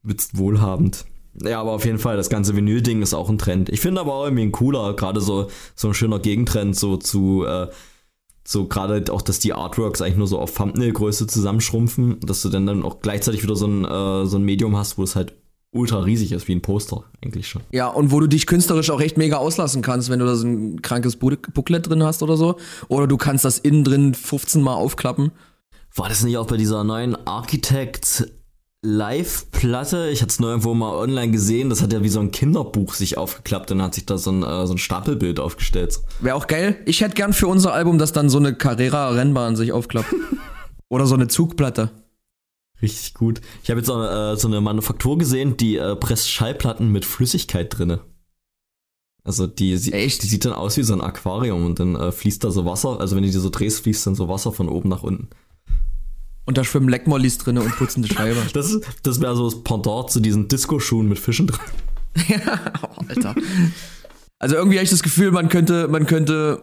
wohlhabend. 0.32 1.04
Ja, 1.42 1.60
aber 1.60 1.72
auf 1.72 1.84
jeden 1.84 1.98
Fall, 1.98 2.16
das 2.16 2.30
ganze 2.30 2.54
Vinyl-Ding 2.56 3.02
ist 3.02 3.14
auch 3.14 3.28
ein 3.28 3.38
Trend. 3.38 3.68
Ich 3.68 3.80
finde 3.80 4.00
aber 4.00 4.14
auch 4.14 4.24
irgendwie 4.24 4.44
ein 4.44 4.52
cooler, 4.52 4.94
gerade 4.94 5.20
so, 5.20 5.48
so 5.74 5.88
ein 5.88 5.94
schöner 5.94 6.20
Gegentrend 6.20 6.76
so 6.76 6.96
zu 6.96 7.44
äh, 7.44 7.68
so 8.46 8.66
gerade 8.66 9.04
auch, 9.10 9.22
dass 9.22 9.38
die 9.38 9.54
Artworks 9.54 10.02
eigentlich 10.02 10.18
nur 10.18 10.26
so 10.26 10.38
auf 10.38 10.54
Thumbnail-Größe 10.54 11.26
zusammenschrumpfen, 11.26 12.20
dass 12.20 12.42
du 12.42 12.50
dann, 12.50 12.66
dann 12.66 12.82
auch 12.82 13.00
gleichzeitig 13.00 13.42
wieder 13.42 13.56
so 13.56 13.66
ein, 13.66 13.84
äh, 13.84 14.26
so 14.26 14.36
ein 14.36 14.44
Medium 14.44 14.76
hast, 14.76 14.98
wo 14.98 15.02
es 15.02 15.16
halt 15.16 15.34
ultra 15.70 16.00
riesig 16.00 16.32
ist, 16.32 16.46
wie 16.46 16.54
ein 16.54 16.62
Poster 16.62 17.04
eigentlich 17.22 17.48
schon. 17.48 17.62
Ja, 17.72 17.88
und 17.88 18.12
wo 18.12 18.20
du 18.20 18.28
dich 18.28 18.46
künstlerisch 18.46 18.90
auch 18.90 19.00
echt 19.00 19.16
mega 19.16 19.38
auslassen 19.38 19.82
kannst, 19.82 20.08
wenn 20.08 20.20
du 20.20 20.26
da 20.26 20.36
so 20.36 20.46
ein 20.46 20.82
krankes 20.82 21.16
Booklet 21.16 21.88
drin 21.88 22.04
hast 22.04 22.22
oder 22.22 22.36
so. 22.36 22.56
Oder 22.88 23.08
du 23.08 23.16
kannst 23.16 23.44
das 23.44 23.58
innen 23.58 23.82
drin 23.82 24.14
15 24.14 24.62
Mal 24.62 24.74
aufklappen. 24.74 25.32
War 25.96 26.08
das 26.08 26.22
nicht 26.22 26.36
auch 26.36 26.46
bei 26.46 26.56
dieser 26.56 26.84
neuen 26.84 27.16
Architect 27.26 28.30
Live-Platte? 28.84 30.10
Ich 30.10 30.22
hatte 30.22 30.30
es 30.30 30.40
nur 30.40 30.50
irgendwo 30.50 30.74
mal 30.74 30.94
online 30.94 31.32
gesehen. 31.32 31.70
Das 31.70 31.82
hat 31.82 31.92
ja 31.92 32.02
wie 32.02 32.08
so 32.08 32.20
ein 32.20 32.30
Kinderbuch 32.30 32.94
sich 32.94 33.16
aufgeklappt 33.18 33.72
und 33.72 33.78
dann 33.78 33.86
hat 33.86 33.94
sich 33.94 34.06
da 34.06 34.18
so 34.18 34.30
ein, 34.30 34.42
äh, 34.42 34.66
so 34.66 34.74
ein 34.74 34.78
Stapelbild 34.78 35.40
aufgestellt. 35.40 36.00
Wäre 36.20 36.36
auch 36.36 36.46
geil. 36.46 36.76
Ich 36.84 37.00
hätte 37.00 37.14
gern 37.14 37.32
für 37.32 37.48
unser 37.48 37.72
Album, 37.72 37.98
dass 37.98 38.12
dann 38.12 38.28
so 38.28 38.38
eine 38.38 38.54
Carrera-Rennbahn 38.54 39.56
sich 39.56 39.72
aufklappt. 39.72 40.14
oder 40.88 41.06
so 41.06 41.14
eine 41.14 41.28
Zugplatte. 41.28 41.90
Richtig 42.82 43.14
gut. 43.14 43.40
Ich 43.62 43.70
habe 43.70 43.80
jetzt 43.80 43.88
auch 43.88 44.02
äh, 44.02 44.36
so 44.36 44.48
eine 44.48 44.60
Manufaktur 44.60 45.16
gesehen, 45.16 45.56
die 45.56 45.76
äh, 45.76 45.96
presst 45.96 46.30
Schallplatten 46.30 46.92
mit 46.92 47.04
Flüssigkeit 47.04 47.76
drinne. 47.76 48.00
Also 49.24 49.46
die, 49.46 49.72
Echt? 49.72 50.22
die 50.22 50.26
sieht 50.26 50.44
dann 50.44 50.52
aus 50.52 50.76
wie 50.76 50.82
so 50.82 50.92
ein 50.92 51.00
Aquarium 51.00 51.64
und 51.64 51.80
dann 51.80 51.96
äh, 51.96 52.12
fließt 52.12 52.44
da 52.44 52.50
so 52.50 52.66
Wasser. 52.66 53.00
Also 53.00 53.16
wenn 53.16 53.22
du 53.22 53.30
die 53.30 53.38
so 53.38 53.48
drehst, 53.48 53.80
fließt 53.82 54.06
dann 54.06 54.14
so 54.14 54.28
Wasser 54.28 54.52
von 54.52 54.68
oben 54.68 54.90
nach 54.90 55.02
unten. 55.02 55.30
Und 56.46 56.58
da 56.58 56.64
schwimmen 56.64 56.88
Leckmollis 56.88 57.38
drinne 57.38 57.62
und 57.62 57.74
putzen 57.76 58.02
die 58.02 58.12
Scheibe. 58.14 58.40
Das, 58.52 58.70
ist- 58.70 58.84
das 59.02 59.20
wäre 59.20 59.34
so 59.36 59.48
das 59.50 59.62
Pendant 59.62 60.10
zu 60.10 60.20
diesen 60.20 60.48
Disco-Schuhen 60.48 61.08
mit 61.08 61.18
Fischen 61.18 61.46
drin. 61.46 61.60
oh, 62.82 63.02
Alter. 63.08 63.34
Also 64.38 64.56
irgendwie 64.56 64.76
habe 64.76 64.84
ich 64.84 64.90
das 64.90 65.02
Gefühl, 65.02 65.30
man 65.30 65.48
könnte, 65.48 65.88
man 65.88 66.06
könnte 66.06 66.62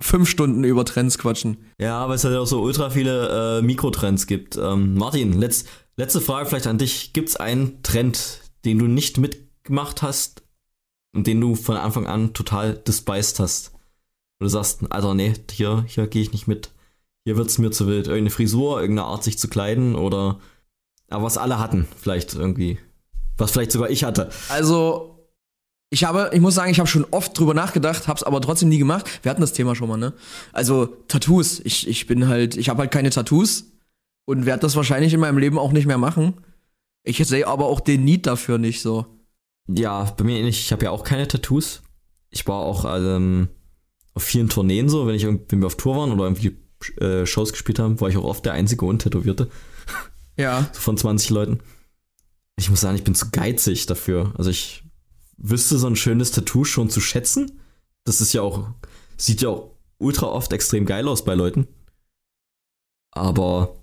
fünf 0.00 0.28
Stunden 0.28 0.62
über 0.64 0.84
Trends 0.84 1.18
quatschen. 1.18 1.56
Ja, 1.80 2.08
weil 2.08 2.16
es 2.16 2.24
halt 2.24 2.36
auch 2.36 2.46
so 2.46 2.62
ultra 2.62 2.90
viele 2.90 3.58
äh, 3.58 3.62
Mikrotrends 3.62 4.26
gibt. 4.26 4.56
Ähm, 4.56 4.94
Martin, 4.94 5.32
letz, 5.32 5.64
letzte 5.96 6.20
Frage 6.20 6.48
vielleicht 6.48 6.66
an 6.66 6.78
dich. 6.78 7.12
Gibt 7.12 7.30
es 7.30 7.36
einen 7.36 7.82
Trend, 7.82 8.40
den 8.64 8.78
du 8.78 8.86
nicht 8.86 9.18
mitgemacht 9.18 10.02
hast 10.02 10.42
und 11.14 11.26
den 11.26 11.40
du 11.40 11.54
von 11.56 11.76
Anfang 11.76 12.06
an 12.06 12.32
total 12.32 12.74
despised 12.74 13.40
hast? 13.40 13.72
Wo 14.38 14.44
du 14.44 14.48
sagst, 14.50 14.80
Alter, 14.90 15.14
nee, 15.14 15.32
hier, 15.50 15.84
hier 15.88 16.06
gehe 16.06 16.22
ich 16.22 16.32
nicht 16.32 16.46
mit. 16.46 16.70
Hier 17.26 17.36
wird's 17.36 17.58
mir 17.58 17.72
zu 17.72 17.88
wild. 17.88 18.06
Irgendeine 18.06 18.30
Frisur, 18.30 18.80
irgendeine 18.80 19.08
Art, 19.08 19.24
sich 19.24 19.36
zu 19.36 19.48
kleiden 19.48 19.96
oder. 19.96 20.38
Aber 21.10 21.24
was 21.24 21.38
alle 21.38 21.58
hatten, 21.58 21.88
vielleicht 22.00 22.34
irgendwie. 22.34 22.78
Was 23.36 23.50
vielleicht 23.50 23.72
sogar 23.72 23.90
ich 23.90 24.04
hatte. 24.04 24.30
Also, 24.48 25.26
ich 25.90 26.04
habe, 26.04 26.30
ich 26.32 26.40
muss 26.40 26.54
sagen, 26.54 26.70
ich 26.70 26.78
habe 26.78 26.88
schon 26.88 27.04
oft 27.10 27.36
drüber 27.36 27.52
nachgedacht, 27.52 28.06
hab's 28.06 28.22
aber 28.22 28.40
trotzdem 28.40 28.68
nie 28.68 28.78
gemacht. 28.78 29.24
Wir 29.24 29.30
hatten 29.30 29.40
das 29.40 29.52
Thema 29.52 29.74
schon 29.74 29.88
mal, 29.88 29.96
ne? 29.96 30.12
Also, 30.52 30.86
Tattoos. 30.86 31.58
Ich, 31.64 31.88
ich 31.88 32.06
bin 32.06 32.28
halt, 32.28 32.56
ich 32.56 32.68
habe 32.68 32.82
halt 32.82 32.92
keine 32.92 33.10
Tattoos 33.10 33.72
und 34.24 34.46
werde 34.46 34.60
das 34.60 34.76
wahrscheinlich 34.76 35.12
in 35.12 35.18
meinem 35.18 35.38
Leben 35.38 35.58
auch 35.58 35.72
nicht 35.72 35.86
mehr 35.86 35.98
machen. 35.98 36.34
Ich 37.02 37.18
sehe 37.18 37.48
aber 37.48 37.66
auch 37.66 37.80
den 37.80 38.04
Need 38.04 38.28
dafür 38.28 38.58
nicht 38.58 38.82
so. 38.82 39.04
Ja, 39.66 40.04
bei 40.16 40.22
mir 40.22 40.38
ähnlich. 40.38 40.60
Ich 40.60 40.70
habe 40.70 40.84
ja 40.84 40.92
auch 40.92 41.02
keine 41.02 41.26
Tattoos. 41.26 41.82
Ich 42.30 42.46
war 42.46 42.60
auch 42.60 42.84
ähm, 42.84 43.48
auf 44.14 44.22
vielen 44.22 44.48
Tourneen 44.48 44.88
so, 44.88 45.08
wenn 45.08 45.16
ich 45.16 45.26
wenn 45.26 45.58
wir 45.58 45.66
auf 45.66 45.76
Tour 45.76 45.96
waren 45.96 46.12
oder 46.12 46.22
irgendwie 46.22 46.56
äh, 47.00 47.26
Shows 47.26 47.52
gespielt 47.52 47.78
haben, 47.78 48.00
war 48.00 48.08
ich 48.08 48.16
auch 48.16 48.24
oft 48.24 48.44
der 48.44 48.52
einzige 48.52 48.84
Untätowierte 48.84 49.48
Ja. 50.36 50.68
so 50.72 50.80
von 50.80 50.96
20 50.96 51.30
Leuten. 51.30 51.60
Ich 52.56 52.70
muss 52.70 52.80
sagen, 52.80 52.96
ich 52.96 53.04
bin 53.04 53.14
zu 53.14 53.30
geizig 53.30 53.86
dafür. 53.86 54.32
Also 54.38 54.50
ich 54.50 54.82
wüsste 55.36 55.78
so 55.78 55.86
ein 55.86 55.96
schönes 55.96 56.30
Tattoo 56.30 56.64
schon 56.64 56.88
zu 56.88 57.00
schätzen. 57.00 57.60
Das 58.04 58.20
ist 58.20 58.32
ja 58.32 58.42
auch, 58.42 58.68
sieht 59.16 59.42
ja 59.42 59.50
auch 59.50 59.70
ultra 59.98 60.26
oft 60.26 60.52
extrem 60.52 60.86
geil 60.86 61.08
aus 61.08 61.24
bei 61.24 61.34
Leuten. 61.34 61.68
Aber 63.10 63.76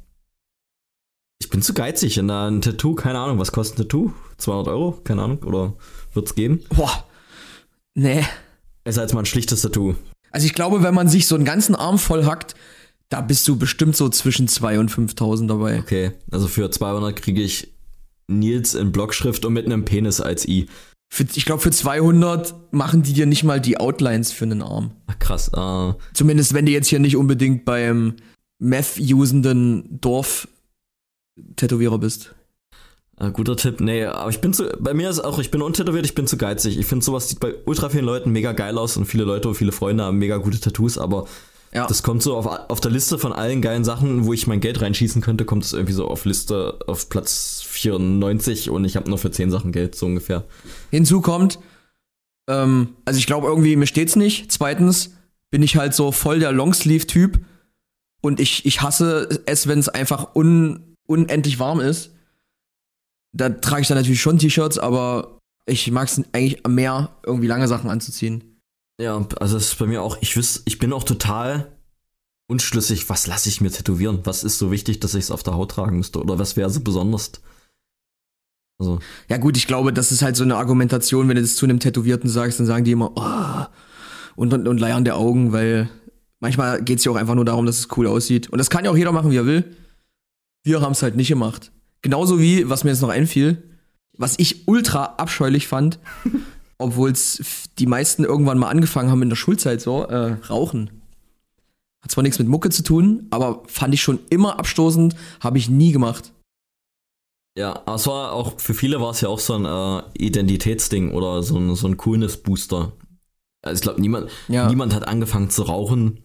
ich 1.40 1.50
bin 1.50 1.62
zu 1.62 1.74
geizig. 1.74 2.20
Und 2.20 2.30
ein 2.32 2.62
Tattoo, 2.62 2.96
keine 2.96 3.20
Ahnung, 3.20 3.40
was 3.40 3.52
kostet 3.52 3.78
ein 3.78 3.82
Tattoo? 3.84 4.14
200 4.38 4.68
Euro? 4.70 4.92
Keine 5.04 5.24
Ahnung. 5.24 5.44
Oder 5.44 5.74
wird's 6.14 6.36
geben? 6.36 6.64
Boah. 6.70 7.08
Nee. 7.96 8.26
Es 8.84 8.96
ist 8.96 9.00
als 9.00 9.14
mal 9.14 9.22
ein 9.22 9.26
schlichtes 9.26 9.62
Tattoo. 9.62 9.96
Also 10.32 10.48
ich 10.48 10.54
glaube, 10.54 10.82
wenn 10.82 10.96
man 10.96 11.08
sich 11.08 11.28
so 11.28 11.36
einen 11.36 11.46
ganzen 11.46 11.76
Arm 11.76 12.00
voll 12.00 12.26
hackt, 12.26 12.56
da 13.14 13.22
bist 13.22 13.48
du 13.48 13.56
bestimmt 13.58 13.96
so 13.96 14.10
zwischen 14.10 14.48
2 14.48 14.80
und 14.80 14.90
5000 14.90 15.50
dabei. 15.50 15.78
Okay, 15.80 16.12
also 16.32 16.48
für 16.48 16.72
200 16.72 17.16
kriege 17.16 17.42
ich 17.44 17.68
Nils 18.28 18.74
in 18.74 18.92
Blockschrift 18.92 19.46
und 19.46 19.54
mit 19.54 19.66
einem 19.68 19.86
Penis 19.86 20.20
als 20.20 20.48
I. 20.48 20.68
Für, 21.14 21.28
ich 21.36 21.46
glaube, 21.46 21.62
für 21.62 21.70
200 21.70 22.56
machen 22.74 23.04
die 23.04 23.14
dir 23.14 23.28
nicht 23.28 23.44
mal 23.44 23.62
die 23.62 23.80
Outlines 23.80 24.32
für 24.32 24.46
einen 24.46 24.64
Arm. 24.64 24.92
Ach, 25.06 25.20
krass. 25.20 25.52
Äh, 25.54 25.94
Zumindest 26.14 26.56
wenn 26.56 26.66
du 26.66 26.72
jetzt 26.72 26.88
hier 26.88 26.98
nicht 26.98 27.16
unbedingt 27.16 27.66
beim 27.66 28.16
Meth-usenden 28.60 30.00
Dorf-Tätowierer 30.02 32.00
bist. 32.00 32.34
äh, 33.20 33.30
guter 33.30 33.56
Tipp. 33.58 33.80
Nee, 33.80 34.06
aber 34.06 34.32
ich 34.32 34.42
bin 34.42 34.54
zu. 34.54 34.76
Bei 34.80 34.96
mir 34.96 35.10
ist 35.12 35.20
auch, 35.20 35.38
ich 35.38 35.52
bin 35.52 35.62
untätowiert, 35.62 36.06
ich 36.06 36.16
bin 36.16 36.26
zu 36.26 36.38
geizig. 36.38 36.80
Ich 36.80 36.88
finde, 36.88 37.06
sowas 37.06 37.30
sieht 37.30 37.40
bei 37.40 37.54
ultra 37.66 37.90
vielen 37.90 38.06
Leuten 38.06 38.32
mega 38.32 38.54
geil 38.54 38.78
aus 38.80 38.98
und 38.98 39.06
viele 39.06 39.24
Leute, 39.24 39.54
viele 39.54 39.72
Freunde 39.72 40.04
haben 40.04 40.18
mega 40.18 40.38
gute 40.38 40.60
Tattoos, 40.60 40.98
aber 40.98 41.28
Ja. 41.74 41.88
das 41.88 42.04
kommt 42.04 42.22
so 42.22 42.36
auf, 42.38 42.46
auf 42.46 42.82
der 42.82 42.92
Liste 42.92 43.18
von 43.18 43.34
allen 43.34 43.62
geilen 43.62 43.84
Sachen, 43.84 44.26
wo 44.26 44.34
ich 44.34 44.46
mein 44.46 44.60
Geld 44.60 44.82
reinschießen 44.82 45.22
könnte, 45.22 45.44
kommt 45.44 45.64
es 45.64 45.74
irgendwie 45.74 45.94
so 45.94 46.08
auf 46.08 46.26
Liste 46.26 46.80
auf 46.86 47.10
Platz 47.10 47.64
94 47.68 48.70
und 48.70 48.86
ich 48.86 48.96
habe 48.96 49.10
nur 49.10 49.18
für 49.18 49.32
10 49.32 49.50
Sachen 49.50 49.72
Geld, 49.72 49.96
so 49.96 50.06
ungefähr. 50.06 50.46
Hinzu 50.92 51.22
kommt, 51.22 51.58
ähm, 52.48 52.90
also 53.06 53.18
ich 53.18 53.26
glaube 53.26 53.48
irgendwie, 53.48 53.76
mir 53.76 53.88
steht's 53.88 54.16
nicht. 54.16 54.52
Zweitens 54.52 55.16
bin 55.50 55.64
ich 55.64 55.76
halt 55.76 55.94
so 55.96 56.12
voll 56.12 56.40
der 56.40 56.52
Longsleeve-Typ 56.52 57.40
und 58.22 58.40
ich, 58.40 58.66
ich 58.66 58.82
hasse 58.82 59.42
es, 59.46 59.68
wenn 59.68 59.80
es 59.80 59.90
einfach 59.90 60.36
un, 60.36 60.96
unendlich 61.08 61.60
warm 61.60 61.80
ist. 61.80 62.12
Da 63.32 63.50
trage 63.50 63.82
ich 63.82 63.88
dann 63.88 63.98
natürlich 63.98 64.22
schon 64.22 64.38
T-Shirts, 64.38 64.78
aber 64.78 65.40
ich 65.66 65.90
mag 65.92 66.08
es 66.08 66.22
eigentlich 66.34 66.62
mehr, 66.68 67.16
irgendwie 67.26 67.48
lange 67.48 67.68
Sachen 67.68 67.90
anzuziehen. 67.90 68.53
Ja, 69.00 69.26
also 69.40 69.56
das 69.56 69.68
ist 69.70 69.80
bei 69.80 69.86
mir 69.86 70.02
auch, 70.02 70.18
ich 70.22 70.36
wüs, 70.36 70.62
ich 70.66 70.80
bin 70.80 70.94
auch 70.94 71.04
total 71.04 71.72
unschlüssig, 72.48 73.10
was 73.10 73.28
lasse 73.28 73.50
ich 73.50 73.62
mir 73.62 73.72
tätowieren? 73.72 74.20
Was 74.26 74.44
ist 74.44 74.60
so 74.60 74.72
wichtig, 74.72 75.00
dass 75.00 75.16
ich 75.16 75.26
es 75.26 75.32
auf 75.32 75.44
der 75.44 75.56
Haut 75.56 75.72
tragen 75.72 75.98
müsste? 75.98 76.20
Oder 76.20 76.38
was 76.38 76.56
wäre 76.56 76.70
so 76.70 76.82
besonders? 76.82 77.32
Also, 78.80 79.00
Ja 79.30 79.38
gut, 79.38 79.58
ich 79.58 79.68
glaube, 79.68 79.94
das 79.94 80.12
ist 80.12 80.22
halt 80.22 80.36
so 80.36 80.44
eine 80.44 80.58
Argumentation, 80.58 81.28
wenn 81.28 81.36
du 81.36 81.42
das 81.42 81.56
zu 81.56 81.66
einem 81.66 81.80
Tätowierten 81.80 82.30
sagst, 82.30 82.60
dann 82.60 82.68
sagen 82.68 82.86
die 82.86 82.92
immer, 82.92 83.12
oh, 83.16 83.66
und, 84.36 84.54
und, 84.54 84.68
und 84.68 84.80
leiern 84.80 85.06
der 85.06 85.18
Augen, 85.18 85.52
weil 85.52 85.90
manchmal 86.40 86.84
geht's 86.84 87.04
ja 87.06 87.12
auch 87.12 87.16
einfach 87.16 87.36
nur 87.36 87.46
darum, 87.46 87.66
dass 87.66 87.80
es 87.80 87.88
cool 87.98 88.08
aussieht. 88.08 88.50
Und 88.50 88.58
das 88.58 88.70
kann 88.70 88.86
ja 88.86 88.92
auch 88.92 88.98
jeder 88.98 89.12
machen, 89.12 89.32
wie 89.32 89.38
er 89.38 89.46
will. 89.46 89.76
Wir 90.64 90.82
haben 90.82 90.92
es 90.92 91.02
halt 91.02 91.16
nicht 91.16 91.30
gemacht. 91.30 91.72
Genauso 92.02 92.40
wie, 92.40 92.70
was 92.70 92.84
mir 92.84 92.92
jetzt 92.92 93.02
noch 93.02 93.10
einfiel, 93.10 93.64
was 94.18 94.38
ich 94.38 94.68
ultra 94.68 95.06
abscheulich 95.18 95.68
fand, 95.68 96.00
obwohl 96.84 97.12
es 97.12 97.70
die 97.80 97.88
meisten 97.88 98.24
irgendwann 98.24 98.58
mal 98.60 98.70
angefangen 98.70 99.10
haben 99.10 99.22
in 99.24 99.30
der 99.30 99.36
Schulzeit 99.36 99.82
so, 99.82 100.04
äh, 100.04 100.34
rauchen. 100.50 101.02
Hat 102.02 102.12
zwar 102.12 102.22
nichts 102.24 102.40
mit 102.40 102.48
Mucke 102.48 102.70
zu 102.70 102.84
tun, 102.84 103.28
aber 103.32 103.64
fand 103.68 103.94
ich 103.94 104.02
schon 104.02 104.20
immer 104.30 104.60
abstoßend, 104.60 105.16
habe 105.40 105.58
ich 105.58 105.70
nie 105.70 105.92
gemacht. 105.94 106.34
ja, 107.58 107.82
aber 107.86 107.96
es 107.96 108.08
war 108.08 108.34
auch, 108.34 108.60
für 108.60 108.74
viele 108.74 109.00
war 109.00 109.12
es 109.12 109.22
ja 109.22 109.30
auch 109.30 109.40
so 109.40 109.54
ein 109.56 109.66
äh, 109.66 110.04
Identitätsding 110.18 111.12
oder 111.12 111.44
so 111.44 111.58
ein, 111.58 111.76
so 111.76 111.88
ein 111.88 111.98
Coolness-Booster. 111.98 112.92
Also 113.62 113.76
ich 113.80 113.82
glaube, 113.82 114.02
niemand, 114.02 114.30
Ja. 114.50 114.68
niemand 114.68 114.94
hat 114.94 115.08
angefangen 115.08 115.50
zu 115.50 115.62
rauchen, 115.64 116.20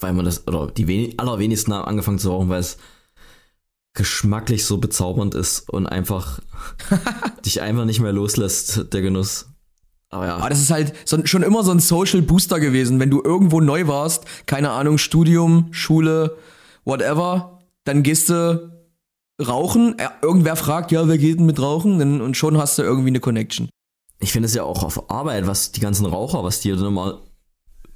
weil 0.00 0.14
man 0.14 0.24
das, 0.24 0.46
oder 0.48 0.68
die 0.68 0.86
weni- 0.86 1.18
allerwenigsten 1.18 1.74
haben 1.74 1.84
angefangen 1.86 2.18
zu 2.18 2.30
rauchen, 2.30 2.48
weil 2.48 2.60
es 2.60 2.78
geschmacklich 3.92 4.64
so 4.64 4.78
bezaubernd 4.78 5.34
ist 5.34 5.68
und 5.68 5.86
einfach 5.86 6.40
dich 7.44 7.60
einfach 7.60 7.84
nicht 7.84 8.00
mehr 8.00 8.12
loslässt, 8.12 8.92
der 8.94 9.02
Genuss. 9.02 9.49
Aber 10.10 10.26
ja. 10.26 10.36
Aber 10.36 10.48
das 10.48 10.60
ist 10.60 10.70
halt 10.70 10.92
so, 11.04 11.24
schon 11.24 11.42
immer 11.42 11.62
so 11.62 11.70
ein 11.70 11.78
Social 11.78 12.20
Booster 12.20 12.60
gewesen. 12.60 12.98
Wenn 13.00 13.10
du 13.10 13.22
irgendwo 13.22 13.60
neu 13.60 13.86
warst, 13.86 14.24
keine 14.46 14.70
Ahnung, 14.70 14.98
Studium, 14.98 15.68
Schule, 15.70 16.36
whatever, 16.84 17.60
dann 17.84 18.02
gehst 18.02 18.28
du 18.28 18.70
rauchen. 19.40 19.96
Irgendwer 20.20 20.56
fragt, 20.56 20.90
ja, 20.90 21.06
wer 21.08 21.16
geht 21.16 21.38
denn 21.38 21.46
mit 21.46 21.60
rauchen? 21.60 22.20
Und 22.20 22.36
schon 22.36 22.58
hast 22.58 22.78
du 22.78 22.82
irgendwie 22.82 23.08
eine 23.08 23.20
Connection. 23.20 23.68
Ich 24.18 24.32
finde 24.32 24.46
es 24.46 24.54
ja 24.54 24.64
auch 24.64 24.82
auf 24.82 25.10
Arbeit, 25.10 25.46
was 25.46 25.72
die 25.72 25.80
ganzen 25.80 26.04
Raucher, 26.06 26.44
was 26.44 26.60
die 26.60 26.70
dann 26.70 26.84
immer, 26.84 27.20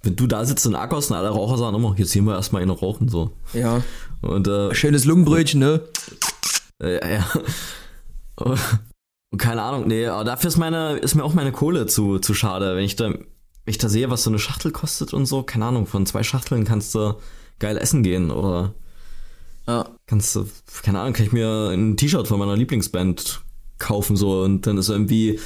wenn 0.03 0.17
du 0.17 0.27
da 0.27 0.45
sitzt 0.45 0.67
und 0.67 0.75
ackerst 0.75 1.11
und 1.11 1.17
alle 1.17 1.29
Raucher 1.29 1.59
sagen 1.59 1.77
immer, 1.77 1.95
jetzt 1.99 2.13
gehen 2.13 2.25
wir 2.25 2.35
erstmal 2.35 2.63
in 2.63 2.71
rauchen, 2.71 3.09
so. 3.09 3.33
Ja. 3.53 3.83
Und, 4.23 4.49
äh, 4.49 4.75
Schönes 4.75 5.05
Lungenbrötchen, 5.05 5.61
ne? 5.61 5.83
äh 6.83 7.17
ja. 7.17 7.27
Keine 9.39 9.63
Ahnung, 9.63 9.87
nee, 9.89 10.07
aber 10.07 10.25
dafür 10.25 10.49
ist 10.49 10.57
meine, 10.59 10.97
ist 10.99 11.15
mir 11.15 11.25
auch 11.25 11.35
meine 11.35 11.53
Kohle 11.53 11.87
zu, 11.87 12.19
zu 12.19 12.35
schade. 12.35 12.77
Wenn 12.77 12.85
ich 12.85 12.97
da, 12.97 13.11
wenn 13.11 13.25
ich 13.67 13.79
da 13.79 13.89
sehe, 13.89 14.11
was 14.11 14.23
so 14.25 14.31
eine 14.31 14.39
Schachtel 14.39 14.71
kostet 14.73 15.13
und 15.15 15.27
so, 15.27 15.43
keine 15.43 15.65
Ahnung, 15.67 15.87
von 15.87 16.07
zwei 16.07 16.23
Schachteln 16.23 16.65
kannst 16.65 16.95
du 16.95 17.15
geil 17.59 17.77
essen 17.79 18.03
gehen 18.03 18.31
oder 18.31 18.75
Ja. 19.67 19.89
kannst 20.07 20.37
du, 20.37 20.47
keine 20.83 21.01
Ahnung, 21.01 21.15
kann 21.15 21.27
ich 21.27 21.33
mir 21.33 21.71
ein 21.71 21.97
T-Shirt 21.97 22.29
von 22.29 22.39
meiner 22.39 22.57
Lieblingsband 22.57 23.43
kaufen, 23.79 24.17
so, 24.17 24.43
und 24.43 24.67
dann 24.67 24.79
ist 24.79 24.89
irgendwie 24.89 25.41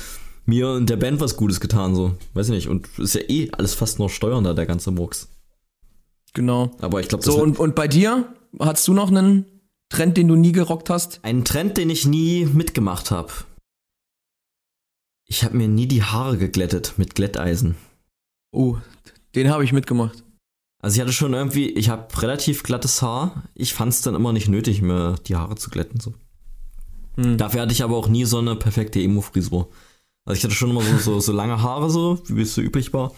mir 0.45 0.71
und 0.71 0.89
der 0.89 0.97
Band 0.97 1.21
was 1.21 1.37
Gutes 1.37 1.61
getan, 1.61 1.95
so. 1.95 2.15
Weiß 2.35 2.47
ich 2.49 2.55
nicht. 2.55 2.69
Und 2.69 2.89
ist 2.99 3.15
ja 3.15 3.21
eh 3.29 3.51
alles 3.53 3.75
fast 3.75 3.99
nur 3.99 4.09
Steuern 4.09 4.45
da, 4.45 4.55
der 4.55 4.67
ganze 4.67 4.91
Murks. 4.91 5.29
Genau. 6.35 6.71
Aber 6.81 7.01
ich 7.01 7.09
glaube, 7.09 7.25
So, 7.25 7.41
und, 7.43 7.59
und 7.59 7.75
bei 7.75 7.87
dir? 7.89 8.33
Hast 8.59 8.89
du 8.89 8.95
noch 8.95 9.09
einen 9.09 9.45
Trend, 9.91 10.17
den 10.17 10.27
du 10.29 10.37
nie 10.37 10.53
gerockt 10.53 10.89
hast? 10.89 11.21
Ein 11.23 11.45
Trend, 11.45 11.77
den 11.77 11.91
ich 11.91 12.07
nie 12.07 12.47
mitgemacht 12.47 13.11
habe. 13.11 13.29
Ich 15.29 15.45
habe 15.45 15.57
mir 15.57 15.69
nie 15.69 15.87
die 15.87 16.03
Haare 16.03 16.39
geglättet 16.39 16.95
mit 16.97 17.15
Glätteisen. 17.15 17.77
Oh, 18.51 18.79
den 19.35 19.51
habe 19.51 19.63
ich 19.63 19.73
mitgemacht. 19.73 20.25
Also 20.81 20.97
ich 20.97 21.01
hatte 21.01 21.13
schon 21.13 21.35
irgendwie, 21.35 21.71
ich 21.71 21.91
habe 21.91 22.07
relativ 22.23 22.63
glattes 22.63 23.03
Haar. 23.03 23.45
Ich 23.55 23.75
fand 23.75 23.93
es 23.93 24.01
dann 24.01 24.15
immer 24.15 24.33
nicht 24.33 24.49
nötig, 24.49 24.81
mir 24.81 25.17
die 25.27 25.37
Haare 25.37 25.57
zu 25.57 25.71
glätten. 25.71 26.01
So. 26.01 26.15
Hm. 27.17 27.37
Dafür 27.37 27.63
hatte 27.63 27.73
ich 27.73 27.83
aber 27.83 27.97
auch 27.97 28.09
nie 28.09 28.25
so 28.25 28.39
eine 28.39 28.57
perfekte 28.57 29.01
Emo-Frisur. 29.01 29.69
Also 30.25 30.39
ich 30.39 30.45
hatte 30.45 30.55
schon 30.55 30.71
immer 30.71 30.83
so, 30.83 30.97
so, 30.99 31.21
so 31.21 31.33
lange 31.33 31.63
Haare, 31.63 31.91
so, 31.91 32.23
wie 32.29 32.43
es 32.43 32.55
so 32.55 32.63
üblich 32.63 32.93
war. 32.93 33.13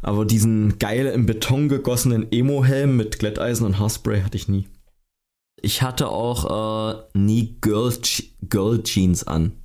Aber 0.00 0.24
diesen 0.24 0.78
geil 0.78 1.06
im 1.06 1.26
Beton 1.26 1.68
gegossenen 1.68 2.32
Emo-Helm 2.32 2.96
mit 2.96 3.20
Glätteisen 3.20 3.66
und 3.66 3.78
Haarspray 3.78 4.22
hatte 4.22 4.36
ich 4.36 4.48
nie. 4.48 4.68
Ich 5.60 5.82
hatte 5.82 6.08
auch 6.08 6.94
äh, 6.94 7.02
nie 7.14 7.56
Girl, 7.60 7.92
Girl 8.48 8.82
Jeans 8.82 9.24
an. 9.26 9.61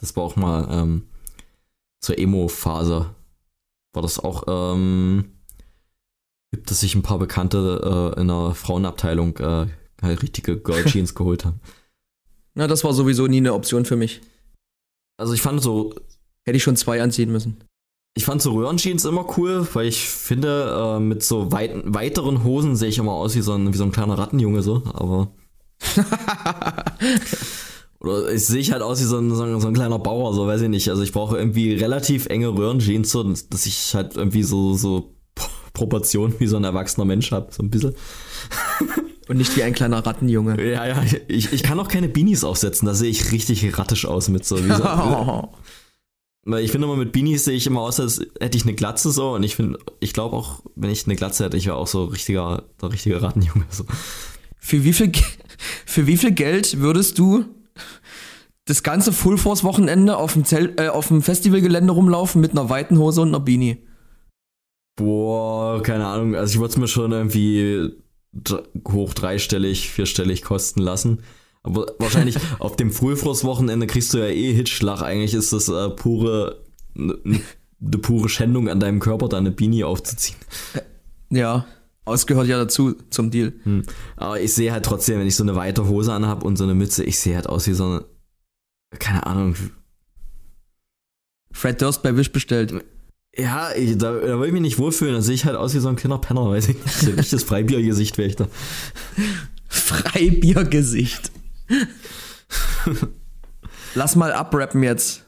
Das 0.00 0.16
war 0.16 0.24
auch 0.24 0.36
mal 0.36 0.66
ähm, 0.70 1.08
zur 2.00 2.18
Emo-Phase. 2.18 3.14
War 3.92 4.02
das 4.02 4.18
auch, 4.18 4.44
ähm, 4.48 5.32
gibt 6.52 6.70
es 6.70 6.80
sich 6.80 6.94
ein 6.94 7.02
paar 7.02 7.18
Bekannte 7.18 8.14
äh, 8.16 8.20
in 8.20 8.28
der 8.28 8.54
Frauenabteilung 8.54 9.36
äh, 9.38 9.66
halt 10.02 10.22
richtige 10.22 10.58
Girl 10.58 10.84
Jeans 10.86 11.14
geholt 11.14 11.44
haben. 11.44 11.60
Na, 12.54 12.66
das 12.66 12.84
war 12.84 12.92
sowieso 12.92 13.26
nie 13.26 13.38
eine 13.38 13.54
Option 13.54 13.84
für 13.84 13.96
mich. 13.96 14.20
Also 15.18 15.34
ich 15.34 15.42
fand 15.42 15.62
so, 15.62 15.94
Hätte 16.46 16.56
ich 16.56 16.62
schon 16.62 16.76
zwei 16.76 17.02
anziehen 17.02 17.30
müssen. 17.30 17.58
ich 18.16 18.24
fand 18.24 18.42
so 18.42 18.52
Röhrenjeans 18.52 19.04
immer 19.04 19.38
cool, 19.38 19.66
weil 19.74 19.86
ich 19.86 20.08
finde, 20.08 20.96
äh, 20.96 21.00
mit 21.00 21.22
so 21.22 21.52
weit, 21.52 21.72
weiteren 21.84 22.44
Hosen 22.44 22.76
sehe 22.76 22.88
ich 22.88 22.98
immer 22.98 23.12
aus 23.12 23.36
wie 23.36 23.40
so 23.40 23.52
ein, 23.52 23.72
wie 23.72 23.76
so 23.76 23.84
ein 23.84 23.92
kleiner 23.92 24.18
Rattenjunge 24.18 24.62
so, 24.62 24.82
aber. 24.92 25.30
Oder 28.00 28.32
ich 28.32 28.46
sehe 28.46 28.60
ich 28.60 28.72
halt 28.72 28.82
aus 28.82 29.00
wie 29.00 29.04
so 29.04 29.18
ein, 29.18 29.34
so, 29.34 29.42
ein, 29.42 29.60
so 29.60 29.68
ein 29.68 29.74
kleiner 29.74 29.98
Bauer, 29.98 30.32
so 30.32 30.46
weiß 30.46 30.62
ich 30.62 30.68
nicht. 30.68 30.88
Also 30.88 31.02
ich 31.02 31.12
brauche 31.12 31.36
irgendwie 31.36 31.74
relativ 31.74 32.26
enge 32.26 32.48
Röhrenjeans, 32.48 33.10
so, 33.10 33.22
dass 33.22 33.66
ich 33.66 33.94
halt 33.94 34.16
irgendwie 34.16 34.42
so, 34.42 34.74
so 34.74 35.14
Proportionen 35.74 36.34
wie 36.38 36.46
so 36.46 36.56
ein 36.56 36.64
erwachsener 36.64 37.04
Mensch 37.04 37.30
habe, 37.30 37.52
so 37.52 37.62
ein 37.62 37.70
bisschen. 37.70 37.94
Und 39.28 39.36
nicht 39.36 39.56
wie 39.56 39.62
ein 39.62 39.74
kleiner 39.74 40.04
Rattenjunge. 40.04 40.60
Ja, 40.60 40.86
ja, 40.86 41.04
ich, 41.28 41.52
ich 41.52 41.62
kann 41.62 41.78
auch 41.78 41.88
keine 41.88 42.08
Beanies 42.08 42.42
aufsetzen, 42.42 42.86
da 42.86 42.94
sehe 42.94 43.10
ich 43.10 43.30
richtig 43.30 43.78
rattisch 43.78 44.04
aus 44.06 44.28
mit 44.28 44.44
so. 44.44 44.56
Wie 44.64 44.72
so 44.72 45.48
Weil 46.44 46.64
ich 46.64 46.72
finde 46.72 46.86
immer 46.86 46.96
mit 46.96 47.12
Beanies 47.12 47.44
sehe 47.44 47.54
ich 47.54 47.66
immer 47.66 47.82
aus, 47.82 48.00
als 48.00 48.20
hätte 48.40 48.56
ich 48.56 48.64
eine 48.64 48.74
Glatze 48.74 49.10
so 49.12 49.34
und 49.34 49.42
ich 49.42 49.56
finde, 49.56 49.78
ich 50.00 50.14
glaube 50.14 50.36
auch, 50.36 50.62
wenn 50.74 50.90
ich 50.90 51.04
eine 51.04 51.14
Glatze 51.14 51.44
hätte, 51.44 51.58
ich 51.58 51.66
wäre 51.66 51.76
auch 51.76 51.86
so 51.86 52.04
richtiger, 52.04 52.64
der 52.80 52.92
richtige 52.92 53.20
Rattenjunge. 53.20 53.66
So. 53.68 53.84
Für 54.58 54.82
wie 54.84 54.94
viel, 54.94 55.12
für 55.86 56.06
wie 56.06 56.16
viel 56.16 56.32
Geld 56.32 56.80
würdest 56.80 57.18
du 57.18 57.44
das 58.70 58.82
ganze 58.82 59.12
Full 59.12 59.36
Force 59.36 59.64
Wochenende 59.64 60.16
auf 60.16 60.34
dem, 60.34 60.44
Zelt, 60.44 60.80
äh, 60.80 60.88
auf 60.88 61.08
dem 61.08 61.22
Festivalgelände 61.22 61.92
rumlaufen 61.92 62.40
mit 62.40 62.52
einer 62.52 62.70
weiten 62.70 62.98
Hose 62.98 63.20
und 63.20 63.28
einer 63.28 63.40
Beanie? 63.40 63.78
Boah, 64.96 65.82
keine 65.82 66.06
Ahnung, 66.06 66.34
also 66.34 66.54
ich 66.54 66.60
würde 66.60 66.70
es 66.70 66.76
mir 66.76 66.88
schon 66.88 67.12
irgendwie 67.12 67.90
hoch 68.88 69.14
dreistellig, 69.14 69.90
vierstellig 69.90 70.42
kosten 70.42 70.80
lassen. 70.80 71.22
Aber 71.62 71.86
wahrscheinlich 71.98 72.36
auf 72.58 72.76
dem 72.76 72.90
Frühfrostwochenende 72.90 73.86
kriegst 73.86 74.14
du 74.14 74.18
ja 74.18 74.26
eh 74.26 74.52
Hitschlag. 74.52 75.02
Eigentlich 75.02 75.34
ist 75.34 75.52
das 75.52 75.68
äh, 75.68 75.90
pure, 75.90 76.62
eine 76.96 77.18
ne 77.24 77.98
pure 77.98 78.28
Schändung 78.28 78.68
an 78.68 78.80
deinem 78.80 79.00
Körper, 79.00 79.28
da 79.28 79.38
eine 79.38 79.50
Beanie 79.50 79.84
aufzuziehen. 79.84 80.38
Ja, 81.30 81.66
ausgehört 82.04 82.46
ja 82.46 82.58
dazu 82.58 82.94
zum 83.10 83.30
Deal. 83.30 83.52
Hm. 83.64 83.82
Aber 84.16 84.40
ich 84.40 84.54
sehe 84.54 84.72
halt 84.72 84.84
trotzdem, 84.84 85.18
wenn 85.18 85.26
ich 85.26 85.36
so 85.36 85.44
eine 85.44 85.56
weite 85.56 85.88
Hose 85.88 86.12
anhab 86.12 86.44
und 86.44 86.56
so 86.56 86.64
eine 86.64 86.74
Mütze, 86.74 87.04
ich 87.04 87.18
sehe 87.18 87.36
halt 87.36 87.48
aus 87.48 87.66
wie 87.66 87.72
so 87.72 87.84
eine, 87.84 88.04
keine 88.98 89.26
Ahnung, 89.26 89.54
Fred 91.52 91.80
Durst 91.82 92.02
bei 92.02 92.16
Wish 92.16 92.32
bestellt. 92.32 92.72
ja, 93.36 93.72
ich, 93.72 93.96
da, 93.98 94.12
da 94.12 94.38
will 94.40 94.46
ich 94.48 94.52
mich 94.52 94.62
nicht 94.62 94.78
wohlfühlen, 94.78 95.14
da 95.14 95.20
sehe 95.20 95.34
ich 95.34 95.44
halt 95.44 95.56
aus 95.56 95.74
wie 95.74 95.78
so 95.78 95.88
ein 95.88 95.96
kleiner 95.96 96.18
Penner, 96.18 96.48
weiß 96.48 96.68
ich 96.68 96.76
nicht. 96.82 96.94
So 96.96 97.10
ein 97.10 97.16
richtiges 97.16 97.44
Freibiergesicht 97.44 98.18
wäre 98.18 98.28
ich 98.28 98.36
da. 98.36 98.48
Freibiergesicht. 99.68 101.30
Lass 103.94 104.16
mal 104.16 104.32
abrappen 104.32 104.82
jetzt. 104.82 105.24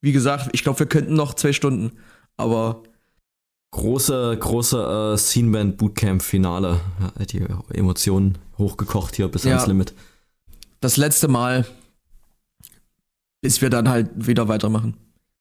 Wie 0.00 0.12
gesagt, 0.12 0.50
ich 0.52 0.62
glaube, 0.62 0.78
wir 0.80 0.86
könnten 0.86 1.14
noch 1.14 1.34
zwei 1.34 1.52
Stunden. 1.52 1.92
Aber 2.36 2.82
Große, 3.72 4.36
große 4.40 5.12
äh, 5.14 5.18
Sceneband 5.18 5.76
Bootcamp 5.76 6.22
Finale. 6.22 6.80
Ja, 7.18 7.24
die 7.26 7.44
Emotionen 7.74 8.38
hochgekocht 8.58 9.16
hier 9.16 9.28
bis 9.28 9.44
Ja. 9.44 9.52
ans 9.56 9.66
Limit. 9.66 9.92
das 10.80 10.96
letzte 10.96 11.28
Mal, 11.28 11.66
bis 13.46 13.62
wir 13.62 13.70
dann 13.70 13.88
halt 13.88 14.08
wieder 14.16 14.48
weitermachen. 14.48 14.96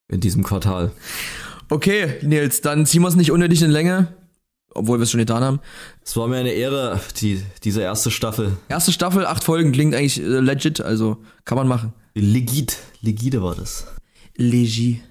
In 0.08 0.20
diesem 0.20 0.44
Quartal. 0.44 0.92
Okay, 1.72 2.20
Nils, 2.22 2.62
dann 2.62 2.86
ziehen 2.86 3.02
wir 3.02 3.08
es 3.08 3.16
nicht 3.16 3.32
unnötig 3.32 3.64
in 3.64 3.72
Länge. 3.72 4.10
Obwohl 4.76 5.00
wir 5.00 5.04
es 5.06 5.10
schon 5.10 5.22
getan 5.22 5.44
haben. 5.44 5.60
Es 6.04 6.16
war 6.16 6.28
mir 6.28 6.38
eine 6.38 6.52
Ehre, 6.52 7.02
die, 7.20 7.42
diese 7.64 7.82
erste 7.82 8.12
Staffel. 8.12 8.58
Erste 8.70 8.92
Staffel, 8.92 9.26
acht 9.26 9.44
Folgen, 9.44 9.72
klingt 9.72 9.96
eigentlich 9.96 10.22
äh, 10.22 10.40
legit, 10.40 10.82
also 10.82 11.18
kann 11.46 11.58
man 11.58 11.68
machen. 11.68 11.94
Legit. 12.14 12.78
Legide 13.02 13.42
war 13.42 13.56
das. 13.56 13.88
Legi. 14.36 15.02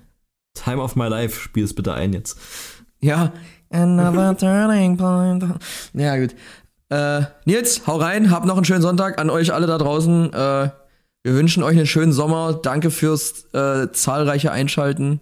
Time 0.54 0.80
of 0.80 0.94
my 0.94 1.08
life, 1.08 1.40
spiel 1.40 1.64
es 1.64 1.74
bitte 1.74 1.94
ein 1.94 2.12
jetzt. 2.12 2.38
Ja. 3.00 3.32
Another 3.70 4.36
turning 4.38 4.96
point. 4.96 5.44
Ja, 5.94 6.16
gut. 6.16 6.36
Äh, 6.90 7.22
Nils, 7.44 7.88
hau 7.88 7.96
rein, 7.96 8.30
habt 8.30 8.46
noch 8.46 8.54
einen 8.54 8.64
schönen 8.64 8.82
Sonntag 8.82 9.18
an 9.18 9.30
euch 9.30 9.52
alle 9.52 9.66
da 9.66 9.78
draußen. 9.78 10.32
Äh, 10.32 10.70
wir 11.24 11.34
wünschen 11.34 11.62
euch 11.62 11.76
einen 11.76 11.86
schönen 11.86 12.12
Sommer. 12.12 12.54
Danke 12.54 12.90
fürs 12.90 13.52
äh, 13.54 13.90
zahlreiche 13.92 14.52
Einschalten. 14.52 15.20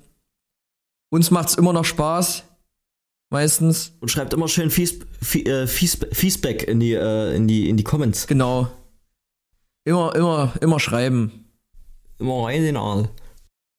Uns 1.10 1.30
macht's 1.30 1.54
immer 1.54 1.72
noch 1.72 1.84
Spaß. 1.84 2.44
Meistens. 3.30 3.92
Und 4.00 4.10
schreibt 4.10 4.34
immer 4.34 4.48
schön 4.48 4.70
Fies, 4.70 4.98
Fie- 5.22 5.46
äh, 5.48 5.66
Fies, 5.66 5.98
Feedback 6.12 6.64
in 6.64 6.80
die, 6.80 6.92
äh, 6.92 7.34
in, 7.34 7.48
die, 7.48 7.68
in 7.68 7.76
die 7.78 7.84
Comments. 7.84 8.26
Genau. 8.26 8.70
Immer, 9.84 10.14
immer, 10.14 10.52
immer 10.60 10.78
schreiben. 10.78 11.46
Immer 12.18 12.44
rein 12.44 12.62
den 12.62 12.76
Aal. 12.76 13.08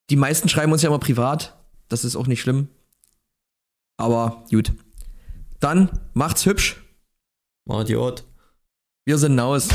Die 0.10 0.16
meisten 0.16 0.50
schreiben 0.50 0.72
uns 0.72 0.82
ja 0.82 0.90
immer 0.90 1.00
privat. 1.00 1.58
Das 1.88 2.04
ist 2.04 2.16
auch 2.16 2.28
nicht 2.28 2.42
schlimm. 2.42 2.68
Aber 3.98 4.44
gut. 4.50 4.72
Dann 5.60 6.00
macht's 6.14 6.46
hübsch. 6.46 6.82
Idiot. 7.70 8.24
Wir 9.06 9.18
sind 9.18 9.40
aus. 9.40 9.70